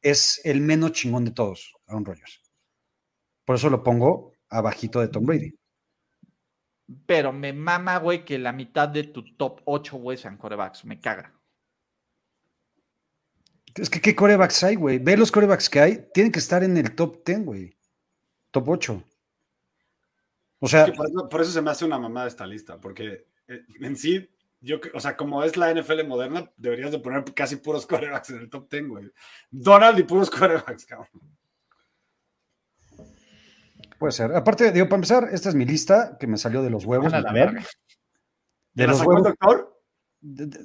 es 0.00 0.40
el 0.44 0.60
menos 0.60 0.92
chingón 0.92 1.24
de 1.24 1.30
todos, 1.30 1.74
Aaron 1.86 2.04
Rodgers. 2.04 2.40
Por 3.44 3.56
eso 3.56 3.70
lo 3.70 3.82
pongo 3.82 4.31
abajito 4.52 5.00
de 5.00 5.08
Tom 5.08 5.24
Brady. 5.26 5.54
Pero 7.06 7.32
me 7.32 7.52
mama, 7.52 7.98
güey, 7.98 8.24
que 8.24 8.38
la 8.38 8.52
mitad 8.52 8.88
de 8.88 9.04
tu 9.04 9.34
top 9.36 9.62
8, 9.64 9.96
güey, 9.96 10.18
sean 10.18 10.36
corebacks. 10.36 10.84
Me 10.84 11.00
caga. 11.00 11.32
Es 13.74 13.88
que 13.88 14.00
qué 14.00 14.14
corebacks 14.14 14.62
hay, 14.64 14.74
güey. 14.76 14.98
Ve 14.98 15.16
los 15.16 15.32
corebacks 15.32 15.70
que 15.70 15.80
hay, 15.80 16.08
tienen 16.12 16.30
que 16.30 16.38
estar 16.38 16.62
en 16.62 16.76
el 16.76 16.94
top 16.94 17.24
10, 17.24 17.44
güey. 17.44 17.76
Top 18.50 18.68
8. 18.68 19.02
O 20.60 20.68
sea, 20.68 20.86
Sí, 20.86 20.92
por, 20.92 21.06
eso, 21.06 21.28
por 21.28 21.40
eso 21.40 21.50
se 21.50 21.62
me 21.62 21.70
hace 21.70 21.84
una 21.84 21.98
mamada 21.98 22.28
esta 22.28 22.46
lista, 22.46 22.78
porque 22.78 23.26
eh, 23.48 23.64
en 23.80 23.96
sí, 23.96 24.30
yo, 24.60 24.78
o 24.94 25.00
sea, 25.00 25.16
como 25.16 25.42
es 25.42 25.56
la 25.56 25.72
NFL 25.72 26.06
moderna, 26.06 26.50
deberías 26.56 26.92
de 26.92 26.98
poner 26.98 27.24
casi 27.34 27.56
puros 27.56 27.86
quarterbacks 27.86 28.30
en 28.30 28.40
el 28.40 28.50
top 28.50 28.70
10, 28.70 28.88
güey. 28.88 29.10
Donald 29.50 29.98
y 29.98 30.02
puros 30.04 30.30
quarterbacks, 30.30 30.86
cabrón. 30.86 31.08
Puede 34.02 34.12
ser. 34.12 34.34
Aparte, 34.34 34.72
digo, 34.72 34.86
para 34.86 34.96
empezar, 34.96 35.28
esta 35.32 35.48
es 35.48 35.54
mi 35.54 35.64
lista 35.64 36.16
que 36.18 36.26
me 36.26 36.36
salió 36.36 36.60
de 36.62 36.70
los 36.70 36.84
huevos. 36.84 37.12
A 37.14 37.20
ver. 37.32 37.52
De 37.52 37.62
¿Te 38.74 38.82
la 38.82 38.88
los, 38.88 38.98
sacó 38.98 39.12
el 39.12 39.16
huevos 39.18 39.28
doctor? 39.30 39.80
de, 40.20 40.46
de- 40.46 40.58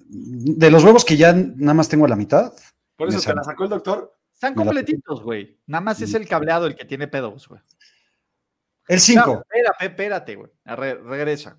de 0.55 0.71
los 0.71 0.83
huevos 0.83 1.05
que 1.05 1.15
ya 1.17 1.33
nada 1.33 1.73
más 1.75 1.87
tengo 1.87 2.05
a 2.05 2.09
la 2.09 2.15
mitad. 2.15 2.51
Por 2.95 3.09
eso 3.09 3.21
te 3.21 3.35
la 3.35 3.43
sacó 3.43 3.65
el 3.65 3.69
doctor. 3.69 4.17
Están 4.33 4.55
completitos, 4.55 5.21
güey. 5.23 5.59
Nada 5.67 5.81
más 5.81 6.01
es 6.01 6.13
el 6.15 6.27
cableado 6.27 6.65
el 6.67 6.75
que 6.75 6.85
tiene 6.85 7.07
pedos, 7.07 7.47
güey. 7.47 7.61
El 8.87 8.95
No, 8.97 9.01
5. 9.01 9.43
espérate, 9.45 9.85
espérate, 9.85 10.35
güey. 10.35 10.51
Regresa. 10.65 11.57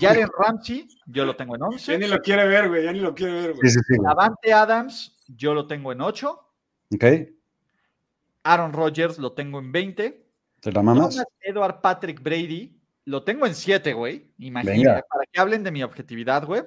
Jalen 0.00 0.28
Ramsey, 0.38 0.86
yo 1.06 1.24
lo 1.24 1.34
tengo 1.36 1.54
en 1.56 1.60
Ya 1.62 1.66
11. 1.66 1.98
ni 1.98 2.06
lo 2.06 2.18
quiere 2.20 2.46
ver, 2.46 2.68
güey. 2.68 2.84
Ya 2.84 2.92
ni 2.92 3.00
lo 3.00 3.14
quiere 3.14 3.32
ver, 3.32 3.54
güey. 3.54 3.68
Sí, 3.70 4.50
Adams, 4.52 5.16
yo 5.28 5.54
lo 5.54 5.66
tengo 5.66 5.92
en 5.92 6.00
8. 6.02 6.38
Ok. 6.94 7.04
Aaron 8.44 8.72
Rodgers 8.72 9.18
lo 9.18 9.32
tengo 9.32 9.58
en 9.58 9.72
20. 9.72 10.26
¿Te 10.60 10.72
la 10.72 10.82
mamas? 10.82 11.22
Edward 11.40 11.80
Patrick 11.80 12.22
Brady 12.22 12.76
lo 13.04 13.24
tengo 13.24 13.46
en 13.46 13.54
7, 13.54 13.92
güey. 13.94 14.30
Imagínate, 14.38 14.78
Venga. 14.78 15.04
para 15.08 15.26
que 15.30 15.40
hablen 15.40 15.64
de 15.64 15.72
mi 15.72 15.82
objetividad, 15.82 16.44
güey. 16.46 16.62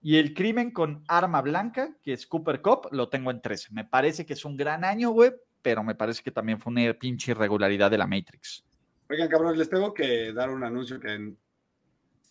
Y 0.00 0.16
el 0.16 0.34
crimen 0.34 0.72
con 0.72 1.04
arma 1.06 1.40
blanca, 1.42 1.96
que 2.02 2.12
es 2.12 2.26
Cooper 2.26 2.60
Cup, 2.60 2.88
lo 2.90 3.08
tengo 3.08 3.30
en 3.30 3.40
13. 3.40 3.68
Me 3.72 3.84
parece 3.84 4.26
que 4.26 4.32
es 4.32 4.44
un 4.44 4.56
gran 4.56 4.84
año, 4.84 5.10
güey, 5.10 5.32
pero 5.62 5.84
me 5.84 5.94
parece 5.94 6.22
que 6.22 6.32
también 6.32 6.58
fue 6.60 6.72
una 6.72 6.92
pinche 6.94 7.30
irregularidad 7.30 7.90
de 7.90 7.98
la 7.98 8.06
Matrix. 8.08 8.64
Oigan, 9.08 9.28
cabrón, 9.28 9.56
les 9.56 9.70
tengo 9.70 9.94
que 9.94 10.32
dar 10.32 10.50
un 10.50 10.64
anuncio 10.64 10.98
que 10.98 11.12
en 11.12 11.38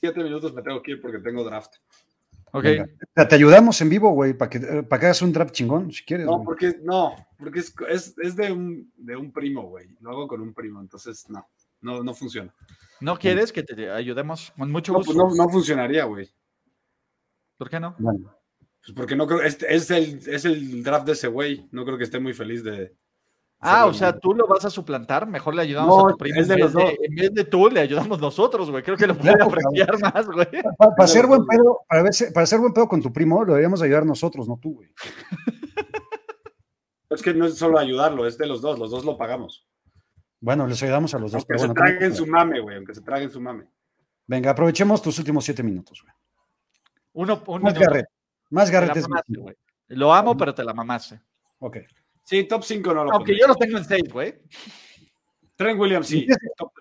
siete 0.02 0.22
minutos 0.22 0.54
me 0.54 0.62
tengo 0.62 0.82
que 0.82 0.92
ir 0.92 1.02
porque 1.02 1.20
tengo 1.20 1.44
draft. 1.46 1.76
Ok. 2.54 2.64
Venga. 2.64 2.84
O 2.84 3.06
sea, 3.16 3.28
Te 3.28 3.36
ayudamos 3.36 3.80
en 3.82 3.90
vivo, 3.90 4.12
güey, 4.12 4.34
para 4.34 4.50
que, 4.50 4.60
para 4.84 5.00
que 5.00 5.06
hagas 5.08 5.22
un 5.22 5.32
draft 5.34 5.54
chingón, 5.54 5.92
si 5.92 6.04
quieres. 6.04 6.26
No, 6.26 6.44
porque 6.44 6.76
no, 6.84 7.16
porque 7.38 7.60
es, 7.60 7.74
es, 7.90 8.16
es 8.18 8.36
de, 8.36 8.52
un, 8.52 8.92
de 8.98 9.16
un 9.16 9.32
primo, 9.32 9.64
güey. 9.70 9.88
Lo 10.02 10.12
hago 10.12 10.28
con 10.28 10.42
un 10.42 10.54
primo, 10.54 10.82
entonces 10.82 11.30
no, 11.30 11.48
no, 11.82 12.04
no 12.04 12.14
funciona. 12.14 12.54
¿No 13.00 13.18
quieres 13.18 13.52
que 13.52 13.64
te 13.64 13.90
ayudemos? 13.90 14.52
Con 14.58 14.72
mucho 14.72 14.92
No, 14.92 15.00
gusto. 15.00 15.14
pues 15.14 15.18
no, 15.38 15.44
no 15.46 15.50
funcionaría, 15.50 16.04
güey. 16.06 16.30
¿Por 17.58 17.70
qué 17.70 17.80
no? 17.80 17.96
Bueno, 18.00 18.36
Pues 18.84 18.94
porque 18.96 19.16
no 19.16 19.28
creo, 19.28 19.42
es, 19.42 19.58
es, 19.64 19.90
el, 19.92 20.20
es 20.28 20.46
el 20.46 20.84
draft 20.84 21.06
de 21.06 21.14
ese 21.14 21.28
güey. 21.28 21.68
No 21.72 21.86
creo 21.86 21.98
que 21.98 22.04
esté 22.04 22.20
muy 22.20 22.34
feliz 22.34 22.64
de. 22.64 22.94
Ah, 23.64 23.86
o 23.86 23.94
sea, 23.94 24.18
tú 24.18 24.34
lo 24.34 24.48
vas 24.48 24.66
a 24.66 24.72
suplantar. 24.72 25.28
Mejor 25.28 25.54
le 25.54 25.62
ayudamos 25.62 25.96
No, 25.96 26.08
a 26.08 26.12
tu 26.12 26.18
primo. 26.18 26.42
es 26.42 26.48
de 26.48 26.56
en, 26.56 26.60
vez 26.62 26.74
los 26.74 26.74
de, 26.74 26.84
dos. 26.84 26.94
en 27.04 27.16
vez 27.16 27.34
de 27.34 27.44
tú, 27.46 27.70
le 27.70 27.80
ayudamos 27.82 28.20
nosotros, 28.20 28.72
güey. 28.72 28.82
Creo 28.82 28.98
que 28.98 29.06
lo 29.06 29.16
puede 29.16 29.36
apreciar 29.40 30.00
más, 30.02 30.26
güey. 30.26 30.48
para, 30.78 30.96
para 30.96 31.08
ser 31.08 31.28
buen 31.28 31.46
pedo, 31.46 31.80
para, 31.88 32.02
ver, 32.04 32.14
si- 32.14 32.32
para 32.32 32.46
ser 32.48 32.60
buen 32.60 32.74
pedo 32.74 32.88
con 32.88 33.02
tu 33.04 33.14
primo, 33.14 33.42
lo 33.44 33.54
deberíamos 33.54 33.82
ayudar 33.84 34.04
nosotros, 34.06 34.48
no 34.48 34.58
tú, 34.58 34.74
güey. 34.76 34.90
Es 37.10 37.22
que 37.22 37.34
no 37.34 37.46
es 37.46 37.58
solo 37.58 37.78
ayudarlo, 37.78 38.26
es 38.26 38.38
de 38.38 38.48
los 38.48 38.62
dos. 38.62 38.80
Los 38.80 38.90
dos 38.90 39.04
lo 39.04 39.18
pagamos. 39.18 39.68
Bueno, 40.40 40.66
les 40.66 40.82
ayudamos 40.82 41.14
a 41.14 41.20
los 41.20 41.32
dos. 41.34 41.42
Aunque 41.42 41.60
se 41.60 41.68
bueno, 41.68 41.74
traguen 41.74 42.00
también- 42.00 42.16
su 42.16 42.26
mame, 42.26 42.60
güey. 42.62 42.78
Aunque 42.78 42.96
se 42.96 43.02
traguen 43.02 43.30
su 43.30 43.42
mame. 43.42 43.66
Venga, 44.28 44.52
aprovechemos 44.52 45.02
tus 45.02 45.20
últimos 45.20 45.44
siete 45.44 45.62
minutos, 45.62 46.02
güey. 46.02 46.14
Uno, 47.14 47.44
un 47.48 47.62
Más 47.62 47.74
minuto. 47.74 47.92
Garrett. 47.92 48.08
Más 48.50 48.72
Garrett 48.72 48.96
es. 48.96 49.10
mamaste. 49.10 49.58
Lo 49.90 50.14
amo, 50.14 50.38
pero 50.38 50.56
te 50.56 50.64
la 50.64 50.74
mamaste. 50.74 51.20
Ok. 51.60 51.78
Sí, 52.24 52.44
top 52.46 52.64
5 52.64 52.94
no 52.94 53.04
lo 53.06 53.12
Aunque 53.14 53.34
pondría. 53.34 53.40
yo 53.42 53.48
lo 53.48 53.56
tengo 53.56 53.78
en 53.78 53.86
6, 53.86 54.04
güey. 54.12 54.36
Trent 55.56 55.80
Williams, 55.80 56.08
sí. 56.08 56.26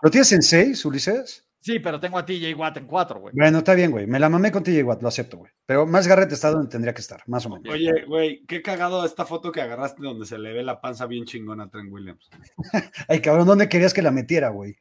¿Lo 0.03 0.11
tienes 0.11 0.33
en 0.33 0.43
seis, 0.43 0.85
Ulises? 0.85 1.47
Sí, 1.61 1.79
pero 1.81 2.01
tengo 2.01 2.17
a 2.17 2.25
TJ 2.25 2.55
Watt 2.57 2.79
en 2.79 2.87
4, 2.87 3.21
güey. 3.21 3.35
Bueno, 3.37 3.59
está 3.59 3.75
bien, 3.75 3.91
güey. 3.91 4.07
Me 4.07 4.19
la 4.19 4.31
mamé 4.31 4.51
con 4.51 4.63
TJ 4.63 4.83
Watt, 4.83 5.03
lo 5.03 5.09
acepto, 5.09 5.37
güey. 5.37 5.53
Pero 5.67 5.85
más 5.87 6.07
Garrett 6.07 6.33
está 6.33 6.51
donde 6.51 6.71
tendría 6.71 6.95
que 6.95 7.03
estar, 7.03 7.23
más 7.27 7.45
o 7.45 7.51
menos. 7.51 7.71
Oye, 7.75 8.05
güey, 8.07 8.43
qué 8.47 8.63
cagado 8.63 9.05
esta 9.05 9.27
foto 9.27 9.53
que 9.53 9.61
agarraste 9.61 10.03
donde 10.03 10.25
se 10.25 10.39
le 10.39 10.55
ve 10.55 10.63
la 10.63 10.81
panza 10.81 11.05
bien 11.07 11.27
chingona 11.27 11.65
a 11.65 11.69
Trent 11.69 11.93
Williams. 11.93 12.31
Ay, 13.09 13.21
cabrón, 13.21 13.47
¿dónde 13.47 13.69
querías 13.69 13.93
que 13.93 14.01
la 14.01 14.11
metiera, 14.11 14.49
güey? 14.49 14.77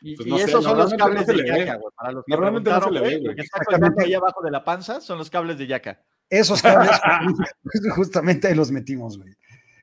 Y, 0.00 0.16
Pues 0.16 0.26
y 0.26 0.30
no 0.30 0.38
sé, 0.38 0.44
esos 0.44 0.64
son 0.64 0.78
los 0.78 0.94
cables 0.94 1.28
no 1.28 1.34
de 1.34 1.46
yaca, 1.46 1.76
güey. 1.76 1.92
Para 1.94 2.10
los 2.12 2.24
que 2.24 2.30
Normalmente 2.32 2.70
no 2.70 2.80
se 2.82 2.90
le 2.90 3.00
ve, 3.00 3.06
güey, 3.06 3.16
lo 3.18 3.22
güey. 3.24 3.36
que 3.36 3.42
está 3.42 3.58
Exactamente. 3.58 4.04
ahí 4.04 4.14
abajo 4.14 4.42
de 4.42 4.50
la 4.50 4.64
panza 4.64 5.00
son 5.00 5.18
los 5.18 5.30
cables 5.30 5.58
de 5.58 5.66
yaca. 5.68 6.02
Esos 6.30 6.60
cables, 6.62 6.90
justamente 7.94 8.48
ahí 8.48 8.54
los 8.56 8.72
metimos, 8.72 9.18
güey. 9.18 9.32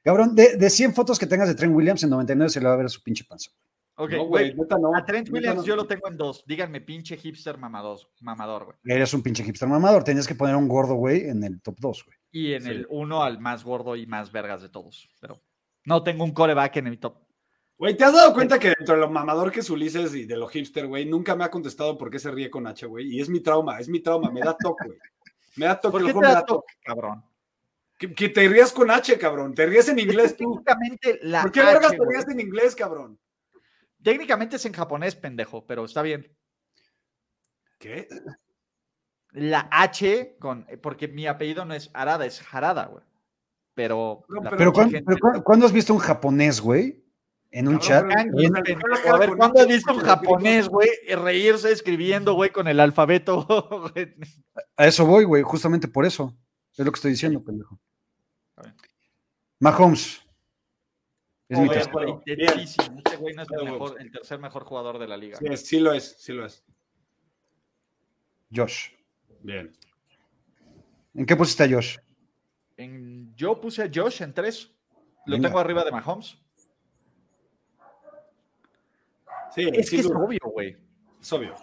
Cabrón, 0.04 0.36
de, 0.36 0.58
de 0.58 0.70
100 0.70 0.94
fotos 0.94 1.20
que 1.20 1.28
tengas 1.28 1.48
de 1.48 1.56
Trent 1.56 1.76
Williams, 1.76 2.04
en 2.04 2.10
99 2.10 2.50
se 2.50 2.60
le 2.60 2.68
va 2.68 2.74
a 2.74 2.78
ver 2.78 2.90
su 2.90 3.02
pinche 3.04 3.24
panza. 3.24 3.52
Ok, 3.96 4.12
no, 4.14 4.26
güey. 4.26 4.56
no. 4.56 4.96
A 4.96 5.06
Trent 5.06 5.30
Williams 5.30 5.58
no. 5.58 5.64
yo 5.64 5.76
lo 5.76 5.86
tengo 5.86 6.08
en 6.08 6.18
2. 6.18 6.46
Díganme, 6.48 6.82
pinche 6.82 7.18
hipster 7.18 7.58
mamados, 7.60 8.10
mamador, 8.22 8.66
güey. 8.66 8.78
Eres 8.86 9.14
un 9.14 9.22
pinche 9.22 9.44
hipster 9.44 9.68
mamador. 9.70 10.04
Tenías 10.04 10.28
que 10.28 10.34
poner 10.34 10.56
un 10.56 10.68
gordo, 10.68 10.96
güey, 10.96 11.30
en 11.30 11.44
el 11.44 11.62
top 11.62 11.76
2, 11.80 12.06
güey. 12.06 12.18
Y 12.32 12.54
en 12.54 12.62
Sí. 12.64 12.70
el 12.70 12.88
1 12.90 13.22
al 13.24 13.40
más 13.40 13.64
gordo 13.64 13.96
y 13.96 14.08
más 14.08 14.32
vergas 14.32 14.62
de 14.64 14.70
todos. 14.70 15.08
Pero 15.20 15.40
no 15.86 16.02
tengo 16.04 16.24
un 16.24 16.32
coreback 16.32 16.78
en 16.78 16.90
mi 16.90 16.98
top. 16.98 17.18
Güey, 17.78 17.98
¿te 17.98 18.04
has 18.04 18.14
dado 18.14 18.34
cuenta 18.34 18.58
que 18.60 18.74
dentro 18.78 18.96
de 18.96 19.02
lo 19.02 19.10
mamador 19.10 19.52
que 19.52 19.60
es 19.60 19.70
Ulises 19.70 20.14
y 20.16 20.26
de 20.26 20.38
lo 20.38 20.48
hipster, 20.48 20.88
güey, 20.88 21.06
nunca 21.06 21.36
me 21.36 21.44
ha 21.44 21.52
contestado 21.52 21.98
por 21.98 22.10
qué 22.10 22.18
se 22.20 22.32
ríe 22.32 22.50
con 22.50 22.66
H, 22.68 22.86
güey? 22.88 23.08
Y 23.16 23.20
es 23.22 23.28
mi 23.30 23.40
trauma, 23.40 23.80
es 23.80 23.90
mi 23.90 24.00
trauma, 24.00 24.32
me 24.32 24.40
da 24.42 24.56
toque, 24.58 24.86
güey. 24.88 25.00
Me 25.58 25.66
da 25.66 25.80
toque, 25.80 25.92
¿Por 25.92 26.06
qué 26.06 26.14
te 26.14 26.20
da 26.22 26.34
da 26.36 26.46
toque. 26.46 26.74
toque, 26.74 26.74
cabrón? 26.84 27.24
Que, 28.02 28.12
que 28.16 28.30
te 28.30 28.50
rías 28.50 28.74
con 28.74 28.90
H, 28.90 29.16
cabrón. 29.20 29.54
Te 29.54 29.64
ríes 29.68 29.88
en 29.88 30.00
inglés 30.00 30.36
tú. 30.36 30.56
Técnicamente 30.66 31.20
la 31.22 31.44
¿Por 31.44 31.52
qué 31.52 31.60
H, 31.62 31.72
vergas 31.74 31.92
te 31.92 32.00
rías 32.04 32.28
en 32.30 32.40
inglés, 32.40 32.76
cabrón? 32.76 33.20
Técnicamente 34.02 34.56
es 34.56 34.66
en 34.66 34.74
japonés, 34.74 35.16
pendejo, 35.16 35.68
pero 35.68 35.86
está 35.86 36.02
bien. 36.02 36.36
¿Qué? 37.78 38.08
La 39.34 39.68
H 39.72 40.36
con 40.40 40.66
porque 40.82 41.08
mi 41.10 41.28
apellido 41.28 41.64
no 41.64 41.76
es 41.76 41.92
Arada, 41.94 42.26
es 42.26 42.42
Harada, 42.52 42.88
güey. 42.88 43.04
Pero, 43.76 44.26
No, 44.30 44.42
pero 44.50 44.74
¿cuándo, 44.74 44.92
gente- 44.94 45.04
pero 45.06 45.18
¿cuándo- 45.20 45.44
cuándo 45.44 45.66
has 45.68 45.72
visto 45.72 45.94
un 45.94 46.00
japonés, 46.00 46.60
güey? 46.60 47.06
En 47.52 47.68
un 47.68 47.78
Cabrón, 47.78 48.12
chat. 48.12 48.28
pero- 48.36 48.64
pero- 49.04 49.14
A 49.14 49.18
ver, 49.20 49.36
¿cuándo 49.36 49.62
has 49.62 49.68
visto 49.68 49.94
un 49.94 50.00
japonés, 50.00 50.68
güey, 50.70 50.90
reírse 51.08 51.72
escribiendo, 51.72 52.34
güey, 52.34 52.50
con 52.50 52.68
el 52.68 52.80
alfabeto? 52.80 53.46
A 54.76 54.88
eso 54.88 55.06
voy, 55.06 55.24
güey, 55.26 55.44
justamente 55.44 55.88
por 55.88 56.06
eso. 56.06 56.36
Es 56.76 56.84
lo 56.86 56.92
que 56.92 56.96
estoy 56.98 57.12
diciendo, 57.12 57.44
pendejo. 57.44 57.80
Mahomes. 59.62 60.22
Es 61.48 61.60
mi 61.60 61.70
tercer. 61.70 61.92
Intentísimo. 62.08 62.98
Este 62.98 63.16
güey 63.18 63.36
no 63.36 63.44
es 63.44 63.48
el, 63.52 63.64
mejor, 63.66 63.96
tercer 64.12 64.40
mejor 64.40 64.64
jugador 64.64 64.98
de 64.98 65.08
la 65.08 65.16
liga. 65.18 65.38
Sí, 65.38 65.46
es, 65.48 65.66
sí 65.68 65.80
lo 65.80 65.94
es, 65.94 66.16
sí 66.18 66.34
lo 66.34 66.46
es. 66.46 66.64
Josh. 68.54 68.90
Bien. 69.42 69.72
¿En 71.14 71.26
qué 71.28 71.36
pusiste 71.36 71.64
a 71.64 71.70
Josh? 71.70 71.98
En- 72.76 73.36
yo 73.36 73.62
puse 73.62 73.84
a 73.84 73.92
Josh 73.94 74.24
en 74.24 74.34
tres. 74.34 74.72
Lo 75.26 75.36
Venga. 75.36 75.50
tengo 75.50 75.60
arriba 75.60 75.84
de 75.84 75.92
Mahomes. 75.92 76.38
Sí, 79.54 79.70
Es 79.74 79.90
sí 79.90 79.98
que 79.98 80.02
es 80.02 80.08
obvio, 80.08 80.40
güey. 80.46 80.76
es 81.22 81.34
obvio. 81.34 81.54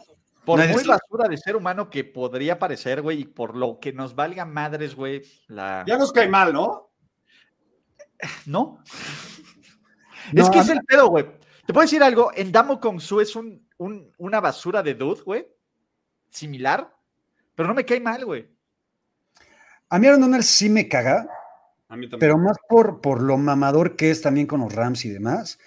Por 0.44 0.60
Nadie 0.60 0.74
muy 0.74 0.84
basura 0.84 1.28
de 1.28 1.36
ser 1.36 1.56
humano 1.56 1.90
que 1.90 2.04
podría 2.04 2.58
parecer, 2.58 3.02
güey, 3.02 3.22
y 3.22 3.24
por 3.24 3.56
lo 3.56 3.80
que 3.80 3.92
nos 3.92 4.14
valga 4.14 4.44
madres, 4.44 4.94
güey, 4.94 5.22
la... 5.48 5.84
Ya 5.86 5.98
nos 5.98 6.12
cae 6.12 6.28
mal, 6.28 6.52
¿no? 6.52 6.87
¿No? 8.46 8.82
No, 10.32 10.42
es 10.42 10.50
que 10.50 10.58
es 10.58 10.68
el 10.68 10.82
pedo, 10.84 11.08
güey. 11.08 11.24
Te 11.66 11.72
puedo 11.72 11.84
decir 11.84 12.02
algo, 12.02 12.30
en 12.34 12.50
Damo 12.52 12.80
Kong 12.80 13.00
Su 13.00 13.20
es 13.20 13.34
un, 13.36 13.66
un- 13.78 14.12
una 14.18 14.40
basura 14.40 14.82
de 14.82 14.94
dude, 14.94 15.22
güey. 15.22 15.46
Similar, 16.30 16.94
pero 17.54 17.68
no 17.68 17.74
me 17.74 17.84
cae 17.84 18.00
mal, 18.00 18.24
güey. 18.24 18.48
A 19.90 19.98
mí 19.98 20.06
Aaron 20.06 20.20
Donald 20.20 20.42
sí 20.44 20.68
me 20.68 20.86
caga, 20.88 21.26
A 21.88 21.96
mí 21.96 22.08
también. 22.08 22.20
pero 22.20 22.38
más 22.38 22.56
por, 22.68 23.00
por 23.00 23.22
lo 23.22 23.38
mamador 23.38 23.96
que 23.96 24.10
es 24.10 24.20
también 24.20 24.46
con 24.46 24.60
los 24.60 24.74
Rams 24.74 25.04
y 25.06 25.10
demás. 25.10 25.58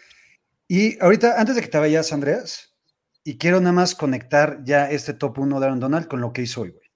Y 0.68 1.02
ahorita, 1.04 1.40
antes 1.40 1.56
de 1.56 1.62
que 1.62 1.68
te 1.68 1.80
vayas, 1.80 2.14
Andreas, 2.14 2.76
y 3.24 3.38
quiero 3.38 3.60
nada 3.60 3.74
más 3.74 3.96
conectar 3.96 4.64
ya 4.64 4.90
este 4.92 5.14
top 5.14 5.40
1 5.40 5.60
de 5.60 5.66
Aaron 5.66 5.80
Donald 5.80 6.08
con 6.08 6.22
lo 6.22 6.32
que 6.34 6.44
hizo 6.44 6.62
hoy, 6.62 6.70
güey. 6.72 6.88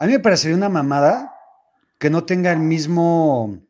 A 0.00 0.06
mí 0.06 0.12
me 0.12 0.18
parecería 0.20 0.56
una 0.56 0.68
mamada 0.68 1.32
que 1.98 2.10
no 2.10 2.24
tenga 2.24 2.52
el 2.52 2.58
mismo 2.58 3.63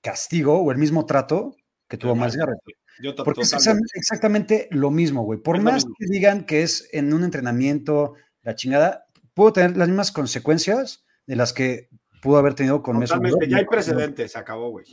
castigo 0.00 0.60
o 0.60 0.70
el 0.72 0.78
mismo 0.78 1.06
trato 1.06 1.56
que 1.88 1.96
tuvo 1.96 2.14
Miles 2.14 2.36
Garrett. 2.36 2.60
Yo 3.02 3.14
Porque 3.16 3.42
es 3.42 3.52
exactamente- 3.52 3.90
exactamente 3.94 4.68
lo 4.70 4.90
mismo, 4.90 5.22
güey. 5.24 5.38
Por 5.40 5.56
Es 5.56 5.62
más 5.62 5.84
que 5.84 6.06
digan 6.06 6.44
que 6.44 6.62
es 6.62 6.88
en 6.92 7.12
un 7.14 7.24
entrenamiento, 7.24 8.14
la 8.42 8.54
chingada, 8.54 9.06
puedo 9.34 9.52
tener 9.54 9.76
las 9.76 9.88
mismas 9.88 10.12
consecuencias 10.12 11.04
de 11.26 11.36
las 11.36 11.52
que 11.52 11.88
pudo 12.22 12.36
haber 12.36 12.54
tenido 12.54 12.82
con 12.82 13.00
Totalmente, 13.00 13.34
Rudolph. 13.36 13.50
ya 13.50 13.56
hay 13.58 13.64
precedentes, 13.64 14.32
se 14.32 14.38
acabó, 14.38 14.70
güey. 14.70 14.84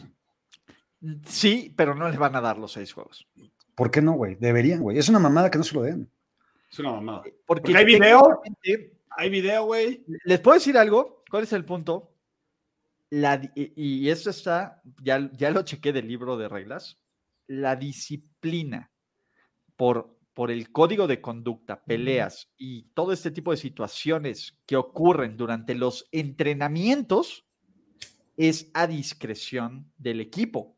Sí, 1.27 1.73
pero 1.77 1.93
no 1.95 2.09
le 2.09 2.17
van 2.17 2.35
a 2.35 2.41
dar 2.41 2.57
los 2.57 2.71
seis 2.71 2.91
juegos. 2.93 3.27
¿Por 3.75 3.91
qué 3.91 4.01
no, 4.01 4.13
güey? 4.13 4.35
Deberían, 4.35 4.81
güey. 4.81 4.97
Es 4.97 5.09
una 5.09 5.19
mamada 5.19 5.51
que 5.51 5.57
no 5.57 5.63
se 5.63 5.75
lo 5.75 5.83
den. 5.83 6.09
Es 6.71 6.79
una 6.79 6.91
mamada. 6.93 7.19
Porque, 7.21 7.35
Porque 7.45 7.77
hay 7.77 7.85
video. 7.85 8.41
Hay 9.09 9.29
video, 9.29 9.65
güey. 9.65 10.03
¿Les 10.25 10.39
puedo 10.39 10.55
decir 10.55 10.77
algo? 10.77 11.23
¿Cuál 11.29 11.43
es 11.43 11.53
el 11.53 11.65
punto? 11.65 12.13
La, 13.09 13.41
y, 13.55 14.09
eso 14.09 14.29
está, 14.29 14.81
ya, 15.01 15.29
ya 15.33 15.51
lo 15.51 15.63
chequé 15.63 15.93
del 15.93 16.07
libro 16.07 16.37
de 16.37 16.49
reglas, 16.49 16.99
la 17.47 17.75
disciplina 17.75 18.91
por, 19.75 20.17
por 20.33 20.51
el 20.51 20.71
código 20.71 21.07
de 21.07 21.21
conducta, 21.21 21.83
peleas 21.83 22.49
y 22.57 22.83
todo 22.93 23.13
este 23.13 23.31
tipo 23.31 23.51
de 23.51 23.57
situaciones 23.57 24.57
que 24.65 24.75
ocurren 24.75 25.37
durante 25.37 25.73
los 25.73 26.07
entrenamientos 26.11 27.45
es 28.35 28.69
a 28.73 28.87
discreción 28.87 29.91
del 29.97 30.21
equipo. 30.21 30.75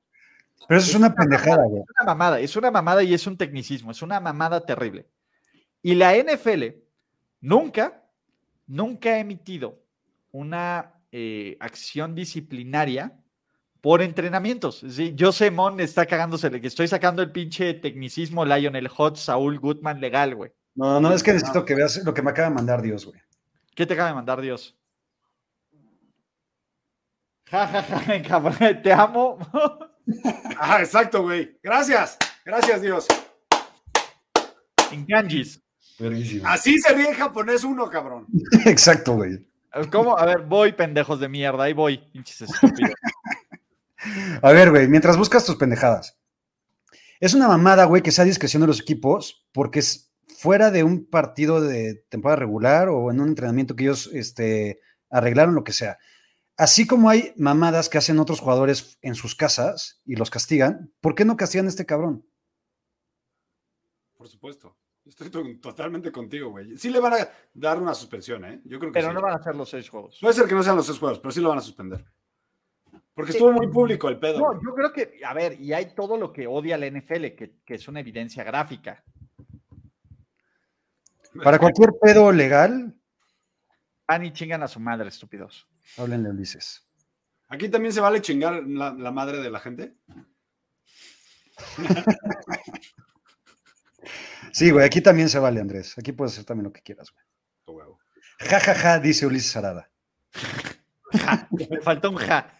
Pero 0.67 0.79
eso 0.79 0.91
es 0.91 0.95
una 0.95 1.13
pendejada. 1.15 1.65
Es 1.65 1.85
una 1.99 2.05
mamada, 2.05 2.39
es 2.39 2.55
una 2.55 2.71
mamada 2.71 3.03
y 3.03 3.13
es 3.13 3.25
un 3.25 3.37
tecnicismo, 3.37 3.91
es 3.91 4.01
una 4.01 4.19
mamada 4.19 4.65
terrible. 4.65 5.09
Y 5.81 5.95
la 5.95 6.15
NFL 6.15 6.65
nunca, 7.41 8.05
nunca 8.67 9.09
ha 9.09 9.19
emitido 9.19 9.81
una 10.31 10.98
eh, 11.11 11.57
acción 11.59 12.15
disciplinaria 12.15 13.19
por 13.81 14.01
entrenamientos. 14.01 14.83
Sí, 14.89 15.13
yo 15.15 15.31
sé, 15.31 15.51
Mon 15.51 15.79
está 15.79 16.05
cagándose, 16.05 16.49
que 16.59 16.67
estoy 16.67 16.87
sacando 16.87 17.21
el 17.21 17.31
pinche 17.31 17.73
tecnicismo 17.75 18.45
Lionel 18.45 18.87
Hot, 18.89 19.17
Saúl 19.17 19.59
Goodman 19.59 20.01
legal, 20.01 20.35
güey. 20.35 20.51
No, 20.75 20.99
no, 20.99 21.13
es 21.13 21.23
que 21.23 21.33
necesito 21.33 21.65
que 21.65 21.75
veas 21.75 22.03
lo 22.03 22.13
que 22.13 22.21
me 22.21 22.31
acaba 22.31 22.49
de 22.49 22.55
mandar 22.55 22.81
Dios, 22.81 23.05
güey. 23.05 23.19
¿Qué 23.75 23.85
te 23.85 23.93
acaba 23.93 24.09
de 24.09 24.15
mandar 24.15 24.41
Dios? 24.41 24.77
Ja, 27.47 27.67
ja, 27.67 27.81
ja, 27.81 28.21
cabrón, 28.21 28.81
te 28.83 28.93
amo. 28.93 29.37
Ah, 30.57 30.79
exacto, 30.79 31.21
güey. 31.21 31.55
Gracias. 31.61 32.17
Gracias, 32.43 32.81
Dios. 32.81 33.05
En 34.91 35.05
kanjis. 35.05 35.61
Así 36.45 36.79
se 36.79 36.93
ríe 36.93 37.09
en 37.09 37.13
japonés 37.13 37.63
uno, 37.63 37.89
cabrón. 37.89 38.25
Exacto, 38.65 39.15
güey. 39.15 39.48
¿Cómo? 39.91 40.17
A 40.17 40.25
ver, 40.25 40.41
voy, 40.41 40.73
pendejos 40.73 41.19
de 41.19 41.29
mierda, 41.29 41.63
ahí 41.63 41.73
voy, 41.73 41.97
pinches 42.11 42.41
estúpidos. 42.41 42.95
A 44.41 44.51
ver, 44.51 44.71
güey, 44.71 44.87
mientras 44.87 45.17
buscas 45.17 45.45
tus 45.45 45.57
pendejadas. 45.57 46.17
Es 47.19 47.33
una 47.33 47.47
mamada, 47.47 47.83
güey, 47.85 48.01
que 48.01 48.11
sea 48.11 48.23
discreción 48.23 48.61
de 48.61 48.67
los 48.67 48.79
equipos, 48.79 49.45
porque 49.51 49.79
es 49.79 50.09
fuera 50.37 50.71
de 50.71 50.83
un 50.83 51.05
partido 51.05 51.59
de 51.59 52.05
temporada 52.07 52.37
regular 52.37 52.87
o 52.87 53.11
en 53.11 53.19
un 53.19 53.27
entrenamiento 53.27 53.75
que 53.75 53.83
ellos 53.83 54.09
este, 54.13 54.79
arreglaron, 55.09 55.53
lo 55.53 55.65
que 55.65 55.73
sea. 55.73 55.97
Así 56.55 56.87
como 56.87 57.09
hay 57.09 57.33
mamadas 57.35 57.89
que 57.89 57.97
hacen 57.97 58.19
otros 58.19 58.39
jugadores 58.39 58.97
en 59.01 59.15
sus 59.15 59.35
casas 59.35 60.01
y 60.05 60.15
los 60.15 60.29
castigan, 60.29 60.93
¿por 61.01 61.15
qué 61.15 61.25
no 61.25 61.37
castigan 61.37 61.65
a 61.65 61.69
este 61.69 61.85
cabrón? 61.85 62.25
Por 64.15 64.27
supuesto. 64.27 64.77
Estoy 65.09 65.29
to- 65.29 65.43
totalmente 65.61 66.11
contigo, 66.11 66.51
güey. 66.51 66.77
Sí 66.77 66.89
le 66.89 66.99
van 66.99 67.13
a 67.13 67.29
dar 67.53 67.81
una 67.81 67.93
suspensión, 67.93 68.45
¿eh? 68.45 68.61
Yo 68.65 68.79
creo 68.79 68.91
que 68.91 68.99
Pero 68.99 69.09
sí. 69.09 69.13
no 69.15 69.21
van 69.21 69.35
a 69.39 69.43
ser 69.43 69.55
los 69.55 69.69
seis 69.69 69.89
juegos. 69.89 70.17
Puede 70.21 70.33
ser 70.35 70.47
que 70.47 70.53
no 70.55 70.63
sean 70.63 70.75
los 70.75 70.85
seis 70.85 70.99
juegos, 70.99 71.19
pero 71.19 71.31
sí 71.31 71.41
lo 71.41 71.49
van 71.49 71.57
a 71.57 71.61
suspender. 71.61 72.05
Porque 73.13 73.31
estuvo 73.31 73.51
muy 73.51 73.67
público 73.67 74.07
el 74.07 74.17
pedo. 74.19 74.39
No, 74.39 74.53
yo 74.63 74.73
creo 74.73 74.93
que, 74.93 75.19
a 75.25 75.33
ver, 75.33 75.59
y 75.59 75.73
hay 75.73 75.93
todo 75.93 76.15
lo 76.17 76.31
que 76.31 76.47
odia 76.47 76.77
la 76.77 76.85
NFL, 76.89 77.35
que, 77.35 77.55
que 77.65 77.73
es 77.73 77.87
una 77.87 77.99
evidencia 77.99 78.43
gráfica. 78.43 79.03
Para 81.43 81.59
cualquier 81.59 81.89
pedo 82.01 82.31
legal, 82.31 82.95
Van 84.07 84.25
y 84.25 84.31
chingan 84.33 84.63
a 84.63 84.67
su 84.67 84.79
madre, 84.79 85.09
estúpidos. 85.09 85.67
háblenle 85.97 86.29
Ulises. 86.29 86.87
Aquí 87.49 87.67
también 87.69 87.93
se 87.93 87.99
vale 88.01 88.21
chingar 88.21 88.63
la, 88.65 88.91
la 88.93 89.11
madre 89.11 89.39
de 89.39 89.49
la 89.51 89.59
gente. 89.59 89.95
Sí, 94.51 94.71
güey, 94.71 94.85
aquí 94.85 95.01
también 95.01 95.29
se 95.29 95.39
vale, 95.39 95.59
Andrés. 95.59 95.97
Aquí 95.97 96.11
puedes 96.11 96.33
hacer 96.33 96.45
también 96.45 96.65
lo 96.65 96.73
que 96.73 96.81
quieras, 96.81 97.09
güey. 97.11 97.77
Huevo. 97.77 97.99
Ja, 98.39 98.59
ja, 98.59 98.73
ja, 98.75 98.99
dice 98.99 99.25
Ulises 99.27 99.55
Arada. 99.55 99.89
Me 101.51 101.81
faltó 101.81 102.09
un 102.11 102.17
ja. 102.17 102.53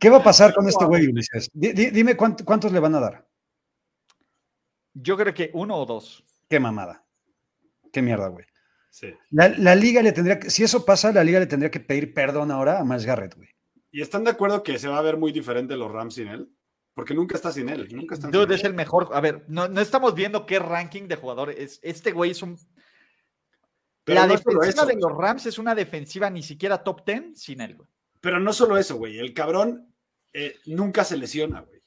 ¿Qué 0.00 0.10
va 0.10 0.18
a 0.18 0.22
pasar 0.22 0.52
con 0.54 0.68
este 0.68 0.84
güey, 0.84 1.06
Ulises? 1.06 1.50
Di- 1.52 1.72
di- 1.72 1.90
dime 1.90 2.16
cuánt- 2.16 2.44
cuántos 2.44 2.72
le 2.72 2.80
van 2.80 2.94
a 2.96 3.00
dar. 3.00 3.26
Yo 4.94 5.16
creo 5.16 5.32
que 5.32 5.50
uno 5.54 5.76
o 5.76 5.86
dos. 5.86 6.24
Qué 6.48 6.58
mamada. 6.58 7.04
Qué 7.92 8.02
mierda, 8.02 8.28
güey. 8.28 8.44
Sí. 8.90 9.14
La, 9.30 9.48
la 9.48 9.74
liga 9.74 10.02
le 10.02 10.12
tendría 10.12 10.38
que, 10.38 10.50
si 10.50 10.64
eso 10.64 10.84
pasa, 10.84 11.12
la 11.12 11.24
liga 11.24 11.38
le 11.40 11.46
tendría 11.46 11.70
que 11.70 11.80
pedir 11.80 12.12
perdón 12.12 12.50
ahora 12.50 12.80
a 12.80 12.84
Miles 12.84 13.06
Garrett, 13.06 13.36
güey. 13.36 13.48
¿Y 13.90 14.02
están 14.02 14.24
de 14.24 14.30
acuerdo 14.30 14.62
que 14.62 14.78
se 14.78 14.88
va 14.88 14.98
a 14.98 15.02
ver 15.02 15.16
muy 15.16 15.32
diferente 15.32 15.76
los 15.76 15.90
Rams 15.90 16.14
sin 16.14 16.28
él? 16.28 16.50
Porque 16.94 17.14
nunca 17.14 17.36
está 17.36 17.50
sin 17.52 17.68
él. 17.68 17.88
Nunca 17.94 18.14
están 18.14 18.30
sin 18.30 18.38
Dude 18.40 18.54
él. 18.54 18.60
es 18.60 18.64
el 18.64 18.74
mejor. 18.74 19.08
A 19.12 19.20
ver, 19.20 19.44
no, 19.48 19.66
no 19.68 19.80
estamos 19.80 20.14
viendo 20.14 20.44
qué 20.46 20.58
ranking 20.58 21.08
de 21.08 21.16
jugadores. 21.16 21.56
es- 21.58 21.80
Este 21.82 22.12
güey 22.12 22.32
es 22.32 22.42
un. 22.42 22.58
Pero 24.04 24.20
la 24.20 24.26
no 24.26 24.32
defensiva 24.34 24.84
de 24.84 24.96
los 25.00 25.12
Rams 25.16 25.46
es 25.46 25.58
una 25.58 25.74
defensiva 25.74 26.28
ni 26.28 26.42
siquiera 26.42 26.82
top 26.82 27.04
10 27.06 27.40
sin 27.40 27.60
él, 27.60 27.76
güey. 27.76 27.88
Pero 28.20 28.40
no 28.40 28.52
solo 28.52 28.76
eso, 28.76 28.96
güey. 28.96 29.18
El 29.18 29.32
cabrón 29.32 29.94
eh, 30.32 30.56
nunca 30.66 31.04
se 31.04 31.16
lesiona, 31.16 31.60
güey. 31.62 31.80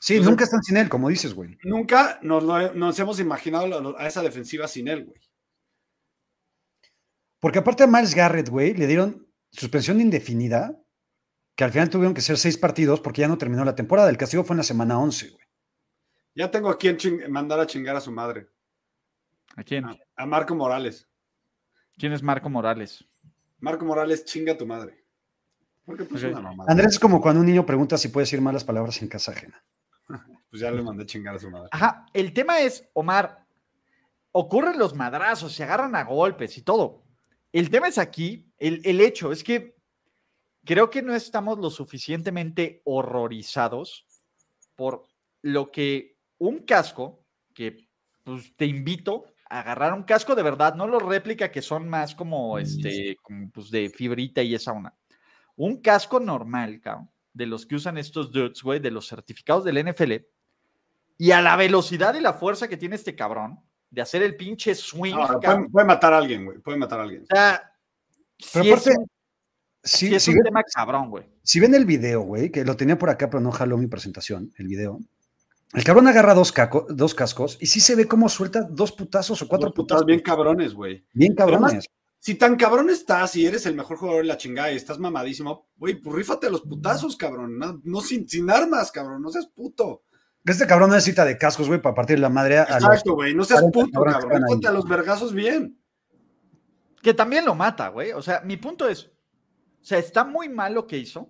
Sí, 0.00 0.20
nunca 0.20 0.44
están 0.44 0.62
sin 0.62 0.76
él, 0.76 0.88
como 0.90 1.08
dices, 1.08 1.32
güey. 1.32 1.56
Nunca 1.62 2.18
nos, 2.22 2.44
nos 2.74 2.98
hemos 2.98 3.18
imaginado 3.20 3.96
a 3.96 4.06
esa 4.06 4.20
defensiva 4.22 4.68
sin 4.68 4.88
él, 4.88 5.04
güey. 5.06 5.18
Porque 7.40 7.58
aparte 7.60 7.84
a 7.84 7.86
Miles 7.86 8.14
Garrett, 8.14 8.48
güey, 8.48 8.74
le 8.74 8.86
dieron 8.86 9.26
suspensión 9.50 10.00
indefinida, 10.00 10.78
que 11.56 11.64
al 11.64 11.70
final 11.72 11.88
tuvieron 11.90 12.14
que 12.14 12.20
ser 12.20 12.36
seis 12.36 12.58
partidos 12.58 13.00
porque 13.00 13.20
ya 13.22 13.28
no 13.28 13.38
terminó 13.38 13.64
la 13.64 13.74
temporada. 13.74 14.10
El 14.10 14.16
castigo 14.16 14.44
fue 14.44 14.54
en 14.54 14.58
la 14.58 14.64
semana 14.64 14.98
11, 14.98 15.30
güey. 15.30 15.44
Ya 16.34 16.50
tengo 16.50 16.68
a 16.68 16.76
quien 16.78 16.98
mandar 17.30 17.60
a 17.60 17.66
chingar 17.66 17.94
a 17.96 18.00
su 18.00 18.10
madre. 18.10 18.48
¿A 19.56 19.62
quién? 19.62 19.84
A, 19.84 19.96
a 20.16 20.26
Marco 20.26 20.54
Morales. 20.54 21.08
¿Quién 21.96 22.12
es 22.12 22.22
Marco 22.22 22.48
Morales? 22.50 23.04
Marco 23.60 23.84
Morales, 23.84 24.24
chinga 24.24 24.52
a 24.54 24.58
tu 24.58 24.66
madre. 24.66 25.04
Porque 25.84 26.04
pues 26.04 26.24
Ok. 26.24 26.30
una 26.32 26.40
mamada. 26.40 26.70
Andrés 26.72 26.92
es 26.94 26.98
como 26.98 27.20
cuando 27.20 27.40
un 27.40 27.46
niño 27.46 27.64
pregunta 27.64 27.96
si 27.98 28.08
puede 28.08 28.24
decir 28.24 28.40
malas 28.40 28.64
palabras 28.64 29.00
en 29.02 29.08
casa 29.08 29.32
ajena. 29.32 29.62
Pues 30.50 30.60
ya 30.62 30.70
le 30.70 30.82
mandé 30.82 31.02
a 31.02 31.06
chingar 31.06 31.34
a 31.34 31.38
su 31.40 31.50
madre. 31.50 31.68
Ajá, 31.72 32.06
el 32.12 32.32
tema 32.32 32.60
es, 32.60 32.88
Omar, 32.92 33.44
ocurren 34.30 34.78
los 34.78 34.94
madrazos, 34.94 35.52
se 35.52 35.64
agarran 35.64 35.96
a 35.96 36.04
golpes 36.04 36.56
y 36.56 36.62
todo. 36.62 37.02
El 37.50 37.70
tema 37.70 37.88
es 37.88 37.98
aquí, 37.98 38.52
el, 38.58 38.80
el 38.84 39.00
hecho 39.00 39.32
es 39.32 39.42
que 39.42 39.73
creo 40.64 40.90
que 40.90 41.02
no 41.02 41.14
estamos 41.14 41.58
lo 41.58 41.70
suficientemente 41.70 42.82
horrorizados 42.84 44.06
por 44.74 45.04
lo 45.42 45.70
que 45.70 46.16
un 46.38 46.60
casco, 46.60 47.24
que 47.52 47.88
pues, 48.22 48.54
te 48.56 48.66
invito 48.66 49.24
a 49.48 49.60
agarrar 49.60 49.92
un 49.92 50.02
casco 50.04 50.34
de 50.34 50.42
verdad, 50.42 50.74
no 50.74 50.86
los 50.86 51.02
réplica 51.02 51.50
que 51.52 51.62
son 51.62 51.88
más 51.88 52.14
como 52.14 52.58
este, 52.58 53.16
como, 53.22 53.50
pues, 53.50 53.70
de 53.70 53.88
fibrita 53.90 54.42
y 54.42 54.54
esa 54.54 54.72
una. 54.72 54.94
Un 55.56 55.80
casco 55.80 56.18
normal, 56.18 56.80
cabrón, 56.80 57.10
de 57.32 57.46
los 57.46 57.66
que 57.66 57.76
usan 57.76 57.98
estos 57.98 58.32
dudes, 58.32 58.62
güey, 58.62 58.80
de 58.80 58.90
los 58.90 59.06
certificados 59.08 59.64
del 59.64 59.78
NFL, 59.78 60.12
y 61.18 61.30
a 61.30 61.40
la 61.40 61.54
velocidad 61.56 62.14
y 62.14 62.20
la 62.20 62.32
fuerza 62.32 62.66
que 62.66 62.76
tiene 62.76 62.96
este 62.96 63.14
cabrón 63.14 63.60
de 63.90 64.02
hacer 64.02 64.22
el 64.22 64.36
pinche 64.36 64.74
swing, 64.74 65.14
No, 65.14 65.40
puede, 65.40 65.68
puede 65.68 65.86
matar 65.86 66.12
a 66.12 66.18
alguien, 66.18 66.44
güey. 66.44 66.58
Puede 66.58 66.76
matar 66.78 66.98
a 66.98 67.02
alguien. 67.04 67.22
o 67.22 67.26
sea, 67.26 67.72
Pero 68.52 68.64
sí 68.64 68.70
es 68.70 68.80
aparte, 68.80 68.98
un- 68.98 69.10
sí 69.84 70.14
es 70.14 70.22
si 70.24 70.30
un 70.30 70.36
ven, 70.38 70.44
tema 70.44 70.62
cabrón, 70.74 71.10
güey. 71.10 71.24
si 71.42 71.60
ven 71.60 71.74
el 71.74 71.84
video, 71.84 72.22
güey, 72.22 72.50
que 72.50 72.64
lo 72.64 72.76
tenía 72.76 72.98
por 72.98 73.10
acá, 73.10 73.30
pero 73.30 73.40
no 73.40 73.52
jaló 73.52 73.76
mi 73.78 73.86
presentación, 73.86 74.52
el 74.56 74.66
video. 74.66 74.98
El 75.72 75.82
cabrón 75.84 76.06
agarra 76.06 76.34
dos, 76.34 76.52
caco- 76.54 76.86
dos 76.88 77.14
cascos 77.14 77.58
y 77.60 77.66
sí 77.66 77.80
se 77.80 77.94
ve 77.96 78.06
cómo 78.06 78.28
suelta 78.28 78.62
dos 78.62 78.92
putazos 78.92 79.42
o 79.42 79.48
cuatro 79.48 79.72
putazos. 79.74 80.06
bien 80.06 80.20
cabrones, 80.20 80.72
güey. 80.74 81.04
Bien 81.12 81.34
cabrones. 81.34 81.86
Si 82.20 82.36
tan 82.36 82.56
cabrón 82.56 82.88
estás 82.90 83.36
y 83.36 83.44
eres 83.44 83.66
el 83.66 83.74
mejor 83.74 83.98
jugador 83.98 84.22
de 84.22 84.28
la 84.28 84.36
chingada 84.38 84.72
y 84.72 84.76
estás 84.76 84.98
mamadísimo, 84.98 85.66
güey, 85.76 85.96
pues 85.96 86.16
rífate 86.16 86.46
a 86.46 86.50
los 86.50 86.62
putazos, 86.62 87.16
cabrón. 87.16 87.58
No, 87.58 87.80
no 87.84 88.00
sin, 88.00 88.26
sin 88.28 88.48
armas, 88.50 88.90
cabrón. 88.90 89.20
No 89.20 89.28
seas 89.30 89.46
puto. 89.48 90.04
Este 90.44 90.66
cabrón 90.66 90.90
necesita 90.90 91.24
de 91.24 91.36
cascos, 91.36 91.66
güey, 91.68 91.82
para 91.82 91.94
partir 91.94 92.18
la 92.18 92.28
madre 92.30 92.58
a. 92.58 92.62
Exacto, 92.62 93.14
güey. 93.14 93.34
No 93.34 93.44
seas 93.44 93.60
40 93.60 93.78
puto, 93.78 93.92
cabrones 93.92 94.16
que 94.16 94.22
cabrón. 94.22 94.48
Rífate 94.48 94.68
a 94.68 94.72
los 94.72 94.88
vergazos 94.88 95.34
bien. 95.34 95.78
Que 97.02 97.12
también 97.14 97.44
lo 97.44 97.54
mata, 97.54 97.88
güey. 97.88 98.12
O 98.12 98.22
sea, 98.22 98.40
mi 98.42 98.56
punto 98.56 98.88
es, 98.88 99.10
o 99.84 99.86
sea, 99.86 99.98
está 99.98 100.24
muy 100.24 100.48
mal 100.48 100.72
lo 100.72 100.86
que 100.86 100.96
hizo. 100.96 101.28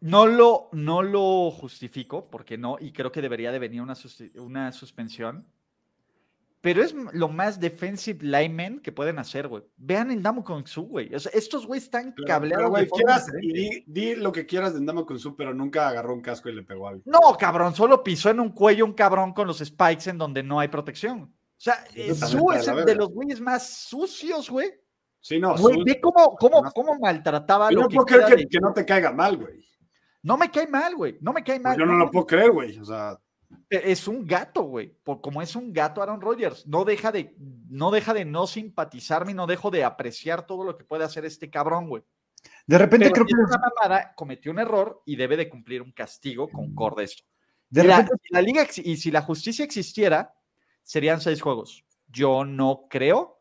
No 0.00 0.26
lo, 0.26 0.70
no 0.72 1.02
lo 1.04 1.52
justifico, 1.52 2.28
porque 2.28 2.58
no, 2.58 2.78
y 2.80 2.90
creo 2.90 3.12
que 3.12 3.22
debería 3.22 3.52
de 3.52 3.60
venir 3.60 3.80
una, 3.80 3.94
una 4.38 4.72
suspensión. 4.72 5.46
Pero 6.60 6.82
es 6.82 6.96
lo 7.12 7.28
más 7.28 7.60
defensive 7.60 8.18
lineman 8.24 8.80
que 8.80 8.90
pueden 8.90 9.20
hacer, 9.20 9.46
güey. 9.46 9.62
Vean 9.76 10.10
el 10.10 10.20
Damo 10.20 10.42
con 10.42 10.66
su, 10.66 10.82
güey. 10.82 11.14
O 11.14 11.20
sea, 11.20 11.30
estos 11.32 11.64
güey 11.64 11.78
están 11.78 12.12
Pero, 12.12 12.26
cableados. 12.26 12.64
pero, 12.64 12.70
güey, 12.70 12.88
quieras 12.88 13.30
y 13.40 13.52
di, 13.52 13.84
di 13.86 14.16
lo 14.16 14.32
que 14.32 14.46
quieras 14.46 14.74
de 14.74 14.80
Ndama 14.80 15.06
Su, 15.16 15.36
pero 15.36 15.54
nunca 15.54 15.88
agarró 15.88 16.12
un 16.12 16.22
casco 16.22 16.48
y 16.48 16.54
le 16.56 16.64
pegó 16.64 16.88
a 16.88 16.90
alguien. 16.90 17.04
No, 17.06 17.36
cabrón, 17.38 17.76
solo 17.76 18.02
pisó 18.02 18.30
en 18.30 18.40
un 18.40 18.50
cuello 18.50 18.84
un 18.84 18.94
cabrón 18.94 19.32
con 19.32 19.46
los 19.46 19.60
spikes 19.60 20.10
en 20.10 20.18
donde 20.18 20.42
no 20.42 20.58
hay 20.58 20.66
protección. 20.66 21.22
O 21.22 21.30
sea, 21.56 21.84
Eso 21.94 22.26
eh, 22.26 22.28
Su 22.28 22.50
es 22.50 22.66
el 22.66 22.84
de 22.84 22.96
los 22.96 23.10
güeyes 23.10 23.40
más 23.40 23.68
sucios, 23.70 24.50
güey. 24.50 24.70
Sí, 25.20 25.38
no. 25.38 25.56
Güey, 25.56 25.84
ve 25.84 26.00
cómo, 26.00 26.34
cómo, 26.36 26.62
cómo 26.72 26.98
maltrataba 26.98 27.70
Yo 27.70 27.76
lo 27.76 27.82
no 27.82 27.88
que 27.88 27.96
puedo 27.96 28.06
creer 28.06 28.26
que, 28.26 28.36
de- 28.36 28.48
que 28.48 28.60
no 28.60 28.72
te 28.72 28.84
caiga 28.84 29.12
mal, 29.12 29.36
güey. 29.36 29.64
No 30.22 30.36
me 30.36 30.50
cae 30.50 30.66
mal, 30.66 30.94
güey. 30.96 31.18
No 31.20 31.32
me 31.32 31.42
cae 31.42 31.58
mal. 31.58 31.76
Pues 31.76 31.86
yo 31.86 31.86
no 31.86 31.98
lo 31.98 32.10
puedo 32.10 32.26
creer, 32.26 32.50
güey. 32.50 32.78
O 32.78 32.84
sea, 32.84 33.18
Es 33.68 34.06
un 34.08 34.26
gato, 34.26 34.62
güey. 34.62 34.96
Como 35.04 35.42
es 35.42 35.56
un 35.56 35.72
gato 35.72 36.02
Aaron 36.02 36.20
Rodgers. 36.20 36.66
No 36.66 36.84
deja 36.84 37.12
de 37.12 37.34
no, 37.68 37.90
deja 37.90 38.14
de 38.14 38.24
no 38.24 38.46
simpatizarme 38.46 39.32
y 39.32 39.34
no 39.34 39.46
dejo 39.46 39.70
de 39.70 39.84
apreciar 39.84 40.46
todo 40.46 40.64
lo 40.64 40.76
que 40.76 40.84
puede 40.84 41.04
hacer 41.04 41.24
este 41.24 41.50
cabrón, 41.50 41.88
güey. 41.88 42.02
De 42.66 42.78
repente 42.78 43.10
creo 43.10 43.26
que. 43.26 43.32
Esta 43.32 43.58
mamada 43.58 44.14
cometió 44.14 44.50
un 44.52 44.58
error 44.58 45.02
y 45.04 45.16
debe 45.16 45.36
de 45.36 45.48
cumplir 45.48 45.82
un 45.82 45.92
castigo 45.92 46.48
con 46.48 46.74
de 46.96 47.04
esto. 47.04 47.24
De 47.68 47.82
repente... 47.82 48.12
la, 48.30 48.42
liga 48.42 48.66
y 48.76 48.96
si 48.96 49.10
la 49.10 49.22
justicia 49.22 49.64
existiera, 49.64 50.34
serían 50.82 51.20
seis 51.20 51.40
juegos. 51.40 51.84
Yo 52.08 52.44
no 52.44 52.86
creo, 52.90 53.40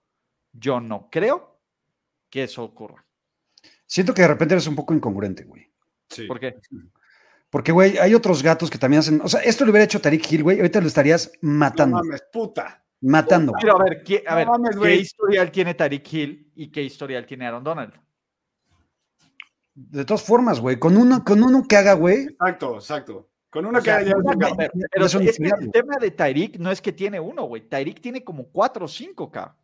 yo 0.51 0.79
no 0.79 1.09
creo 1.09 1.48
que 2.29 2.43
eso 2.43 2.63
ocurra. 2.63 3.05
Siento 3.85 4.13
que 4.13 4.21
de 4.21 4.27
repente 4.27 4.53
eres 4.53 4.67
un 4.67 4.75
poco 4.75 4.93
incongruente, 4.93 5.43
güey. 5.43 5.67
Sí. 6.09 6.27
¿Por 6.27 6.39
qué? 6.39 6.55
Porque, 7.49 7.71
güey, 7.71 7.97
hay 7.97 8.13
otros 8.13 8.43
gatos 8.43 8.69
que 8.69 8.77
también 8.77 8.99
hacen. 8.99 9.21
O 9.23 9.27
sea, 9.27 9.41
esto 9.41 9.65
lo 9.65 9.71
hubiera 9.71 9.85
hecho 9.85 9.99
Tariq 9.99 10.31
Hill, 10.31 10.43
güey. 10.43 10.57
Ahorita 10.57 10.79
lo 10.81 10.87
estarías 10.87 11.31
matando. 11.41 11.97
No 11.97 12.03
mames, 12.03 12.23
puta. 12.31 12.83
Matando. 13.01 13.53
Pero 13.59 13.79
a 13.79 13.83
ver, 13.83 14.03
¿qué, 14.03 14.23
a 14.27 14.35
ver, 14.35 14.47
¿qué 14.81 14.95
historial 14.95 15.51
tiene 15.51 15.73
Tariq 15.73 16.13
Hill 16.13 16.51
y 16.55 16.69
qué 16.69 16.83
historial 16.83 17.25
tiene 17.25 17.47
Aaron 17.47 17.63
Donald? 17.63 17.93
De 19.73 20.03
todas 20.03 20.21
formas, 20.21 20.59
güey, 20.59 20.77
con 20.77 20.97
uno, 20.97 21.23
con 21.23 21.41
uno 21.41 21.63
que 21.67 21.77
haga, 21.77 21.93
güey. 21.93 22.25
Exacto, 22.25 22.75
exacto. 22.75 23.29
Con 23.49 23.65
uno 23.65 23.81
que 23.81 23.89
haga. 23.89 24.13
Pero, 24.91 25.05
el 25.07 25.71
tema 25.71 25.97
de 25.99 26.11
Tyreek 26.11 26.59
no 26.59 26.69
es 26.69 26.81
que 26.81 26.91
tiene 26.91 27.19
uno, 27.19 27.45
güey. 27.45 27.67
Tyreek 27.67 28.01
tiene 28.01 28.23
como 28.23 28.49
cuatro 28.49 28.85
o 28.85 28.87
cinco, 28.87 29.31
cabrón. 29.31 29.55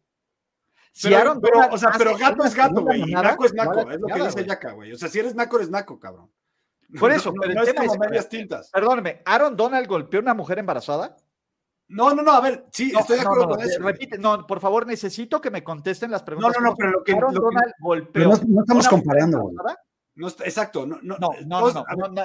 Si 0.95 1.09
pero, 1.09 1.19
Aaron 1.19 1.41
pero, 1.41 1.59
o 1.71 1.77
sea, 1.77 1.91
pero 1.97 2.17
gato 2.17 2.45
es 2.45 2.55
gato, 2.55 2.81
güey. 2.81 3.01
Y 3.01 3.11
naco 3.11 3.43
es 3.43 3.53
naco, 3.53 3.91
es 3.91 3.99
lo 3.99 4.07
que 4.07 4.23
dice 4.23 4.45
Yaka, 4.45 4.71
güey. 4.71 4.93
O 4.93 4.97
sea, 4.97 5.09
si 5.09 5.19
eres 5.19 5.35
naco, 5.35 5.57
eres 5.57 5.69
naco, 5.69 5.99
cabrón. 5.99 6.31
Por 6.97 7.11
eso, 7.11 7.33
pero 7.33 7.53
no, 7.53 7.63
el 7.63 7.73
tema 7.73 7.83
es 7.83 7.99
medias 7.99 8.29
tintas. 8.29 8.69
Perdóneme, 8.71 9.21
¿Aaron 9.25 9.57
Donald 9.57 9.87
golpeó 9.87 10.21
a 10.21 10.23
una 10.23 10.33
mujer 10.33 10.57
embarazada? 10.57 11.17
No, 11.89 12.13
no, 12.13 12.23
no, 12.23 12.31
a 12.31 12.39
ver, 12.39 12.67
sí, 12.71 12.93
estoy 12.97 13.17
de 13.17 13.23
acuerdo 13.23 13.49
con 13.49 13.61
eso. 13.61 13.83
Repite, 13.83 14.17
no, 14.17 14.47
por 14.47 14.61
favor, 14.61 14.87
necesito 14.87 15.41
que 15.41 15.51
me 15.51 15.65
contesten 15.65 16.11
las 16.11 16.23
preguntas. 16.23 16.53
No, 16.55 16.61
no, 16.61 16.69
no, 16.69 16.75
pero 16.77 16.91
lo 16.91 17.03
que. 17.03 17.11
Aaron 17.11 17.33
Donald 17.33 17.73
golpeó. 17.81 18.29
no, 18.29 18.61
estamos 18.61 18.87
comparando, 18.87 19.41
güey. 19.41 19.55
No, 20.15 20.29
exacto, 20.29 20.85
no, 20.85 20.97
no, 21.01 21.17
no, 21.17 21.29
no, 21.45 21.71
no, 22.07 22.23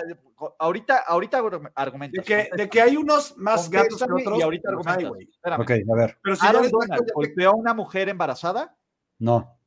ahorita, 0.61 0.99
ahorita 1.09 1.43
argumentos. 1.74 2.24
De 2.24 2.49
que, 2.49 2.49
de 2.57 2.68
que 2.68 2.80
hay 2.80 2.97
unos 2.97 3.36
más 3.36 3.68
gatos 3.68 3.99
que 3.99 4.12
otros. 4.12 4.38
Y 4.38 4.43
ahorita 4.43 4.68
argumentos. 4.68 5.11
ok, 5.59 5.70
a 5.70 5.97
ver. 5.97 6.18
Pero 6.22 6.36
si 6.36 6.47
Aaron 6.47 6.70
Donald 6.70 7.11
golpeó 7.12 7.51
a 7.51 7.55
una 7.55 7.74
mujer 7.74 8.09
embarazada. 8.09 8.76
No. 9.18 9.59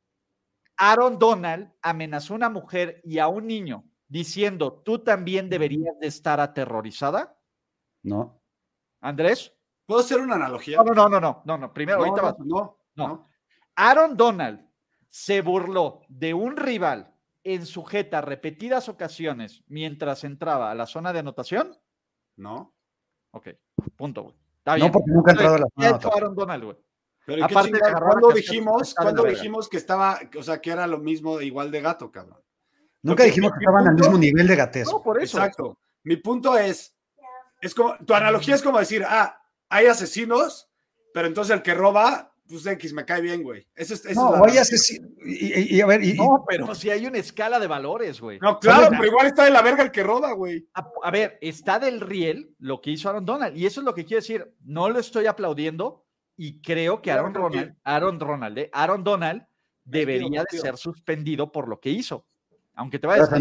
Aaron 0.78 1.18
Donald 1.18 1.70
amenazó 1.82 2.32
a 2.32 2.36
una 2.36 2.48
mujer 2.48 3.02
y 3.04 3.18
a 3.18 3.28
un 3.28 3.46
niño 3.46 3.84
diciendo, 4.08 4.82
tú 4.84 5.00
también 5.00 5.50
deberías 5.50 5.98
de 6.00 6.06
estar 6.06 6.40
aterrorizada. 6.40 7.38
No. 8.02 8.40
Andrés. 9.02 9.54
¿Puedo 9.84 10.00
hacer 10.00 10.18
una 10.18 10.36
analogía? 10.36 10.78
No, 10.78 10.94
no, 10.94 11.08
no, 11.10 11.20
no, 11.20 11.42
no, 11.44 11.58
no. 11.58 11.72
Primero, 11.74 11.98
ahorita 11.98 12.22
vas. 12.22 12.38
No, 12.38 12.78
no. 12.94 13.28
Aaron 13.76 14.16
Donald 14.16 14.66
se 15.10 15.42
burló 15.42 16.00
de 16.08 16.32
un 16.32 16.56
rival 16.56 17.13
en 17.44 17.66
sujeta 17.66 18.20
repetidas 18.20 18.88
ocasiones 18.88 19.62
mientras 19.68 20.24
entraba 20.24 20.70
a 20.70 20.74
la 20.74 20.86
zona 20.86 21.12
de 21.12 21.20
anotación? 21.20 21.78
No. 22.36 22.74
Ok, 23.30 23.48
punto, 23.96 24.22
güey. 24.24 24.34
No, 24.78 24.90
porque 24.90 25.10
nunca 25.10 25.30
ha 25.30 25.34
entrado 25.34 25.54
a 25.56 25.58
la 25.58 25.66
zona 25.74 25.98
de 25.98 26.08
Aaron 26.08 26.34
Donald, 26.34 26.64
güey. 26.64 26.76
Pero 27.26 27.44
Aparte, 27.44 27.78
¿cuándo 27.80 28.32
dijimos, 28.32 28.94
¿cuándo 28.94 29.24
dijimos 29.24 29.68
que 29.68 29.76
estaba, 29.78 30.20
o 30.38 30.42
sea, 30.42 30.60
que 30.60 30.70
era 30.70 30.86
lo 30.86 30.98
mismo 30.98 31.40
igual 31.40 31.70
de 31.70 31.80
gato, 31.80 32.10
cabrón? 32.10 32.40
Nunca 33.02 33.24
dijimos 33.24 33.52
que 33.52 33.58
estaban 33.60 33.86
al 33.86 33.94
mismo 33.94 34.18
nivel 34.18 34.46
de 34.46 34.56
gatezo. 34.56 34.92
No, 34.92 35.02
por 35.02 35.22
eso. 35.22 35.38
Exacto. 35.38 35.78
Mi 36.02 36.16
punto 36.16 36.56
es, 36.56 36.96
es 37.60 37.74
como, 37.74 37.96
tu 37.98 38.14
analogía 38.14 38.54
es 38.54 38.62
como 38.62 38.78
decir, 38.78 39.04
ah, 39.06 39.42
hay 39.68 39.86
asesinos, 39.86 40.70
pero 41.12 41.28
entonces 41.28 41.54
el 41.54 41.62
que 41.62 41.74
roba 41.74 42.33
pues 42.48 42.66
X, 42.66 42.92
me 42.92 43.04
cae 43.04 43.22
bien, 43.22 43.42
güey. 43.42 43.66
Eso, 43.74 43.94
eso 43.94 44.14
no, 44.14 44.40
vaya 44.40 44.62
y, 45.24 45.76
y, 45.76 45.80
a 45.80 45.86
ver, 45.86 46.02
no, 46.16 46.44
pero 46.46 46.74
si 46.74 46.90
hay 46.90 47.06
una 47.06 47.18
escala 47.18 47.58
de 47.58 47.66
valores, 47.66 48.20
güey. 48.20 48.38
No, 48.38 48.58
claro, 48.58 48.88
pero 48.90 49.06
igual 49.06 49.26
está 49.26 49.44
de 49.44 49.50
la 49.50 49.62
verga 49.62 49.82
el 49.82 49.90
que 49.90 50.02
roba, 50.02 50.32
güey. 50.32 50.68
A, 50.74 51.10
ver, 51.10 51.38
está 51.40 51.78
del 51.78 52.00
riel 52.00 52.54
lo 52.58 52.80
que 52.80 52.90
hizo 52.90 53.08
Aaron 53.08 53.24
Donald. 53.24 53.56
Y 53.56 53.64
eso 53.64 53.80
es 53.80 53.84
lo 53.84 53.94
que 53.94 54.04
quiero 54.04 54.20
decir. 54.20 54.54
No 54.62 54.90
lo 54.90 54.98
estoy 54.98 55.26
aplaudiendo 55.26 56.04
y 56.36 56.60
creo 56.60 57.00
que 57.00 57.10
Aaron 57.10 57.32
Ronald, 57.32 57.76
Aaron 57.82 58.20
Ronald, 58.20 58.58
eh, 58.58 58.70
Aaron 58.72 59.04
Donald 59.04 59.46
debería 59.84 60.44
de 60.50 60.58
ser 60.58 60.76
suspendido 60.76 61.50
por 61.50 61.68
lo 61.68 61.80
que 61.80 61.90
hizo. 61.90 62.26
Aunque 62.74 62.98
te 62.98 63.06
vayas 63.06 63.32
a. 63.32 63.40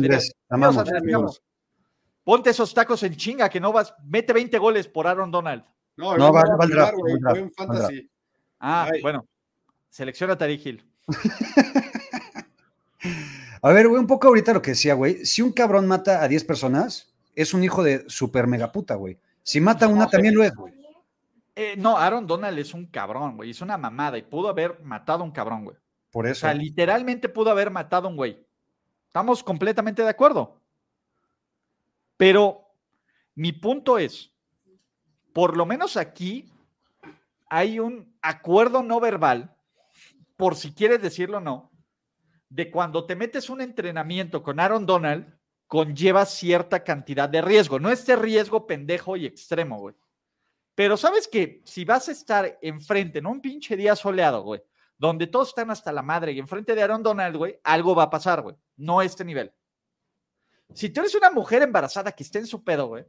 Ponte 2.23 2.51
esos 2.51 2.73
tacos 2.73 3.03
en 3.03 3.17
chinga 3.17 3.49
que 3.49 3.59
no 3.59 3.73
vas, 3.73 3.93
mete 4.05 4.31
20 4.31 4.57
goles 4.57 4.87
por 4.87 5.07
Aaron 5.07 5.29
Donald. 5.29 5.65
No, 5.97 6.15
no 6.17 6.31
va, 6.31 6.41
a 6.41 6.67
jugar, 6.67 6.95
güey. 6.95 7.41
un 7.41 7.51
Ah, 8.66 8.89
bueno. 9.01 9.28
Selecciona 9.89 10.38
a 10.39 10.49
Hill. 10.49 10.86
a 13.61 13.72
ver, 13.74 13.89
güey, 13.89 13.99
un 13.99 14.07
poco 14.07 14.30
ahorita 14.30 14.53
lo 14.53 14.61
que 14.61 14.72
decía, 14.72 14.93
güey. 14.93 15.26
Si 15.26 15.41
un 15.41 15.51
cabrón 15.51 15.86
mata 15.86 16.24
a 16.24 16.30
10 16.30 16.45
personas, 16.45 17.14
es 17.36 17.53
un 17.53 17.66
hijo 17.66 17.84
de 17.84 18.05
super 18.07 18.47
mega 18.47 18.72
puta, 18.72 18.95
güey. 18.95 19.20
Si 19.43 19.59
mata 19.59 19.86
a 19.86 19.89
una, 19.89 20.07
también 20.07 20.34
lo 20.34 20.45
es, 20.45 20.55
güey. 20.55 20.74
Eh, 21.55 21.76
no, 21.78 21.97
Aaron 21.97 22.26
Donald 22.26 22.57
es 22.57 22.74
un 22.74 22.86
cabrón, 22.86 23.36
güey. 23.36 23.49
Es 23.49 23.61
una 23.61 23.78
mamada 23.78 24.18
y 24.18 24.22
pudo 24.22 24.47
haber 24.47 24.80
matado 24.82 25.24
a 25.24 25.26
un 25.26 25.32
cabrón, 25.32 25.66
güey. 25.66 25.76
Por 26.09 26.26
eso. 26.26 26.47
O 26.47 26.49
sea, 26.49 26.53
literalmente 26.53 27.28
pudo 27.28 27.49
haber 27.49 27.70
matado 27.70 28.07
a 28.07 28.11
un 28.11 28.16
güey. 28.16 28.47
Estamos 29.07 29.43
completamente 29.43 30.03
de 30.03 30.09
acuerdo. 30.09 30.61
Pero 32.16 32.66
mi 33.36 33.51
punto 33.51 33.99
es, 33.99 34.32
por 35.34 35.57
lo 35.57 35.66
menos 35.66 35.97
aquí, 35.97 36.49
hay 37.49 37.80
un 37.80 38.12
acuerdo 38.24 38.82
no 38.82 38.99
verbal, 38.99 39.55
por 40.36 40.55
si 40.55 40.74
quieres 40.74 41.01
decirlo 41.01 41.38
o 41.38 41.41
no, 41.41 41.71
de 42.49 42.71
cuando 42.71 43.05
te 43.05 43.15
metes 43.15 43.49
un 43.49 43.61
entrenamiento 43.61 44.41
con 44.41 44.59
Aaron 44.59 44.86
Donald, 44.86 45.38
conlleva 45.67 46.26
cierta 46.26 46.84
cantidad 46.84 47.30
de 47.30 47.41
riesgo. 47.41 47.80
No 47.80 47.91
este 47.91 48.15
riesgo 48.15 48.65
pendejo 48.65 49.17
y 49.17 49.26
extremo, 49.26 49.80
güey. 49.80 49.95
Pero 50.76 50.97
sabes 50.97 51.28
que 51.28 51.61
si 51.65 51.86
vas 51.86 52.09
a 52.09 52.11
estar 52.11 52.57
enfrente, 52.61 53.19
en 53.19 53.28
un 53.28 53.41
pinche 53.41 53.76
día 53.76 53.95
soleado, 53.95 54.43
güey, 54.43 54.61
donde 54.97 55.28
todos 55.28 55.49
están 55.49 55.69
hasta 55.69 55.91
la 55.91 56.01
madre 56.01 56.32
y 56.32 56.39
enfrente 56.39 56.76
de 56.76 56.84
Aaron 56.84 57.03
Donald, 57.03 57.36
güey, 57.36 57.59
algo 57.63 57.95
va 57.95 58.03
a 58.03 58.09
pasar, 58.09 58.41
güey. 58.41 58.55
No 58.78 59.01
este 59.01 59.26
nivel. 59.26 59.51
Si 60.74 60.89
tú 60.89 61.01
eres 61.01 61.13
una 61.15 61.30
mujer 61.30 61.61
embarazada 61.61 62.11
que 62.11 62.24
esté 62.24 62.39
en 62.39 62.47
su 62.47 62.63
pedo, 62.63 62.88
güey, 62.88 63.05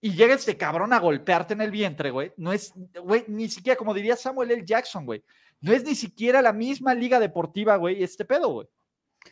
y 0.00 0.12
llega 0.12 0.34
este 0.34 0.56
cabrón 0.56 0.92
a 0.92 1.00
golpearte 1.00 1.54
en 1.54 1.60
el 1.60 1.70
vientre, 1.70 2.10
güey. 2.10 2.32
No 2.36 2.52
es, 2.52 2.72
güey, 3.02 3.24
ni 3.28 3.48
siquiera, 3.48 3.76
como 3.76 3.94
diría 3.94 4.16
Samuel 4.16 4.50
L. 4.50 4.64
Jackson, 4.64 5.04
güey. 5.04 5.24
No 5.60 5.72
es 5.72 5.84
ni 5.84 5.94
siquiera 5.94 6.42
la 6.42 6.52
misma 6.52 6.94
liga 6.94 7.18
deportiva, 7.18 7.76
güey, 7.76 8.02
este 8.02 8.24
pedo, 8.24 8.48
güey. 8.50 8.68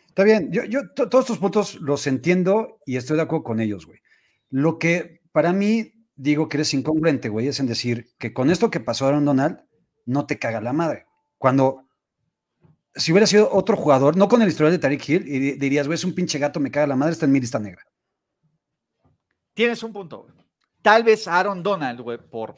Está 0.08 0.24
bien, 0.24 0.50
yo, 0.50 0.64
yo 0.64 0.90
todos 0.90 1.24
estos 1.24 1.38
puntos 1.38 1.74
los 1.76 2.06
entiendo 2.06 2.80
y 2.86 2.96
estoy 2.96 3.16
de 3.16 3.22
acuerdo 3.22 3.44
con 3.44 3.60
ellos, 3.60 3.86
güey. 3.86 4.00
Lo 4.50 4.78
que 4.78 5.20
para 5.32 5.52
mí 5.52 5.92
digo 6.16 6.48
que 6.48 6.56
eres 6.56 6.72
incongruente, 6.74 7.28
güey, 7.28 7.48
es 7.48 7.60
en 7.60 7.66
decir 7.66 8.08
que 8.18 8.32
con 8.32 8.50
esto 8.50 8.70
que 8.70 8.80
pasó 8.80 9.04
a 9.04 9.08
Aaron 9.08 9.24
Donald, 9.24 9.58
no 10.06 10.26
te 10.26 10.38
caga 10.38 10.60
la 10.60 10.72
madre. 10.72 11.06
Cuando, 11.38 11.88
si 12.94 13.12
hubiera 13.12 13.26
sido 13.26 13.50
otro 13.52 13.76
jugador, 13.76 14.16
no 14.16 14.28
con 14.28 14.42
el 14.42 14.48
historial 14.48 14.72
de 14.72 14.78
Tariq 14.78 15.08
Hill, 15.08 15.26
y 15.26 15.52
dirías, 15.52 15.86
güey, 15.86 15.96
es 15.96 16.04
un 16.04 16.14
pinche 16.14 16.38
gato, 16.38 16.60
me 16.60 16.70
caga 16.70 16.86
la 16.86 16.96
madre, 16.96 17.12
está 17.12 17.26
en 17.26 17.32
mi 17.32 17.40
lista 17.40 17.58
negra. 17.58 17.82
Tienes 19.54 19.82
un 19.82 19.92
punto, 19.92 20.22
güey. 20.22 20.43
Tal 20.84 21.02
vez 21.02 21.26
Aaron 21.26 21.62
Donald, 21.62 21.98
güey, 22.02 22.18
por 22.18 22.56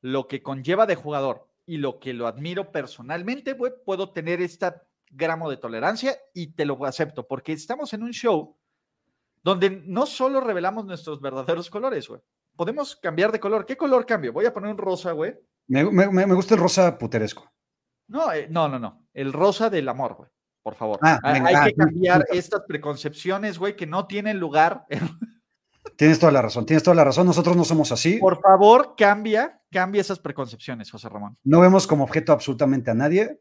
lo 0.00 0.26
que 0.26 0.42
conlleva 0.42 0.84
de 0.84 0.96
jugador 0.96 1.46
y 1.64 1.76
lo 1.76 2.00
que 2.00 2.12
lo 2.12 2.26
admiro 2.26 2.72
personalmente, 2.72 3.52
güey, 3.52 3.72
puedo 3.86 4.10
tener 4.10 4.42
este 4.42 4.72
gramo 5.12 5.48
de 5.48 5.58
tolerancia 5.58 6.16
y 6.34 6.54
te 6.54 6.64
lo 6.64 6.84
acepto, 6.84 7.28
porque 7.28 7.52
estamos 7.52 7.92
en 7.92 8.02
un 8.02 8.10
show 8.10 8.56
donde 9.44 9.80
no 9.86 10.06
solo 10.06 10.40
revelamos 10.40 10.86
nuestros 10.86 11.20
verdaderos 11.20 11.70
colores, 11.70 12.08
güey. 12.08 12.20
Podemos 12.56 12.96
cambiar 12.96 13.30
de 13.30 13.38
color. 13.38 13.64
¿Qué 13.64 13.76
color 13.76 14.06
cambio? 14.06 14.32
Voy 14.32 14.46
a 14.46 14.52
poner 14.52 14.72
un 14.72 14.78
rosa, 14.78 15.12
güey. 15.12 15.32
Me, 15.68 15.84
gusta 16.34 16.56
el 16.56 16.60
rosa 16.60 16.98
puteresco. 16.98 17.48
No, 18.08 18.32
eh, 18.32 18.48
no, 18.50 18.68
no, 18.68 18.80
no. 18.80 19.06
El 19.14 19.32
rosa 19.32 19.70
del 19.70 19.88
amor, 19.88 20.14
güey. 20.14 20.30
Por 20.64 20.74
favor. 20.74 20.98
Ah, 21.00 21.20
hay, 21.22 21.70
que 21.70 21.74
cambiar 21.76 22.26
estas 22.30 22.62
preconcepciones, 22.66 23.56
güey, 23.56 23.76
que 23.76 23.86
no 23.86 24.08
tienen 24.08 24.40
lugar. 24.40 24.84
Tienes 25.96 26.18
toda 26.18 26.32
la 26.32 26.42
razón, 26.42 26.66
tienes 26.66 26.82
toda 26.82 26.94
la 26.94 27.04
razón. 27.04 27.26
Nosotros 27.26 27.56
no 27.56 27.64
somos 27.64 27.92
así. 27.92 28.18
Por 28.18 28.40
favor, 28.40 28.94
cambia, 28.96 29.62
cambia 29.70 30.00
esas 30.00 30.18
preconcepciones, 30.18 30.90
José 30.90 31.08
Ramón. 31.08 31.38
No 31.44 31.60
vemos 31.60 31.86
como 31.86 32.04
objeto 32.04 32.32
absolutamente 32.32 32.90
a 32.90 32.94
nadie. 32.94 33.40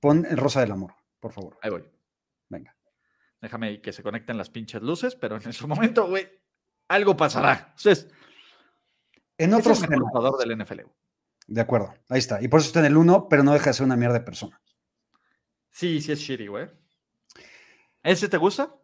Pon 0.00 0.26
el 0.28 0.36
rosa 0.36 0.60
del 0.60 0.72
amor, 0.72 0.94
por 1.18 1.32
favor. 1.32 1.58
Ahí 1.62 1.70
voy. 1.70 1.84
Venga. 2.48 2.76
Déjame 3.40 3.80
que 3.80 3.92
se 3.92 4.02
conecten 4.02 4.36
las 4.36 4.50
pinches 4.50 4.82
luces, 4.82 5.14
pero 5.14 5.36
en 5.36 5.48
ese 5.48 5.66
momento, 5.66 6.08
güey, 6.08 6.28
algo 6.88 7.16
pasará. 7.16 7.74
Entonces, 7.76 8.08
en 9.38 9.54
otros 9.54 9.82
es 9.82 9.88
el 9.90 10.48
del 10.48 10.64
NFL. 10.64 10.80
De 11.46 11.60
acuerdo, 11.60 11.94
ahí 12.08 12.18
está. 12.18 12.42
Y 12.42 12.48
por 12.48 12.60
eso 12.60 12.68
está 12.68 12.80
en 12.80 12.86
el 12.86 12.96
1, 12.96 13.28
pero 13.28 13.42
no 13.42 13.52
deja 13.52 13.70
de 13.70 13.74
ser 13.74 13.86
una 13.86 13.96
mierda 13.96 14.18
de 14.18 14.24
persona. 14.24 14.60
Sí, 15.70 16.00
sí 16.00 16.12
es 16.12 16.18
shitty, 16.18 16.46
güey. 16.46 16.68
¿Ese 18.02 18.28
te 18.28 18.36
gusta? 18.36 18.74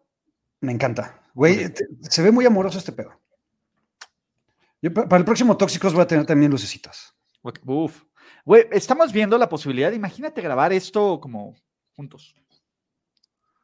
Me 0.61 0.73
encanta. 0.73 1.21
Güey, 1.35 1.73
se 2.01 2.23
ve 2.23 2.31
muy 2.31 2.47
amoroso 2.47 2.79
este 2.79 2.93
pedo. 2.93 3.21
Yo 4.83 4.93
pa- 4.93 5.09
para 5.09 5.19
el 5.19 5.25
próximo 5.25 5.57
Tóxicos 5.57 5.93
voy 5.93 6.03
a 6.03 6.07
tener 6.07 6.27
también 6.27 6.51
lucecitas. 6.51 7.15
Uf. 7.65 8.03
Güey, 8.45 8.67
estamos 8.73 9.13
viendo 9.13 9.37
la 9.39 9.49
posibilidad, 9.49 9.93
imagínate 9.93 10.41
grabar 10.41 10.73
esto 10.73 11.21
como 11.21 11.55
juntos. 11.95 12.35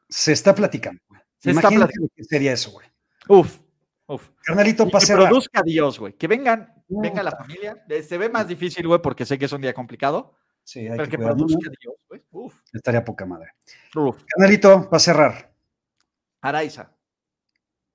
Se 0.08 0.32
está 0.32 0.54
platicando. 0.54 1.00
güey. 1.08 1.20
Se 1.38 1.50
está 1.50 1.60
Imagínate 1.60 1.78
platicando. 1.94 2.06
lo 2.08 2.14
que 2.16 2.24
sería 2.24 2.52
eso, 2.52 2.70
güey. 2.72 2.86
Uf, 3.28 3.58
uf. 4.06 4.28
Carnalito, 4.42 4.88
para 4.88 5.04
que 5.04 5.12
produzca 5.14 5.62
Dios, 5.62 5.98
güey. 5.98 6.12
Que 6.14 6.28
vengan, 6.28 6.72
venga 6.88 7.22
la 7.22 7.30
familia. 7.32 7.84
Eh, 7.88 8.02
Se 8.02 8.18
ve 8.18 8.28
más 8.28 8.46
difícil, 8.46 8.86
güey, 8.86 9.00
porque 9.00 9.24
sé 9.24 9.38
que 9.38 9.46
es 9.46 9.52
un 9.52 9.62
día 9.62 9.72
complicado. 9.74 10.34
Sí, 10.64 10.80
hay 10.80 10.96
Pero 10.96 11.08
que 11.08 11.18
produzca 11.18 11.58
¿no? 11.66 11.72
Dios, 11.80 11.94
güey. 12.08 12.22
Uf, 12.30 12.54
Estaría 12.72 13.04
poca 13.04 13.24
madre. 13.26 13.54
uf. 13.96 14.22
Carnalito, 14.28 14.88
para 14.88 15.00
cerrar. 15.00 15.51
Araiza. 16.42 16.92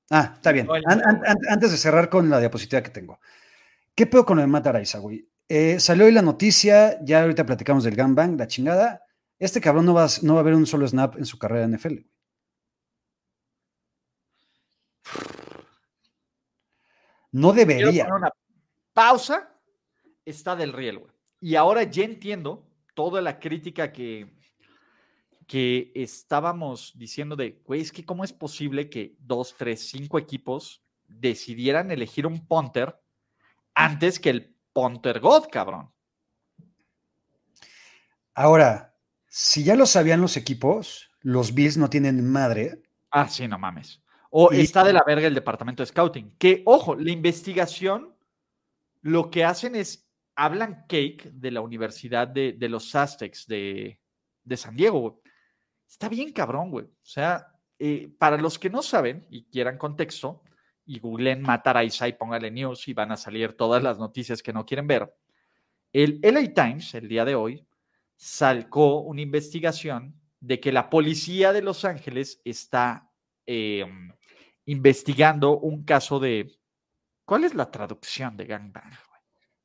Ah, 0.09 0.31
está 0.35 0.51
bien. 0.51 0.65
No, 0.65 0.75
el- 0.75 0.83
An- 0.87 1.01
an- 1.05 1.21
an- 1.25 1.37
antes 1.49 1.71
de 1.71 1.77
cerrar 1.77 2.09
con 2.09 2.29
la 2.29 2.39
diapositiva 2.39 2.81
que 2.81 2.89
tengo. 2.89 3.19
¿Qué 3.93 4.07
pedo 4.07 4.25
con 4.25 4.37
lo 4.37 4.41
de 4.41 4.47
Matt 4.47 4.67
Araiza, 4.67 4.99
güey? 4.99 5.27
Eh, 5.49 5.79
salió 5.79 6.05
hoy 6.05 6.11
la 6.11 6.21
noticia, 6.21 6.97
ya 7.03 7.21
ahorita 7.21 7.45
platicamos 7.45 7.83
del 7.83 7.95
gangbang, 7.95 8.37
la 8.37 8.47
chingada. 8.47 9.01
Este 9.39 9.61
cabrón 9.61 9.85
no 9.85 9.93
va, 9.93 10.05
a- 10.05 10.09
no 10.23 10.33
va 10.35 10.39
a 10.39 10.43
ver 10.43 10.53
un 10.55 10.65
solo 10.65 10.87
snap 10.87 11.17
en 11.17 11.25
su 11.25 11.37
carrera 11.37 11.65
en 11.65 11.71
NFL. 11.75 11.93
güey. 11.95 12.09
No 17.31 17.53
Quiero 17.53 17.67
debería. 17.69 18.03
poner 18.05 18.17
una 18.19 18.31
pausa. 18.93 19.49
Está 20.25 20.55
del 20.55 20.73
riel, 20.73 20.99
güey. 20.99 21.11
Y 21.39 21.55
ahora 21.55 21.83
ya 21.83 22.03
entiendo 22.03 22.67
toda 22.93 23.21
la 23.21 23.39
crítica 23.39 23.91
que, 23.91 24.36
que 25.47 25.91
estábamos 25.95 26.91
diciendo 26.97 27.35
de, 27.37 27.61
güey, 27.65 27.81
es 27.81 27.91
que 27.91 28.05
cómo 28.05 28.23
es 28.25 28.33
posible 28.33 28.89
que 28.89 29.15
dos, 29.19 29.55
tres, 29.57 29.89
cinco 29.89 30.19
equipos 30.19 30.83
decidieran 31.07 31.89
elegir 31.89 32.27
un 32.27 32.45
punter 32.45 32.99
antes 33.73 34.19
que 34.19 34.29
el 34.29 34.55
punter 34.73 35.21
god, 35.21 35.45
cabrón. 35.49 35.89
Ahora, 38.33 38.93
si 39.27 39.63
ya 39.63 39.75
lo 39.75 39.85
sabían 39.85 40.21
los 40.21 40.35
equipos, 40.37 41.09
los 41.21 41.53
Bills 41.53 41.77
no 41.77 41.89
tienen 41.89 42.29
madre. 42.29 42.81
Ah, 43.09 43.27
sí, 43.27 43.47
no 43.47 43.57
mames. 43.57 44.01
O 44.29 44.51
Y- 44.53 44.59
está 44.61 44.83
de 44.83 44.93
la 44.93 45.03
verga 45.07 45.27
el 45.27 45.33
departamento 45.33 45.81
de 45.81 45.87
scouting. 45.87 46.35
Que, 46.37 46.61
ojo, 46.65 46.95
la 46.95 47.11
investigación, 47.11 48.13
lo 49.01 49.31
que 49.31 49.45
hacen 49.45 49.75
es, 49.75 50.07
hablan 50.35 50.85
cake 50.87 51.31
de 51.31 51.51
la 51.51 51.61
Universidad 51.61 52.27
de, 52.27 52.51
de 52.53 52.69
los 52.69 52.93
Aztecs 52.93 53.47
de, 53.47 53.99
de 54.43 54.57
San 54.57 54.75
Diego, 54.75 54.99
güey. 54.99 55.13
Está 55.87 56.09
bien 56.09 56.31
cabrón, 56.31 56.71
güey. 56.71 56.85
O 56.85 57.05
sea, 57.05 57.47
eh, 57.79 58.11
para 58.17 58.37
los 58.37 58.59
que 58.59 58.69
no 58.69 58.81
saben 58.81 59.25
y 59.29 59.45
quieran 59.45 59.77
contexto, 59.77 60.43
y 60.87 60.99
googleen 60.99 61.41
Mataraiza 61.41 62.07
y 62.07 62.13
póngale 62.13 62.49
news 62.49 62.87
y 62.87 62.93
van 62.93 63.11
a 63.11 63.17
salir 63.17 63.53
todas 63.53 63.83
las 63.83 63.99
noticias 63.99 64.41
que 64.41 64.53
no 64.53 64.65
quieren 64.65 64.87
ver. 64.87 65.13
El 65.91 66.19
LA 66.23 66.53
Times, 66.53 66.93
el 66.95 67.07
día 67.07 67.25
de 67.25 67.35
hoy, 67.35 67.67
sacó 68.15 69.01
una 69.01 69.21
investigación 69.21 70.19
de 70.39 70.59
que 70.59 70.71
la 70.71 70.89
policía 70.89 71.51
de 71.51 71.61
Los 71.61 71.83
Ángeles 71.83 72.41
está 72.45 73.11
eh, 73.45 73.85
investigando 74.65 75.57
un 75.57 75.83
caso 75.83 76.19
de. 76.19 76.57
¿Cuál 77.25 77.43
es 77.43 77.53
la 77.53 77.69
traducción 77.69 78.37
de 78.37 78.45
gangbang? 78.45 78.91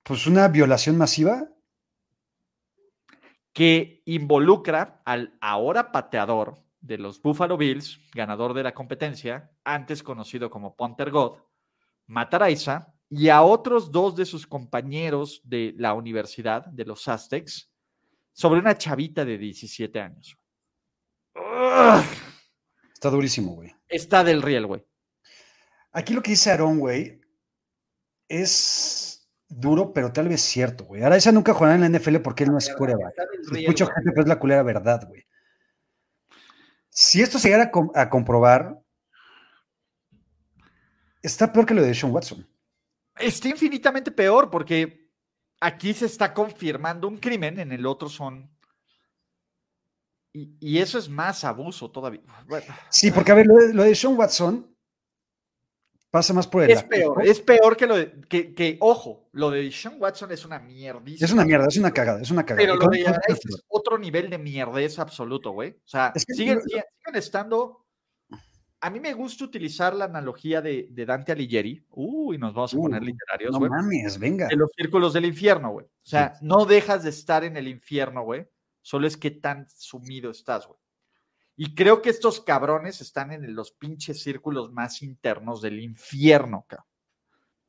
Pues 0.02 0.26
una 0.26 0.48
violación 0.48 0.98
masiva. 0.98 1.48
Que 3.52 4.02
involucra 4.06 5.02
al 5.04 5.36
ahora 5.40 5.92
pateador 5.92 6.62
de 6.80 6.98
los 6.98 7.20
Buffalo 7.20 7.56
Bills, 7.56 8.00
ganador 8.14 8.54
de 8.54 8.62
la 8.62 8.74
competencia, 8.74 9.50
antes 9.64 10.02
conocido 10.02 10.50
como 10.50 10.74
Punter 10.74 11.10
God, 11.10 11.38
Mataraiza, 12.06 12.94
y 13.08 13.28
a 13.28 13.42
otros 13.42 13.92
dos 13.92 14.16
de 14.16 14.24
sus 14.24 14.46
compañeros 14.46 15.42
de 15.44 15.74
la 15.76 15.94
universidad, 15.94 16.64
de 16.66 16.84
los 16.84 17.06
Aztecs, 17.08 17.70
sobre 18.32 18.60
una 18.60 18.76
chavita 18.76 19.24
de 19.24 19.36
17 19.38 20.00
años. 20.00 20.36
Ugh. 21.34 22.04
Está 22.92 23.10
durísimo, 23.10 23.54
güey. 23.54 23.74
Está 23.88 24.24
del 24.24 24.42
riel, 24.42 24.66
güey. 24.66 24.82
Aquí 25.92 26.14
lo 26.14 26.22
que 26.22 26.30
dice 26.30 26.50
Aaron, 26.50 26.78
güey, 26.78 27.20
es 28.28 29.11
duro, 29.54 29.92
pero 29.92 30.12
tal 30.12 30.28
vez 30.28 30.40
cierto, 30.40 30.84
güey. 30.84 31.02
Araiza 31.02 31.30
nunca 31.32 31.52
jugará 31.54 31.74
en 31.74 31.80
la 31.82 31.98
NFL 31.98 32.16
porque 32.18 32.44
él 32.44 32.50
no 32.52 32.58
es 32.58 32.68
coreback. 32.74 33.14
Escucho 33.54 33.86
gente, 33.86 34.10
pero 34.10 34.22
es 34.22 34.28
la 34.28 34.38
culera 34.38 34.62
verdad, 34.62 35.06
güey. 35.08 35.24
Si 36.88 37.20
esto 37.22 37.38
se 37.38 37.48
llegara 37.48 37.64
a, 37.64 37.70
com- 37.70 37.90
a 37.94 38.08
comprobar, 38.10 38.78
está 41.22 41.52
peor 41.52 41.66
que 41.66 41.74
lo 41.74 41.82
de 41.82 41.94
Sean 41.94 42.12
Watson. 42.12 42.46
Está 43.18 43.48
infinitamente 43.48 44.10
peor 44.10 44.50
porque 44.50 45.10
aquí 45.60 45.94
se 45.94 46.06
está 46.06 46.32
confirmando 46.34 47.08
un 47.08 47.18
crimen, 47.18 47.58
en 47.60 47.72
el 47.72 47.86
otro 47.86 48.08
son. 48.08 48.50
Y, 50.32 50.56
y 50.60 50.78
eso 50.78 50.98
es 50.98 51.08
más 51.08 51.44
abuso 51.44 51.90
todavía. 51.90 52.22
Bueno, 52.46 52.66
Sí, 52.90 53.10
porque 53.10 53.32
a 53.32 53.34
ver, 53.34 53.46
lo 53.46 53.54
de, 53.56 53.74
lo 53.74 53.82
de 53.82 53.94
Sean 53.94 54.16
Watson 54.16 54.71
pasa 56.12 56.32
más 56.32 56.46
por 56.46 56.62
el. 56.62 56.70
es 56.70 56.84
peor, 56.84 57.26
es 57.26 57.40
peor 57.40 57.76
que 57.76 57.86
lo 57.88 57.96
de. 57.96 58.12
Que, 58.28 58.54
que, 58.54 58.76
ojo, 58.80 59.28
lo 59.32 59.50
de 59.50 59.68
Sean 59.72 59.96
Watson 59.98 60.30
es 60.30 60.44
una 60.44 60.60
mierdísima. 60.60 61.24
Es 61.26 61.32
una 61.32 61.44
mierda, 61.44 61.66
es 61.66 61.76
una 61.78 61.90
cagada, 61.90 62.20
es 62.22 62.30
una 62.30 62.44
cagada. 62.46 62.62
Pero 62.64 62.76
lo 62.76 62.88
de 62.88 63.00
Araiza 63.08 63.22
es 63.48 63.62
otro 63.66 63.98
nivel 63.98 64.30
de 64.30 64.38
mierdez 64.38 64.98
absoluto, 65.00 65.50
güey. 65.50 65.70
O 65.70 65.88
sea, 65.88 66.12
Es 66.14 66.24
que- 66.24 66.34
siguen, 66.34 66.60
siguen- 66.60 66.84
siguen 67.04 67.16
estando. 67.18 67.78
A 68.84 68.90
mí 68.90 68.98
me 68.98 69.14
gusta 69.14 69.44
utilizar 69.44 69.94
la 69.94 70.06
analogía 70.06 70.60
de, 70.60 70.88
de 70.90 71.06
Dante 71.06 71.30
Alighieri. 71.32 71.86
Uy, 71.90 72.36
nos 72.36 72.52
vamos 72.52 72.74
a 72.74 72.76
poner 72.76 73.00
literarios, 73.02 73.52
No 73.52 73.58
güey. 73.60 73.70
mames, 73.70 74.18
venga. 74.18 74.48
de 74.48 74.56
los 74.56 74.70
círculos 74.76 75.12
del 75.12 75.24
infierno, 75.24 75.70
güey. 75.70 75.86
O 75.86 75.90
sea, 76.02 76.34
no 76.40 76.64
dejas 76.66 77.04
de 77.04 77.10
estar 77.10 77.44
en 77.44 77.56
el 77.56 77.68
infierno, 77.68 78.22
güey. 78.24 78.44
Solo 78.80 79.06
es 79.06 79.16
que 79.16 79.30
tan 79.30 79.68
sumido 79.70 80.32
estás, 80.32 80.66
güey. 80.66 80.78
Y 81.64 81.76
creo 81.76 82.02
que 82.02 82.10
estos 82.10 82.40
cabrones 82.40 83.00
están 83.00 83.30
en 83.30 83.54
los 83.54 83.70
pinches 83.70 84.20
círculos 84.20 84.72
más 84.72 85.00
internos 85.00 85.62
del 85.62 85.78
infierno, 85.78 86.66
cabrón. 86.66 86.88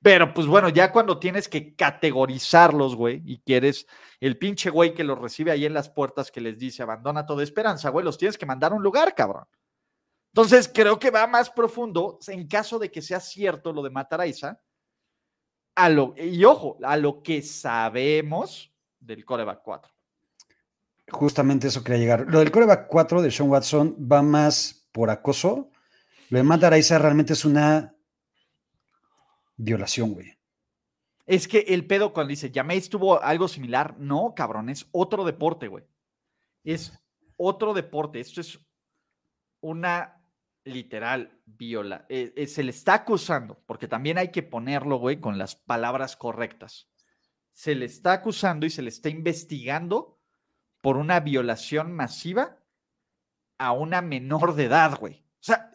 Pero 0.02 0.34
pues 0.34 0.48
bueno, 0.48 0.68
ya 0.70 0.92
cuando 0.92 1.20
tienes 1.20 1.48
que 1.48 1.76
categorizarlos, 1.76 2.96
güey, 2.96 3.22
y 3.24 3.38
quieres 3.42 3.86
el 4.20 4.40
pinche 4.40 4.72
güey 4.72 4.96
que 4.96 5.04
los 5.04 5.20
recibe 5.20 5.52
ahí 5.52 5.68
en 5.68 5.76
las 5.76 5.92
puertas 5.92 6.32
que 6.32 6.42
les 6.42 6.58
dice 6.58 6.82
abandona 6.82 7.28
toda 7.28 7.44
esperanza, 7.44 7.92
güey, 7.92 8.04
los 8.04 8.18
tienes 8.18 8.36
que 8.36 8.48
mandar 8.48 8.72
a 8.72 8.76
un 8.76 8.82
lugar, 8.82 9.14
cabrón. 9.14 9.46
Entonces 10.34 10.72
creo 10.74 10.98
que 10.98 11.12
va 11.12 11.28
más 11.28 11.52
profundo 11.52 12.18
en 12.26 12.48
caso 12.48 12.80
de 12.80 12.90
que 12.90 13.04
sea 13.04 13.20
cierto 13.20 13.72
lo 13.72 13.84
de 13.84 13.92
Mataraiza, 13.92 14.60
a 15.76 15.90
lo, 15.90 16.16
y 16.18 16.44
ojo, 16.46 16.80
a 16.82 16.98
lo 16.98 17.22
que 17.22 17.44
sabemos 17.44 18.74
del 19.00 19.24
coreback 19.24 19.62
4. 19.62 19.93
Justamente 21.14 21.68
eso 21.68 21.84
quería 21.84 22.00
llegar. 22.00 22.26
Lo 22.28 22.40
del 22.40 22.52
coreback 22.52 22.88
4 22.88 23.22
de 23.22 23.32
Sean 23.32 23.50
Watson 23.50 23.96
va 24.00 24.22
más 24.22 24.88
por 24.92 25.10
acoso. 25.10 25.72
Lo 26.30 26.38
de 26.38 26.44
Matt 26.44 26.64
Araiza 26.64 26.98
realmente 26.98 27.34
es 27.34 27.46
una 27.46 27.96
violación, 29.56 30.14
güey. 30.14 30.38
Es 31.26 31.48
que 31.48 31.60
el 31.60 31.88
pedo 31.88 32.12
cuando 32.12 32.32
dice, 32.32 32.52
Jameis 32.54 32.90
tuvo 32.90 33.22
algo 33.22 33.48
similar, 33.48 33.98
no, 33.98 34.34
cabrón, 34.36 34.70
es 34.70 34.88
otro 34.92 35.24
deporte, 35.24 35.68
güey. 35.68 35.86
Es 36.64 36.92
otro 37.38 37.74
deporte. 37.74 38.20
Esto 38.20 38.42
es 38.42 38.60
una 39.62 40.22
literal 40.66 41.42
viola. 41.46 42.06
eh, 42.10 42.34
eh, 42.36 42.48
se 42.48 42.64
le 42.64 42.72
está 42.72 42.96
acusando, 42.96 43.62
porque 43.66 43.88
también 43.88 44.18
hay 44.18 44.32
que 44.32 44.44
ponerlo, 44.44 44.98
güey, 44.98 45.20
con 45.20 45.38
las 45.38 45.56
palabras 45.56 46.18
correctas. 46.18 46.90
Se 47.52 47.76
le 47.76 47.86
está 47.86 48.14
acusando 48.14 48.66
y 48.66 48.70
se 48.70 48.82
le 48.82 48.90
está 48.90 49.10
investigando 49.10 50.13
por 50.84 50.98
una 50.98 51.22
violación 51.22 51.94
masiva 51.94 52.58
a 53.58 53.72
una 53.72 54.02
menor 54.02 54.54
de 54.54 54.66
edad, 54.66 55.00
güey. 55.00 55.24
O 55.40 55.40
sea, 55.40 55.72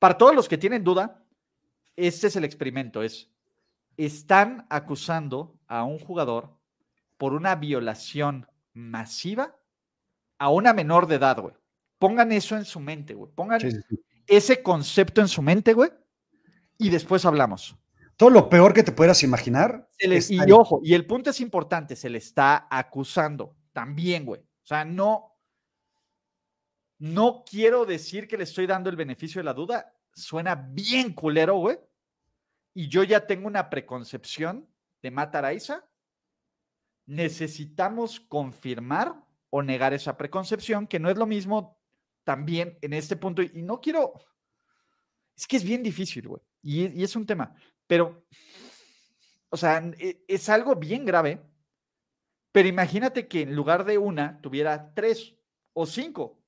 para 0.00 0.18
todos 0.18 0.34
los 0.34 0.48
que 0.48 0.58
tienen 0.58 0.82
duda, 0.82 1.22
este 1.94 2.26
es 2.26 2.34
el 2.34 2.44
experimento, 2.44 3.00
es 3.04 3.30
están 3.96 4.66
acusando 4.70 5.56
a 5.68 5.84
un 5.84 6.00
jugador 6.00 6.58
por 7.16 7.32
una 7.32 7.54
violación 7.54 8.48
masiva 8.72 9.54
a 10.38 10.48
una 10.48 10.72
menor 10.72 11.06
de 11.06 11.14
edad, 11.16 11.38
güey. 11.40 11.54
Pongan 12.00 12.32
eso 12.32 12.56
en 12.56 12.64
su 12.64 12.80
mente, 12.80 13.14
güey. 13.14 13.30
Pongan 13.32 13.60
Sí, 13.60 13.70
sí, 13.70 13.78
sí. 13.88 14.00
ese 14.26 14.64
concepto 14.64 15.20
en 15.20 15.28
su 15.28 15.42
mente, 15.42 15.74
güey. 15.74 15.90
Y 16.76 16.88
después 16.88 17.24
hablamos. 17.24 17.76
Todo 18.16 18.30
lo 18.30 18.48
peor 18.48 18.72
que 18.74 18.82
te 18.82 18.90
puedas 18.90 19.22
imaginar. 19.22 19.86
Se 19.96 20.08
le- 20.08 20.16
está 20.16 20.34
y 20.34 20.38
ahí. 20.40 20.50
ojo, 20.50 20.80
y 20.82 20.94
el 20.94 21.06
punto 21.06 21.30
es 21.30 21.40
importante, 21.40 21.94
se 21.94 22.10
le 22.10 22.18
está 22.18 22.66
acusando 22.70 23.54
también, 23.72 24.24
güey. 24.24 24.40
O 24.40 24.66
sea, 24.66 24.84
no, 24.84 25.36
no 26.98 27.44
quiero 27.48 27.86
decir 27.86 28.28
que 28.28 28.36
le 28.36 28.44
estoy 28.44 28.66
dando 28.66 28.90
el 28.90 28.96
beneficio 28.96 29.40
de 29.40 29.44
la 29.44 29.54
duda. 29.54 29.94
Suena 30.12 30.54
bien 30.54 31.12
culero, 31.14 31.56
güey. 31.56 31.78
Y 32.74 32.88
yo 32.88 33.02
ya 33.02 33.26
tengo 33.26 33.46
una 33.46 33.70
preconcepción 33.70 34.68
de 35.02 35.10
Mataraiza. 35.10 35.88
Necesitamos 37.06 38.20
confirmar 38.20 39.14
o 39.50 39.62
negar 39.62 39.92
esa 39.92 40.16
preconcepción, 40.16 40.86
que 40.86 41.00
no 41.00 41.10
es 41.10 41.16
lo 41.16 41.26
mismo 41.26 41.80
también 42.22 42.78
en 42.82 42.92
este 42.92 43.16
punto. 43.16 43.42
Y 43.42 43.62
no 43.62 43.80
quiero. 43.80 44.14
Es 45.36 45.46
que 45.46 45.56
es 45.56 45.64
bien 45.64 45.82
difícil, 45.82 46.28
güey. 46.28 46.42
Y, 46.62 47.00
y 47.00 47.02
es 47.02 47.16
un 47.16 47.26
tema. 47.26 47.54
Pero 47.86 48.24
o 49.50 49.56
sea, 49.56 49.82
e, 49.98 50.24
es 50.26 50.48
algo 50.48 50.76
bien 50.76 51.04
grave, 51.04 51.40
pero 52.52 52.68
imagínate 52.68 53.28
que 53.28 53.42
en 53.42 53.54
lugar 53.54 53.84
de 53.84 53.98
una 53.98 54.40
tuviera 54.40 54.92
tres 54.94 55.36
o 55.72 55.86
cinco, 55.86 56.40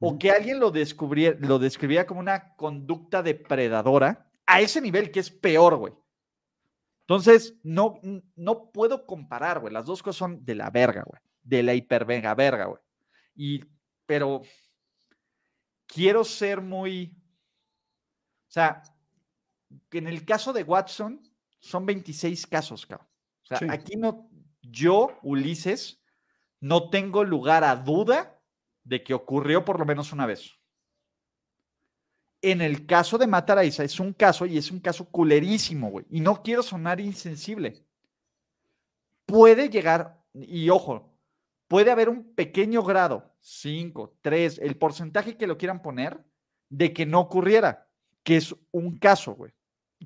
o 0.00 0.18
que 0.18 0.30
alguien 0.30 0.60
lo, 0.60 0.70
descubriera, 0.70 1.36
lo 1.40 1.58
describiera 1.58 2.06
como 2.06 2.20
una 2.20 2.54
conducta 2.56 3.22
depredadora 3.22 4.30
a 4.46 4.60
ese 4.60 4.80
nivel 4.80 5.10
que 5.10 5.20
es 5.20 5.30
peor, 5.30 5.76
güey. 5.76 5.94
Entonces, 7.06 7.58
no, 7.62 8.00
no 8.34 8.70
puedo 8.72 9.06
comparar, 9.06 9.60
güey. 9.60 9.72
Las 9.72 9.86
dos 9.86 10.02
cosas 10.02 10.18
son 10.18 10.44
de 10.44 10.54
la 10.54 10.70
verga, 10.70 11.04
güey. 11.06 11.20
De 11.42 11.62
la 11.62 11.74
hipervega 11.74 12.34
verga, 12.34 12.64
güey. 12.66 12.80
Y, 13.34 13.64
pero 14.06 14.42
quiero 15.86 16.24
ser 16.24 16.60
muy. 16.60 17.14
O 18.48 18.52
sea, 18.54 18.82
en 19.90 20.06
el 20.06 20.24
caso 20.24 20.52
de 20.52 20.62
Watson, 20.62 21.20
son 21.58 21.84
26 21.84 22.46
casos, 22.46 22.86
cabrón. 22.86 23.08
O 23.42 23.46
sea, 23.46 23.58
aquí 23.70 23.96
no. 23.96 24.30
Yo, 24.70 25.18
Ulises, 25.22 26.02
no 26.60 26.90
tengo 26.90 27.24
lugar 27.24 27.64
a 27.64 27.76
duda 27.76 28.40
de 28.84 29.02
que 29.02 29.14
ocurrió 29.14 29.64
por 29.64 29.78
lo 29.78 29.86
menos 29.86 30.12
una 30.12 30.26
vez. 30.26 30.52
En 32.42 32.60
el 32.60 32.86
caso 32.86 33.16
de 33.16 33.26
Mataraiza 33.26 33.84
es 33.84 33.98
un 34.00 34.12
caso 34.12 34.44
y 34.44 34.58
es 34.58 34.70
un 34.70 34.80
caso 34.80 35.08
culerísimo, 35.10 35.90
güey. 35.90 36.04
Y 36.10 36.20
no 36.20 36.42
quiero 36.42 36.62
sonar 36.62 37.00
insensible. 37.00 37.86
Puede 39.24 39.70
llegar, 39.70 40.22
y 40.34 40.68
ojo, 40.68 41.14
puede 41.68 41.90
haber 41.90 42.10
un 42.10 42.34
pequeño 42.34 42.82
grado, 42.82 43.34
5, 43.40 44.18
3, 44.20 44.58
el 44.58 44.76
porcentaje 44.76 45.38
que 45.38 45.46
lo 45.46 45.56
quieran 45.56 45.80
poner, 45.80 46.22
de 46.68 46.92
que 46.92 47.06
no 47.06 47.20
ocurriera, 47.20 47.88
que 48.22 48.36
es 48.36 48.54
un 48.72 48.98
caso, 48.98 49.34
güey. 49.34 49.52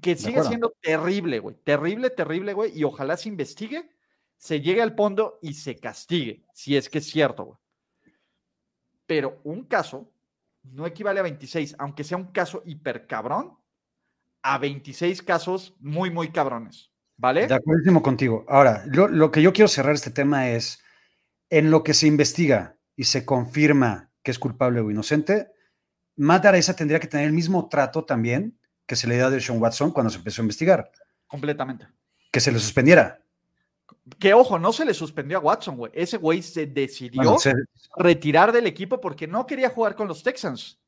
Que 0.01 0.15
sigue 0.17 0.45
siendo 0.45 0.73
terrible, 0.81 1.41
güey. 1.41 1.57
Terrible, 1.65 2.11
terrible, 2.11 2.53
güey. 2.53 2.79
Y 2.79 2.85
ojalá 2.85 3.17
se 3.17 3.29
investigue, 3.29 3.91
se 4.39 4.61
llegue 4.61 4.81
al 4.81 4.95
fondo 4.95 5.39
y 5.43 5.53
se 5.53 5.77
castigue, 5.77 6.47
si 6.55 6.77
es 6.77 6.89
que 6.89 6.99
es 6.99 7.11
cierto, 7.11 7.45
güey 7.45 7.59
pero 9.09 9.41
un 9.43 9.65
caso 9.65 10.13
no 10.63 10.87
equivale 10.87 11.19
a 11.19 11.23
26, 11.25 11.77
aunque 11.79 12.05
sea 12.05 12.19
un 12.19 12.31
caso 12.31 12.63
hiper 12.67 13.07
cabrón, 13.07 13.57
a 14.43 14.59
26 14.59 15.23
casos 15.23 15.75
muy, 15.81 16.11
muy 16.11 16.31
cabrones. 16.31 16.93
¿Vale? 17.17 17.49
De 17.49 17.55
acuerdo 17.55 18.01
contigo. 18.01 18.45
Ahora, 18.49 18.85
lo, 18.87 19.33
que 19.33 19.43
yo 19.43 19.53
quiero 19.53 19.67
cerrar 19.67 19.95
este 19.95 20.11
tema 20.11 20.51
es, 20.51 20.81
en 21.51 21.71
lo 21.71 21.83
que 21.83 21.95
se 21.95 22.07
investiga 22.07 22.77
y 22.95 23.05
se 23.05 23.25
confirma 23.25 24.13
que 24.23 24.31
es 24.31 24.39
culpable 24.39 24.81
o 24.81 24.91
inocente, 24.91 25.49
Matt 26.15 26.45
Araiza 26.45 26.77
tendría 26.77 27.01
que 27.01 27.09
tener 27.09 27.27
el 27.27 27.33
mismo 27.33 27.69
trato 27.69 28.05
también 28.05 28.61
que 28.87 28.95
se 28.95 29.09
le 29.09 29.17
dio 29.17 29.27
a 29.27 29.41
Sean 29.41 29.61
Watson 29.61 29.91
cuando 29.91 30.11
se 30.11 30.19
empezó 30.19 30.43
a 30.43 30.45
investigar. 30.45 30.93
Completamente. 31.27 31.89
Que 32.31 32.41
se 32.41 32.53
le 32.53 32.59
suspendiera. 32.59 33.25
Que 34.19 34.35
ojo, 34.35 34.59
no 34.59 34.73
se 34.73 34.85
le 34.85 34.95
suspendió 34.95 35.39
a 35.39 35.41
Watson, 35.41 35.77
güey. 35.77 35.93
Ese 35.95 36.17
güey 36.17 36.43
se 36.43 36.67
decidió 36.67 37.37
retirar 37.97 38.53
del 38.53 38.67
equipo 38.67 39.01
porque 39.01 39.27
no 39.27 39.47
quería 39.47 39.71
jugar 39.71 39.95
con 39.97 40.09
los 40.09 40.23
Texans. 40.23 40.81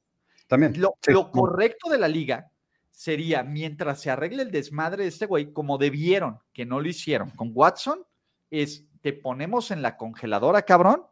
También. 0.47 0.81
Lo, 0.81 0.97
lo, 1.07 1.31
correcto 1.31 1.89
de 1.91 1.99
la 1.99 2.09
liga 2.09 2.51
sería, 2.91 3.43
mientras 3.43 4.01
se 4.01 4.11
arregle 4.11 4.43
el 4.43 4.51
desmadre 4.51 5.05
de 5.05 5.09
este 5.09 5.27
güey, 5.27 5.53
como 5.53 5.79
debieron, 5.79 6.39
que 6.53 6.67
no 6.67 6.81
lo 6.81 6.89
hicieron 6.89 7.31
con 7.31 7.51
Watson, 7.55 8.05
es 8.51 8.85
te 9.01 9.13
ponemos 9.13 9.71
en 9.71 9.83
la 9.83 9.97
congeladora, 9.97 10.63
cabrón. 10.63 11.07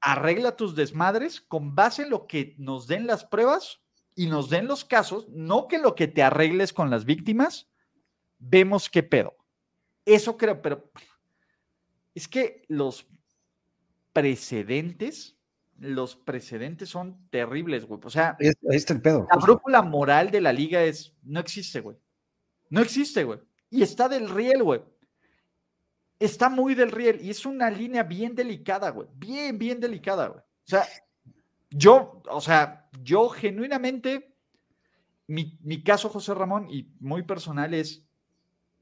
Arregla 0.00 0.56
tus 0.56 0.74
desmadres 0.74 1.40
con 1.40 1.74
base 1.74 2.02
en 2.02 2.10
lo 2.10 2.26
que 2.26 2.54
nos 2.58 2.86
den 2.86 3.06
las 3.06 3.24
pruebas 3.24 3.80
y 4.14 4.26
nos 4.26 4.50
den 4.50 4.66
los 4.66 4.84
casos, 4.84 5.28
no 5.28 5.68
que 5.68 5.78
lo 5.78 5.94
que 5.94 6.08
te 6.08 6.22
arregles 6.22 6.72
con 6.72 6.90
las 6.90 7.04
víctimas, 7.04 7.68
vemos 8.38 8.88
qué 8.88 9.02
pedo. 9.02 9.36
Eso 10.06 10.36
creo, 10.36 10.62
pero 10.62 10.90
es 12.14 12.28
que 12.28 12.64
los 12.68 13.06
precedentes, 14.12 15.36
los 15.78 16.16
precedentes 16.16 16.88
son 16.88 17.28
terribles, 17.28 17.84
güey. 17.84 18.00
O 18.02 18.08
sea, 18.08 18.36
ahí 18.40 18.76
está 18.76 18.94
el 18.94 19.02
pedo. 19.02 19.26
La 19.30 19.36
brújula 19.36 19.82
moral 19.82 20.30
de 20.30 20.40
la 20.40 20.52
liga 20.52 20.82
es, 20.84 21.14
no 21.24 21.40
existe, 21.40 21.80
güey. 21.80 21.98
No 22.70 22.80
existe, 22.80 23.24
güey. 23.24 23.40
Y 23.68 23.82
está 23.82 24.08
del 24.08 24.30
riel, 24.30 24.62
güey. 24.62 24.80
Está 26.18 26.48
muy 26.48 26.74
del 26.74 26.92
riel 26.92 27.20
y 27.20 27.30
es 27.30 27.44
una 27.44 27.68
línea 27.68 28.04
bien 28.04 28.34
delicada, 28.34 28.90
güey. 28.90 29.08
Bien, 29.14 29.58
bien 29.58 29.80
delicada, 29.80 30.28
güey. 30.28 30.40
O 30.40 30.68
sea, 30.68 30.86
yo, 31.68 32.22
o 32.30 32.40
sea, 32.40 32.88
yo 33.02 33.28
genuinamente, 33.28 34.34
mi, 35.26 35.58
mi 35.62 35.82
caso, 35.82 36.08
José 36.08 36.32
Ramón, 36.32 36.70
y 36.70 36.94
muy 37.00 37.24
personal 37.24 37.74
es, 37.74 38.05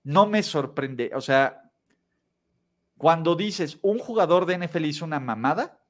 no 0.05 0.27
me 0.27 0.43
sorprende. 0.43 1.11
O 1.15 1.21
sea, 1.21 1.71
cuando 2.97 3.35
dices 3.35 3.79
un 3.83 3.99
jugador 3.99 4.47
de 4.47 4.59
NFL 4.59 4.85
hizo 4.85 5.05
una 5.05 5.19
mamada, 5.19 5.81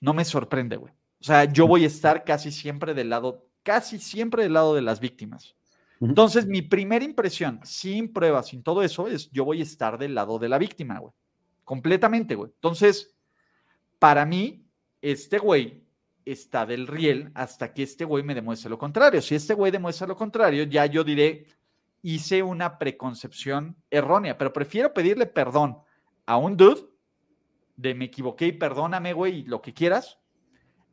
no 0.00 0.14
me 0.14 0.24
sorprende, 0.24 0.76
güey. 0.76 0.92
O 1.20 1.24
sea, 1.24 1.44
yo 1.44 1.66
voy 1.66 1.84
a 1.84 1.88
estar 1.88 2.24
casi 2.24 2.50
siempre 2.50 2.94
del 2.94 3.10
lado, 3.10 3.48
casi 3.62 3.98
siempre 3.98 4.42
del 4.42 4.54
lado 4.54 4.74
de 4.74 4.82
las 4.82 5.00
víctimas. 5.00 5.54
Entonces, 6.00 6.46
mi 6.46 6.62
primera 6.62 7.04
impresión, 7.04 7.60
sin 7.64 8.12
pruebas, 8.12 8.48
sin 8.48 8.62
todo 8.62 8.82
eso, 8.82 9.08
es 9.08 9.30
yo 9.32 9.44
voy 9.44 9.60
a 9.60 9.64
estar 9.64 9.98
del 9.98 10.14
lado 10.14 10.38
de 10.38 10.48
la 10.48 10.58
víctima, 10.58 10.98
güey. 10.98 11.12
Completamente, 11.64 12.36
güey. 12.36 12.52
Entonces, 12.54 13.16
para 13.98 14.24
mí, 14.24 14.64
este 15.02 15.38
güey 15.38 15.82
está 16.24 16.66
del 16.66 16.86
riel 16.86 17.32
hasta 17.34 17.72
que 17.72 17.82
este 17.82 18.04
güey 18.04 18.22
me 18.22 18.34
demuestre 18.34 18.70
lo 18.70 18.78
contrario. 18.78 19.20
Si 19.20 19.34
este 19.34 19.54
güey 19.54 19.72
demuestra 19.72 20.06
lo 20.06 20.16
contrario, 20.16 20.64
ya 20.64 20.86
yo 20.86 21.02
diré, 21.02 21.46
hice 22.02 22.42
una 22.42 22.78
preconcepción 22.78 23.76
errónea, 23.90 24.38
pero 24.38 24.52
prefiero 24.52 24.92
pedirle 24.92 25.26
perdón 25.26 25.78
a 26.26 26.36
un 26.36 26.56
dude 26.56 26.82
de 27.76 27.94
me 27.94 28.06
equivoqué 28.06 28.46
y 28.46 28.52
perdóname, 28.52 29.12
güey, 29.12 29.42
lo 29.44 29.62
que 29.62 29.72
quieras, 29.72 30.18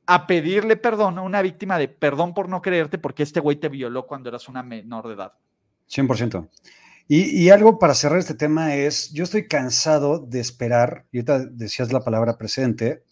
a 0.05 0.27
pedirle 0.27 0.77
perdón 0.77 1.17
a 1.17 1.23
una 1.23 1.41
víctima 1.41 1.77
de 1.77 1.87
perdón 1.87 2.33
por 2.33 2.47
no 2.47 2.61
creerte 2.61 2.97
porque 2.97 3.23
este 3.23 3.39
güey 3.39 3.57
te 3.57 3.69
violó 3.69 4.05
cuando 4.05 4.29
eras 4.29 4.47
una 4.47 4.63
menor 4.63 5.07
de 5.07 5.15
edad. 5.15 5.33
100%. 5.89 6.49
Y, 7.07 7.43
y 7.43 7.49
algo 7.49 7.77
para 7.79 7.93
cerrar 7.93 8.19
este 8.19 8.33
tema 8.33 8.75
es, 8.75 9.11
yo 9.11 9.23
estoy 9.23 9.47
cansado 9.47 10.19
de 10.19 10.39
esperar, 10.39 11.05
y 11.11 11.17
ahorita 11.17 11.45
decías 11.45 11.91
la 11.91 12.03
palabra 12.03 12.37
precedente, 12.37 13.03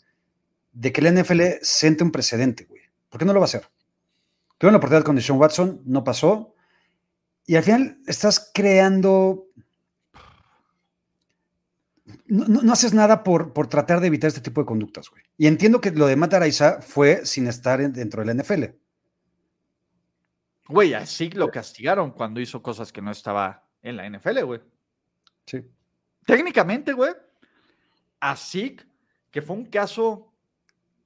de 0.72 0.91
que 0.91 1.02
el 1.02 1.14
NFL 1.20 1.41
siente 1.62 2.04
un 2.04 2.12
precedente, 2.12 2.66
güey. 2.66 2.82
¿Por 3.10 3.20
qué 3.20 3.26
no 3.26 3.34
lo 3.34 3.39
va 3.39 3.46
a 3.46 3.46
hacer? 3.46 3.68
Tuve 4.58 4.72
la 4.72 4.78
oportunidad 4.78 5.06
con 5.06 5.16
Deshaun 5.16 5.39
Watson, 5.39 5.82
no 5.86 6.04
pasó. 6.04 6.56
Y 7.46 7.56
al 7.56 7.64
final 7.64 7.98
estás 8.08 8.52
creando. 8.54 9.48
No, 12.28 12.74
haces 12.74 12.94
nada 12.94 13.24
por, 13.24 13.54
por, 13.54 13.68
tratar 13.68 14.00
de 14.00 14.08
evitar 14.08 14.28
este 14.28 14.41
tipo 14.41 14.62
de 14.62 14.66
conductas, 14.66 15.10
güey. 15.10 15.24
Y 15.38 15.48
entiendo 15.48 15.82
que 15.82 15.91
lo 15.91 16.08
de 16.08 16.16
Matt 16.16 16.34
fue 16.82 17.26
sin 17.26 17.48
estar 17.48 17.80
dentro 17.91 18.24
del 18.24 18.38
NFL. 18.38 18.64
Güey, 20.68 20.94
así 20.94 21.30
lo 21.30 21.52
castigaron 21.52 22.12
cuando 22.12 22.39
hizo 22.39 22.62
cosas 22.62 22.91
que 22.91 23.02
no 23.02 23.12
estaba 23.12 23.68
en 23.82 23.98
la 23.98 24.10
NFL, 24.10 24.44
güey. 24.44 24.62
Sí. 25.46 25.62
Técnicamente, 26.26 26.94
güey, 26.94 27.14
así 28.20 28.78
que 29.30 29.41
fue 29.41 29.58
un 29.58 29.66
caso 29.66 30.34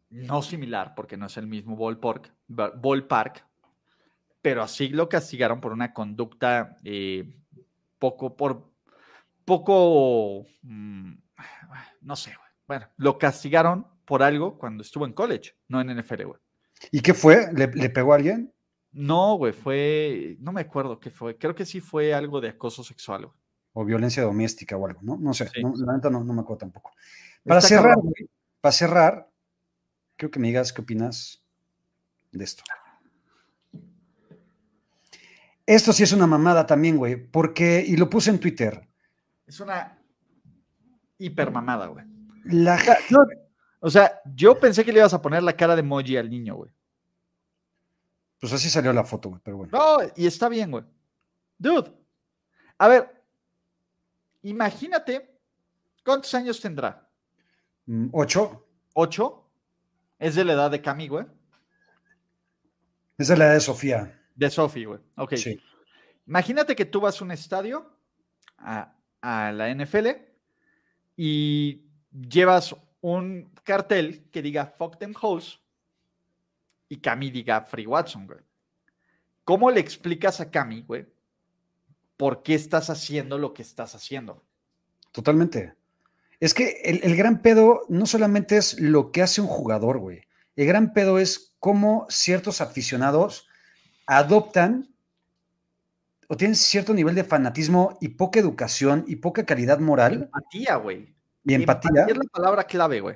no 0.10 0.42
similar, 0.42 0.94
porque 0.96 1.18
no 1.18 1.26
es 1.26 1.38
el 1.38 1.48
mismo 1.48 1.76
ballpark, 1.76 2.32
ballpark 2.48 3.46
pero 4.48 4.64
así 4.64 4.88
lo 4.88 5.10
castigaron 5.10 5.60
por 5.60 5.74
una 5.74 5.94
conducta 5.94 6.78
eh, 6.86 7.36
poco, 8.00 8.38
por 8.38 8.72
poco, 9.44 10.46
mm, 10.62 11.14
no 12.04 12.16
sé, 12.16 12.30
güey. 12.30 12.50
Bueno, 12.66 12.88
lo 12.96 13.18
castigaron 13.18 13.86
por 14.06 14.24
algo 14.24 14.58
cuando 14.58 14.84
estuvo 14.84 15.06
en 15.06 15.12
college, 15.12 15.58
no 15.68 15.82
en 15.82 15.90
NFL, 15.90 16.24
güey. 16.24 16.40
¿Y 16.92 17.02
qué 17.02 17.14
fue? 17.14 17.52
¿Le, 17.52 17.90
pegó 17.90 18.14
a 18.14 18.16
alguien? 18.16 18.54
No, 18.94 19.36
güey, 19.36 19.52
fue, 19.52 20.38
no 20.40 20.54
me 20.54 20.62
acuerdo 20.62 20.98
qué 20.98 21.10
fue. 21.10 21.38
Creo 21.38 21.54
que 21.54 21.66
sí 21.66 21.82
fue 21.82 22.14
algo 22.14 22.40
de 22.40 22.48
acoso 22.48 22.86
sexual, 22.86 23.26
güey. 23.26 23.38
O 23.74 23.84
violencia 23.84 24.24
doméstica 24.24 24.78
o 24.78 24.88
algo, 24.88 25.02
¿no? 25.04 25.18
No 25.18 25.34
sé, 25.34 25.52
la 25.56 25.94
neta 25.94 26.10
no, 26.10 26.24
me 26.24 26.40
acuerdo 26.40 26.60
tampoco. 26.60 26.94
Para 27.44 27.60
cerrar, 27.60 27.98
para 28.62 28.72
cerrar, 28.72 29.30
creo 30.16 30.32
que 30.32 30.40
me 30.40 30.48
digas 30.48 30.72
qué 30.72 30.82
opinas 30.84 31.44
de 32.32 32.46
esto. 32.46 32.64
Esto 35.68 35.92
sí 35.92 36.04
es 36.04 36.14
una 36.14 36.26
mamada 36.26 36.66
también, 36.66 36.96
güey, 36.96 37.18
porque, 37.18 37.84
y 37.86 37.98
lo 37.98 38.10
puse 38.10 38.30
en 38.30 38.40
Twitter. 38.40 38.88
Es 39.46 39.60
una 39.60 40.00
hiper 41.18 41.52
mamada, 41.52 41.88
güey. 41.88 42.06
La... 42.46 42.80
o 43.82 43.90
sea, 43.90 44.22
yo 44.34 44.58
pensé 44.58 44.86
que 44.86 44.94
le 44.94 45.00
ibas 45.00 45.14
a 45.14 45.22
poner 45.22 45.44
la 45.44 45.58
cara 45.58 45.76
de 45.76 45.82
emoji 45.82 46.16
al 46.16 46.30
niño, 46.30 46.56
güey. 46.56 46.72
Pues 48.40 48.54
así 48.54 48.70
salió 48.70 48.94
la 48.94 49.04
foto, 49.04 49.28
güey, 49.28 49.42
pero 49.44 49.58
bueno. 49.58 49.78
No, 49.78 49.98
y 50.16 50.26
está 50.26 50.48
bien, 50.48 50.72
güey. 50.72 50.86
Dude, 51.58 51.92
a 52.78 52.88
ver, 52.88 53.24
imagínate, 54.44 55.38
¿cuántos 56.06 56.34
años 56.34 56.62
tendrá? 56.62 57.10
Mm, 57.88 58.08
ocho. 58.14 58.66
¿Ocho? 58.94 59.50
Es 60.18 60.36
de 60.36 60.46
la 60.46 60.54
edad 60.54 60.72
de 60.72 60.82
Cami, 60.82 61.10
güey. 61.10 61.26
Es 63.18 63.28
de 63.28 63.36
la 63.36 63.48
edad 63.48 63.54
de 63.56 63.60
Sofía. 63.60 64.18
De 64.38 64.50
Sophie, 64.50 64.86
güey. 64.86 65.02
Ok. 65.18 65.36
Sí. 65.36 65.60
Imagínate 66.26 66.78
que 66.78 66.86
tú 66.86 67.02
vas 67.02 67.20
a 67.20 67.26
un 67.26 67.32
estadio 67.32 67.92
a 68.58 68.94
a 69.22 69.52
la 69.52 69.74
NFL 69.74 70.08
y 71.16 71.84
llevas 72.12 72.76
un 73.02 73.52
cartel 73.64 74.30
que 74.32 74.42
diga 74.42 74.74
fuck 74.78 74.98
them 74.98 75.14
hoes 75.20 75.60
y 76.90 76.98
Cami 76.98 77.32
diga 77.32 77.62
Free 77.62 77.86
Watson, 77.86 78.28
güey. 78.28 78.40
¿Cómo 79.44 79.72
le 79.72 79.80
explicas 79.80 80.40
a 80.40 80.50
Cami, 80.50 80.84
güey, 80.84 81.06
por 82.16 82.44
qué 82.44 82.54
estás 82.54 82.90
haciendo 82.90 83.38
lo 83.38 83.54
que 83.54 83.62
estás 83.62 83.96
haciendo? 83.96 84.44
Totalmente. 85.12 85.76
Es 86.40 86.54
que 86.54 86.82
el, 86.84 87.02
el, 87.04 87.16
gran 87.16 87.42
pedo 87.42 87.82
no 87.90 88.06
solamente 88.06 88.58
es 88.58 88.80
lo 88.80 89.12
que 89.12 89.22
hace 89.22 89.42
un 89.42 89.48
jugador, 89.48 89.98
güey. 89.98 90.22
El 90.56 90.68
gran 90.68 90.94
pedo 90.94 91.18
es 91.20 91.56
cómo 91.60 92.06
ciertos 92.10 92.62
aficionados 92.62 93.47
adoptan 94.08 94.90
o 96.28 96.36
tienen 96.36 96.56
cierto 96.56 96.94
nivel 96.94 97.16
de 97.16 97.24
fanatismo 97.24 97.98
y 98.02 98.10
poca 98.10 98.40
educación 98.40 99.06
y 99.08 99.18
poca 99.18 99.46
calidad 99.46 99.80
moral. 99.80 100.24
Empatía, 100.24 100.76
güey. 100.78 101.16
Y 101.46 101.54
empatía. 101.54 102.06
Es 102.08 102.18
la 102.18 102.24
palabra 102.26 102.64
clave, 102.66 103.00
güey. 103.00 103.16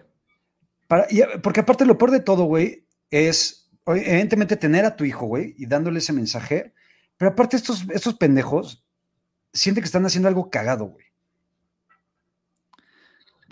porque 1.42 1.62
aparte 1.62 1.86
lo 1.86 1.98
peor 1.98 2.12
de 2.12 2.20
todo, 2.20 2.46
güey, 2.46 2.86
es 3.10 3.70
evidentemente 3.86 4.56
tener 4.56 4.86
a 4.86 4.96
tu 4.96 5.04
hijo, 5.04 5.26
güey, 5.26 5.56
y 5.58 5.66
dándole 5.66 6.00
ese 6.00 6.14
mensaje. 6.14 6.74
Pero 7.18 7.32
aparte 7.32 7.58
estos, 7.58 7.86
estos 7.90 8.16
pendejos 8.16 8.86
sienten 9.54 9.82
que 9.82 9.88
están 9.88 10.06
haciendo 10.06 10.30
algo 10.30 10.50
cagado, 10.50 10.86
güey. 10.86 11.06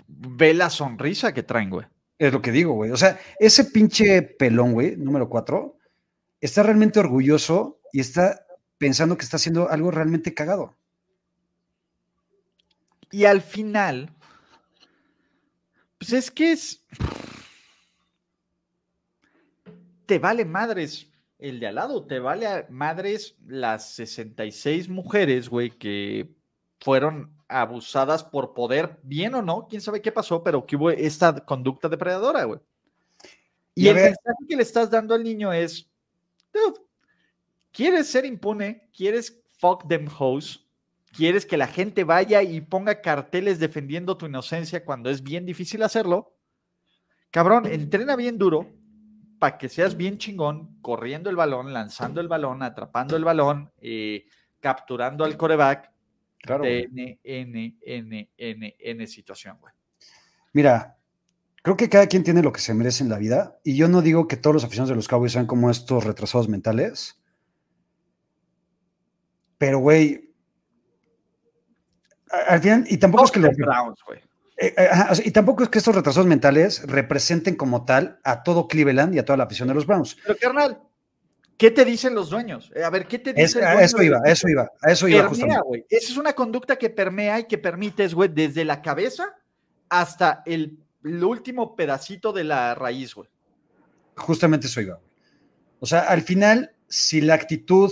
Ve 0.06 0.54
la 0.54 0.70
sonrisa 0.70 1.32
que 1.32 1.42
traen, 1.42 1.70
güey. 1.70 1.86
Es 2.18 2.32
lo 2.32 2.42
que 2.42 2.52
digo, 2.52 2.72
güey. 2.72 2.90
O 2.90 2.96
sea, 2.96 3.18
ese 3.38 3.64
pinche 3.64 4.22
pelón, 4.22 4.72
güey, 4.72 4.96
número 4.96 5.28
cuatro, 5.28 5.78
está 6.40 6.62
realmente 6.62 7.00
orgulloso 7.00 7.80
y 7.92 8.00
está 8.00 8.46
pensando 8.78 9.16
que 9.16 9.24
está 9.24 9.36
haciendo 9.36 9.68
algo 9.68 9.90
realmente 9.90 10.34
cagado. 10.34 10.76
Y 13.10 13.24
al 13.24 13.42
final, 13.42 14.14
pues 15.98 16.12
es 16.12 16.30
que 16.30 16.52
es. 16.52 16.84
Te 20.06 20.18
vale 20.18 20.44
madres 20.44 21.10
el 21.40 21.58
de 21.58 21.66
al 21.66 21.74
lado, 21.76 22.04
te 22.04 22.18
vale 22.18 22.66
madres 22.68 23.36
las 23.46 23.94
66 23.94 24.88
mujeres, 24.88 25.48
güey, 25.48 25.70
que 25.70 26.30
fueron 26.80 27.34
abusadas 27.48 28.24
por 28.24 28.54
poder, 28.54 28.98
bien 29.02 29.34
o 29.34 29.42
no, 29.42 29.66
quién 29.68 29.80
sabe 29.80 30.02
qué 30.02 30.12
pasó, 30.12 30.42
pero 30.42 30.66
que 30.66 30.76
hubo 30.76 30.90
esta 30.90 31.44
conducta 31.44 31.88
depredadora, 31.88 32.44
güey. 32.44 32.60
Y, 33.74 33.88
el 33.88 33.94
mensaje 33.94 34.46
que 34.48 34.56
le 34.56 34.62
estás 34.62 34.90
dando 34.90 35.14
al 35.14 35.24
niño 35.24 35.52
es, 35.52 35.89
dude, 36.52 36.80
¿quieres 37.72 38.08
ser 38.08 38.24
impune? 38.24 38.88
¿Quieres 38.96 39.42
fuck 39.58 39.86
them 39.88 40.08
hoes? 40.18 40.66
¿Quieres 41.12 41.44
que 41.44 41.56
la 41.56 41.66
gente 41.66 42.04
vaya 42.04 42.42
y 42.42 42.60
ponga 42.60 43.00
carteles 43.00 43.58
defendiendo 43.58 44.16
tu 44.16 44.26
inocencia 44.26 44.84
cuando 44.84 45.10
es 45.10 45.22
bien 45.22 45.44
difícil 45.44 45.82
hacerlo? 45.82 46.36
Cabrón, 47.30 47.66
entrena 47.66 48.16
bien 48.16 48.38
duro 48.38 48.72
para 49.38 49.58
que 49.58 49.68
seas 49.68 49.96
bien 49.96 50.18
chingón, 50.18 50.80
corriendo 50.82 51.30
el 51.30 51.36
balón, 51.36 51.72
lanzando 51.72 52.20
el 52.20 52.28
balón, 52.28 52.62
atrapando 52.62 53.16
el 53.16 53.24
balón, 53.24 53.72
eh, 53.80 54.26
capturando 54.60 55.24
al 55.24 55.36
coreback. 55.36 55.90
Claro. 56.38 56.64
N, 56.64 57.18
N, 57.22 57.76
N, 57.80 58.30
N, 58.36 58.76
N 58.78 59.06
situación, 59.06 59.58
güey. 59.60 59.74
Mira, 60.52 60.99
creo 61.62 61.76
que 61.76 61.88
cada 61.88 62.06
quien 62.06 62.24
tiene 62.24 62.42
lo 62.42 62.52
que 62.52 62.60
se 62.60 62.74
merece 62.74 63.02
en 63.02 63.10
la 63.10 63.18
vida. 63.18 63.58
Y 63.64 63.76
yo 63.76 63.88
no 63.88 64.02
digo 64.02 64.28
que 64.28 64.36
todos 64.36 64.54
los 64.54 64.64
aficionados 64.64 64.90
de 64.90 64.96
los 64.96 65.08
Cowboys 65.08 65.32
sean 65.32 65.46
como 65.46 65.70
estos 65.70 66.04
retrasados 66.04 66.48
mentales. 66.48 67.20
Pero, 69.58 69.78
güey, 69.78 70.30
al 72.48 72.60
final, 72.60 72.84
y 72.88 72.96
tampoco 72.96 73.24
es 73.24 73.30
que 73.30 73.40
los 73.40 73.56
Browns, 73.56 73.98
güey. 74.06 74.20
Eh, 74.56 74.74
eh, 74.76 74.92
y 75.24 75.30
tampoco 75.30 75.62
es 75.62 75.70
que 75.70 75.78
estos 75.78 75.94
retrasos 75.94 76.26
mentales 76.26 76.82
representen 76.86 77.56
como 77.56 77.84
tal 77.86 78.20
a 78.24 78.42
todo 78.42 78.68
Cleveland 78.68 79.14
y 79.14 79.18
a 79.18 79.24
toda 79.24 79.38
la 79.38 79.44
afición 79.44 79.68
de 79.68 79.74
los 79.74 79.86
Browns. 79.86 80.18
Pero, 80.22 80.38
carnal, 80.38 80.82
¿qué 81.56 81.70
te 81.70 81.84
dicen 81.84 82.14
los 82.14 82.28
dueños? 82.28 82.70
Eh, 82.74 82.84
a 82.84 82.90
ver, 82.90 83.06
¿qué 83.06 83.18
te 83.18 83.32
dicen? 83.32 83.64
a 83.64 83.82
eso 83.82 84.02
iba, 84.02 84.20
eso 84.26 84.48
iba, 84.48 84.70
eso 84.82 85.08
iba. 85.08 85.30
Permea. 85.30 85.62
Esa 85.88 86.12
es 86.12 86.16
una 86.18 86.34
conducta 86.34 86.76
que 86.76 86.90
permea 86.90 87.40
y 87.40 87.44
que 87.44 87.56
permites, 87.56 88.14
güey, 88.14 88.28
desde 88.28 88.66
la 88.66 88.82
cabeza 88.82 89.34
hasta 89.88 90.42
el, 90.44 90.78
el, 91.04 91.24
último 91.24 91.76
pedacito 91.76 92.32
de 92.32 92.44
la 92.44 92.74
raíz, 92.74 93.14
güey. 93.14 93.28
Justamente 94.16 94.66
eso 94.66 94.80
iba, 94.80 94.96
güey. 94.96 95.10
O 95.80 95.86
sea, 95.86 96.00
al 96.00 96.22
final, 96.22 96.72
si 96.88 97.20
la 97.20 97.34
actitud 97.34 97.90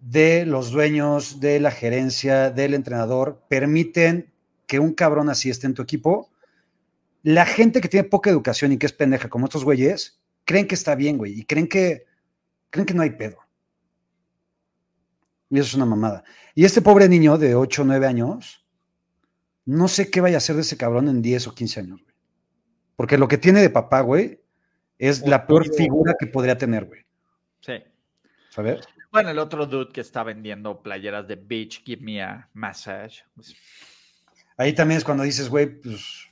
de 0.00 0.44
los 0.46 0.70
dueños, 0.70 1.40
de 1.40 1.60
la 1.60 1.70
gerencia, 1.70 2.50
del 2.50 2.74
entrenador, 2.74 3.42
permiten 3.48 4.32
que 4.66 4.78
un 4.78 4.92
cabrón 4.92 5.30
así 5.30 5.50
esté 5.50 5.66
en 5.66 5.74
tu 5.74 5.82
equipo, 5.82 6.30
la 7.22 7.44
gente 7.44 7.80
que 7.80 7.88
tiene 7.88 8.08
poca 8.08 8.30
educación 8.30 8.72
y 8.72 8.78
que 8.78 8.86
es 8.86 8.92
pendeja, 8.92 9.28
como 9.28 9.46
estos 9.46 9.64
güeyes, 9.64 10.20
creen 10.44 10.66
que 10.66 10.74
está 10.74 10.94
bien, 10.94 11.18
güey, 11.18 11.38
y 11.38 11.44
creen 11.44 11.68
que, 11.68 12.06
creen 12.70 12.86
que 12.86 12.94
no 12.94 13.02
hay 13.02 13.10
pedo. 13.10 13.38
Y 15.50 15.58
eso 15.58 15.68
es 15.68 15.74
una 15.74 15.86
mamada. 15.86 16.22
Y 16.54 16.64
este 16.64 16.80
pobre 16.80 17.08
niño 17.08 17.36
de 17.36 17.54
8 17.54 17.82
o 17.82 17.84
9 17.84 18.06
años, 18.06 18.64
no 19.64 19.88
sé 19.88 20.10
qué 20.10 20.20
vaya 20.20 20.36
a 20.36 20.38
hacer 20.38 20.56
de 20.56 20.62
ese 20.62 20.76
cabrón 20.76 21.08
en 21.08 21.22
10 21.22 21.48
o 21.48 21.54
15 21.54 21.80
años. 21.80 22.00
Porque 23.00 23.16
lo 23.16 23.28
que 23.28 23.38
tiene 23.38 23.62
de 23.62 23.70
papá, 23.70 24.02
güey, 24.02 24.42
es 24.98 25.26
la 25.26 25.46
peor 25.46 25.74
figura 25.74 26.16
que 26.20 26.26
podría 26.26 26.58
tener, 26.58 26.84
güey. 26.84 27.00
Sí. 27.60 27.82
¿Sabes? 28.50 28.86
Bueno, 29.10 29.30
el 29.30 29.38
otro 29.38 29.64
dude 29.64 29.90
que 29.90 30.02
está 30.02 30.22
vendiendo 30.22 30.82
playeras 30.82 31.26
de 31.26 31.36
Beach, 31.36 31.82
Give 31.82 32.02
Me 32.02 32.22
a 32.22 32.50
Massage. 32.52 33.22
Pues... 33.34 33.56
Ahí 34.58 34.74
también 34.74 34.98
es 34.98 35.04
cuando 35.04 35.24
dices, 35.24 35.48
güey, 35.48 35.80
pues. 35.80 36.28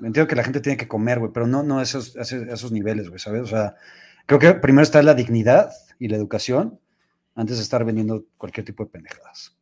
Entiendo 0.00 0.26
que 0.26 0.34
la 0.34 0.42
gente 0.42 0.58
tiene 0.58 0.76
que 0.76 0.88
comer, 0.88 1.20
güey, 1.20 1.30
pero 1.32 1.46
no, 1.46 1.62
no 1.62 1.78
a 1.78 1.84
esos, 1.84 2.16
esos 2.16 2.72
niveles, 2.72 3.08
güey, 3.08 3.20
¿sabes? 3.20 3.42
O 3.42 3.46
sea, 3.46 3.76
creo 4.26 4.40
que 4.40 4.52
primero 4.54 4.82
está 4.82 5.00
la 5.00 5.14
dignidad 5.14 5.70
y 6.00 6.08
la 6.08 6.16
educación 6.16 6.80
antes 7.36 7.58
de 7.58 7.62
estar 7.62 7.84
vendiendo 7.84 8.26
cualquier 8.36 8.66
tipo 8.66 8.84
de 8.84 8.90
pendejadas. 8.90 9.56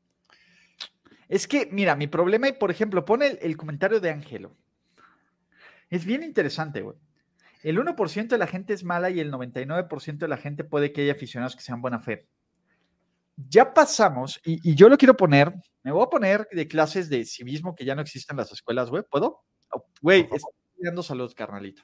Es 1.28 1.46
que, 1.46 1.68
mira, 1.70 1.94
mi 1.94 2.06
problema, 2.06 2.48
y 2.48 2.52
por 2.52 2.70
ejemplo, 2.70 3.04
pone 3.04 3.26
el, 3.26 3.38
el 3.42 3.58
comentario 3.58 4.00
de 4.00 4.08
Ángelo. 4.08 4.56
Es 5.90 6.04
bien 6.04 6.22
interesante, 6.22 6.82
güey. 6.82 6.96
El 7.62 7.78
1% 7.78 8.28
de 8.28 8.38
la 8.38 8.46
gente 8.46 8.74
es 8.74 8.84
mala 8.84 9.08
y 9.10 9.20
el 9.20 9.32
99% 9.32 10.18
de 10.18 10.28
la 10.28 10.36
gente 10.36 10.64
puede 10.64 10.92
que 10.92 11.02
haya 11.02 11.12
aficionados 11.12 11.56
que 11.56 11.62
sean 11.62 11.80
buena 11.80 12.00
fe. 12.00 12.28
Ya 13.36 13.72
pasamos, 13.72 14.40
y, 14.44 14.70
y, 14.70 14.74
yo 14.74 14.88
lo 14.88 14.96
quiero 14.96 15.16
poner, 15.16 15.52
me 15.82 15.90
voy 15.90 16.04
a 16.04 16.10
poner 16.10 16.46
de 16.52 16.68
clases 16.68 17.08
de 17.08 17.24
civismo 17.24 17.74
que 17.74 17.84
ya 17.84 17.94
no 17.94 18.02
existen 18.02 18.34
en 18.34 18.38
las 18.38 18.52
escuelas, 18.52 18.90
güey. 18.90 19.02
¿Puedo? 19.10 19.44
Oh, 19.72 19.86
güey, 20.00 20.20
estoy 20.22 20.52
dando 20.78 21.02
salud, 21.02 21.32
carnalito. 21.34 21.82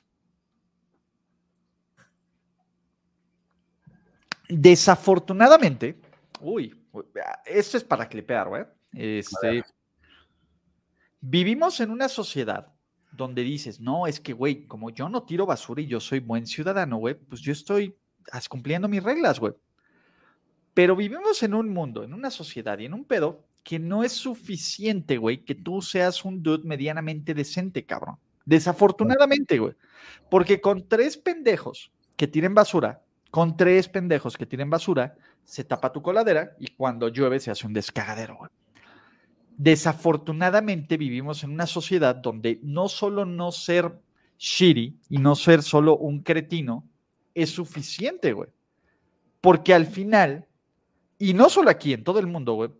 Desafortunadamente, 4.48 6.00
uy, 6.40 6.74
esto 7.46 7.76
es 7.76 7.84
para 7.84 8.08
clipear, 8.08 8.48
güey. 8.48 8.64
Este, 8.92 9.64
vivimos 11.20 11.80
en 11.80 11.90
una 11.90 12.08
sociedad 12.08 12.69
donde 13.12 13.42
dices, 13.42 13.80
no, 13.80 14.06
es 14.06 14.20
que, 14.20 14.32
güey, 14.32 14.66
como 14.66 14.90
yo 14.90 15.08
no 15.08 15.22
tiro 15.24 15.46
basura 15.46 15.82
y 15.82 15.86
yo 15.86 16.00
soy 16.00 16.20
buen 16.20 16.46
ciudadano, 16.46 16.96
güey, 16.96 17.14
pues 17.14 17.40
yo 17.40 17.52
estoy 17.52 17.96
cumpliendo 18.48 18.88
mis 18.88 19.02
reglas, 19.02 19.40
güey. 19.40 19.52
Pero 20.74 20.96
vivimos 20.96 21.42
en 21.42 21.54
un 21.54 21.68
mundo, 21.68 22.04
en 22.04 22.14
una 22.14 22.30
sociedad 22.30 22.78
y 22.78 22.86
en 22.86 22.94
un 22.94 23.04
pedo 23.04 23.44
que 23.62 23.78
no 23.78 24.04
es 24.04 24.12
suficiente, 24.12 25.18
güey, 25.18 25.44
que 25.44 25.54
tú 25.54 25.82
seas 25.82 26.24
un 26.24 26.42
dude 26.42 26.64
medianamente 26.64 27.34
decente, 27.34 27.84
cabrón. 27.84 28.16
Desafortunadamente, 28.44 29.58
güey. 29.58 29.74
Porque 30.30 30.60
con 30.60 30.88
tres 30.88 31.16
pendejos 31.16 31.92
que 32.16 32.26
tiren 32.26 32.54
basura, 32.54 33.02
con 33.30 33.56
tres 33.56 33.88
pendejos 33.88 34.36
que 34.36 34.46
tiren 34.46 34.70
basura, 34.70 35.16
se 35.44 35.64
tapa 35.64 35.92
tu 35.92 36.02
coladera 36.02 36.56
y 36.58 36.68
cuando 36.68 37.08
llueve 37.08 37.40
se 37.40 37.50
hace 37.50 37.66
un 37.66 37.72
descagadero, 37.72 38.36
güey. 38.36 38.50
Desafortunadamente 39.62 40.96
vivimos 40.96 41.44
en 41.44 41.50
una 41.50 41.66
sociedad 41.66 42.16
donde 42.16 42.60
no 42.62 42.88
solo 42.88 43.26
no 43.26 43.52
ser 43.52 44.00
shitty 44.38 44.98
y 45.10 45.18
no 45.18 45.36
ser 45.36 45.62
solo 45.62 45.98
un 45.98 46.22
cretino 46.22 46.88
es 47.34 47.50
suficiente, 47.50 48.32
güey. 48.32 48.48
Porque 49.42 49.74
al 49.74 49.84
final, 49.84 50.48
y 51.18 51.34
no 51.34 51.50
solo 51.50 51.68
aquí, 51.68 51.92
en 51.92 52.04
todo 52.04 52.18
el 52.20 52.26
mundo, 52.26 52.54
güey, 52.54 52.70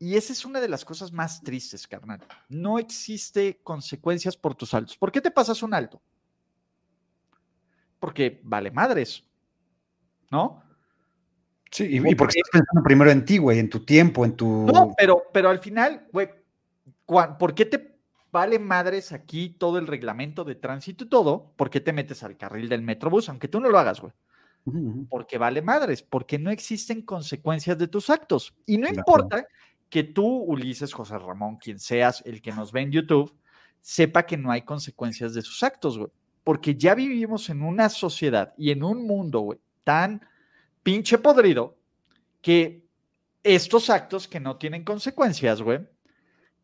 y 0.00 0.16
esa 0.16 0.32
es 0.32 0.44
una 0.44 0.60
de 0.60 0.68
las 0.68 0.84
cosas 0.84 1.12
más 1.12 1.40
tristes, 1.40 1.86
carnal. 1.86 2.20
No 2.48 2.80
existe 2.80 3.60
consecuencias 3.62 4.36
por 4.36 4.56
tus 4.56 4.74
altos. 4.74 4.96
¿Por 4.96 5.12
qué 5.12 5.20
te 5.20 5.30
pasas 5.30 5.62
un 5.62 5.72
alto? 5.72 6.02
Porque 8.00 8.40
vale 8.42 8.72
madres, 8.72 9.24
¿no? 10.32 10.64
Sí, 11.74 11.86
y, 11.90 11.96
y 11.96 12.14
porque 12.14 12.38
estás 12.38 12.52
pensando 12.52 12.84
primero 12.84 13.10
en 13.10 13.24
ti, 13.24 13.38
güey, 13.38 13.58
en 13.58 13.68
tu 13.68 13.84
tiempo, 13.84 14.24
en 14.24 14.36
tu... 14.36 14.64
No, 14.72 14.94
pero, 14.96 15.24
pero 15.32 15.50
al 15.50 15.58
final, 15.58 16.06
güey, 16.12 16.28
¿por 17.04 17.52
qué 17.52 17.64
te 17.64 17.96
vale 18.30 18.60
madres 18.60 19.10
aquí 19.10 19.56
todo 19.58 19.78
el 19.78 19.88
reglamento 19.88 20.44
de 20.44 20.54
tránsito 20.54 21.02
y 21.02 21.08
todo? 21.08 21.50
¿Por 21.56 21.70
qué 21.70 21.80
te 21.80 21.92
metes 21.92 22.22
al 22.22 22.36
carril 22.36 22.68
del 22.68 22.82
Metrobús? 22.82 23.28
Aunque 23.28 23.48
tú 23.48 23.58
no 23.58 23.68
lo 23.70 23.78
hagas, 23.80 24.00
güey. 24.00 24.12
Uh 24.66 24.72
-huh. 24.72 25.08
Porque 25.10 25.36
vale 25.36 25.62
madres, 25.62 26.00
porque 26.00 26.38
no 26.38 26.52
existen 26.52 27.02
consecuencias 27.02 27.76
de 27.76 27.88
tus 27.88 28.08
actos. 28.08 28.54
Y 28.66 28.78
no 28.78 28.86
importa 28.88 29.44
que 29.90 30.04
tú, 30.04 30.24
Ulises, 30.44 30.92
José 30.92 31.18
Ramón, 31.18 31.56
quien 31.56 31.80
seas, 31.80 32.22
el 32.24 32.40
que 32.40 32.52
nos 32.52 32.70
ve 32.70 32.82
en 32.82 32.92
YouTube, 32.92 33.34
sepa 33.80 34.26
que 34.26 34.36
no 34.36 34.52
hay 34.52 34.62
consecuencias 34.62 35.34
de 35.34 35.42
sus 35.42 35.64
actos, 35.64 35.98
güey. 35.98 36.10
Porque 36.44 36.76
ya 36.76 36.94
vivimos 36.94 37.50
en 37.50 37.62
una 37.62 37.88
sociedad 37.88 38.54
y 38.56 38.70
en 38.70 38.84
un 38.84 39.08
mundo, 39.08 39.40
güey, 39.40 39.58
tan 39.82 40.20
pinche 40.84 41.18
podrido 41.18 41.76
que 42.40 42.84
estos 43.42 43.90
actos 43.90 44.28
que 44.28 44.38
no 44.38 44.56
tienen 44.56 44.84
consecuencias, 44.84 45.60
güey, 45.60 45.80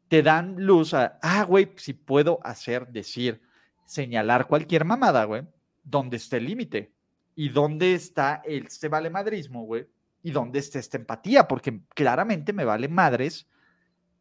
te 0.09 0.23
dan 0.23 0.55
luz 0.65 0.95
a, 0.95 1.19
ah, 1.23 1.45
güey, 1.45 1.73
si 1.77 1.95
puedo 1.95 2.39
hacer, 2.43 2.87
decir, 2.89 3.41
señalar 3.85 4.47
cualquier 4.47 4.85
mamada, 4.85 5.25
güey, 5.25 5.43
¿dónde 5.83 6.19
está 6.19 6.37
el 6.37 6.45
límite? 6.45 6.93
¿Y 7.35 7.49
dónde 7.49 7.95
está 7.95 8.43
este 8.45 8.89
valemadrismo, 8.89 9.65
güey? 9.65 9.87
¿Y 10.23 10.31
dónde 10.31 10.59
está 10.59 10.79
esta 10.79 10.99
empatía? 10.99 11.49
Porque 11.49 11.81
claramente 11.95 12.53
me 12.53 12.65
vale 12.65 12.89
madres 12.89 13.49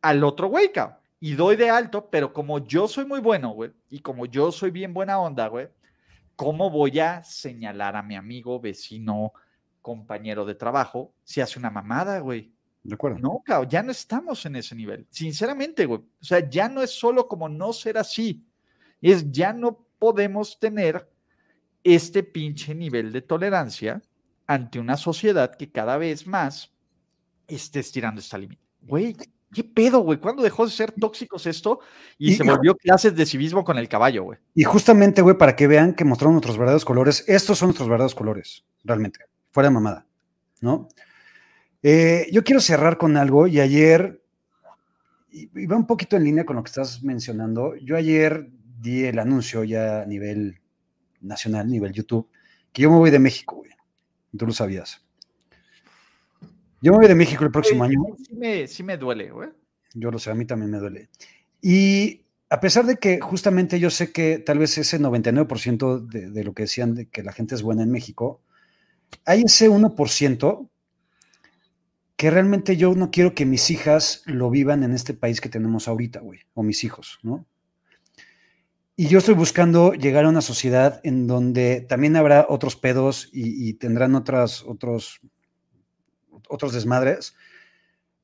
al 0.01 0.23
otro 0.23 0.47
güey, 0.47 0.71
cabrón. 0.71 0.97
Y 1.19 1.33
doy 1.33 1.57
de 1.57 1.69
alto, 1.69 2.09
pero 2.09 2.31
como 2.31 2.59
yo 2.59 2.87
soy 2.87 3.03
muy 3.03 3.19
bueno, 3.19 3.49
güey, 3.49 3.71
y 3.89 3.99
como 3.99 4.25
yo 4.25 4.53
soy 4.53 4.71
bien 4.71 4.93
buena 4.93 5.19
onda, 5.19 5.49
güey, 5.49 5.67
¿cómo 6.37 6.69
voy 6.69 6.99
a 6.99 7.23
señalar 7.25 7.97
a 7.97 8.03
mi 8.03 8.15
amigo, 8.15 8.61
vecino, 8.61 9.33
compañero 9.89 10.45
de 10.45 10.53
trabajo 10.53 11.13
si 11.23 11.41
hace 11.41 11.57
una 11.57 11.71
mamada, 11.71 12.19
güey? 12.19 12.53
De 12.83 12.93
acuerdo. 12.93 13.17
No, 13.19 13.41
cabrón, 13.43 13.69
ya 13.69 13.81
no 13.81 13.91
estamos 13.91 14.45
en 14.45 14.55
ese 14.55 14.75
nivel. 14.75 15.07
Sinceramente, 15.09 15.85
güey. 15.87 15.99
O 16.01 16.23
sea, 16.23 16.47
ya 16.47 16.69
no 16.69 16.83
es 16.83 16.91
solo 16.91 17.27
como 17.27 17.49
no 17.49 17.73
ser 17.73 17.97
así. 17.97 18.45
Es 19.01 19.31
ya 19.31 19.51
no 19.51 19.85
podemos 19.97 20.59
tener 20.59 21.09
este 21.83 22.21
pinche 22.23 22.75
nivel 22.75 23.11
de 23.11 23.21
tolerancia 23.21 24.01
ante 24.45 24.79
una 24.79 24.95
sociedad 24.95 25.55
que 25.55 25.71
cada 25.71 25.97
vez 25.97 26.27
más 26.27 26.71
esté 27.47 27.79
estirando 27.79 28.21
esta 28.21 28.37
límite. 28.37 28.61
Güey, 28.81 29.15
¿qué 29.51 29.63
pedo, 29.63 29.99
güey? 30.01 30.19
¿Cuándo 30.19 30.43
dejó 30.43 30.65
de 30.65 30.71
ser 30.71 30.91
tóxicos 30.91 31.45
esto 31.47 31.79
y, 32.17 32.31
Y- 32.31 32.35
se 32.35 32.43
volvió 32.43 32.75
clases 32.75 33.15
de 33.15 33.25
civismo 33.25 33.63
con 33.63 33.77
el 33.77 33.89
caballo, 33.89 34.23
güey? 34.23 34.39
Y 34.55 34.63
justamente, 34.63 35.21
güey, 35.21 35.37
para 35.37 35.55
que 35.55 35.67
vean 35.67 35.93
que 35.95 36.05
mostraron 36.05 36.33
nuestros 36.35 36.57
verdaderos 36.57 36.85
colores, 36.85 37.25
estos 37.27 37.57
son 37.57 37.67
nuestros 37.69 37.89
verdaderos 37.89 38.15
colores, 38.15 38.63
realmente, 38.83 39.19
fuera 39.59 39.67
de 39.67 39.73
mamada, 39.73 40.05
¿no? 40.61 40.87
Eh, 41.83 42.27
yo 42.31 42.45
quiero 42.45 42.61
cerrar 42.61 42.97
con 42.97 43.17
algo 43.17 43.45
y 43.45 43.59
ayer, 43.59 44.23
y, 45.31 45.65
va 45.65 45.75
un 45.75 45.85
poquito 45.85 46.15
en 46.15 46.23
línea 46.23 46.45
con 46.45 46.55
lo 46.55 46.63
que 46.63 46.69
estás 46.69 47.03
mencionando, 47.03 47.75
yo 47.75 47.97
ayer 47.97 48.47
di 48.79 49.03
el 49.03 49.19
anuncio 49.19 49.65
ya 49.65 50.03
a 50.03 50.05
nivel 50.05 50.61
nacional, 51.19 51.69
nivel 51.69 51.91
YouTube, 51.91 52.29
que 52.71 52.83
yo 52.83 52.89
me 52.89 52.95
voy 52.95 53.11
de 53.11 53.19
México, 53.19 53.57
güey. 53.57 53.71
Tú 54.37 54.45
lo 54.45 54.53
sabías. 54.53 55.05
Yo 56.81 56.93
me 56.93 56.99
voy 56.99 57.07
de 57.09 57.15
México 57.15 57.43
el 57.43 57.51
próximo 57.51 57.83
año. 57.83 57.99
Sí 58.25 58.35
me, 58.35 58.65
sí 58.65 58.81
me 58.81 58.95
duele, 58.95 59.29
güey. 59.29 59.49
Yo 59.93 60.09
lo 60.09 60.19
sé, 60.19 60.31
a 60.31 60.35
mí 60.35 60.45
también 60.45 60.71
me 60.71 60.77
duele. 60.77 61.09
Y 61.61 62.21
a 62.49 62.61
pesar 62.61 62.85
de 62.85 62.95
que 62.95 63.19
justamente 63.19 63.77
yo 63.77 63.89
sé 63.89 64.13
que 64.13 64.39
tal 64.39 64.59
vez 64.59 64.77
ese 64.77 65.01
99% 65.01 66.07
de, 66.07 66.29
de 66.29 66.43
lo 66.45 66.53
que 66.53 66.63
decían 66.63 66.95
de 66.95 67.09
que 67.09 67.23
la 67.23 67.33
gente 67.33 67.55
es 67.55 67.61
buena 67.61 67.83
en 67.83 67.91
México, 67.91 68.41
hay 69.25 69.43
ese 69.43 69.69
1% 69.69 70.69
que 72.15 72.29
realmente 72.29 72.75
yo 72.75 72.93
no 72.95 73.11
quiero 73.11 73.33
que 73.33 73.45
mis 73.45 73.71
hijas 73.71 74.23
lo 74.25 74.49
vivan 74.49 74.83
en 74.83 74.93
este 74.93 75.13
país 75.13 75.39
que 75.39 75.47
tenemos 75.47 75.87
ahorita, 75.87 76.19
güey, 76.19 76.41
o 76.53 76.63
mis 76.63 76.83
hijos, 76.83 77.19
¿no? 77.23 77.45
Y 78.97 79.07
yo 79.07 79.19
estoy 79.19 79.35
buscando 79.35 79.93
llegar 79.93 80.25
a 80.25 80.29
una 80.29 80.41
sociedad 80.41 80.99
en 81.05 81.27
donde 81.27 81.79
también 81.79 82.17
habrá 82.17 82.45
otros 82.49 82.75
pedos 82.75 83.29
y, 83.31 83.75
tendrán 83.75 84.15
otras, 84.15 84.63
otros, 84.63 85.21
otros 86.49 86.73
desmadres, 86.73 87.33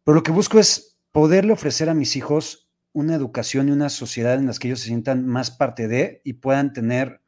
pero 0.04 0.16
lo 0.16 0.24
que 0.24 0.34
busco 0.34 0.60
es 0.60 0.98
poderle 1.14 1.54
ofrecer 1.54 1.88
a 1.88 1.94
mis 1.94 2.18
hijos 2.18 2.68
una 2.92 3.16
educación 3.16 3.70
y 3.70 3.72
una 3.72 3.88
sociedad 3.88 4.34
en 4.34 4.48
las 4.48 4.60
que 4.60 4.68
ellos 4.68 4.82
se 4.82 4.88
sientan 4.88 5.26
más 5.26 5.52
parte 5.52 5.88
de 5.88 6.20
y 6.26 6.34
puedan 6.34 6.74
tener 6.74 7.22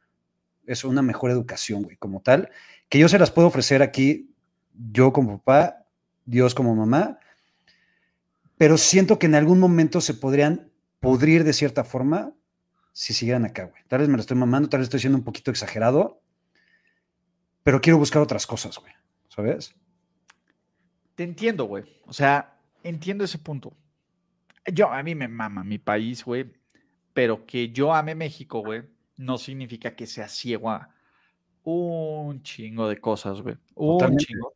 eso, 0.66 0.90
una 0.90 1.00
mejor 1.00 1.30
educación, 1.30 1.84
güey, 1.84 1.96
como 1.96 2.20
tal, 2.20 2.50
que 2.88 2.98
yo 2.98 3.08
se 3.08 3.18
las 3.18 3.30
puedo 3.30 3.48
ofrecer 3.48 3.82
aquí, 3.82 4.34
yo 4.72 5.12
como 5.12 5.38
papá, 5.38 5.86
Dios 6.24 6.54
como 6.54 6.74
mamá, 6.74 7.18
pero 8.56 8.76
siento 8.76 9.18
que 9.18 9.26
en 9.26 9.34
algún 9.34 9.60
momento 9.60 10.00
se 10.00 10.14
podrían 10.14 10.70
pudrir 11.00 11.44
de 11.44 11.52
cierta 11.52 11.84
forma 11.84 12.32
si 12.92 13.14
siguieran 13.14 13.44
acá, 13.44 13.64
güey. 13.64 13.82
Tal 13.86 14.00
vez 14.00 14.08
me 14.08 14.16
lo 14.16 14.20
estoy 14.20 14.36
mamando, 14.36 14.68
tal 14.68 14.80
vez 14.80 14.86
estoy 14.86 15.00
siendo 15.00 15.18
un 15.18 15.24
poquito 15.24 15.50
exagerado, 15.50 16.20
pero 17.62 17.80
quiero 17.80 17.98
buscar 17.98 18.22
otras 18.22 18.46
cosas, 18.46 18.78
güey, 18.78 18.92
¿sabes? 19.28 19.74
Te 21.14 21.24
entiendo, 21.24 21.64
güey. 21.64 21.84
O 22.06 22.12
sea, 22.12 22.58
entiendo 22.82 23.24
ese 23.24 23.38
punto. 23.38 23.76
Yo, 24.72 24.90
a 24.90 25.02
mí 25.02 25.14
me 25.14 25.28
mama 25.28 25.64
mi 25.64 25.78
país, 25.78 26.24
güey, 26.24 26.52
pero 27.12 27.46
que 27.46 27.70
yo 27.70 27.94
ame 27.94 28.14
México, 28.14 28.60
güey, 28.60 28.82
no 29.16 29.38
significa 29.38 29.94
que 29.94 30.06
sea 30.06 30.28
ciego 30.28 30.70
a 30.70 30.94
un 31.70 32.42
chingo 32.42 32.88
de 32.88 32.98
cosas, 33.00 33.40
güey. 33.42 33.56
Un 33.74 33.98
Totalmente. 33.98 34.24
chingo 34.24 34.54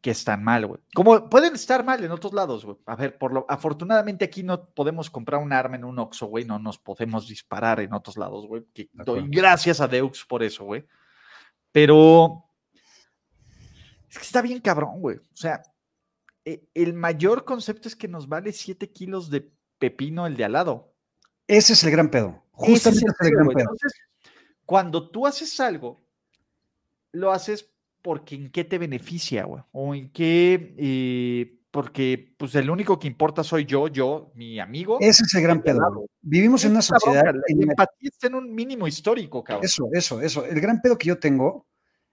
que 0.00 0.10
están 0.10 0.44
mal, 0.44 0.66
güey. 0.66 0.80
Como 0.94 1.30
pueden 1.30 1.54
estar 1.54 1.82
mal 1.84 2.04
en 2.04 2.10
otros 2.10 2.32
lados, 2.34 2.64
güey. 2.64 2.76
A 2.86 2.94
ver, 2.94 3.16
por 3.16 3.32
lo, 3.32 3.46
afortunadamente 3.48 4.24
aquí 4.26 4.42
no 4.42 4.66
podemos 4.68 5.08
comprar 5.10 5.40
un 5.42 5.52
arma 5.52 5.76
en 5.76 5.84
un 5.84 5.98
Oxxo, 5.98 6.26
güey, 6.26 6.44
no 6.44 6.58
nos 6.58 6.78
podemos 6.78 7.26
disparar 7.26 7.80
en 7.80 7.94
otros 7.94 8.16
lados, 8.18 8.46
güey. 8.46 8.64
Que 8.74 8.90
doy 8.92 9.26
gracias 9.28 9.80
a 9.80 9.88
Deux 9.88 10.24
por 10.26 10.42
eso, 10.42 10.64
güey. 10.64 10.84
Pero 11.72 12.44
es 14.10 14.18
que 14.18 14.24
está 14.24 14.42
bien 14.42 14.60
cabrón, 14.60 15.00
güey. 15.00 15.16
O 15.16 15.36
sea, 15.36 15.62
e- 16.44 16.68
el 16.74 16.92
mayor 16.92 17.44
concepto 17.44 17.88
es 17.88 17.96
que 17.96 18.06
nos 18.06 18.28
vale 18.28 18.52
7 18.52 18.90
kilos 18.92 19.30
de 19.30 19.50
pepino 19.78 20.26
el 20.26 20.36
de 20.36 20.44
al 20.44 20.52
lado. 20.52 20.92
Ese 21.48 21.72
es 21.72 21.82
el 21.82 21.90
gran 21.90 22.10
pedo. 22.10 22.42
Ese 22.58 22.72
es 22.90 22.94
Justamente 22.94 23.06
el 23.06 23.10
ese 23.10 23.16
es 23.20 23.20
el 23.20 23.30
pedo, 23.30 23.30
gran 23.36 23.44
güey. 23.46 23.54
pedo. 23.56 23.64
Entonces, 23.72 23.92
cuando 24.66 25.10
tú 25.10 25.26
haces 25.26 25.58
algo, 25.60 26.03
lo 27.14 27.32
haces 27.32 27.70
porque 28.02 28.34
en 28.34 28.50
qué 28.50 28.64
te 28.64 28.76
beneficia, 28.78 29.44
güey. 29.44 29.62
O 29.72 29.94
en 29.94 30.10
qué, 30.10 30.74
eh, 30.78 31.60
porque 31.70 32.34
pues 32.36 32.54
el 32.54 32.68
único 32.68 32.98
que 32.98 33.06
importa 33.08 33.42
soy 33.42 33.64
yo, 33.64 33.88
yo, 33.88 34.30
mi 34.34 34.60
amigo. 34.60 34.98
Ese 35.00 35.22
es 35.24 35.34
el 35.34 35.42
gran 35.42 35.62
pedo. 35.62 36.06
Vivimos 36.20 36.64
en 36.64 36.72
una 36.72 36.80
Es 36.80 36.86
sociedad 36.86 37.22
bronca, 37.22 37.40
en 37.48 37.58
La 37.60 37.64
empatía 37.72 38.10
está 38.12 38.26
en 38.26 38.34
un 38.34 38.54
mínimo 38.54 38.86
histórico, 38.86 39.42
cabrón. 39.42 39.64
Eso, 39.64 39.88
eso, 39.92 40.20
eso. 40.20 40.44
El 40.44 40.60
gran 40.60 40.80
pedo 40.82 40.98
que 40.98 41.08
yo 41.08 41.18
tengo 41.18 41.66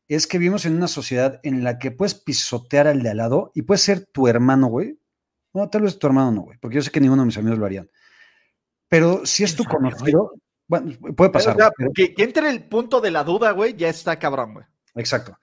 es 0.07 0.28
que 0.28 0.38
vivimos 0.38 0.65
en 0.65 0.76
una 0.76 0.88
sociedad 0.88 1.40
en 1.44 1.64
la 1.64 1.78
que 1.78 1.91
puedes 1.91 2.15
pisotear 2.15 2.88
al 2.88 3.03
de 3.03 3.10
al 3.10 3.18
lado 3.18 3.52
y 3.53 3.64
puede 3.64 3.78
ser 3.80 4.06
tu 4.06 4.28
hermano, 4.28 4.68
güey. 4.68 4.98
No, 5.53 5.69
tal 5.69 5.82
vez 5.82 5.99
tu 5.99 6.07
hermano 6.07 6.32
no, 6.32 6.41
güey, 6.44 6.57
porque 6.60 6.76
yo 6.78 6.82
sé 6.82 6.91
que 6.91 7.02
ninguno 7.02 7.22
de 7.23 7.28
mis 7.28 7.38
amigos 7.38 7.60
lo 7.60 7.65
harían. 7.65 7.90
Pero 8.88 9.26
si 9.26 9.44
es 9.44 9.56
tu 9.56 9.64
conocido, 9.65 10.34
bueno, 10.68 10.91
puede 11.15 11.30
pasar. 11.30 11.56
Pero, 11.56 11.68
o 11.68 11.69
sea, 11.69 11.73
güey, 11.78 11.90
pero- 11.90 11.91
que, 11.94 12.14
que 12.14 12.23
entre 12.23 12.49
el 12.49 12.64
punto 12.64 13.02
de 13.02 13.11
la 13.11 13.23
duda, 13.23 13.52
güey, 13.52 13.76
ya 13.76 13.90
está 13.90 14.18
cabrón, 14.18 14.53
güey. 14.53 14.65
Exacto. 14.95 15.38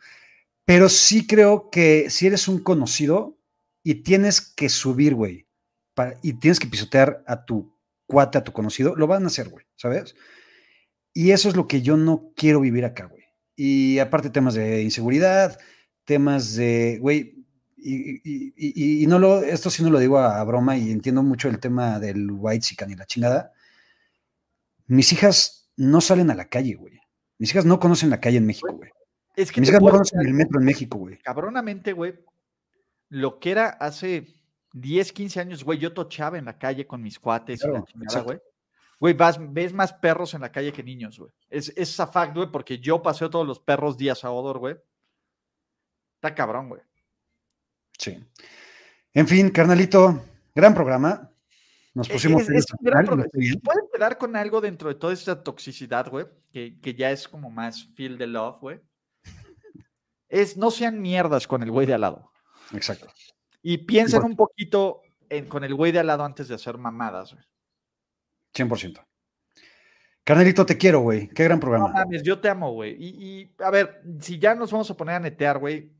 Pero 0.64 0.88
sí 0.88 1.26
creo 1.26 1.70
que 1.70 2.10
si 2.10 2.26
eres 2.26 2.46
un 2.48 2.58
conocido 2.62 3.38
y 3.82 3.96
tienes 3.96 4.40
que 4.40 4.68
subir, 4.68 5.14
güey, 5.14 5.46
y 6.22 6.34
tienes 6.34 6.60
que 6.60 6.66
pisotear 6.68 7.24
a 7.26 7.44
tu 7.44 7.72
cuate, 8.06 8.38
a 8.38 8.44
tu 8.44 8.52
conocido, 8.52 8.94
lo 8.94 9.06
van 9.06 9.24
a 9.24 9.28
hacer, 9.28 9.48
güey, 9.48 9.64
¿sabes? 9.76 10.14
Y 11.12 11.32
eso 11.32 11.48
es 11.48 11.56
lo 11.56 11.66
que 11.66 11.82
yo 11.82 11.96
no 11.96 12.32
quiero 12.36 12.60
vivir 12.60 12.84
acá, 12.84 13.06
güey. 13.06 13.24
Y 13.56 13.98
aparte 13.98 14.30
temas 14.30 14.54
de 14.54 14.82
inseguridad, 14.82 15.58
temas 16.04 16.54
de, 16.54 16.98
güey, 17.00 17.34
y, 17.76 18.16
y- 18.28 18.52
y- 18.56 19.02
y 19.04 19.06
no 19.06 19.18
lo, 19.18 19.42
esto 19.42 19.70
sí 19.70 19.82
no 19.82 19.90
lo 19.90 19.98
digo 19.98 20.18
a, 20.18 20.38
a 20.40 20.44
broma 20.44 20.76
y 20.76 20.90
entiendo 20.90 21.22
mucho 21.22 21.48
el 21.48 21.58
tema 21.60 21.98
del 21.98 22.30
white 22.30 22.60
chican 22.64 22.90
y 22.90 22.94
la 22.96 23.06
chingada. 23.06 23.52
Mis 24.86 25.12
hijas 25.12 25.70
no 25.76 26.00
salen 26.00 26.30
a 26.30 26.34
la 26.34 26.48
calle, 26.48 26.74
güey. 26.74 27.00
Mis 27.38 27.50
hijas 27.50 27.64
no 27.64 27.78
conocen 27.80 28.10
la 28.10 28.20
calle 28.20 28.38
en 28.38 28.46
México, 28.46 28.72
güey. 28.72 28.90
Es 29.38 29.52
que 29.52 29.60
Mis 29.60 29.70
decir 29.70 30.18
el 30.20 30.34
metro 30.34 30.58
en 30.58 30.64
México, 30.66 30.98
güey. 30.98 31.18
cabronamente, 31.18 31.92
güey, 31.92 32.14
lo 33.08 33.38
que 33.38 33.52
era 33.52 33.68
hace 33.68 34.26
10, 34.72 35.12
15 35.12 35.40
años, 35.40 35.62
güey, 35.64 35.78
yo 35.78 35.92
tochaba 35.92 36.38
en 36.38 36.44
la 36.44 36.58
calle 36.58 36.86
con 36.86 37.00
mis 37.02 37.18
cuates 37.18 37.64
y 37.64 37.68
la 37.68 37.84
chingada, 37.84 38.20
güey. 38.22 38.38
Güey, 39.00 39.14
vas- 39.14 39.38
ves 39.52 39.72
más 39.72 39.92
perros 39.92 40.34
en 40.34 40.40
la 40.40 40.50
calle 40.50 40.72
que 40.72 40.82
niños, 40.82 41.18
güey. 41.20 41.30
Es, 41.48 41.72
es 41.76 42.00
a 42.00 42.06
fact, 42.08 42.34
güey, 42.34 42.50
porque 42.50 42.78
yo 42.80 43.00
paseo 43.00 43.30
todos 43.30 43.46
los 43.46 43.60
perros 43.60 43.96
días 43.96 44.24
a 44.24 44.30
Odor, 44.32 44.58
güey. 44.58 44.76
Está 46.16 46.34
cabrón, 46.34 46.68
güey. 46.68 46.80
Sí. 47.96 48.18
En 49.14 49.28
fin, 49.28 49.50
carnalito, 49.50 50.20
gran 50.52 50.74
programa. 50.74 51.30
Nos 51.94 52.08
pusimos 52.08 52.48
es- 52.50 52.66
gran 52.80 53.06
programa. 53.06 53.30
¿Pueden 53.32 53.84
quedar 53.92 54.18
con 54.18 54.34
algo 54.34 54.60
dentro 54.60 54.88
de 54.88 54.96
toda 54.96 55.12
esta 55.12 55.42
toxicidad, 55.44 56.10
güey? 56.10 56.26
Que, 56.52 56.80
que 56.80 56.94
ya 56.94 57.12
es 57.12 57.28
como 57.28 57.50
más 57.50 57.88
feel 57.94 58.18
the 58.18 58.26
love, 58.26 58.58
güey. 58.60 58.80
Es 60.28 60.56
no 60.56 60.70
sean 60.70 61.00
mierdas 61.00 61.46
con 61.46 61.62
el 61.62 61.70
güey 61.70 61.86
de 61.86 61.94
al 61.94 62.02
lado. 62.02 62.30
Exacto. 62.72 63.06
Y 63.62 63.78
piensen 63.78 64.22
un 64.24 64.36
poquito 64.36 65.02
en- 65.28 65.46
con 65.46 65.64
el 65.64 65.74
güey 65.74 65.92
de 65.92 65.98
al 66.00 66.06
lado 66.06 66.24
antes 66.24 66.48
de 66.48 66.54
hacer 66.54 66.76
mamadas, 66.78 67.32
güey. 67.34 67.44
100%. 68.54 69.04
Carnalito, 70.24 70.66
te 70.66 70.76
quiero, 70.76 71.00
güey. 71.00 71.28
Qué 71.28 71.44
gran 71.44 71.56
No 71.58 71.60
programa. 71.62 71.88
mames, 71.88 72.22
yo 72.22 72.38
te 72.38 72.48
amo, 72.50 72.72
güey. 72.72 72.94
Y, 72.98 73.08
y, 73.40 73.54
a 73.62 73.70
ver, 73.70 74.02
si 74.20 74.38
ya 74.38 74.54
nos 74.54 74.70
vamos 74.70 74.90
a 74.90 74.96
poner 74.96 75.14
a 75.16 75.20
netear, 75.20 75.58
güey. 75.58 75.90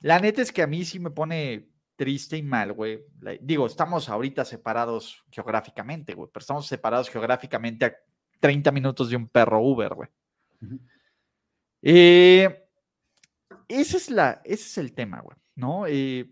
La 0.00 0.18
neta 0.18 0.42
es 0.42 0.52
que 0.52 0.62
a 0.62 0.66
mí 0.66 0.84
sí 0.84 0.98
me 1.00 1.10
pone 1.10 1.70
triste 1.96 2.36
y 2.36 2.42
mal, 2.42 2.74
güey. 2.74 3.02
Digo, 3.40 3.66
estamos 3.66 4.10
ahorita 4.10 4.44
separados 4.44 5.24
geográficamente, 5.30 6.12
güey, 6.14 6.28
pero 6.30 6.42
estamos 6.42 6.66
separados 6.66 7.08
geográficamente 7.08 7.86
a 7.86 7.96
30 8.40 8.70
minutos 8.72 9.08
de 9.08 9.16
un 9.16 9.26
perro 9.28 9.60
Uber, 9.62 9.94
güey. 9.94 10.08
Eh, 11.82 12.65
ese, 13.68 13.96
es 13.96 14.10
la, 14.10 14.40
ese 14.44 14.64
es 14.64 14.78
el 14.78 14.92
tema, 14.92 15.20
güey, 15.20 15.36
¿no? 15.54 15.86
Eh, 15.86 16.30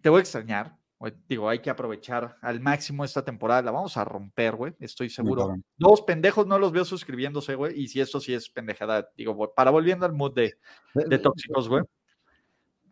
te 0.00 0.08
voy 0.08 0.18
a 0.18 0.20
extrañar, 0.22 0.76
güey. 0.98 1.12
Digo, 1.28 1.48
hay 1.48 1.60
que 1.60 1.70
aprovechar 1.70 2.36
al 2.40 2.60
máximo 2.60 3.04
esta 3.04 3.24
temporada. 3.24 3.62
La 3.62 3.70
vamos 3.70 3.96
a 3.96 4.04
romper, 4.04 4.56
güey, 4.56 4.74
estoy 4.80 5.10
seguro. 5.10 5.56
Dos 5.76 6.02
pendejos 6.02 6.46
no 6.46 6.58
los 6.58 6.72
veo 6.72 6.84
suscribiéndose, 6.84 7.54
güey, 7.54 7.80
y 7.80 7.88
si 7.88 8.00
esto 8.00 8.20
sí 8.20 8.34
es 8.34 8.48
pendejada, 8.48 9.10
digo, 9.16 9.34
güey, 9.34 9.50
para 9.54 9.70
volviendo 9.70 10.06
al 10.06 10.12
mood 10.12 10.34
de, 10.34 10.54
de 10.94 11.18
tóxicos, 11.18 11.68
güey. 11.68 11.82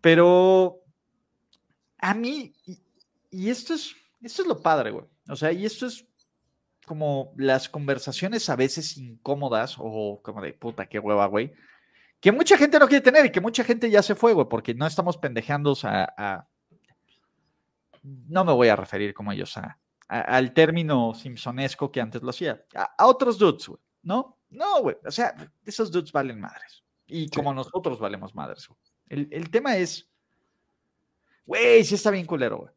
Pero 0.01 0.81
a 1.99 2.15
mí, 2.15 2.53
y, 2.67 2.79
y 3.31 3.51
esto 3.51 3.75
es, 3.75 3.95
esto 4.23 4.43
es 4.43 4.49
lo 4.49 4.61
padre, 4.63 4.91
güey. 4.91 5.07
O 5.29 5.37
sea, 5.37 5.53
y 5.53 5.67
esto 5.67 5.87
es 5.87 6.07
como 6.89 7.35
las 7.37 7.69
conversaciones 7.69 8.49
a 8.49 8.57
veces 8.57 8.97
incómodas 8.97 9.77
o 9.79 10.21
como 10.23 10.41
de 10.41 10.55
puta, 10.55 10.89
qué 10.89 10.99
hueva, 10.99 11.27
güey. 11.27 11.53
Que 12.21 12.33
mucha 12.33 12.57
gente 12.59 12.79
no 12.79 12.89
quiere 12.89 13.03
tener 13.03 13.27
y 13.27 13.31
que 13.33 13.41
mucha 13.41 13.63
gente 13.65 13.91
ya 13.91 14.03
se 14.03 14.15
fue, 14.15 14.33
güey, 14.33 14.49
porque 14.49 14.75
no 14.75 14.87
estamos 14.87 15.17
pendejeando 15.17 15.75
a, 15.85 16.15
a- 16.17 16.49
No 18.03 18.45
me 18.45 18.53
voy 18.53 18.69
a 18.69 18.77
referir 18.77 19.15
como 19.15 19.33
ellos 19.33 19.57
a, 19.57 19.79
a- 20.09 20.21
al 20.21 20.53
término 20.53 21.15
simpsonesco 21.15 21.91
que 21.93 22.01
antes 22.01 22.23
lo 22.23 22.31
hacía. 22.31 22.65
A, 22.75 22.95
a 22.99 23.07
otros 23.07 23.39
dudes, 23.39 23.69
güey. 23.69 23.81
¿No? 24.03 24.37
No, 24.51 24.81
güey. 24.83 24.97
O 25.05 25.11
sea, 25.11 25.35
esos 25.65 25.91
dudes 25.93 26.11
valen 26.13 26.41
madres. 26.41 26.83
Y 27.07 27.29
como 27.31 27.53
nosotros 27.55 27.99
valemos 27.99 28.35
madres, 28.35 28.67
güey. 28.69 28.79
El, 29.09 29.29
el 29.31 29.51
tema 29.51 29.77
es, 29.77 30.09
güey, 31.47 31.85
sí 31.85 31.95
está 31.95 32.11
bien 32.11 32.27
culero, 32.27 32.59
güey. 32.59 32.73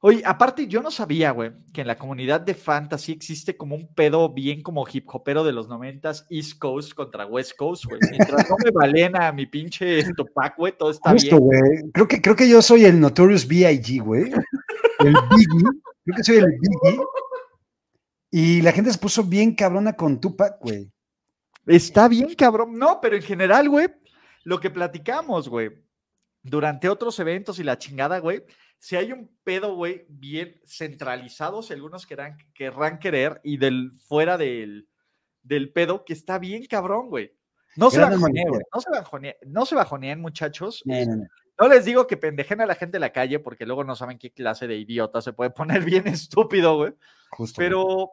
Oye, 0.00 0.22
aparte, 0.24 0.66
yo 0.66 0.82
no 0.82 0.90
sabía, 0.90 1.30
güey, 1.30 1.52
que 1.72 1.80
en 1.80 1.86
la 1.86 1.96
comunidad 1.96 2.40
de 2.42 2.54
fantasy 2.54 3.12
existe 3.12 3.56
como 3.56 3.74
un 3.74 3.92
pedo 3.94 4.32
bien 4.32 4.62
como 4.62 4.86
hip 4.90 5.06
hopero 5.08 5.42
de 5.42 5.52
los 5.52 5.68
noventas, 5.68 6.26
East 6.28 6.58
Coast 6.58 6.92
contra 6.92 7.26
West 7.26 7.52
Coast, 7.56 7.86
güey. 7.86 8.00
Mientras 8.10 8.48
no 8.48 8.56
me 8.62 8.70
valen 8.70 9.16
a 9.16 9.32
mi 9.32 9.46
pinche 9.46 10.04
Tupac, 10.14 10.56
güey, 10.58 10.76
todo 10.76 10.90
está 10.90 11.12
Justo, 11.12 11.40
bien. 11.40 11.40
güey. 11.40 11.90
Creo 11.92 12.08
que, 12.08 12.20
creo 12.20 12.36
que 12.36 12.48
yo 12.48 12.60
soy 12.60 12.84
el 12.84 13.00
Notorious 13.00 13.48
B.I.G., 13.48 14.02
güey. 14.02 14.24
El 14.98 15.14
Biggie. 15.30 15.80
Creo 16.04 16.16
que 16.16 16.24
soy 16.24 16.36
el 16.36 16.46
Biggie. 16.46 17.00
Y 18.30 18.60
la 18.60 18.72
gente 18.72 18.92
se 18.92 18.98
puso 18.98 19.24
bien 19.24 19.54
cabrona 19.54 19.94
con 19.94 20.20
Tupac, 20.20 20.60
güey. 20.60 20.90
Está 21.66 22.06
bien, 22.06 22.34
cabrón. 22.34 22.78
No, 22.78 23.00
pero 23.00 23.16
en 23.16 23.22
general, 23.22 23.68
güey, 23.68 23.88
lo 24.44 24.60
que 24.60 24.70
platicamos, 24.70 25.48
güey, 25.48 25.70
durante 26.48 26.88
otros 26.88 27.18
eventos 27.18 27.58
y 27.58 27.64
la 27.64 27.78
chingada, 27.78 28.18
güey, 28.18 28.44
si 28.78 28.96
hay 28.96 29.12
un 29.12 29.34
pedo, 29.42 29.74
güey, 29.74 30.04
bien 30.08 30.60
centralizado, 30.64 31.62
si 31.62 31.72
algunos 31.72 32.06
querrán, 32.06 32.36
querrán 32.54 32.98
querer, 32.98 33.40
y 33.42 33.56
del 33.56 33.92
fuera 34.06 34.36
del, 34.38 34.88
del 35.42 35.72
pedo, 35.72 36.04
que 36.04 36.12
está 36.12 36.38
bien 36.38 36.66
cabrón, 36.66 37.08
güey. 37.08 37.34
No 37.76 37.90
se 37.90 38.00
bajoneen, 38.00 38.48
güey, 38.48 38.62
no 38.74 38.80
se 38.80 38.90
bajoneen, 38.90 39.34
no 39.46 39.66
se 39.66 39.74
bajoneen, 39.74 40.20
muchachos. 40.20 40.82
No, 40.86 40.94
no, 41.04 41.16
no. 41.16 41.24
no 41.60 41.68
les 41.68 41.84
digo 41.84 42.06
que 42.06 42.16
pendejen 42.16 42.60
a 42.60 42.66
la 42.66 42.74
gente 42.74 42.96
en 42.96 43.02
la 43.02 43.12
calle, 43.12 43.38
porque 43.38 43.66
luego 43.66 43.84
no 43.84 43.94
saben 43.96 44.18
qué 44.18 44.30
clase 44.32 44.66
de 44.66 44.76
idiota 44.76 45.20
se 45.20 45.32
puede 45.34 45.50
poner 45.50 45.84
bien 45.84 46.06
estúpido, 46.06 46.76
güey. 46.76 46.94
Justo. 47.30 47.56
güey. 47.60 47.68
Pero 47.68 48.10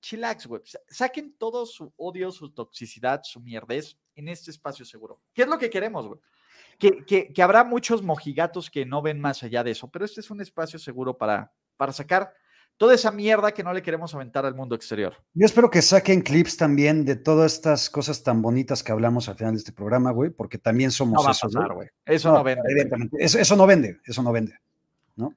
chillax, 0.00 0.46
güey. 0.46 0.62
Sa- 0.64 0.80
Saquen 0.88 1.36
todo 1.38 1.66
su 1.66 1.92
odio, 1.96 2.30
su 2.30 2.50
toxicidad, 2.52 3.22
su 3.24 3.40
mierdez 3.40 3.96
en 4.14 4.28
este 4.28 4.50
espacio 4.50 4.84
seguro. 4.84 5.20
¿Qué 5.32 5.42
es 5.42 5.48
lo 5.48 5.58
que 5.58 5.70
queremos, 5.70 6.06
güey? 6.06 6.20
Que, 6.78 7.04
que- 7.04 7.32
que 7.32 7.42
habrá 7.42 7.64
muchos 7.64 8.02
mojigatos 8.02 8.70
que 8.70 8.84
no 8.86 9.02
ven 9.02 9.20
más 9.20 9.42
allá 9.42 9.62
de 9.64 9.70
eso, 9.72 9.88
pero 9.90 10.04
este 10.04 10.20
es 10.20 10.30
un 10.30 10.40
espacio 10.40 10.78
seguro 10.78 11.16
para, 11.16 11.52
para 11.76 11.92
sacar 11.92 12.32
toda 12.76 12.94
esa 12.94 13.12
mierda 13.12 13.52
que 13.52 13.62
no 13.62 13.72
le 13.72 13.82
queremos 13.82 14.14
aventar 14.14 14.44
al 14.46 14.54
mundo 14.54 14.74
exterior. 14.74 15.14
Yo 15.34 15.46
espero 15.46 15.70
que 15.70 15.82
saquen 15.82 16.22
clips 16.22 16.56
también 16.56 17.04
de 17.04 17.14
todas 17.16 17.52
estas 17.54 17.88
cosas 17.90 18.22
tan 18.22 18.42
bonitas 18.42 18.82
que 18.82 18.90
hablamos 18.90 19.28
al 19.28 19.36
final 19.36 19.52
de 19.52 19.58
este 19.58 19.72
programa, 19.72 20.10
güey, 20.10 20.30
porque 20.30 20.58
también 20.58 20.90
somos 20.90 21.14
No 21.14 21.22
va 21.22 21.28
a 21.28 21.32
eso, 21.32 21.48
güey. 21.74 21.88
Eso 22.06 22.32
no, 22.32 22.42
vende. 22.42 22.62
güey. 22.62 22.72
Evidentemente. 22.72 23.16
Eso, 23.20 23.38
eso 23.38 23.54
no 23.56 23.66
vende, 23.66 24.00
eso 24.04 24.22
no 24.22 24.32
vende, 24.32 24.54
¿no? 25.16 25.34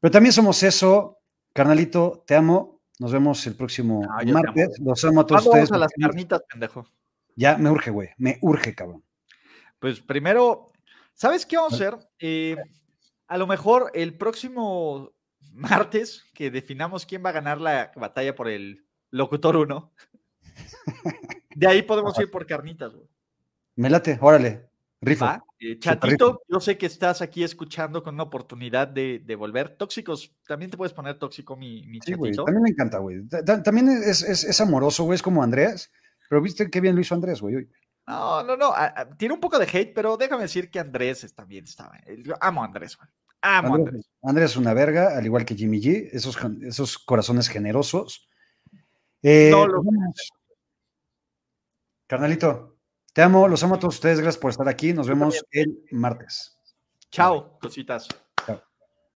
Pero 0.00 0.10
también 0.10 0.32
somos 0.32 0.62
eso, 0.62 1.18
carnalito, 1.52 2.22
te 2.26 2.34
amo. 2.34 2.80
Nos 2.98 3.12
vemos 3.12 3.46
el 3.46 3.54
próximo 3.54 4.02
No, 4.02 4.32
martes. 4.32 4.70
amo. 4.78 4.90
Los 4.90 5.04
amo 5.04 5.20
a 5.20 5.26
todos 5.26 5.42
¿Cuándo 5.44 5.50
ustedes. 5.50 5.70
vamos 5.70 5.82
a 5.82 5.86
las 5.86 5.92
carnitas, 6.08 6.42
pendejo? 6.50 6.86
Ya 7.36 7.56
me 7.58 7.70
urge, 7.70 7.90
güey. 7.90 8.08
Me 8.18 8.38
urge, 8.42 8.74
cabrón. 8.74 9.02
Pues 9.78 10.00
primero, 10.00 10.66
¿sabes 11.14 11.44
qué 11.46 11.56
vamos 11.56 11.72
a 11.72 11.76
hacer? 11.76 11.98
Eh, 12.18 12.56
a 13.28 13.38
lo 13.38 13.46
mejor 13.46 13.90
el 13.94 14.16
próximo 14.16 15.12
martes 15.52 16.24
que 16.34 16.50
definamos 16.50 17.06
quién 17.06 17.24
va 17.24 17.30
a 17.30 17.34
ganar 17.34 17.60
la 17.60 17.92
batalla 17.96 18.34
por 18.34 18.48
el 18.48 18.84
locutor 19.10 19.56
1. 19.56 19.92
De 21.54 21.66
ahí 21.66 21.82
podemos 21.82 22.18
ir 22.18 22.30
por 22.30 22.46
carnitas, 22.46 22.92
güey. 22.94 23.08
Me 23.76 23.90
late, 23.90 24.18
órale. 24.20 24.68
Rifo. 25.00 25.24
¿va? 25.26 25.42
Eh, 25.58 25.78
Chatito, 25.78 26.42
yo 26.48 26.60
sé 26.60 26.76
que 26.78 26.86
estás 26.86 27.20
aquí 27.22 27.42
escuchando 27.44 28.02
con 28.02 28.14
una 28.14 28.24
oportunidad 28.24 28.88
de, 28.88 29.20
de 29.24 29.34
volver. 29.36 29.76
Tóxicos, 29.76 30.34
también 30.46 30.70
te 30.70 30.76
puedes 30.76 30.92
poner 30.94 31.18
tóxico, 31.18 31.54
mi, 31.56 31.86
mi 31.86 32.00
Sí, 32.00 32.14
güey. 32.14 32.32
chatito. 32.32 32.44
También 32.44 32.62
me 32.62 32.70
encanta, 32.70 32.98
güey. 32.98 33.26
Ta- 33.28 33.44
ta- 33.44 33.62
También 33.62 33.88
es, 33.88 34.22
es- 34.22 34.44
es 34.44 34.60
amoroso, 34.60 35.04
güey. 35.04 35.16
Es 35.16 35.22
como 35.22 35.42
Andrés. 35.42 35.90
Pero 36.28 36.40
viste 36.42 36.70
qué 36.70 36.80
bien 36.80 36.94
lo 36.94 37.00
hizo 37.02 37.14
Andrés, 37.14 37.40
güey. 37.40 37.68
No, 38.06 38.42
no, 38.44 38.56
no. 38.56 38.66
a- 38.72 38.92
a- 38.96 39.08
tiene 39.16 39.34
un 39.34 39.40
poco 39.40 39.58
de 39.58 39.66
hate, 39.66 39.92
pero 39.94 40.16
déjame 40.16 40.42
decir 40.42 40.70
que 40.70 40.78
Andrés 40.78 41.24
es- 41.24 41.34
también 41.34 41.64
estaba. 41.64 41.96
eh, 42.06 42.22
Yo 42.22 42.34
amo 42.40 42.62
a 42.62 42.66
Andrés, 42.66 42.96
güey. 42.96 43.08
Amo 43.42 43.74
a 43.74 43.76
Andrés. 43.76 43.94
Andrés, 43.94 44.10
Andrés 44.22 44.50
es 44.52 44.56
una 44.56 44.74
verga, 44.74 45.16
al 45.16 45.24
igual 45.26 45.44
que 45.44 45.54
Jimmy 45.56 45.80
G. 45.80 46.08
Esos, 46.12 46.38
esos 46.62 46.98
corazones 46.98 47.48
generosos. 47.48 48.28
Eh, 49.22 49.48
No 49.50 49.66
lo- 49.66 49.82
vamos. 49.82 50.30
Carnalito, 52.06 52.76
te 53.12 53.22
amo, 53.22 53.48
los 53.48 53.62
amo 53.64 53.74
a 53.74 53.78
todos 53.80 53.94
ustedes. 53.96 54.20
Gracias 54.20 54.40
por 54.40 54.50
estar 54.52 54.68
aquí. 54.68 54.92
Nos 54.92 55.08
vemos 55.08 55.42
el 55.50 55.82
martes. 55.90 56.56
Chao, 57.10 57.58
cositas. 57.58 58.08